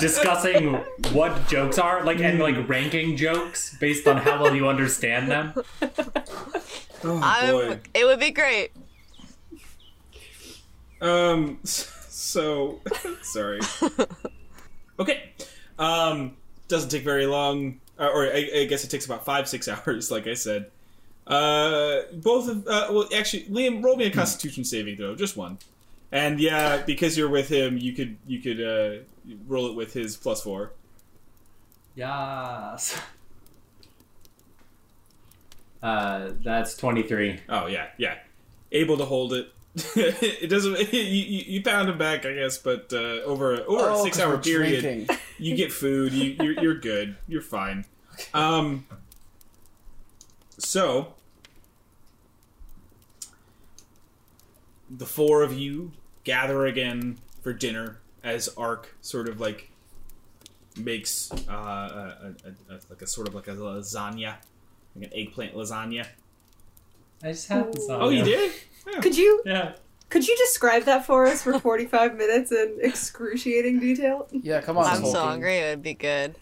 discussing 0.00 0.74
what 1.12 1.46
jokes 1.48 1.78
are, 1.78 2.04
like 2.04 2.20
and 2.20 2.38
like 2.38 2.68
ranking 2.68 3.16
jokes 3.16 3.76
based 3.78 4.06
on 4.08 4.16
how 4.16 4.42
well 4.42 4.54
you 4.54 4.68
understand 4.68 5.30
them? 5.30 5.54
Oh 7.04 7.20
boy. 7.20 7.80
it 7.94 8.04
would 8.04 8.20
be 8.20 8.30
great. 8.30 8.70
Um. 11.00 11.58
So 11.64 12.80
sorry. 13.22 13.60
Okay. 14.98 15.30
Um. 15.78 16.36
Doesn't 16.68 16.90
take 16.90 17.02
very 17.02 17.26
long, 17.26 17.80
uh, 17.98 18.08
or 18.08 18.26
I, 18.26 18.48
I 18.54 18.64
guess 18.66 18.84
it 18.84 18.88
takes 18.88 19.04
about 19.04 19.24
five 19.24 19.48
six 19.48 19.68
hours. 19.68 20.10
Like 20.10 20.26
I 20.26 20.34
said. 20.34 20.70
Uh. 21.26 22.02
Both 22.14 22.48
of. 22.48 22.66
Uh, 22.66 22.88
well, 22.90 23.08
actually, 23.14 23.44
Liam, 23.44 23.82
roll 23.82 23.96
me 23.96 24.04
a 24.06 24.10
Constitution 24.10 24.64
saving 24.64 24.96
throw, 24.96 25.14
just 25.14 25.36
one. 25.36 25.58
And 26.10 26.38
yeah, 26.40 26.82
because 26.84 27.16
you're 27.16 27.28
with 27.28 27.48
him, 27.48 27.78
you 27.78 27.92
could 27.92 28.16
you 28.26 28.40
could 28.40 28.60
uh 28.60 29.02
roll 29.46 29.66
it 29.66 29.74
with 29.74 29.92
his 29.94 30.16
plus 30.16 30.42
four. 30.42 30.72
Yes. 31.94 32.98
Uh, 35.82 36.30
that's 36.44 36.76
twenty-three. 36.76 37.40
Oh 37.48 37.66
yeah, 37.66 37.86
yeah. 37.98 38.18
Able 38.70 38.96
to 38.98 39.04
hold 39.04 39.32
it. 39.32 39.52
it 39.96 40.48
doesn't. 40.48 40.78
You, 40.92 41.00
you, 41.00 41.44
you 41.46 41.62
pound 41.62 41.88
him 41.88 41.98
back, 41.98 42.24
I 42.24 42.34
guess, 42.34 42.56
but 42.58 42.92
uh, 42.92 43.22
over 43.24 43.54
a, 43.54 43.64
over 43.64 43.80
Oh, 43.80 43.84
a 43.84 43.88
'cause 43.88 44.02
six 44.04 44.20
hour 44.20 44.38
period, 44.38 44.82
drinking. 44.82 45.16
you 45.38 45.56
get 45.56 45.72
food. 45.72 46.12
You 46.12 46.36
you're, 46.40 46.62
you're 46.62 46.74
good. 46.78 47.16
You're 47.26 47.42
fine. 47.42 47.84
Um. 48.32 48.86
So 50.62 51.14
the 54.88 55.06
four 55.06 55.42
of 55.42 55.52
you 55.52 55.92
gather 56.24 56.66
again 56.66 57.18
for 57.42 57.52
dinner 57.52 57.98
as 58.22 58.48
Ark 58.56 58.94
sort 59.00 59.28
of 59.28 59.40
like 59.40 59.70
makes 60.76 61.30
uh, 61.48 61.52
a, 61.52 62.34
a, 62.46 62.74
a, 62.74 62.78
like 62.88 63.02
a 63.02 63.06
sort 63.06 63.28
of 63.28 63.34
like 63.34 63.48
a 63.48 63.52
lasagna, 63.52 64.36
like 64.96 65.06
an 65.06 65.10
eggplant 65.14 65.54
lasagna. 65.54 66.06
I 67.22 67.32
just 67.32 67.48
had 67.48 67.72
this. 67.72 67.86
Oh, 67.90 68.08
you 68.08 68.24
did? 68.24 68.52
Could 69.00 69.16
you 69.16 69.42
Yeah. 69.44 69.72
could 70.08 70.26
you 70.26 70.36
describe 70.36 70.84
that 70.84 71.04
for 71.06 71.26
us 71.26 71.42
for 71.42 71.58
45 71.58 72.16
minutes 72.16 72.52
in 72.52 72.78
excruciating 72.80 73.80
detail? 73.80 74.28
Yeah, 74.30 74.60
come 74.60 74.78
on. 74.78 74.86
I'm 74.86 75.04
so 75.04 75.20
hungry. 75.20 75.58
It 75.58 75.70
would 75.70 75.82
be 75.82 75.94
good. 75.94 76.34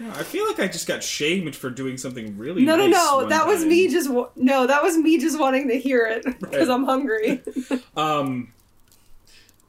I 0.00 0.22
feel 0.22 0.46
like 0.46 0.58
I 0.60 0.66
just 0.66 0.86
got 0.88 1.02
shamed 1.02 1.54
for 1.54 1.70
doing 1.70 1.96
something 1.96 2.36
really. 2.36 2.64
No, 2.64 2.76
no, 2.76 2.86
nice 2.86 2.92
no. 2.94 3.16
one 3.18 3.28
That 3.28 3.46
was 3.46 3.64
me 3.64 3.88
just 3.88 4.10
wa- 4.10 4.28
no. 4.36 4.66
That 4.66 4.82
was 4.82 4.96
me 4.96 5.18
just 5.18 5.38
wanting 5.38 5.68
to 5.68 5.78
hear 5.78 6.04
it 6.06 6.24
because 6.40 6.68
Right. 6.68 6.74
I'm 6.74 6.84
hungry. 6.84 7.42
Um, 7.96 8.52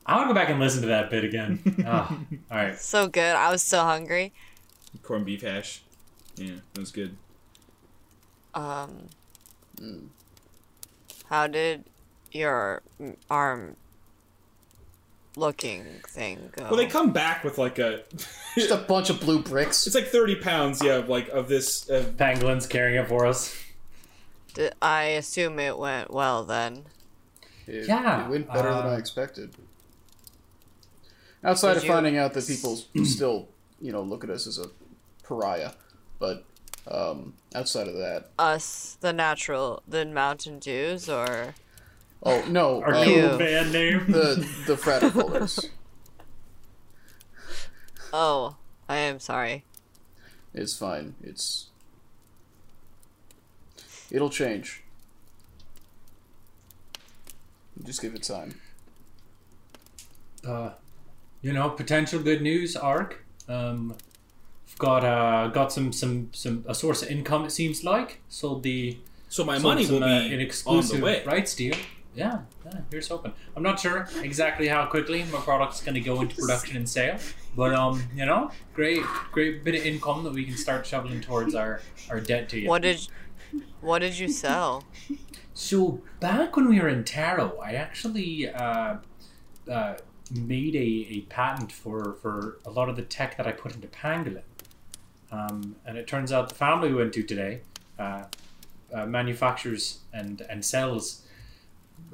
I 0.05 0.15
want 0.15 0.27
to 0.29 0.33
go 0.33 0.39
back 0.39 0.49
and 0.49 0.59
listen 0.59 0.81
to 0.81 0.87
that 0.87 1.09
bit 1.09 1.23
again. 1.23 1.59
oh, 1.87 2.19
all 2.51 2.57
right. 2.57 2.77
So 2.79 3.07
good. 3.07 3.35
I 3.35 3.51
was 3.51 3.61
so 3.63 3.81
hungry. 3.83 4.33
corned 5.03 5.25
beef 5.25 5.41
hash. 5.41 5.81
Yeah, 6.35 6.55
that 6.73 6.79
was 6.79 6.91
good. 6.91 7.15
Um, 8.53 9.09
how 11.29 11.47
did 11.47 11.85
your 12.31 12.81
arm 13.29 13.75
looking 15.37 15.85
thing 16.07 16.49
go? 16.55 16.63
Well, 16.63 16.75
they 16.75 16.87
come 16.87 17.11
back 17.11 17.43
with 17.43 17.57
like 17.57 17.79
a. 17.79 18.03
Just 18.55 18.71
a 18.71 18.77
bunch 18.77 19.09
of 19.09 19.19
blue 19.19 19.41
bricks. 19.41 19.85
It's 19.85 19.95
like 19.95 20.07
thirty 20.07 20.35
pounds, 20.35 20.81
yeah, 20.81 20.95
of 20.95 21.09
like 21.09 21.27
of 21.29 21.49
this. 21.49 21.89
Uh, 21.89 22.05
Pangolins 22.15 22.69
carrying 22.69 22.95
it 23.01 23.07
for 23.07 23.25
us. 23.25 23.55
I 24.81 25.03
assume 25.03 25.59
it 25.59 25.77
went 25.77 26.11
well 26.11 26.43
then. 26.45 26.85
It, 27.67 27.87
Yeah, 27.87 28.25
it 28.25 28.29
went 28.29 28.47
better 28.47 28.69
than 28.73 28.85
I 28.85 28.93
uh, 28.95 28.97
expected. 28.97 29.53
Outside 31.43 31.77
of 31.77 31.83
you- 31.83 31.89
finding 31.91 32.17
out 32.17 32.33
that 32.33 32.47
people 32.47 32.77
still, 33.03 33.49
you 33.81 33.91
know, 33.91 34.01
look 34.01 34.23
at 34.23 34.29
us 34.29 34.47
as 34.47 34.57
a 34.57 34.67
pariah, 35.23 35.71
but 36.19 36.45
um, 36.87 37.33
outside 37.53 37.87
of 37.87 37.95
that, 37.95 38.29
Us, 38.39 38.97
the 39.01 39.11
natural, 39.11 39.83
the 39.87 40.05
Mountain 40.05 40.59
Dews, 40.59 41.09
or 41.09 41.55
oh 42.25 42.43
no, 42.49 42.81
Our 42.81 42.95
uh, 42.95 43.03
Ew. 43.03 43.27
cool 43.29 43.37
band 43.37 43.71
name. 43.71 44.05
the 44.11 44.47
the 44.67 44.75
Fraticolors. 44.75 45.67
oh, 48.13 48.55
I 48.89 48.97
am 48.97 49.19
sorry. 49.19 49.63
It's 50.53 50.75
fine. 50.77 51.15
It's 51.23 51.67
it'll 54.11 54.29
change. 54.29 54.81
Just 57.83 58.01
give 58.01 58.15
it 58.15 58.23
time. 58.23 58.59
uh, 60.47 60.71
you 61.41 61.51
know, 61.53 61.69
potential 61.69 62.19
good 62.21 62.41
news 62.41 62.75
arc. 62.75 63.23
Um, 63.49 63.95
got 64.79 65.03
uh, 65.03 65.47
got 65.49 65.71
some 65.71 65.91
some 65.91 66.29
some 66.33 66.63
a 66.67 66.73
source 66.73 67.03
of 67.03 67.09
income. 67.09 67.45
It 67.45 67.51
seems 67.51 67.83
like 67.83 68.21
sold 68.29 68.63
the 68.63 68.97
So 69.29 69.43
my 69.43 69.55
sold 69.55 69.63
money 69.63 69.83
some, 69.85 69.95
will 69.95 70.03
uh, 70.03 70.19
be 70.21 70.27
an 70.27 70.33
on 70.35 70.39
exclusive 70.39 70.99
the 70.99 71.05
way. 71.05 71.23
rights 71.25 71.53
deal. 71.55 71.75
Yeah, 72.15 72.39
yeah, 72.65 72.79
here's 72.89 73.09
hoping. 73.09 73.33
I'm 73.55 73.63
not 73.63 73.79
sure 73.79 74.07
exactly 74.21 74.67
how 74.67 74.85
quickly 74.85 75.23
my 75.25 75.39
product's 75.39 75.81
going 75.81 75.95
to 75.95 76.01
go 76.01 76.21
into 76.21 76.35
production 76.35 76.77
and 76.77 76.87
sale, 76.87 77.17
but 77.55 77.73
um, 77.73 78.01
you 78.15 78.25
know, 78.25 78.51
great, 78.73 79.03
great 79.31 79.63
bit 79.63 79.75
of 79.75 79.85
income 79.85 80.23
that 80.23 80.33
we 80.33 80.45
can 80.45 80.55
start 80.55 80.85
shoveling 80.85 81.21
towards 81.21 81.55
our 81.55 81.81
our 82.09 82.21
debt 82.21 82.47
to 82.49 82.59
you. 82.59 82.69
What 82.69 82.83
did 82.83 83.07
what 83.81 83.99
did 83.99 84.17
you 84.17 84.29
sell? 84.29 84.85
So 85.53 86.01
back 86.19 86.55
when 86.57 86.67
we 86.67 86.79
were 86.79 86.89
in 86.89 87.03
Taro, 87.03 87.57
I 87.59 87.73
actually 87.73 88.49
uh, 88.49 88.97
uh, 89.71 89.93
made 90.31 90.75
a, 90.75 90.79
a 90.79 91.21
patent 91.29 91.71
for, 91.71 92.17
for 92.21 92.59
a 92.65 92.69
lot 92.69 92.89
of 92.89 92.95
the 92.95 93.03
tech 93.03 93.37
that 93.37 93.47
I 93.47 93.51
put 93.51 93.73
into 93.73 93.87
Pangolin. 93.87 94.41
Um, 95.31 95.75
and 95.85 95.97
it 95.97 96.07
turns 96.07 96.31
out 96.31 96.49
the 96.49 96.55
family 96.55 96.89
we 96.89 96.95
went 96.95 97.13
to 97.13 97.23
today 97.23 97.61
uh, 97.97 98.23
uh, 98.93 99.05
manufactures 99.05 99.99
and, 100.13 100.41
and 100.49 100.63
sells 100.63 101.24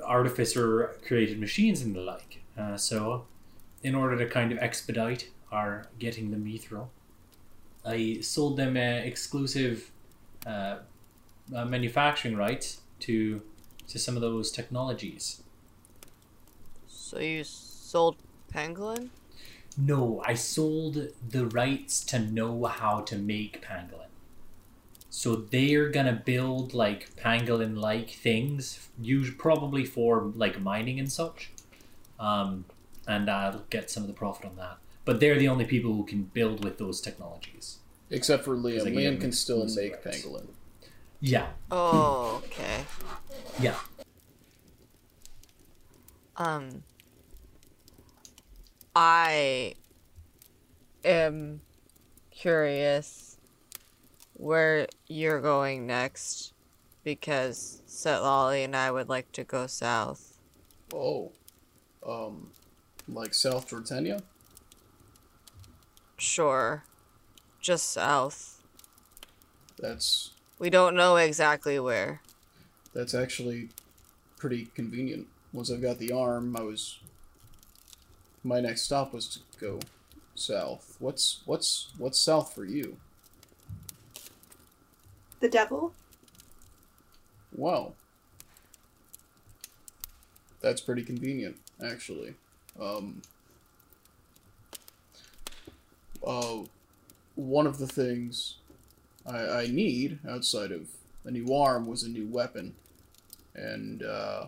artificer 0.06 0.96
created 1.06 1.40
machines 1.40 1.82
and 1.82 1.96
the 1.96 2.02
like. 2.02 2.42
Uh, 2.58 2.78
so, 2.78 3.26
in 3.84 3.96
order 3.96 4.18
to 4.18 4.26
kind 4.28 4.52
of 4.52 4.58
expedite 4.60 5.30
our 5.52 5.88
getting 6.00 6.32
the 6.32 6.38
Mithril, 6.38 6.88
I 7.86 8.20
sold 8.22 8.58
them 8.58 8.78
uh, 8.78 8.80
exclusive 8.80 9.92
uh, 10.46 10.78
uh, 11.56 11.66
manufacturing 11.66 12.36
rights 12.36 12.82
to 13.02 13.42
to 13.88 14.00
some 14.00 14.16
of 14.16 14.22
those 14.22 14.52
technologies. 14.52 15.44
So 16.88 17.20
you 17.20 17.44
sold 17.44 18.16
pangolin? 18.54 19.10
No, 19.78 20.22
I 20.26 20.36
sold 20.36 21.10
the 21.30 21.46
rights 21.48 22.04
to 22.06 22.20
know 22.20 22.66
how 22.66 23.02
to 23.02 23.18
make 23.18 23.62
pangolin. 23.62 24.11
So 25.14 25.36
they're 25.36 25.90
gonna 25.90 26.14
build 26.26 26.74
like 26.74 27.14
pangolin 27.18 27.78
like 27.78 28.10
things, 28.12 28.88
use 29.00 29.30
probably 29.38 29.84
for 29.84 30.32
like 30.36 30.62
mining 30.62 31.00
and 31.00 31.12
such. 31.12 31.52
Um, 32.18 32.64
and 33.06 33.30
I'll 33.30 33.64
get 33.70 33.92
some 33.92 34.04
of 34.04 34.08
the 34.08 34.14
profit 34.14 34.46
on 34.46 34.56
that. 34.56 34.78
But 35.04 35.20
they're 35.20 35.38
the 35.38 35.50
only 35.50 35.66
people 35.66 35.94
who 35.94 36.06
can 36.06 36.24
build 36.24 36.64
with 36.64 36.78
those 36.78 37.02
technologies. 37.02 37.80
Except 38.10 38.46
for 38.46 38.56
Liam. 38.56 38.64
Because 38.76 38.86
I 38.86 38.90
can 38.92 39.00
Liam 39.00 39.22
can 39.22 39.32
still 39.34 39.66
make 39.76 39.94
rights. 40.06 40.24
pangolin. 40.24 40.48
Yeah, 41.20 41.48
Oh, 41.70 42.42
okay. 42.46 42.86
yeah. 43.60 43.76
Um 46.38 46.84
I 48.96 49.76
am 51.04 51.60
curious 52.32 53.31
where 54.42 54.88
you're 55.08 55.40
going 55.40 55.86
next 55.86 56.54
because 57.04 57.84
Setlali 57.88 58.66
and 58.66 58.76
I 58.76 58.90
would 58.90 59.08
like 59.08 59.32
to 59.34 59.44
go 59.44 59.68
south. 59.68 60.40
Oh. 60.94 61.32
Um, 62.06 62.50
like 63.08 63.36
South 63.36 63.70
Jortenia? 63.70 64.24
Sure. 66.18 66.84
Just 67.60 67.92
south. 67.92 68.64
That's 69.78 70.32
We 70.58 70.72
don't 70.72 70.96
know 70.96 71.18
exactly 71.18 71.80
where. 71.80 72.22
that's 72.94 73.14
actually 73.14 73.70
pretty 74.38 74.66
convenient. 74.76 75.28
Once 75.54 75.72
I've 75.72 75.82
got 75.84 76.00
the 76.00 76.12
arm, 76.12 76.56
I 76.58 76.62
was 76.62 77.00
my 78.44 78.60
next 78.60 78.82
stop 78.82 79.14
was 79.14 79.28
to 79.28 79.40
go 79.60 79.80
south. 80.34 80.96
What's 81.00 81.42
what's 81.46 81.92
what's 82.00 82.20
south 82.20 82.54
for 82.56 82.66
you? 82.66 82.98
The 85.42 85.50
devil? 85.50 85.94
Wow. 87.54 87.94
That's 90.62 90.80
pretty 90.80 91.04
convenient, 91.04 91.58
actually. 91.84 92.36
Um, 92.80 93.22
uh, 96.26 96.60
one 97.36 97.68
of 97.68 97.80
the 97.80 97.88
things 97.88 98.56
I, 99.26 99.40
I 99.40 99.68
need 99.68 100.20
outside 100.30 100.72
of 100.72 100.88
a 101.26 101.32
new 101.32 101.54
arm 101.54 101.86
was 101.88 102.04
a 102.04 102.10
new 102.10 102.28
weapon. 102.28 102.76
And, 103.54 104.04
uh, 104.04 104.46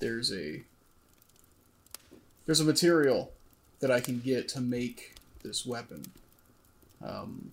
there's 0.00 0.32
a. 0.32 0.62
There's 2.44 2.60
a 2.60 2.64
material 2.64 3.32
that 3.80 3.90
I 3.90 4.00
can 4.00 4.20
get 4.20 4.48
to 4.50 4.60
make 4.60 5.16
this 5.42 5.66
weapon. 5.66 6.04
Um, 7.04 7.52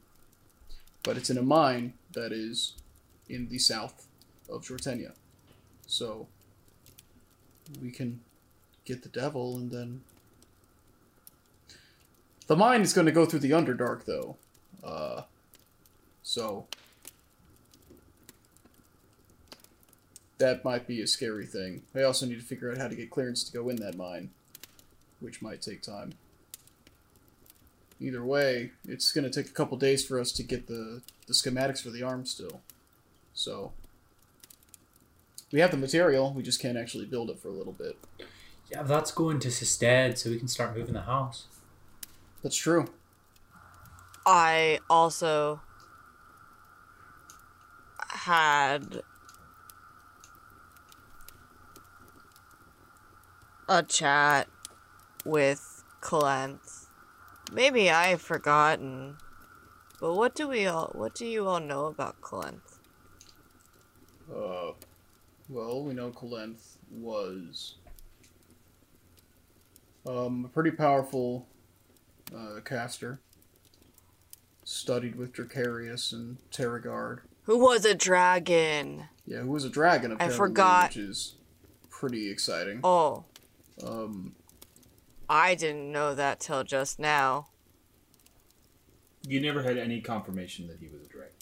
but 1.01 1.17
it's 1.17 1.29
in 1.29 1.37
a 1.37 1.41
mine 1.41 1.93
that 2.13 2.31
is 2.31 2.73
in 3.29 3.49
the 3.49 3.59
south 3.59 4.07
of 4.49 4.63
Jortenia. 4.63 5.13
So 5.87 6.27
we 7.81 7.91
can 7.91 8.21
get 8.85 9.03
the 9.03 9.09
devil 9.09 9.55
and 9.55 9.71
then 9.71 10.01
the 12.47 12.55
mine 12.55 12.81
is 12.81 12.93
going 12.93 13.05
to 13.05 13.11
go 13.11 13.25
through 13.25 13.39
the 13.39 13.51
underdark 13.51 14.05
though. 14.05 14.37
Uh 14.83 15.23
so 16.21 16.67
that 20.37 20.65
might 20.65 20.87
be 20.87 21.01
a 21.01 21.07
scary 21.07 21.45
thing. 21.45 21.83
I 21.95 22.03
also 22.03 22.25
need 22.25 22.39
to 22.39 22.45
figure 22.45 22.71
out 22.71 22.77
how 22.77 22.87
to 22.87 22.95
get 22.95 23.09
clearance 23.09 23.43
to 23.45 23.53
go 23.53 23.69
in 23.69 23.77
that 23.77 23.95
mine, 23.95 24.31
which 25.19 25.41
might 25.41 25.61
take 25.61 25.81
time. 25.81 26.15
Either 28.03 28.23
way, 28.23 28.71
it's 28.85 29.13
going 29.13 29.23
to 29.23 29.29
take 29.29 29.49
a 29.49 29.53
couple 29.53 29.77
days 29.77 30.05
for 30.05 30.19
us 30.19 30.33
to 30.33 30.43
get 30.43 30.67
the 30.67 31.01
the 31.25 31.33
schematics 31.33 31.81
for 31.81 31.89
the 31.89 32.03
arm 32.03 32.25
still. 32.25 32.59
So 33.33 33.71
we 35.53 35.61
have 35.61 35.71
the 35.71 35.77
material, 35.77 36.33
we 36.33 36.43
just 36.43 36.59
can't 36.59 36.77
actually 36.77 37.05
build 37.05 37.29
it 37.29 37.39
for 37.39 37.47
a 37.47 37.51
little 37.51 37.71
bit. 37.71 37.97
Yeah, 38.69 38.83
that's 38.83 39.11
going 39.11 39.39
to 39.39 39.49
Sestead, 39.49 40.17
so 40.17 40.29
we 40.29 40.37
can 40.37 40.49
start 40.49 40.75
moving 40.75 40.95
the 40.95 41.01
house. 41.01 41.45
That's 42.41 42.57
true. 42.57 42.87
I 44.25 44.79
also 44.89 45.61
had 48.09 49.01
a 53.69 53.81
chat 53.83 54.49
with 55.23 55.85
Clent. 56.01 56.59
Maybe 57.53 57.89
I've 57.89 58.21
forgotten. 58.21 59.17
But 59.99 60.15
what 60.15 60.35
do 60.35 60.47
we 60.47 60.65
all 60.65 60.91
what 60.93 61.13
do 61.15 61.25
you 61.25 61.47
all 61.47 61.59
know 61.59 61.85
about 61.85 62.19
Clent? 62.21 62.61
Uh, 64.33 64.71
well, 65.49 65.83
we 65.83 65.93
know 65.93 66.09
Kalenth 66.11 66.77
was 66.91 67.75
um, 70.07 70.45
a 70.45 70.47
pretty 70.49 70.71
powerful 70.71 71.47
uh, 72.35 72.59
caster. 72.65 73.19
Studied 74.65 75.15
with 75.15 75.33
Dracarius 75.33 76.13
and 76.13 76.37
Terragard. 76.51 77.19
Who 77.43 77.57
was 77.59 77.83
a 77.85 77.93
dragon? 77.93 79.05
Yeah, 79.25 79.39
who 79.39 79.51
was 79.51 79.65
a 79.65 79.69
dragon 79.69 80.13
apparently, 80.13 80.37
forgot. 80.37 80.89
which 80.89 80.97
is 80.97 81.35
pretty 81.89 82.29
exciting. 82.29 82.79
Oh, 82.83 83.25
Um, 83.85 84.35
I 85.29 85.55
didn't 85.55 85.91
know 85.91 86.15
that 86.15 86.39
till 86.39 86.63
just 86.63 86.99
now. 86.99 87.47
You 89.27 89.39
never 89.39 89.63
had 89.63 89.77
any 89.77 90.01
confirmation 90.01 90.67
that 90.67 90.79
he 90.79 90.87
was 90.89 91.01
a 91.01 91.07
dragon. 91.07 91.33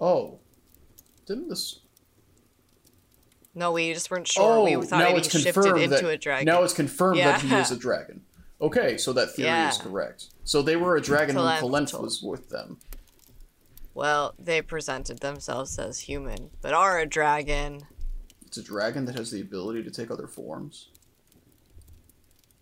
oh, 0.00 0.40
didn't 1.26 1.48
this? 1.48 1.80
No, 3.54 3.72
we 3.72 3.92
just 3.92 4.10
weren't 4.10 4.26
sure. 4.26 4.64
we 4.64 4.76
oh, 4.76 4.82
thought 4.82 4.98
now 4.98 5.04
maybe 5.06 5.18
it's 5.18 5.32
he 5.32 5.38
shifted 5.38 5.62
confirmed 5.62 5.82
into 5.82 6.08
a 6.08 6.16
dragon. 6.16 6.46
now 6.46 6.62
it's 6.62 6.72
confirmed 6.72 7.18
that 7.18 7.40
he 7.40 7.54
is 7.54 7.70
a 7.70 7.76
dragon. 7.76 8.22
Okay, 8.60 8.96
so 8.96 9.12
that 9.12 9.34
theory 9.34 9.68
is 9.68 9.78
correct. 9.78 10.26
So 10.44 10.60
they 10.60 10.76
were 10.76 10.96
a 10.96 11.00
dragon 11.00 11.36
when 11.36 11.44
Kalenth 11.44 11.92
Kalenth 11.92 12.00
was 12.00 12.22
with 12.22 12.50
them. 12.50 12.78
Well, 13.94 14.34
they 14.38 14.62
presented 14.62 15.20
themselves 15.20 15.78
as 15.78 16.00
human, 16.00 16.50
but 16.60 16.74
are 16.74 16.98
a 16.98 17.06
dragon. 17.06 17.86
It's 18.46 18.56
a 18.56 18.62
dragon 18.62 19.04
that 19.06 19.16
has 19.16 19.30
the 19.30 19.40
ability 19.40 19.82
to 19.84 19.90
take 19.90 20.10
other 20.10 20.26
forms. 20.26 20.88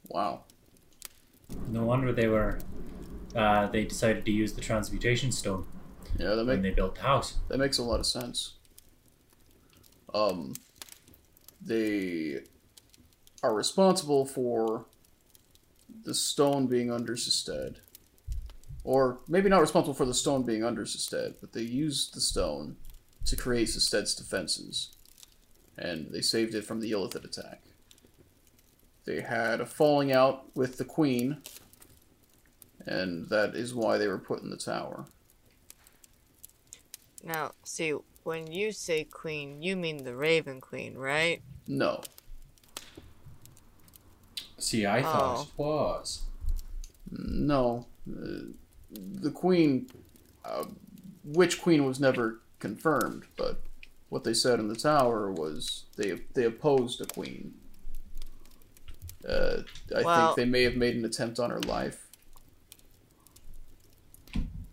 Wow. 0.08 0.44
No 1.68 1.85
wonder 1.85 2.12
they 2.12 2.28
were. 2.28 2.59
Uh, 3.35 3.67
they 3.68 3.85
decided 3.85 4.25
to 4.25 4.31
use 4.33 4.55
the 4.55 4.60
transmutation 4.60 5.31
stone 5.33 5.67
Yeah, 6.18 6.28
that 6.35 6.47
when 6.47 6.47
make, 6.47 6.62
they 6.62 6.70
built 6.70 6.94
the 6.97 7.02
house. 7.02 7.36
that 7.49 7.59
makes 7.59 7.78
a 7.78 7.83
lot 7.83 8.01
of 8.01 8.07
sense. 8.07 8.55
Um, 10.15 10.55
they 11.60 12.41
are 13.43 13.55
responsible 13.55 14.25
for 14.25 14.86
the 16.05 16.15
stone 16.15 16.67
being 16.67 16.91
under 16.91 17.15
Sisted. 17.15 17.77
Or 18.85 19.18
maybe 19.28 19.51
not 19.51 19.60
responsible 19.60 19.94
for 19.94 20.07
the 20.07 20.15
stone 20.15 20.44
being 20.44 20.65
under 20.65 20.85
Sisted, 20.85 21.35
but 21.41 21.52
they 21.52 21.60
used 21.62 22.15
the 22.15 22.20
stone 22.20 22.77
to 23.27 23.36
create 23.36 23.68
Sisted's 23.68 24.15
defenses. 24.15 24.89
And 25.77 26.10
they 26.10 26.23
saved 26.23 26.55
it 26.55 26.65
from 26.65 26.81
the 26.81 26.91
Illithid 26.93 27.25
attack. 27.25 27.60
They 29.09 29.23
had 29.23 29.62
a 29.62 29.67
falling 29.67 30.12
out 30.12 30.55
with 30.55 30.77
the 30.77 30.85
queen, 30.85 31.39
and 32.85 33.27
that 33.31 33.55
is 33.55 33.75
why 33.75 33.97
they 33.97 34.07
were 34.07 34.19
put 34.19 34.43
in 34.43 34.51
the 34.51 34.57
tower. 34.57 35.07
Now, 37.25 37.53
see, 37.65 37.95
when 38.25 38.53
you 38.53 38.70
say 38.70 39.05
queen, 39.05 39.62
you 39.62 39.77
mean 39.77 40.05
the 40.05 40.15
Raven 40.15 40.61
Queen, 40.61 40.95
right? 40.97 41.41
No, 41.67 42.03
See, 44.59 44.85
I 44.85 45.03
thought 45.03 45.39
Oh. 45.39 45.43
it 45.43 45.49
was. 45.57 46.23
no, 47.11 47.87
uh, 48.11 48.51
the 48.91 49.31
queen, 49.31 49.89
uh, 50.45 50.65
which 51.25 51.62
queen 51.62 51.87
was 51.87 51.99
never 51.99 52.41
confirmed, 52.59 53.23
but 53.37 53.62
what 54.11 54.25
they 54.25 54.35
said 54.35 54.59
in 54.59 54.69
the 54.69 54.77
tower 54.77 55.31
was 55.31 55.85
they 55.97 56.20
they 56.35 56.45
opposed 56.45 57.01
a 57.01 57.07
queen. 57.07 57.55
Uh, 59.28 59.62
I 59.94 60.02
Well- 60.02 60.34
think 60.34 60.36
they 60.36 60.50
may 60.50 60.62
have 60.62 60.76
made 60.76 60.97
an 60.97 61.05
attempt 61.05 61.39
on 61.39 61.50
her 61.50 61.60
life, 61.60 62.07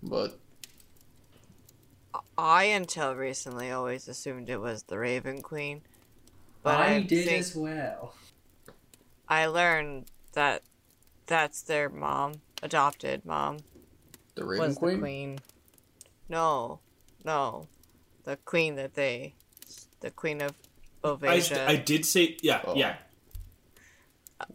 but 0.01 0.39
I, 2.37 2.65
until 2.65 3.15
recently, 3.15 3.71
always 3.71 4.07
assumed 4.07 4.49
it 4.49 4.57
was 4.61 4.83
the 4.83 4.97
Raven 4.97 5.41
Queen. 5.41 5.81
But 6.63 6.79
I 6.79 6.95
I 6.95 7.01
did 7.01 7.27
as 7.27 7.55
well. 7.55 8.15
I 9.27 9.45
learned 9.47 10.05
that 10.33 10.63
that's 11.25 11.61
their 11.61 11.89
mom, 11.89 12.41
adopted 12.63 13.25
mom, 13.25 13.57
the 14.35 14.45
Raven 14.45 14.67
was 14.67 14.77
Queen. 14.77 14.93
the 14.95 15.01
queen. 15.01 15.39
No, 16.29 16.79
no, 17.23 17.67
the 18.23 18.37
queen 18.37 18.75
that 18.75 18.93
they, 18.95 19.33
the 19.99 20.11
queen 20.11 20.41
of 20.41 20.53
I, 21.23 21.39
I 21.67 21.75
did 21.75 22.03
say 22.05 22.35
yeah 22.41 22.61
Oh. 22.65 22.75
yeah. 22.75 22.97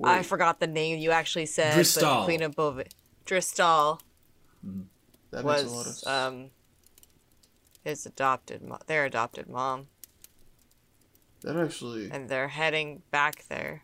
I 0.02 0.22
forgot 0.22 0.60
the 0.60 0.66
name 0.66 0.98
you 0.98 1.10
actually 1.10 1.46
said. 1.46 1.74
But 1.74 1.80
Dristal. 1.80 2.20
the 2.20 2.24
queen 2.24 2.42
of 2.42 2.54
Bova, 2.54 2.84
Dristal 3.24 4.00
that 5.30 5.44
makes 5.44 5.62
a 5.62 5.66
lot 5.68 5.86
of 5.86 5.86
was 5.86 6.06
um 6.06 6.50
his 7.84 8.04
adopted 8.06 8.62
mo- 8.62 8.78
their 8.86 9.04
adopted 9.04 9.48
mom, 9.48 9.88
that 11.42 11.56
actually. 11.56 12.10
and 12.10 12.28
they're 12.28 12.48
heading 12.48 13.02
back 13.10 13.44
there 13.48 13.82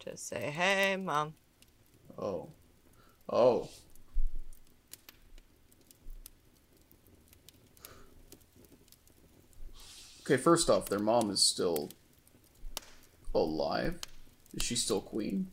to 0.00 0.16
say, 0.16 0.50
"Hey, 0.50 0.96
mom." 0.96 1.34
Oh. 2.18 2.48
Oh. 3.28 3.68
Okay, 10.22 10.36
first 10.36 10.68
off, 10.68 10.88
their 10.88 10.98
mom 10.98 11.30
is 11.30 11.40
still 11.40 11.90
alive. 13.32 14.00
Is 14.56 14.62
she 14.62 14.74
still 14.76 15.00
queen? 15.00 15.48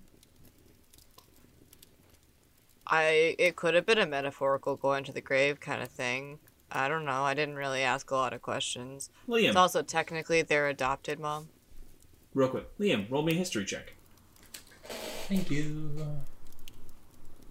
I 2.87 3.35
it 3.39 3.55
could 3.55 3.73
have 3.75 3.85
been 3.85 3.97
a 3.97 4.05
metaphorical 4.05 4.75
going 4.75 5.03
to 5.05 5.11
the 5.11 5.21
grave 5.21 5.59
kind 5.59 5.81
of 5.81 5.89
thing. 5.89 6.39
I 6.71 6.87
don't 6.87 7.05
know. 7.05 7.23
I 7.23 7.33
didn't 7.33 7.55
really 7.55 7.81
ask 7.81 8.09
a 8.11 8.15
lot 8.15 8.33
of 8.33 8.41
questions. 8.41 9.09
Liam, 9.27 9.47
It's 9.49 9.55
also 9.55 9.81
technically 9.83 10.41
their 10.41 10.67
adopted 10.67 11.19
mom. 11.19 11.49
real 12.33 12.49
quick. 12.49 12.77
Liam, 12.79 13.09
roll 13.11 13.21
me 13.23 13.33
a 13.33 13.35
history 13.37 13.63
check. 13.65 13.93
Thank 15.27 15.51
you. 15.51 15.91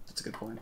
That's 0.07 0.21
a 0.21 0.23
good 0.23 0.33
point. 0.33 0.59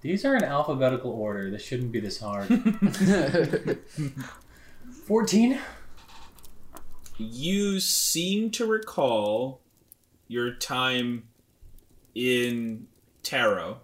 These 0.00 0.24
are 0.24 0.36
in 0.36 0.44
alphabetical 0.44 1.10
order. 1.10 1.50
This 1.50 1.62
shouldn't 1.62 1.92
be 1.92 2.00
this 2.00 2.20
hard. 2.20 2.48
14? 5.06 5.58
You 7.20 7.80
seem 7.80 8.52
to 8.52 8.64
recall 8.64 9.60
your 10.28 10.54
time 10.54 11.24
in 12.14 12.86
Tarot. 13.24 13.78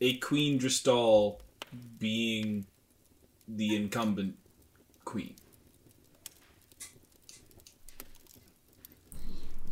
A 0.00 0.16
Queen 0.18 0.58
Dristal 0.58 1.38
being 2.00 2.66
the 3.46 3.76
incumbent 3.76 4.36
queen. 5.04 5.36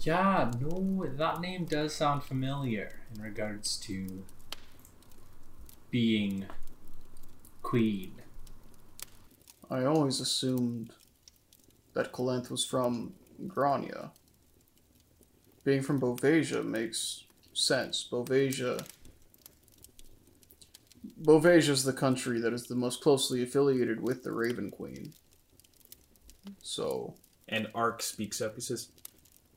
Yeah, 0.03 0.53
no, 0.61 1.05
that 1.17 1.41
name 1.41 1.65
does 1.65 1.95
sound 1.95 2.23
familiar 2.23 3.01
in 3.13 3.23
regards 3.23 3.77
to 3.79 4.25
being 5.91 6.47
queen. 7.61 8.22
I 9.73 9.87
always 9.87 10.21
assumed 10.21 10.93
that 11.95 12.13
Colenth 12.13 12.51
was 12.51 12.63
from 12.63 13.15
Grania. 13.47 14.11
Being 15.65 15.81
from 15.81 15.99
Bovasia 15.99 16.63
makes 16.63 17.25
sense. 17.55 18.07
Bovasia. 18.13 18.85
Bovasia 21.23 21.71
is 21.71 21.85
the 21.85 21.95
country 21.95 22.39
that 22.39 22.53
is 22.53 22.67
the 22.67 22.75
most 22.75 23.01
closely 23.01 23.43
affiliated 23.43 24.03
with 24.03 24.25
the 24.25 24.33
Raven 24.33 24.71
Queen. 24.71 25.15
So, 26.63 27.15
And 27.49 27.69
Ark 27.75 28.03
speaks 28.03 28.43
up. 28.43 28.57
He 28.57 28.61
says, 28.61 28.89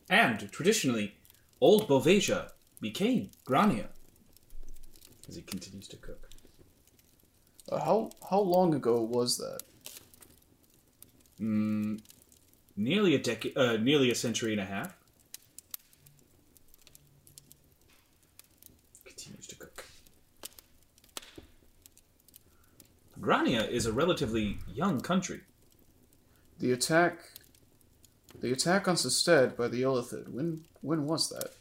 And 0.09 0.49
traditionally, 0.49 1.17
old 1.59 1.89
Bovasia 1.89 2.51
became 2.79 3.31
Grania. 3.43 3.89
As 5.27 5.35
he 5.35 5.41
continues 5.41 5.89
to 5.89 5.97
cook. 5.97 6.29
uh, 7.69 7.83
how 7.83 8.11
how 8.29 8.39
long 8.39 8.73
ago 8.75 9.01
was 9.01 9.37
that? 9.39 9.63
Mm, 11.41 12.01
nearly 12.77 13.15
a 13.15 13.19
decade, 13.19 13.57
uh, 13.57 13.77
nearly 13.77 14.09
a 14.11 14.15
century 14.15 14.51
and 14.51 14.61
a 14.61 14.65
half. 14.65 14.95
Continues 19.03 19.47
to 19.47 19.55
cook. 19.55 19.85
Grania 23.19 23.63
is 23.63 23.85
a 23.85 23.91
relatively 23.93 24.57
young 24.73 25.01
country. 25.01 25.41
The 26.59 26.71
attack. 26.71 27.19
The 28.41 28.51
attack 28.51 28.87
on 28.87 28.95
Sested 28.95 29.55
by 29.55 29.67
the 29.67 29.81
Illithid. 29.81 30.29
When 30.29 30.65
when 30.81 31.05
was 31.05 31.29
that? 31.29 31.51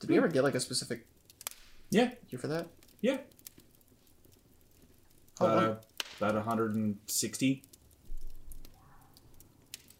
Did 0.00 0.10
we 0.10 0.16
ever 0.16 0.28
get 0.28 0.42
like 0.42 0.54
a 0.54 0.60
specific 0.60 1.06
Yeah, 1.90 2.10
year 2.28 2.38
for 2.38 2.48
that? 2.48 2.66
yeah. 3.00 3.18
How 5.38 5.46
Uh, 5.46 5.54
long? 5.56 5.76
About 6.18 6.34
160 6.34 7.62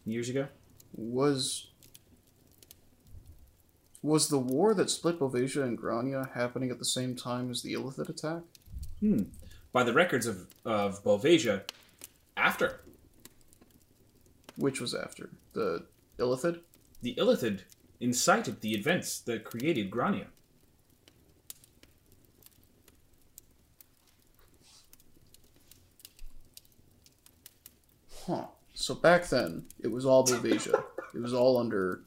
years 0.05 0.29
ago. 0.29 0.47
was 0.93 1.67
was 4.01 4.27
the 4.27 4.37
war 4.37 4.73
that 4.73 4.89
split 4.89 5.17
Bovasia 5.17 5.63
and 5.63 5.77
Grania 5.77 6.29
happening 6.33 6.69
at 6.69 6.77
the 6.77 6.85
same 6.85 7.15
time 7.15 7.49
as 7.49 7.61
the 7.61 7.73
Illithid 7.73 8.09
attack? 8.09 8.41
Hmm. 8.99 9.23
By 9.71 9.83
the 9.83 9.93
records 9.93 10.27
of, 10.27 10.47
of 10.65 11.03
Bovasia, 11.03 11.61
after 12.35 12.81
Which 14.57 14.81
was 14.81 14.93
after 14.93 15.29
the 15.53 15.85
Illithid? 16.19 16.59
the 17.01 17.15
Illithid 17.15 17.61
incited 17.99 18.59
the 18.61 18.73
events 18.73 19.19
that 19.21 19.45
created 19.45 19.89
Grania. 19.89 20.27
Huh. 28.25 28.45
So 28.73 28.95
back 28.95 29.27
then, 29.27 29.65
it 29.79 29.91
was 29.91 30.05
all 30.05 30.25
Bovasia. 30.25 30.83
it 31.13 31.21
was 31.21 31.33
all 31.33 31.57
under 31.57 32.03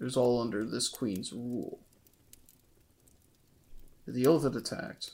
it 0.00 0.04
was 0.04 0.16
all 0.16 0.40
under 0.40 0.64
this 0.64 0.88
queen's 0.88 1.32
rule. 1.32 1.80
The 4.06 4.22
Illithid 4.22 4.56
attacked. 4.56 5.12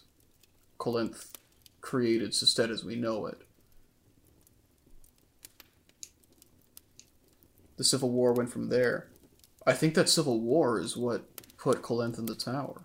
Colinth 0.79 1.31
created 1.81 2.35
Sested 2.35 2.71
as 2.71 2.85
we 2.85 2.97
know 2.97 3.27
it. 3.27 3.39
The 7.77 7.85
Civil 7.85 8.11
War 8.11 8.33
went 8.33 8.53
from 8.53 8.69
there. 8.69 9.09
I 9.67 9.73
think 9.73 9.95
that 9.95 10.09
Civil 10.09 10.41
War 10.41 10.79
is 10.79 10.97
what 10.97 11.25
put 11.57 11.83
Colinth 11.83 12.19
in 12.19 12.27
the 12.27 12.35
tower. 12.35 12.83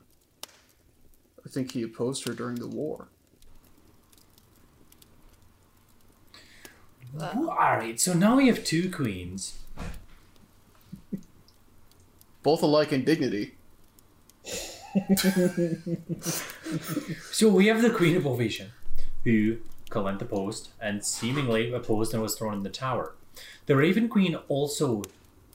I 1.45 1.49
think 1.49 1.71
he 1.71 1.83
opposed 1.83 2.25
her 2.27 2.33
during 2.33 2.55
the 2.55 2.67
war. 2.67 3.09
Alright, 7.17 7.99
so 7.99 8.13
now 8.13 8.37
we 8.37 8.47
have 8.47 8.63
two 8.63 8.91
queens. 8.91 9.59
Both 12.43 12.61
alike 12.61 12.91
in 12.93 13.03
dignity. 13.03 13.55
So 17.31 17.47
we 17.49 17.67
have 17.67 17.81
the 17.81 17.89
Queen 17.89 18.17
of 18.17 18.23
Bovasia, 18.23 18.67
who 19.23 19.57
Calent 19.89 20.21
opposed 20.21 20.69
and 20.79 21.05
seemingly 21.05 21.71
opposed 21.73 22.13
and 22.13 22.21
was 22.21 22.35
thrown 22.35 22.53
in 22.53 22.63
the 22.63 22.69
tower. 22.69 23.13
The 23.65 23.75
Raven 23.75 24.09
Queen 24.09 24.35
also 24.47 25.03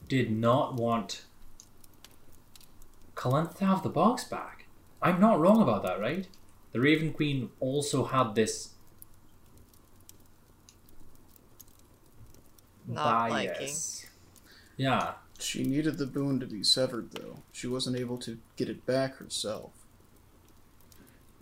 did 0.07 0.31
not 0.31 0.73
want 0.73 1.23
Calent 3.15 3.55
to 3.57 3.65
have 3.65 3.83
the 3.83 3.89
box 3.89 4.23
back. 4.23 4.65
I'm 5.01 5.19
not 5.19 5.39
wrong 5.39 5.61
about 5.61 5.83
that, 5.83 5.99
right? 5.99 6.27
The 6.71 6.81
Raven 6.81 7.13
Queen 7.13 7.49
also 7.59 8.05
had 8.05 8.35
this 8.35 8.69
not 12.87 13.29
liking. 13.29 13.75
Yeah. 14.77 15.13
She 15.37 15.63
needed 15.63 15.97
the 15.97 16.05
boon 16.05 16.39
to 16.39 16.45
be 16.45 16.63
severed, 16.63 17.11
though. 17.11 17.39
She 17.51 17.67
wasn't 17.67 17.97
able 17.97 18.17
to 18.19 18.37
get 18.55 18.69
it 18.69 18.85
back 18.85 19.17
herself. 19.17 19.71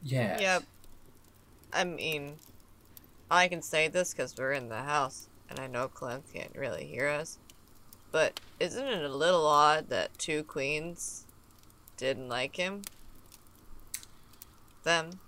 Yeah. 0.04 0.40
Yep. 0.40 0.64
I 1.72 1.84
mean, 1.84 2.36
I 3.30 3.48
can 3.48 3.62
say 3.62 3.88
this 3.88 4.14
because 4.14 4.36
we're 4.38 4.54
in 4.54 4.70
the 4.70 4.84
house, 4.84 5.28
and 5.50 5.60
I 5.60 5.68
know 5.68 5.88
Clem 5.88 6.24
can't 6.34 6.56
really 6.56 6.86
hear 6.86 7.08
us. 7.08 7.38
But 8.12 8.40
isn't 8.60 8.86
it 8.86 9.04
a 9.04 9.16
little 9.16 9.46
odd 9.46 9.90
that 9.90 10.18
two 10.18 10.44
queens 10.44 11.26
didn't 11.98 12.30
like 12.30 12.56
him? 12.58 12.82
Them. 14.84 15.20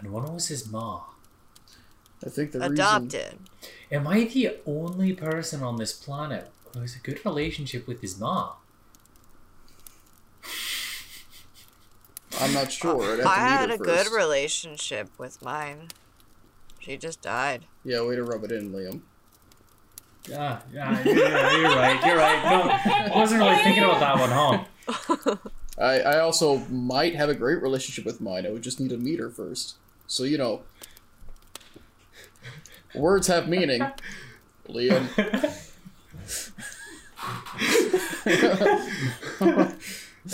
And 0.00 0.12
one 0.12 0.32
was 0.32 0.48
his 0.48 0.70
ma. 0.70 1.02
I 2.24 2.30
think 2.30 2.52
the 2.52 2.60
reason. 2.60 2.72
Adopted. 2.72 3.38
Am 3.92 4.06
I 4.06 4.24
the 4.24 4.56
only 4.66 5.12
person 5.12 5.62
on 5.62 5.76
this 5.76 5.92
planet 5.92 6.50
who 6.72 6.80
has 6.80 6.96
a 6.96 6.98
good 6.98 7.24
relationship 7.24 7.86
with 7.86 8.00
his 8.00 8.18
ma? 8.18 8.52
I'm 12.40 12.54
not 12.54 12.72
sure. 12.72 13.02
I'd 13.02 13.08
have 13.08 13.20
to 13.20 13.28
I 13.28 13.34
had 13.36 13.68
her 13.68 13.74
a 13.74 13.78
good 13.78 14.10
relationship 14.10 15.10
with 15.18 15.42
mine. 15.42 15.88
She 16.78 16.96
just 16.96 17.20
died. 17.20 17.66
Yeah, 17.84 18.02
way 18.02 18.16
to 18.16 18.24
rub 18.24 18.44
it 18.44 18.52
in, 18.52 18.72
Liam. 18.72 19.02
Yeah, 20.28 20.60
yeah, 20.72 21.02
you're, 21.04 21.16
yeah, 21.16 21.56
you're 21.56 21.70
right. 21.70 22.06
You're 22.06 22.16
right. 22.16 22.44
No, 22.44 22.70
I 22.70 23.18
wasn't 23.18 23.40
really 23.40 23.56
thinking 23.56 23.84
about 23.84 24.00
that 24.00 24.18
one, 24.18 24.30
huh? 24.30 25.36
I, 25.78 26.00
I 26.00 26.20
also 26.20 26.58
might 26.68 27.14
have 27.16 27.30
a 27.30 27.34
great 27.34 27.62
relationship 27.62 28.04
with 28.04 28.20
mine. 28.20 28.46
I 28.46 28.50
would 28.50 28.62
just 28.62 28.80
need 28.80 28.90
to 28.90 28.98
meet 28.98 29.18
her 29.18 29.30
first. 29.30 29.76
So, 30.10 30.24
you 30.24 30.38
know. 30.38 30.62
Words 32.96 33.28
have 33.28 33.48
meaning. 33.48 33.80
Liam. 34.68 35.06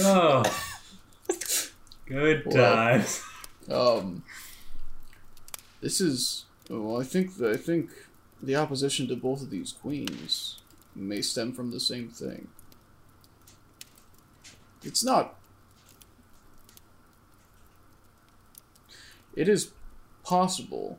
Oh, 0.01 0.43
good 2.07 2.43
Well. 2.47 2.75
times. 2.75 3.23
Um, 3.71 4.23
this 5.81 6.01
is. 6.01 6.45
Well, 6.71 7.01
I 7.01 7.05
think 7.05 7.37
that 7.37 7.53
I 7.53 7.57
think 7.57 7.91
the 8.43 8.57
opposition 8.57 9.07
to 9.09 9.17
both 9.17 9.43
of 9.43 9.51
these 9.51 9.73
queens 9.73 10.61
may 10.95 11.21
stem 11.23 11.53
from 11.53 11.71
the 11.71 11.81
same 11.81 12.09
thing. 12.09 12.49
It's 14.83 15.05
not. 15.05 15.35
It 19.37 19.49
is 19.49 19.71
possible 20.25 20.99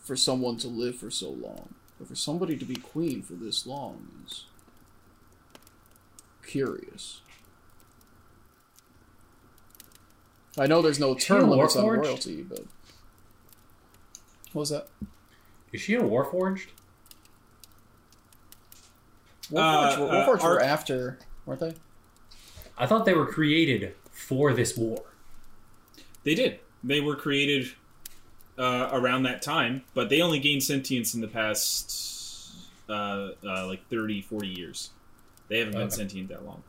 for 0.00 0.14
someone 0.16 0.58
to 0.58 0.68
live 0.68 0.96
for 0.96 1.10
so 1.10 1.30
long, 1.30 1.74
but 1.98 2.06
for 2.06 2.14
somebody 2.14 2.56
to 2.58 2.64
be 2.64 2.76
queen 2.76 3.22
for 3.22 3.32
this 3.32 3.66
long 3.66 4.06
is 4.26 4.44
curious. 6.46 7.22
I 10.58 10.66
know 10.66 10.80
there's 10.80 11.00
no 11.00 11.14
Is 11.16 11.24
she 11.24 11.34
a 11.34 11.38
term 11.38 11.50
limits 11.50 11.74
on 11.76 11.86
royalty, 11.86 12.42
but 12.42 12.60
what 14.52 14.60
was 14.60 14.70
that? 14.70 14.88
Is 15.72 15.80
she 15.80 15.94
a 15.94 16.00
Warforged? 16.02 16.68
Warforged, 19.50 19.98
Uh, 19.98 20.04
uh, 20.06 20.26
were 20.26 20.40
Arc- 20.40 20.62
after, 20.62 21.18
weren't 21.44 21.60
they? 21.60 21.74
I 22.78 22.86
thought 22.86 23.04
they 23.04 23.14
were 23.14 23.26
created 23.26 23.94
for 24.10 24.52
this 24.52 24.76
war. 24.76 25.02
They 26.26 26.34
did. 26.34 26.58
They 26.82 27.00
were 27.00 27.14
created 27.14 27.70
uh, 28.58 28.88
around 28.92 29.22
that 29.22 29.42
time, 29.42 29.84
but 29.94 30.08
they 30.08 30.20
only 30.20 30.40
gained 30.40 30.64
sentience 30.64 31.14
in 31.14 31.20
the 31.20 31.28
past 31.28 32.68
uh, 32.88 33.28
uh, 33.46 33.66
like 33.68 33.88
30, 33.88 34.22
40 34.22 34.48
years. 34.48 34.90
They 35.46 35.60
haven't 35.60 35.74
been 35.74 35.90
sentient 35.92 36.28
that 36.30 36.44
long. 36.44 36.64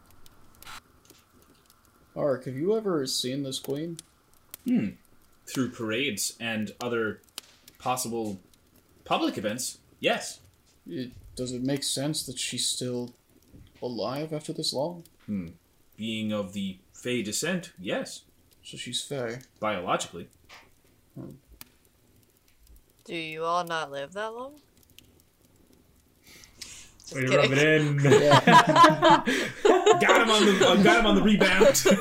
Ark, 2.15 2.45
have 2.45 2.55
you 2.55 2.77
ever 2.77 3.07
seen 3.07 3.41
this 3.41 3.57
queen? 3.57 3.97
Through 5.47 5.71
parades 5.71 6.37
and 6.39 6.75
other 6.79 7.21
possible 7.79 8.39
public 9.05 9.39
events, 9.39 9.79
yes. 9.99 10.39
It, 10.85 11.13
does 11.35 11.51
it 11.51 11.63
make 11.63 11.81
sense 11.81 12.23
that 12.27 12.37
she's 12.37 12.67
still 12.67 13.15
alive 13.81 14.33
after 14.33 14.53
this 14.53 14.71
long? 14.71 15.03
Being 15.97 16.31
of 16.31 16.53
the 16.53 16.77
Fey 16.93 17.23
descent, 17.23 17.71
yes. 17.79 18.21
So 18.67 18.75
she's 18.75 19.01
Fae. 19.01 19.39
Biologically. 19.61 20.27
Do 23.05 23.15
you 23.15 23.45
all 23.45 23.63
not 23.63 23.91
live 23.91 24.11
that 24.11 24.33
long? 24.33 24.55
Just 26.59 27.15
Way 27.15 27.21
to 27.21 27.27
kidding. 27.29 27.47
rub 27.49 27.57
it 27.57 27.63
in. 27.63 27.97
Got 30.01 30.21
him 30.21 30.29
on 30.29 30.45
the 30.45 30.67
uh, 30.67 30.75
got 30.83 30.99
him 30.99 31.05
on 31.05 31.15
the 31.15 31.21
rebound. 31.23 31.81
I 31.87 31.91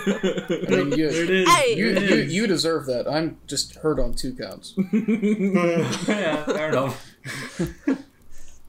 mean, 0.85 0.99
you, 0.99 1.09
there 1.09 1.23
it 1.23 1.31
is. 1.31 1.49
Hey! 1.49 1.77
you, 1.77 1.87
it 1.91 2.03
you, 2.03 2.09
is. 2.17 2.35
you 2.35 2.47
deserve 2.49 2.87
that. 2.87 3.07
I'm 3.09 3.39
just 3.47 3.77
hurt 3.77 4.01
on 4.01 4.15
two 4.15 4.35
counts. 4.35 4.75
yeah, 4.93 6.45
fair 6.47 6.71
enough. 6.71 7.07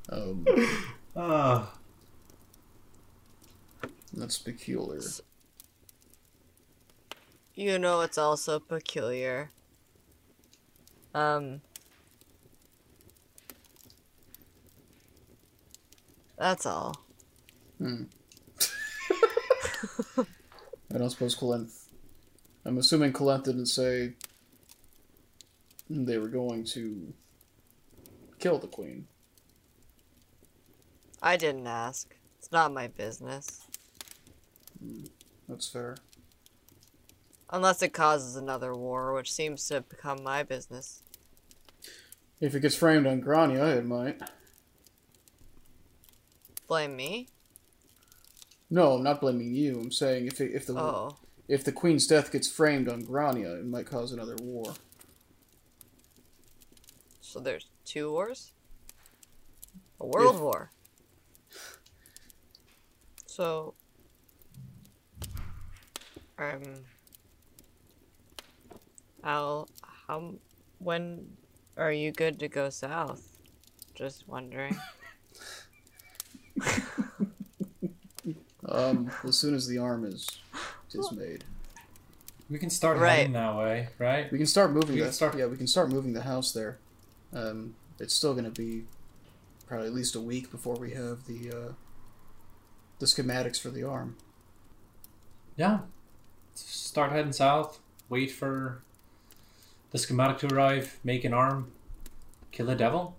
Um, 0.09 0.45
Ah. 1.15 1.73
that's 4.13 4.37
peculiar. 4.37 5.01
You 7.57 7.79
know 7.79 8.01
it's 8.01 8.19
also 8.19 8.59
peculiar. 8.59 9.49
Um. 11.15 11.61
That's 16.37 16.67
all. 16.67 17.01
Hmm. 17.79 18.03
I 20.19 20.99
don't 20.99 21.09
suppose 21.09 21.33
Colenth. 21.33 21.87
I'm 22.63 22.77
assuming 22.77 23.11
Colenth 23.11 23.45
didn't 23.45 23.65
say 23.65 24.13
they 25.89 26.19
were 26.19 26.27
going 26.27 26.63
to 26.65 27.11
kill 28.37 28.59
the 28.59 28.67
queen. 28.67 29.07
I 31.23 31.37
didn't 31.37 31.65
ask. 31.65 32.15
It's 32.37 32.51
not 32.51 32.71
my 32.71 32.85
business. 32.85 33.65
That's 35.49 35.67
fair. 35.67 35.97
Unless 37.49 37.81
it 37.81 37.93
causes 37.93 38.35
another 38.35 38.75
war, 38.75 39.13
which 39.13 39.31
seems 39.31 39.65
to 39.67 39.81
become 39.81 40.21
my 40.23 40.43
business. 40.43 41.01
If 42.41 42.53
it 42.53 42.59
gets 42.59 42.75
framed 42.75 43.07
on 43.07 43.19
Grania, 43.21 43.65
it 43.77 43.85
might. 43.85 44.21
Blame 46.67 46.95
me? 46.95 47.29
No, 48.69 48.93
I'm 48.93 49.03
not 49.03 49.21
blaming 49.21 49.55
you. 49.55 49.79
I'm 49.79 49.91
saying 49.91 50.27
if 50.27 50.41
it, 50.41 50.51
if 50.53 50.65
the 50.67 50.77
Oh. 50.77 51.15
if 51.47 51.63
the 51.63 51.71
queen's 51.71 52.05
death 52.05 52.31
gets 52.33 52.49
framed 52.51 52.89
on 52.89 53.03
Grania, 53.03 53.53
it 53.55 53.65
might 53.65 53.85
cause 53.85 54.11
another 54.11 54.35
war. 54.41 54.73
So 57.21 57.39
there's 57.39 57.67
two 57.85 58.11
wars? 58.11 58.51
A 60.01 60.05
world 60.05 60.35
If- 60.35 60.41
war. 60.41 60.71
So. 63.25 63.73
Um. 66.37 66.85
How. 69.23 69.67
How. 70.07 70.35
When 70.79 71.27
are 71.75 71.91
you 71.91 72.11
good 72.11 72.39
to 72.39 72.47
go 72.47 72.69
south? 72.69 73.27
Just 73.95 74.27
wondering. 74.27 74.77
Um, 78.69 79.09
as 79.23 79.37
soon 79.37 79.55
as 79.55 79.67
the 79.67 79.77
arm 79.77 80.03
is 80.03 80.27
is 80.93 81.09
made, 81.13 81.45
We 82.49 82.59
can 82.59 82.69
start 82.69 82.97
Right. 82.97 83.11
heading 83.19 83.31
that 83.33 83.55
way, 83.55 83.89
right? 83.97 84.29
we 84.31 84.37
can 84.37 84.47
start 84.47 84.71
moving. 84.73 84.95
We 84.95 85.01
the, 85.01 85.13
start- 85.13 85.37
Yeah, 85.37 85.45
we 85.45 85.55
can 85.55 85.67
start 85.67 85.89
moving 85.89 86.11
the 86.13 86.23
house 86.23 86.51
there. 86.51 86.77
Um, 87.33 87.75
it's 87.99 88.13
still 88.13 88.33
going 88.33 88.43
to 88.45 88.51
be 88.51 88.83
probably 89.67 89.87
at 89.87 89.93
least 89.93 90.15
a 90.15 90.19
week 90.19 90.51
before 90.51 90.75
we 90.75 90.91
have 90.91 91.25
the 91.27 91.49
uh, 91.51 91.71
the 92.99 93.05
schematics 93.05 93.57
for 93.59 93.69
the 93.69 93.83
arm. 93.83 94.17
Yeah. 95.55 95.79
Start 96.55 97.11
heading 97.13 97.31
south. 97.33 97.79
Wait 98.09 98.31
for 98.31 98.81
the 99.91 99.97
schematic 99.97 100.37
to 100.39 100.53
arrive. 100.53 100.99
Make 101.03 101.23
an 101.23 101.33
arm. 101.33 101.71
Kill 102.51 102.69
a 102.69 102.75
devil. 102.75 103.15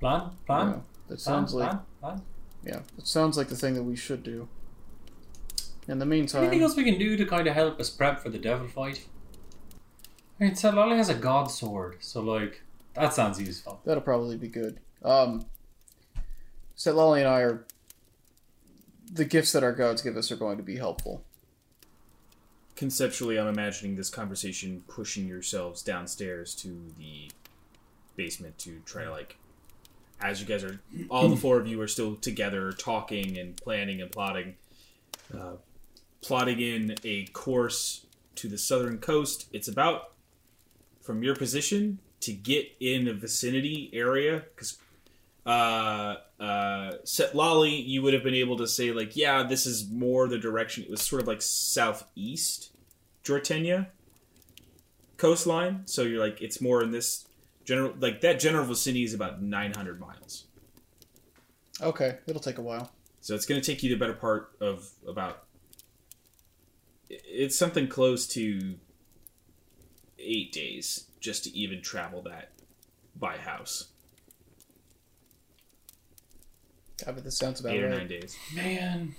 Plan? 0.00 0.30
Plan? 0.46 0.66
Yeah, 0.68 0.72
that 0.74 1.06
Plan? 1.06 1.18
sounds 1.18 1.54
like 1.54 1.70
Plan? 1.70 1.80
Plan? 2.00 2.22
yeah, 2.64 2.80
it 2.98 3.06
sounds 3.06 3.36
like 3.36 3.48
the 3.48 3.56
thing 3.56 3.74
that 3.74 3.82
we 3.82 3.96
should 3.96 4.22
do. 4.22 4.48
In 5.88 5.98
the 6.00 6.06
meantime, 6.06 6.42
Anything 6.42 6.62
else 6.62 6.74
we 6.74 6.84
can 6.84 6.98
do 6.98 7.16
to 7.16 7.24
kind 7.24 7.46
of 7.46 7.54
help 7.54 7.78
us 7.78 7.90
prep 7.90 8.20
for 8.20 8.28
the 8.28 8.38
devil 8.38 8.66
fight? 8.66 9.06
I 10.40 10.44
mean, 10.44 10.54
Setlali 10.54 10.96
has 10.96 11.08
a 11.08 11.14
god 11.14 11.50
sword, 11.50 11.98
so 12.00 12.20
like 12.20 12.62
that 12.94 13.14
sounds 13.14 13.40
useful. 13.40 13.80
That'll 13.84 14.02
probably 14.02 14.36
be 14.36 14.48
good. 14.48 14.80
Um, 15.04 15.46
Setlali 16.76 17.20
and 17.20 17.28
I 17.28 17.40
are. 17.40 17.64
The 19.12 19.24
gifts 19.24 19.52
that 19.52 19.62
our 19.62 19.72
gods 19.72 20.02
give 20.02 20.16
us 20.16 20.32
are 20.32 20.36
going 20.36 20.56
to 20.56 20.64
be 20.64 20.76
helpful. 20.76 21.22
Conceptually, 22.76 23.38
I'm 23.38 23.48
imagining 23.48 23.96
this 23.96 24.10
conversation 24.10 24.84
pushing 24.86 25.26
yourselves 25.26 25.82
downstairs 25.82 26.54
to 26.56 26.68
the 26.98 27.30
basement 28.16 28.58
to 28.58 28.80
try 28.84 29.04
to 29.04 29.10
like, 29.10 29.36
as 30.20 30.40
you 30.40 30.46
guys 30.46 30.62
are, 30.62 30.80
all 31.10 31.28
the 31.28 31.36
four 31.36 31.58
of 31.58 31.66
you 31.66 31.80
are 31.80 31.88
still 31.88 32.14
together, 32.16 32.72
talking 32.72 33.38
and 33.38 33.56
planning 33.56 34.00
and 34.00 34.12
plotting, 34.12 34.54
uh, 35.36 35.54
plotting 36.22 36.60
in 36.60 36.94
a 37.02 37.24
course 37.26 38.06
to 38.36 38.48
the 38.48 38.58
southern 38.58 38.98
coast. 38.98 39.48
It's 39.52 39.68
about 39.68 40.12
from 41.00 41.22
your 41.22 41.34
position 41.34 41.98
to 42.20 42.32
get 42.32 42.72
in 42.80 43.08
a 43.08 43.14
vicinity 43.14 43.90
area 43.92 44.44
because 44.54 44.78
uh, 45.46 46.16
uh, 46.40 46.92
Setlali, 47.04 47.86
you 47.86 48.02
would 48.02 48.12
have 48.12 48.24
been 48.24 48.34
able 48.34 48.56
to 48.56 48.66
say 48.66 48.90
like, 48.90 49.16
yeah, 49.16 49.44
this 49.44 49.64
is 49.64 49.88
more 49.88 50.28
the 50.28 50.38
direction. 50.38 50.82
It 50.82 50.90
was 50.90 51.00
sort 51.00 51.22
of 51.22 51.28
like 51.28 51.40
southeast 51.40 52.72
Jortenia 53.22 53.86
coastline. 55.16 55.86
So 55.86 56.02
you're 56.02 56.20
like, 56.20 56.42
it's 56.42 56.60
more 56.60 56.82
in 56.82 56.90
this 56.90 57.28
general 57.64 57.94
like 57.98 58.20
that 58.22 58.40
general 58.40 58.64
vicinity 58.64 59.04
is 59.04 59.14
about 59.14 59.40
900 59.40 60.00
miles. 60.00 60.46
Okay, 61.80 62.18
it'll 62.26 62.40
take 62.40 62.58
a 62.58 62.62
while. 62.62 62.90
So 63.20 63.34
it's 63.34 63.46
going 63.46 63.60
to 63.60 63.66
take 63.66 63.82
you 63.82 63.90
the 63.90 63.96
better 63.96 64.14
part 64.14 64.56
of 64.60 64.90
about. 65.06 65.44
It's 67.08 67.56
something 67.56 67.86
close 67.86 68.26
to 68.28 68.74
eight 70.18 70.52
days 70.52 71.06
just 71.20 71.44
to 71.44 71.56
even 71.56 71.82
travel 71.82 72.22
that 72.22 72.52
by 73.14 73.36
house. 73.36 73.92
I 77.06 77.12
bet 77.12 77.24
this 77.24 77.36
sounds 77.36 77.60
about 77.60 77.74
Eight 77.74 77.82
or 77.82 77.90
nine 77.90 78.08
days. 78.08 78.36
Man, 78.54 79.14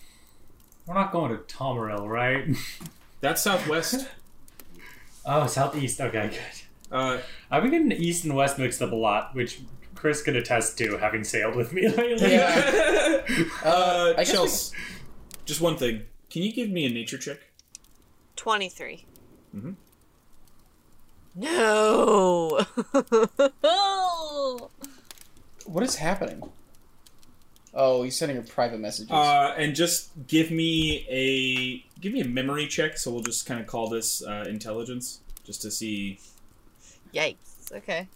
we're 0.85 0.95
not 0.95 1.11
going 1.11 1.31
to 1.31 1.37
Tomaril, 1.43 2.07
right? 2.07 2.47
That's 3.21 3.41
southwest. 3.41 4.07
oh, 5.25 5.47
southeast. 5.47 5.99
Okay, 5.99 6.29
good. 6.29 6.95
Uh, 6.95 7.19
I've 7.51 7.61
been 7.63 7.71
getting 7.71 7.91
east 7.91 8.23
and 8.23 8.35
west 8.35 8.57
mixed 8.57 8.81
up 8.81 8.91
a 8.91 8.95
lot, 8.95 9.35
which 9.35 9.59
Chris 9.95 10.21
can 10.21 10.35
attest 10.35 10.77
to, 10.77 10.97
having 10.97 11.23
sailed 11.23 11.55
with 11.55 11.73
me 11.73 11.87
lately. 11.97 12.33
Yeah. 12.33 13.21
uh, 13.63 14.13
I 14.17 14.23
shall. 14.23 14.45
Just, 14.45 14.73
just 15.45 15.61
one 15.61 15.77
thing. 15.77 16.03
Can 16.29 16.43
you 16.43 16.53
give 16.53 16.69
me 16.69 16.85
a 16.85 16.89
nature 16.89 17.17
check? 17.17 17.39
23. 18.35 19.05
Mm-hmm. 19.55 19.71
No! 21.35 22.65
What 25.65 25.83
is 25.83 25.95
happening? 25.95 26.41
Oh, 27.79 28.01
he's 28.01 28.17
sending 28.17 28.35
her 28.37 28.43
private 28.43 28.79
messages. 28.79 29.11
Uh, 29.11 29.53
and 29.55 29.75
just 29.75 30.09
give 30.25 30.49
me 30.49 31.05
a 31.09 31.85
give 32.01 32.11
me 32.11 32.21
a 32.21 32.27
memory 32.27 32.67
check. 32.67 32.97
So 32.97 33.11
we'll 33.11 33.21
just 33.21 33.45
kind 33.45 33.61
of 33.61 33.67
call 33.67 33.87
this 33.87 34.23
uh, 34.23 34.45
intelligence, 34.49 35.21
just 35.45 35.61
to 35.61 35.69
see 35.69 36.19
Yikes. 37.13 37.71
Okay. 37.71 38.07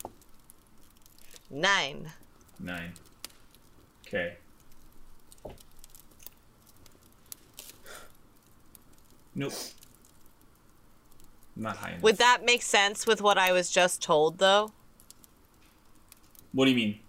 Nine. 1.49 2.09
nine. 2.59 2.93
Okay. 4.07 4.35
Nope. 9.35 9.53
Not 11.55 11.77
high 11.77 11.89
enough. 11.91 12.03
Would 12.03 12.17
that 12.17 12.43
make 12.43 12.61
sense 12.61 13.05
with 13.05 13.21
what 13.21 13.37
I 13.37 13.51
was 13.51 13.69
just 13.69 14.01
told, 14.01 14.39
though? 14.39 14.71
what 16.53 16.65
do 16.65 16.71
you 16.71 16.77
mean? 16.77 16.99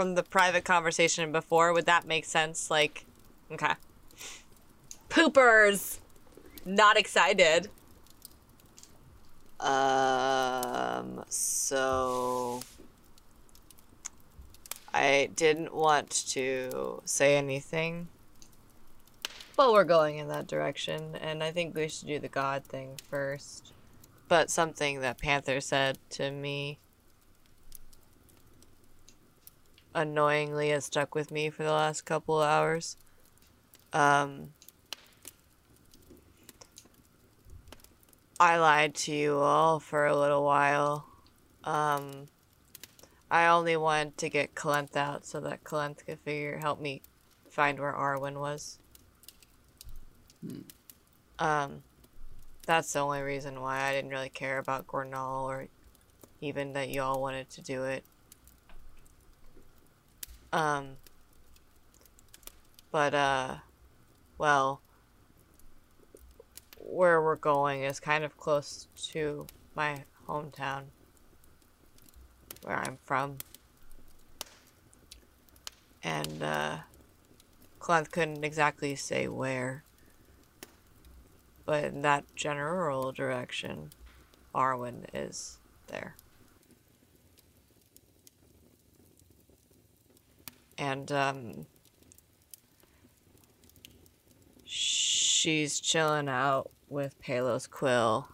From 0.00 0.14
the 0.14 0.22
private 0.22 0.64
conversation 0.64 1.30
before? 1.30 1.74
Would 1.74 1.84
that 1.84 2.06
make 2.06 2.24
sense? 2.24 2.70
Like, 2.70 3.04
okay. 3.52 3.74
Poopers! 5.10 5.98
Not 6.64 6.96
excited. 6.96 7.68
Um, 9.60 11.22
so. 11.28 12.62
I 14.94 15.28
didn't 15.36 15.74
want 15.74 16.08
to 16.28 17.02
say 17.04 17.36
anything. 17.36 18.08
But 19.54 19.70
we're 19.70 19.84
going 19.84 20.16
in 20.16 20.28
that 20.28 20.46
direction, 20.46 21.14
and 21.16 21.44
I 21.44 21.50
think 21.50 21.74
we 21.74 21.88
should 21.88 22.08
do 22.08 22.18
the 22.18 22.28
God 22.28 22.64
thing 22.64 22.92
first. 23.10 23.74
But 24.28 24.48
something 24.48 25.02
that 25.02 25.18
Panther 25.18 25.60
said 25.60 25.98
to 26.12 26.30
me 26.30 26.78
annoyingly 29.94 30.70
has 30.70 30.84
stuck 30.84 31.14
with 31.14 31.30
me 31.30 31.50
for 31.50 31.62
the 31.62 31.72
last 31.72 32.02
couple 32.02 32.40
of 32.40 32.48
hours. 32.48 32.96
Um, 33.92 34.50
I 38.38 38.56
lied 38.58 38.94
to 38.96 39.12
you 39.12 39.38
all 39.38 39.80
for 39.80 40.06
a 40.06 40.16
little 40.16 40.44
while. 40.44 41.06
Um, 41.64 42.28
I 43.30 43.46
only 43.46 43.76
wanted 43.76 44.16
to 44.18 44.28
get 44.28 44.54
Kalenth 44.54 44.96
out 44.96 45.26
so 45.26 45.40
that 45.40 45.62
Kalenth 45.62 46.06
could 46.06 46.18
figure 46.20 46.58
help 46.58 46.80
me 46.80 47.02
find 47.48 47.78
where 47.78 47.92
Arwen 47.92 48.40
was. 48.40 48.78
Um, 51.38 51.82
that's 52.66 52.92
the 52.92 53.00
only 53.00 53.22
reason 53.22 53.60
why 53.60 53.82
I 53.82 53.92
didn't 53.92 54.10
really 54.10 54.28
care 54.28 54.58
about 54.58 54.86
Gornal 54.86 55.42
or 55.44 55.68
even 56.40 56.72
that 56.72 56.88
you 56.88 57.02
all 57.02 57.20
wanted 57.20 57.50
to 57.50 57.62
do 57.62 57.84
it. 57.84 58.04
Um, 60.52 60.96
but, 62.90 63.14
uh, 63.14 63.56
well, 64.38 64.80
where 66.78 67.22
we're 67.22 67.36
going 67.36 67.84
is 67.84 68.00
kind 68.00 68.24
of 68.24 68.36
close 68.36 68.88
to 69.12 69.46
my 69.76 70.04
hometown, 70.26 70.84
where 72.62 72.76
I'm 72.76 72.98
from. 73.04 73.38
And, 76.02 76.42
uh, 76.42 76.78
Cleth 77.78 78.10
couldn't 78.10 78.44
exactly 78.44 78.96
say 78.96 79.28
where, 79.28 79.84
but 81.64 81.84
in 81.84 82.02
that 82.02 82.24
general 82.34 83.12
direction, 83.12 83.90
Arwen 84.54 85.06
is 85.14 85.58
there. 85.86 86.16
And 90.80 91.12
um 91.12 91.66
she's 94.64 95.78
chilling 95.78 96.28
out 96.28 96.70
with 96.88 97.20
Palos 97.20 97.66
Quill 97.66 98.26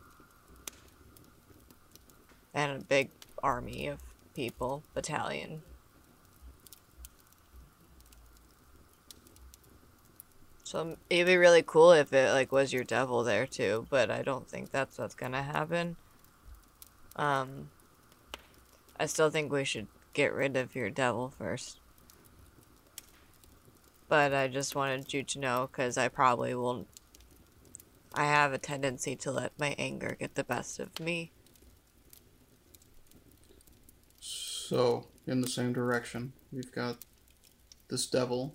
and 2.55 2.81
a 2.81 2.84
big 2.84 3.10
army 3.42 3.86
of 3.89 4.00
people, 4.34 4.83
battalion. 4.94 5.62
So 10.65 10.97
it'd 11.10 11.26
be 11.26 11.36
really 11.36 11.62
cool 11.62 11.92
if 11.92 12.12
it 12.12 12.33
like 12.33 12.50
was 12.50 12.73
your 12.73 12.84
devil 12.84 13.25
there 13.25 13.47
too, 13.47 13.86
but 13.91 14.10
I 14.10 14.23
don't 14.23 14.49
think 14.49 14.70
that's 14.70 14.99
what's 14.99 15.15
gonna 15.15 15.42
happen. 15.42 15.97
Um 17.16 17.70
I 18.99 19.07
still 19.07 19.31
think 19.31 19.52
we 19.52 19.65
should 19.65 19.89
get 20.12 20.33
rid 20.33 20.57
of 20.57 20.75
your 20.75 20.91
devil 20.91 21.33
first 21.36 21.81
but 24.09 24.33
I 24.33 24.49
just 24.49 24.75
wanted 24.75 25.12
you 25.12 25.23
to 25.23 25.39
know 25.39 25.68
because 25.70 25.99
I 25.99 26.09
probably 26.09 26.55
will. 26.55 26.86
I 28.15 28.25
have 28.25 28.52
a 28.52 28.59
tendency 28.59 29.17
to 29.17 29.31
let 29.31 29.59
my 29.59 29.75
anger 29.78 30.17
get 30.18 30.35
the 30.35 30.44
best 30.44 30.78
of 30.78 30.99
me. 31.01 31.33
So, 34.20 35.09
in 35.26 35.41
the 35.43 35.49
same 35.49 35.73
direction, 35.73 36.33
we've 36.51 36.73
got 36.73 36.99
this 37.89 38.07
devil, 38.07 38.55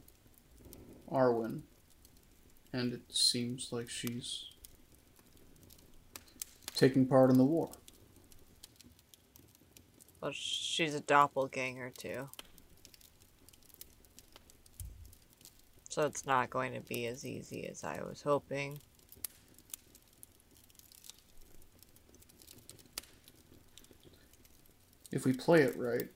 Arwen, 1.11 1.61
and 2.73 2.93
it 2.93 3.01
seems 3.09 3.69
like 3.71 3.89
she's 3.89 4.45
taking 6.75 7.05
part 7.05 7.29
in 7.29 7.37
the 7.37 7.45
war. 7.45 7.69
Well, 10.19 10.31
she's 10.33 10.95
a 10.95 11.01
doppelganger 11.01 11.91
too. 11.97 12.29
So 15.91 16.03
it's 16.03 16.25
not 16.25 16.49
going 16.49 16.73
to 16.73 16.79
be 16.79 17.05
as 17.07 17.25
easy 17.25 17.67
as 17.67 17.83
I 17.83 17.99
was 18.01 18.21
hoping. 18.21 18.79
If 25.11 25.25
we 25.25 25.33
play 25.33 25.63
it 25.63 25.77
right, 25.77 26.07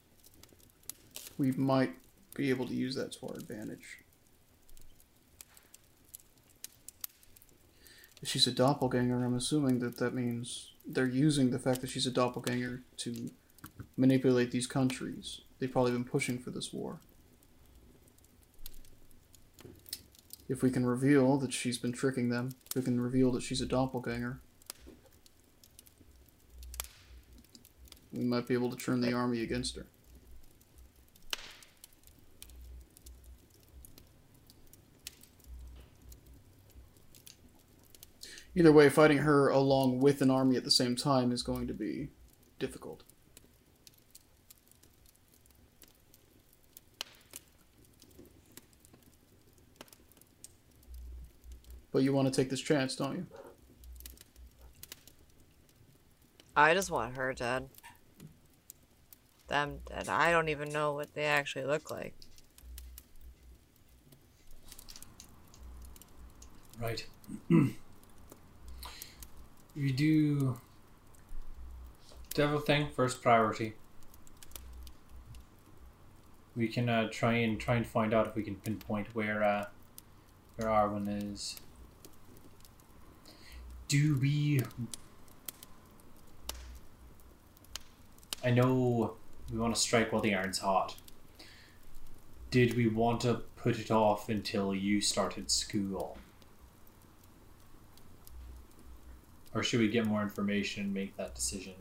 we 1.38 1.52
might 1.52 1.92
be 2.36 2.50
able 2.52 2.66
to 2.68 2.74
use 2.74 2.96
that 2.96 3.12
to 3.20 3.28
our 3.28 3.36
advantage. 3.36 3.98
If 8.22 8.30
she's 8.30 8.48
a 8.48 8.54
doppelganger, 8.54 9.26
I'm 9.26 9.36
assuming 9.36 9.80
that 9.80 9.98
that 9.98 10.14
means 10.14 10.72
they're 10.88 11.06
using 11.06 11.52
the 11.52 11.60
fact 11.60 11.82
that 11.82 11.90
she's 11.90 12.08
a 12.08 12.12
doppelganger 12.12 12.84
to 13.00 13.30
manipulate 13.98 14.52
these 14.52 14.68
countries. 14.68 15.42
They've 15.60 15.70
probably 15.70 15.92
been 15.92 16.06
pushing 16.06 16.40
for 16.40 16.52
this 16.52 16.72
war. 16.72 17.00
If 20.48 20.62
we 20.62 20.70
can 20.70 20.86
reveal 20.86 21.38
that 21.38 21.54
she's 21.54 21.78
been 21.78 21.92
tricking 21.92 22.30
them, 22.30 22.56
if 22.70 22.76
we 22.76 22.82
can 22.84 23.00
reveal 23.02 23.32
that 23.32 23.42
she's 23.42 23.62
a 23.62 23.66
doppelganger, 23.66 24.40
we 28.14 28.24
might 28.24 28.48
be 28.48 28.54
able 28.54 28.70
to 28.70 28.78
turn 28.78 29.02
the 29.02 29.12
army 29.12 29.42
against 29.42 29.76
her. 29.76 29.88
Either 38.58 38.72
way, 38.72 38.88
fighting 38.88 39.18
her 39.18 39.50
along 39.50 40.00
with 40.00 40.22
an 40.22 40.32
army 40.32 40.56
at 40.56 40.64
the 40.64 40.72
same 40.72 40.96
time 40.96 41.32
is 41.32 41.44
going 41.44 41.68
to 41.68 41.74
be 41.74 42.08
difficult. 42.58 43.04
But 51.96 52.04
you 52.04 52.12
want 52.12 52.28
to 52.28 52.34
take 52.42 52.50
this 52.50 52.60
chance, 52.60 52.94
don't 52.98 53.16
you? 53.16 53.26
I 56.54 56.74
just 56.74 56.92
want 56.92 57.16
her 57.16 57.34
dead. 57.34 57.70
Them 59.48 59.80
dead. 59.88 60.10
I 60.10 60.30
don't 60.34 60.50
even 60.50 60.74
know 60.74 60.92
what 60.92 61.14
they 61.14 61.24
actually 61.24 61.64
look 61.64 61.90
like. 61.90 62.14
Right. 66.82 67.08
we 67.50 67.74
do 69.94 70.60
devil 72.34 72.60
thing 72.60 72.90
first 72.94 73.22
priority. 73.22 73.76
We 76.58 76.68
can 76.68 76.90
uh, 76.90 77.08
try 77.10 77.36
and 77.36 77.58
try 77.58 77.76
and 77.76 77.88
find 77.88 78.14
out 78.14 78.28
if 78.28 78.36
we 78.36 78.44
can 78.44 78.56
pinpoint 78.56 79.08
where 79.16 79.42
uh, 79.42 79.68
where 80.58 80.68
Arwen 80.68 81.32
is. 81.32 81.62
Do 83.88 84.18
we? 84.20 84.62
I 88.44 88.52
know 88.52 89.16
we 89.52 89.60
want 89.60 89.76
to 89.76 89.82
strike 89.82 90.12
while 90.12 90.22
the 90.22 90.34
iron's 90.34 90.60
hot. 90.60 90.96
Did 92.52 92.76
we 92.76 92.88
want 92.88 93.22
to 93.22 93.42
put 93.56 93.80
it 93.80 93.92
off 93.92 94.30
until 94.30 94.74
you 94.74 95.02
started 95.02 95.52
school? 95.52 96.18
Or 99.54 99.64
should 99.64 99.80
we 99.80 99.88
get 99.88 100.06
more 100.06 100.22
information 100.22 100.84
and 100.84 100.94
make 100.94 101.16
that 101.18 101.34
decision? 101.34 101.74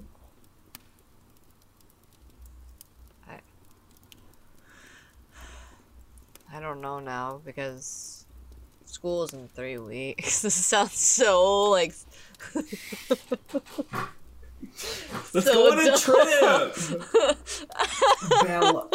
I 3.29 3.41
I 6.53 6.61
don't 6.61 6.81
know 6.81 7.01
now 7.01 7.41
because 7.45 8.24
school's 9.05 9.35
in 9.35 9.49
three 9.49 9.77
weeks. 9.77 10.41
this 10.43 10.55
sounds 10.55 10.95
so 10.95 11.65
like. 11.65 11.93
Let's 15.35 15.47
So 15.47 15.53
go 15.53 15.73
on 15.73 15.79
a 15.79 15.85
dumb. 15.85 16.73
trip. 16.73 17.03
Well, 18.43 18.91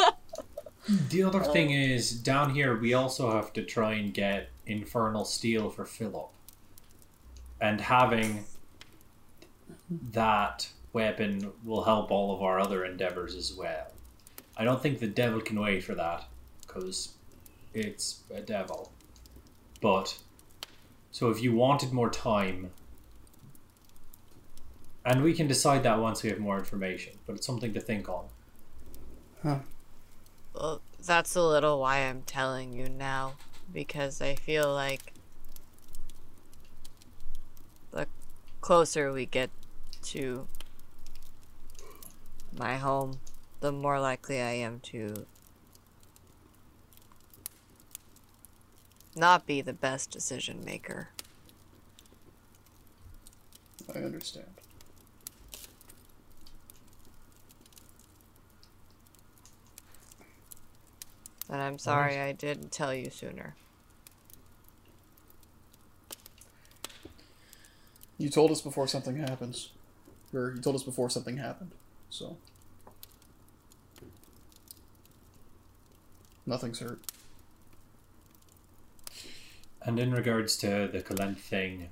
the 1.10 1.22
other 1.24 1.44
oh. 1.44 1.54
thing 1.54 1.70
is 1.70 2.12
down 2.12 2.56
here 2.56 2.76
we 2.80 2.96
also 2.96 3.32
have 3.32 3.54
to 3.54 3.64
try 3.64 3.94
and 3.94 4.12
get 4.12 4.50
infernal 4.66 5.26
steel 5.26 5.70
for 5.70 5.86
Philip, 5.86 6.30
and 7.62 7.80
having 7.80 8.46
that 10.12 10.70
weapon 10.92 11.52
will 11.64 11.84
help 11.84 12.10
all 12.10 12.34
of 12.36 12.42
our 12.42 12.60
other 12.60 12.84
endeavors 12.84 13.36
as 13.36 13.54
well. 13.54 13.92
I 14.58 14.64
don't 14.64 14.82
think 14.82 15.00
the 15.00 15.08
devil 15.08 15.40
can 15.40 15.60
wait 15.60 15.84
for 15.84 15.94
that 15.94 16.28
because 16.66 17.14
it's 17.76 18.22
a 18.34 18.42
devil. 18.42 18.92
But 19.82 20.18
so 21.12 21.30
if 21.30 21.42
you 21.42 21.54
wanted 21.54 21.92
more 21.92 22.10
time. 22.10 22.72
And 25.06 25.24
we 25.24 25.34
can 25.34 25.48
decide 25.48 25.84
that 25.84 26.00
once 26.00 26.22
we 26.22 26.30
have 26.30 26.40
more 26.40 26.60
information, 26.60 27.14
but 27.26 27.36
it's 27.36 27.46
something 27.46 27.74
to 27.74 27.80
think 27.80 28.10
on. 28.10 28.26
Huh. 29.42 29.60
Well, 30.54 30.82
that's 31.04 31.36
a 31.36 31.42
little 31.42 31.80
why 31.80 32.00
I'm 32.00 32.24
telling 32.24 32.74
you 32.74 32.90
now 32.90 33.34
because 33.74 34.22
I 34.22 34.36
feel 34.36 34.72
like 34.74 35.14
the 37.92 38.08
closer 38.62 39.12
we 39.12 39.26
get 39.26 39.50
to 40.04 40.48
my 42.58 42.78
home, 42.78 43.20
the 43.62 43.72
more 43.72 44.00
likely 44.00 44.42
I 44.42 44.52
am 44.52 44.80
to 44.82 45.26
not 49.20 49.46
be 49.46 49.62
the 49.62 49.74
best 49.74 50.10
decision 50.10 50.64
maker. 50.64 51.10
I 53.94 54.00
understand. 54.00 54.48
And 61.50 61.62
I'm 61.62 61.80
sorry 61.80 62.20
I 62.20 62.32
didn't 62.32 62.72
tell 62.72 62.94
you 62.94 63.10
sooner. 63.10 63.56
You 68.18 68.30
told 68.30 68.52
us 68.52 68.62
before 68.62 68.88
something 68.88 69.18
happens. 69.18 69.72
Or 70.34 70.54
you 70.56 70.62
told 70.62 70.76
us 70.76 70.84
before 70.84 71.10
something 71.10 71.38
happened. 71.38 71.72
So. 72.10 72.38
Nothing's 76.46 76.80
hurt. 76.80 77.00
And 79.82 80.00
in 80.00 80.12
regards 80.12 80.58
to 80.58 80.90
the 80.92 81.02
Kalent 81.02 81.38
thing, 81.38 81.90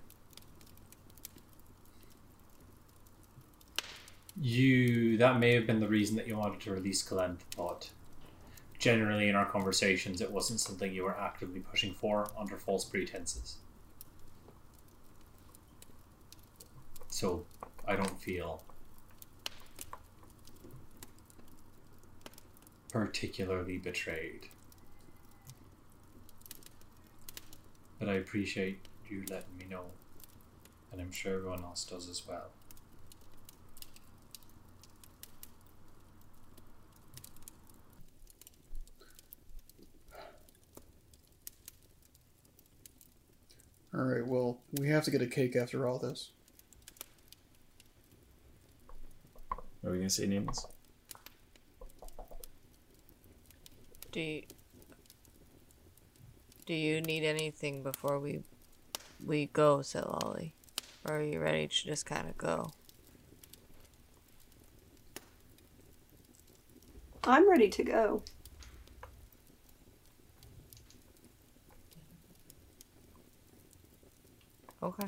you 4.40 5.17
that 5.17 5.40
may 5.40 5.53
have 5.53 5.66
been 5.66 5.80
the 5.80 5.88
reason 5.88 6.16
that 6.17 6.27
you 6.27 6.38
wanted 6.38 6.59
to 6.61 6.72
release 6.72 7.07
Kalent, 7.07 7.40
but 7.56 7.90
generally 8.77 9.30
in 9.30 9.35
our 9.35 9.45
conversations, 9.45 10.22
it 10.22 10.32
wasn't 10.32 10.59
something 10.59 10.93
you 10.93 11.03
were 11.03 11.17
actively 11.17 11.61
pushing 11.61 11.93
for 11.93 12.30
under 12.38 12.57
false 12.57 12.85
pretenses. 12.85 13.57
So 17.09 17.45
I 17.88 17.95
don't 17.95 18.19
feel 18.22 18.61
particularly 22.91 23.77
betrayed. 23.77 24.49
But 28.00 28.09
I 28.09 28.14
appreciate 28.14 28.80
you 29.09 29.24
letting 29.30 29.58
me 29.58 29.66
know. 29.69 29.85
And 30.92 31.01
I'm 31.01 31.11
sure 31.11 31.35
everyone 31.35 31.64
else 31.64 31.84
does 31.84 32.08
as 32.09 32.27
well. 32.27 32.50
Alright, 43.95 44.27
well, 44.27 44.59
we 44.74 44.90
have 44.90 45.03
to 45.06 45.11
get 45.11 45.24
a 45.24 45.27
cake 45.27 45.56
after 45.56 45.88
all 45.88 45.98
this. 45.98 46.30
Are 49.84 49.92
we 49.92 49.98
gonna 49.98 50.09
say 50.09 50.27
names? 50.27 50.66
Do 54.11 54.19
you, 54.19 54.43
do 56.67 56.73
you 56.73 56.99
need 56.99 57.23
anything 57.23 57.81
before 57.81 58.19
we 58.19 58.41
we 59.25 59.47
go, 59.47 59.77
Setlali? 59.77 60.51
Or 61.07 61.17
are 61.17 61.23
you 61.23 61.39
ready 61.39 61.67
to 61.67 61.75
just 61.85 62.05
kind 62.05 62.27
of 62.27 62.37
go? 62.37 62.71
I'm 67.23 67.49
ready 67.49 67.69
to 67.69 67.83
go. 67.83 68.21
Okay. 74.83 75.07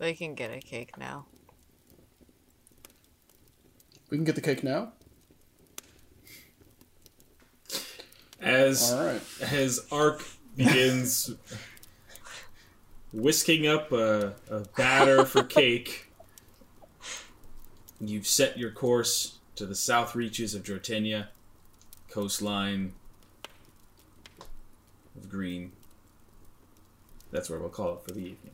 We 0.00 0.14
can 0.14 0.34
get 0.34 0.52
a 0.52 0.60
cake 0.60 0.98
now. 0.98 1.26
We 4.10 4.16
can 4.16 4.24
get 4.24 4.34
the 4.34 4.40
cake 4.40 4.64
now? 4.64 4.92
As 8.40 8.92
Alright. 8.92 9.22
as 9.40 9.86
Ark 9.92 10.24
begins 10.56 11.34
whisking 13.12 13.66
up 13.66 13.92
a, 13.92 14.34
a 14.50 14.60
batter 14.76 15.24
for 15.24 15.42
cake, 15.44 16.10
you've 18.00 18.26
set 18.26 18.58
your 18.58 18.70
course 18.70 19.38
to 19.56 19.66
the 19.66 19.74
south 19.74 20.14
reaches 20.14 20.54
of 20.54 20.62
Jortenia, 20.62 21.28
coastline 22.08 22.94
of 25.16 25.28
green. 25.28 25.72
That's 27.30 27.50
where 27.50 27.58
we'll 27.58 27.68
call 27.68 27.94
it 27.94 28.02
for 28.04 28.12
the 28.12 28.20
evening. 28.20 28.52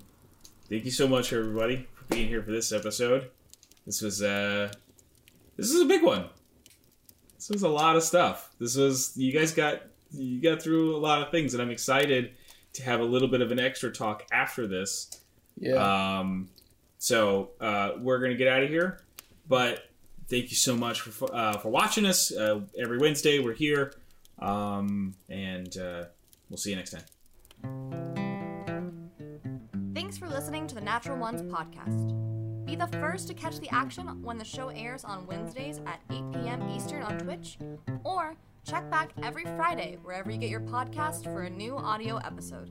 Thank 0.68 0.84
you 0.84 0.90
so 0.90 1.06
much, 1.06 1.32
everybody, 1.32 1.86
for 1.94 2.05
being 2.12 2.28
here 2.28 2.42
for 2.42 2.50
this 2.50 2.73
episode. 2.73 3.31
This 3.86 4.02
was 4.02 4.20
uh, 4.20 4.73
this 5.56 5.70
is 5.70 5.81
a 5.81 5.84
big 5.84 6.02
one. 6.02 6.26
This 7.47 7.55
was 7.55 7.62
a 7.62 7.68
lot 7.68 7.94
of 7.94 8.02
stuff. 8.02 8.50
This 8.58 8.76
was 8.76 9.12
you 9.16 9.33
guys 9.33 9.52
got 9.52 9.83
you 10.10 10.41
got 10.41 10.60
through 10.60 10.97
a 10.97 10.99
lot 10.99 11.23
of 11.23 11.31
things, 11.31 11.55
and 11.55 11.62
I'm 11.62 11.70
excited 11.70 12.33
to 12.73 12.83
have 12.83 13.00
a 13.00 13.05
little 13.05 13.28
bit 13.28 13.41
of 13.41 13.52
an 13.52 13.60
extra 13.60 13.92
talk 13.92 14.25
after 14.33 14.66
this. 14.66 15.20
Yeah. 15.57 16.18
Um, 16.18 16.49
so 16.99 17.50
uh, 17.60 17.92
we're 18.00 18.18
gonna 18.18 18.34
get 18.34 18.49
out 18.49 18.65
of 18.65 18.68
here, 18.68 19.00
but 19.49 19.84
thank 20.28 20.50
you 20.50 20.57
so 20.57 20.76
much 20.76 21.02
for 21.02 21.33
uh, 21.33 21.58
for 21.58 21.68
watching 21.68 22.05
us. 22.05 22.33
Uh, 22.33 22.62
every 22.76 22.99
Wednesday 22.99 23.39
we're 23.39 23.55
here, 23.55 23.92
um, 24.41 25.15
and 25.28 25.76
uh, 25.78 26.05
we'll 26.50 26.57
see 26.57 26.70
you 26.70 26.76
next 26.76 26.91
time. 26.91 27.05
Thanks 29.94 30.18
for 30.18 30.28
listening 30.28 30.66
to 30.66 30.75
the 30.75 30.81
Natural 30.81 31.16
Ones 31.16 31.42
podcast. 31.42 32.35
Be 32.67 32.75
the 32.75 32.89
first 32.89 33.28
to 33.28 33.35
catch 33.35 33.61
the 33.61 33.69
action 33.73 34.09
when 34.23 34.39
the 34.39 34.45
show 34.45 34.70
airs 34.70 35.05
on 35.05 35.25
Wednesdays 35.28 35.81
at 35.86 36.01
8 36.11 36.33
p.m. 36.33 36.69
Eastern 36.69 37.03
on 37.03 37.17
Twitch, 37.17 37.59
or 38.03 38.35
check 38.69 38.91
back 38.91 39.12
every 39.23 39.45
Friday 39.45 39.99
wherever 40.03 40.33
you 40.33 40.36
get 40.36 40.51
your 40.51 40.61
podcast 40.61 41.23
for 41.23 41.43
a 41.43 41.51
new 41.51 41.77
audio 41.77 42.17
episode. 42.17 42.70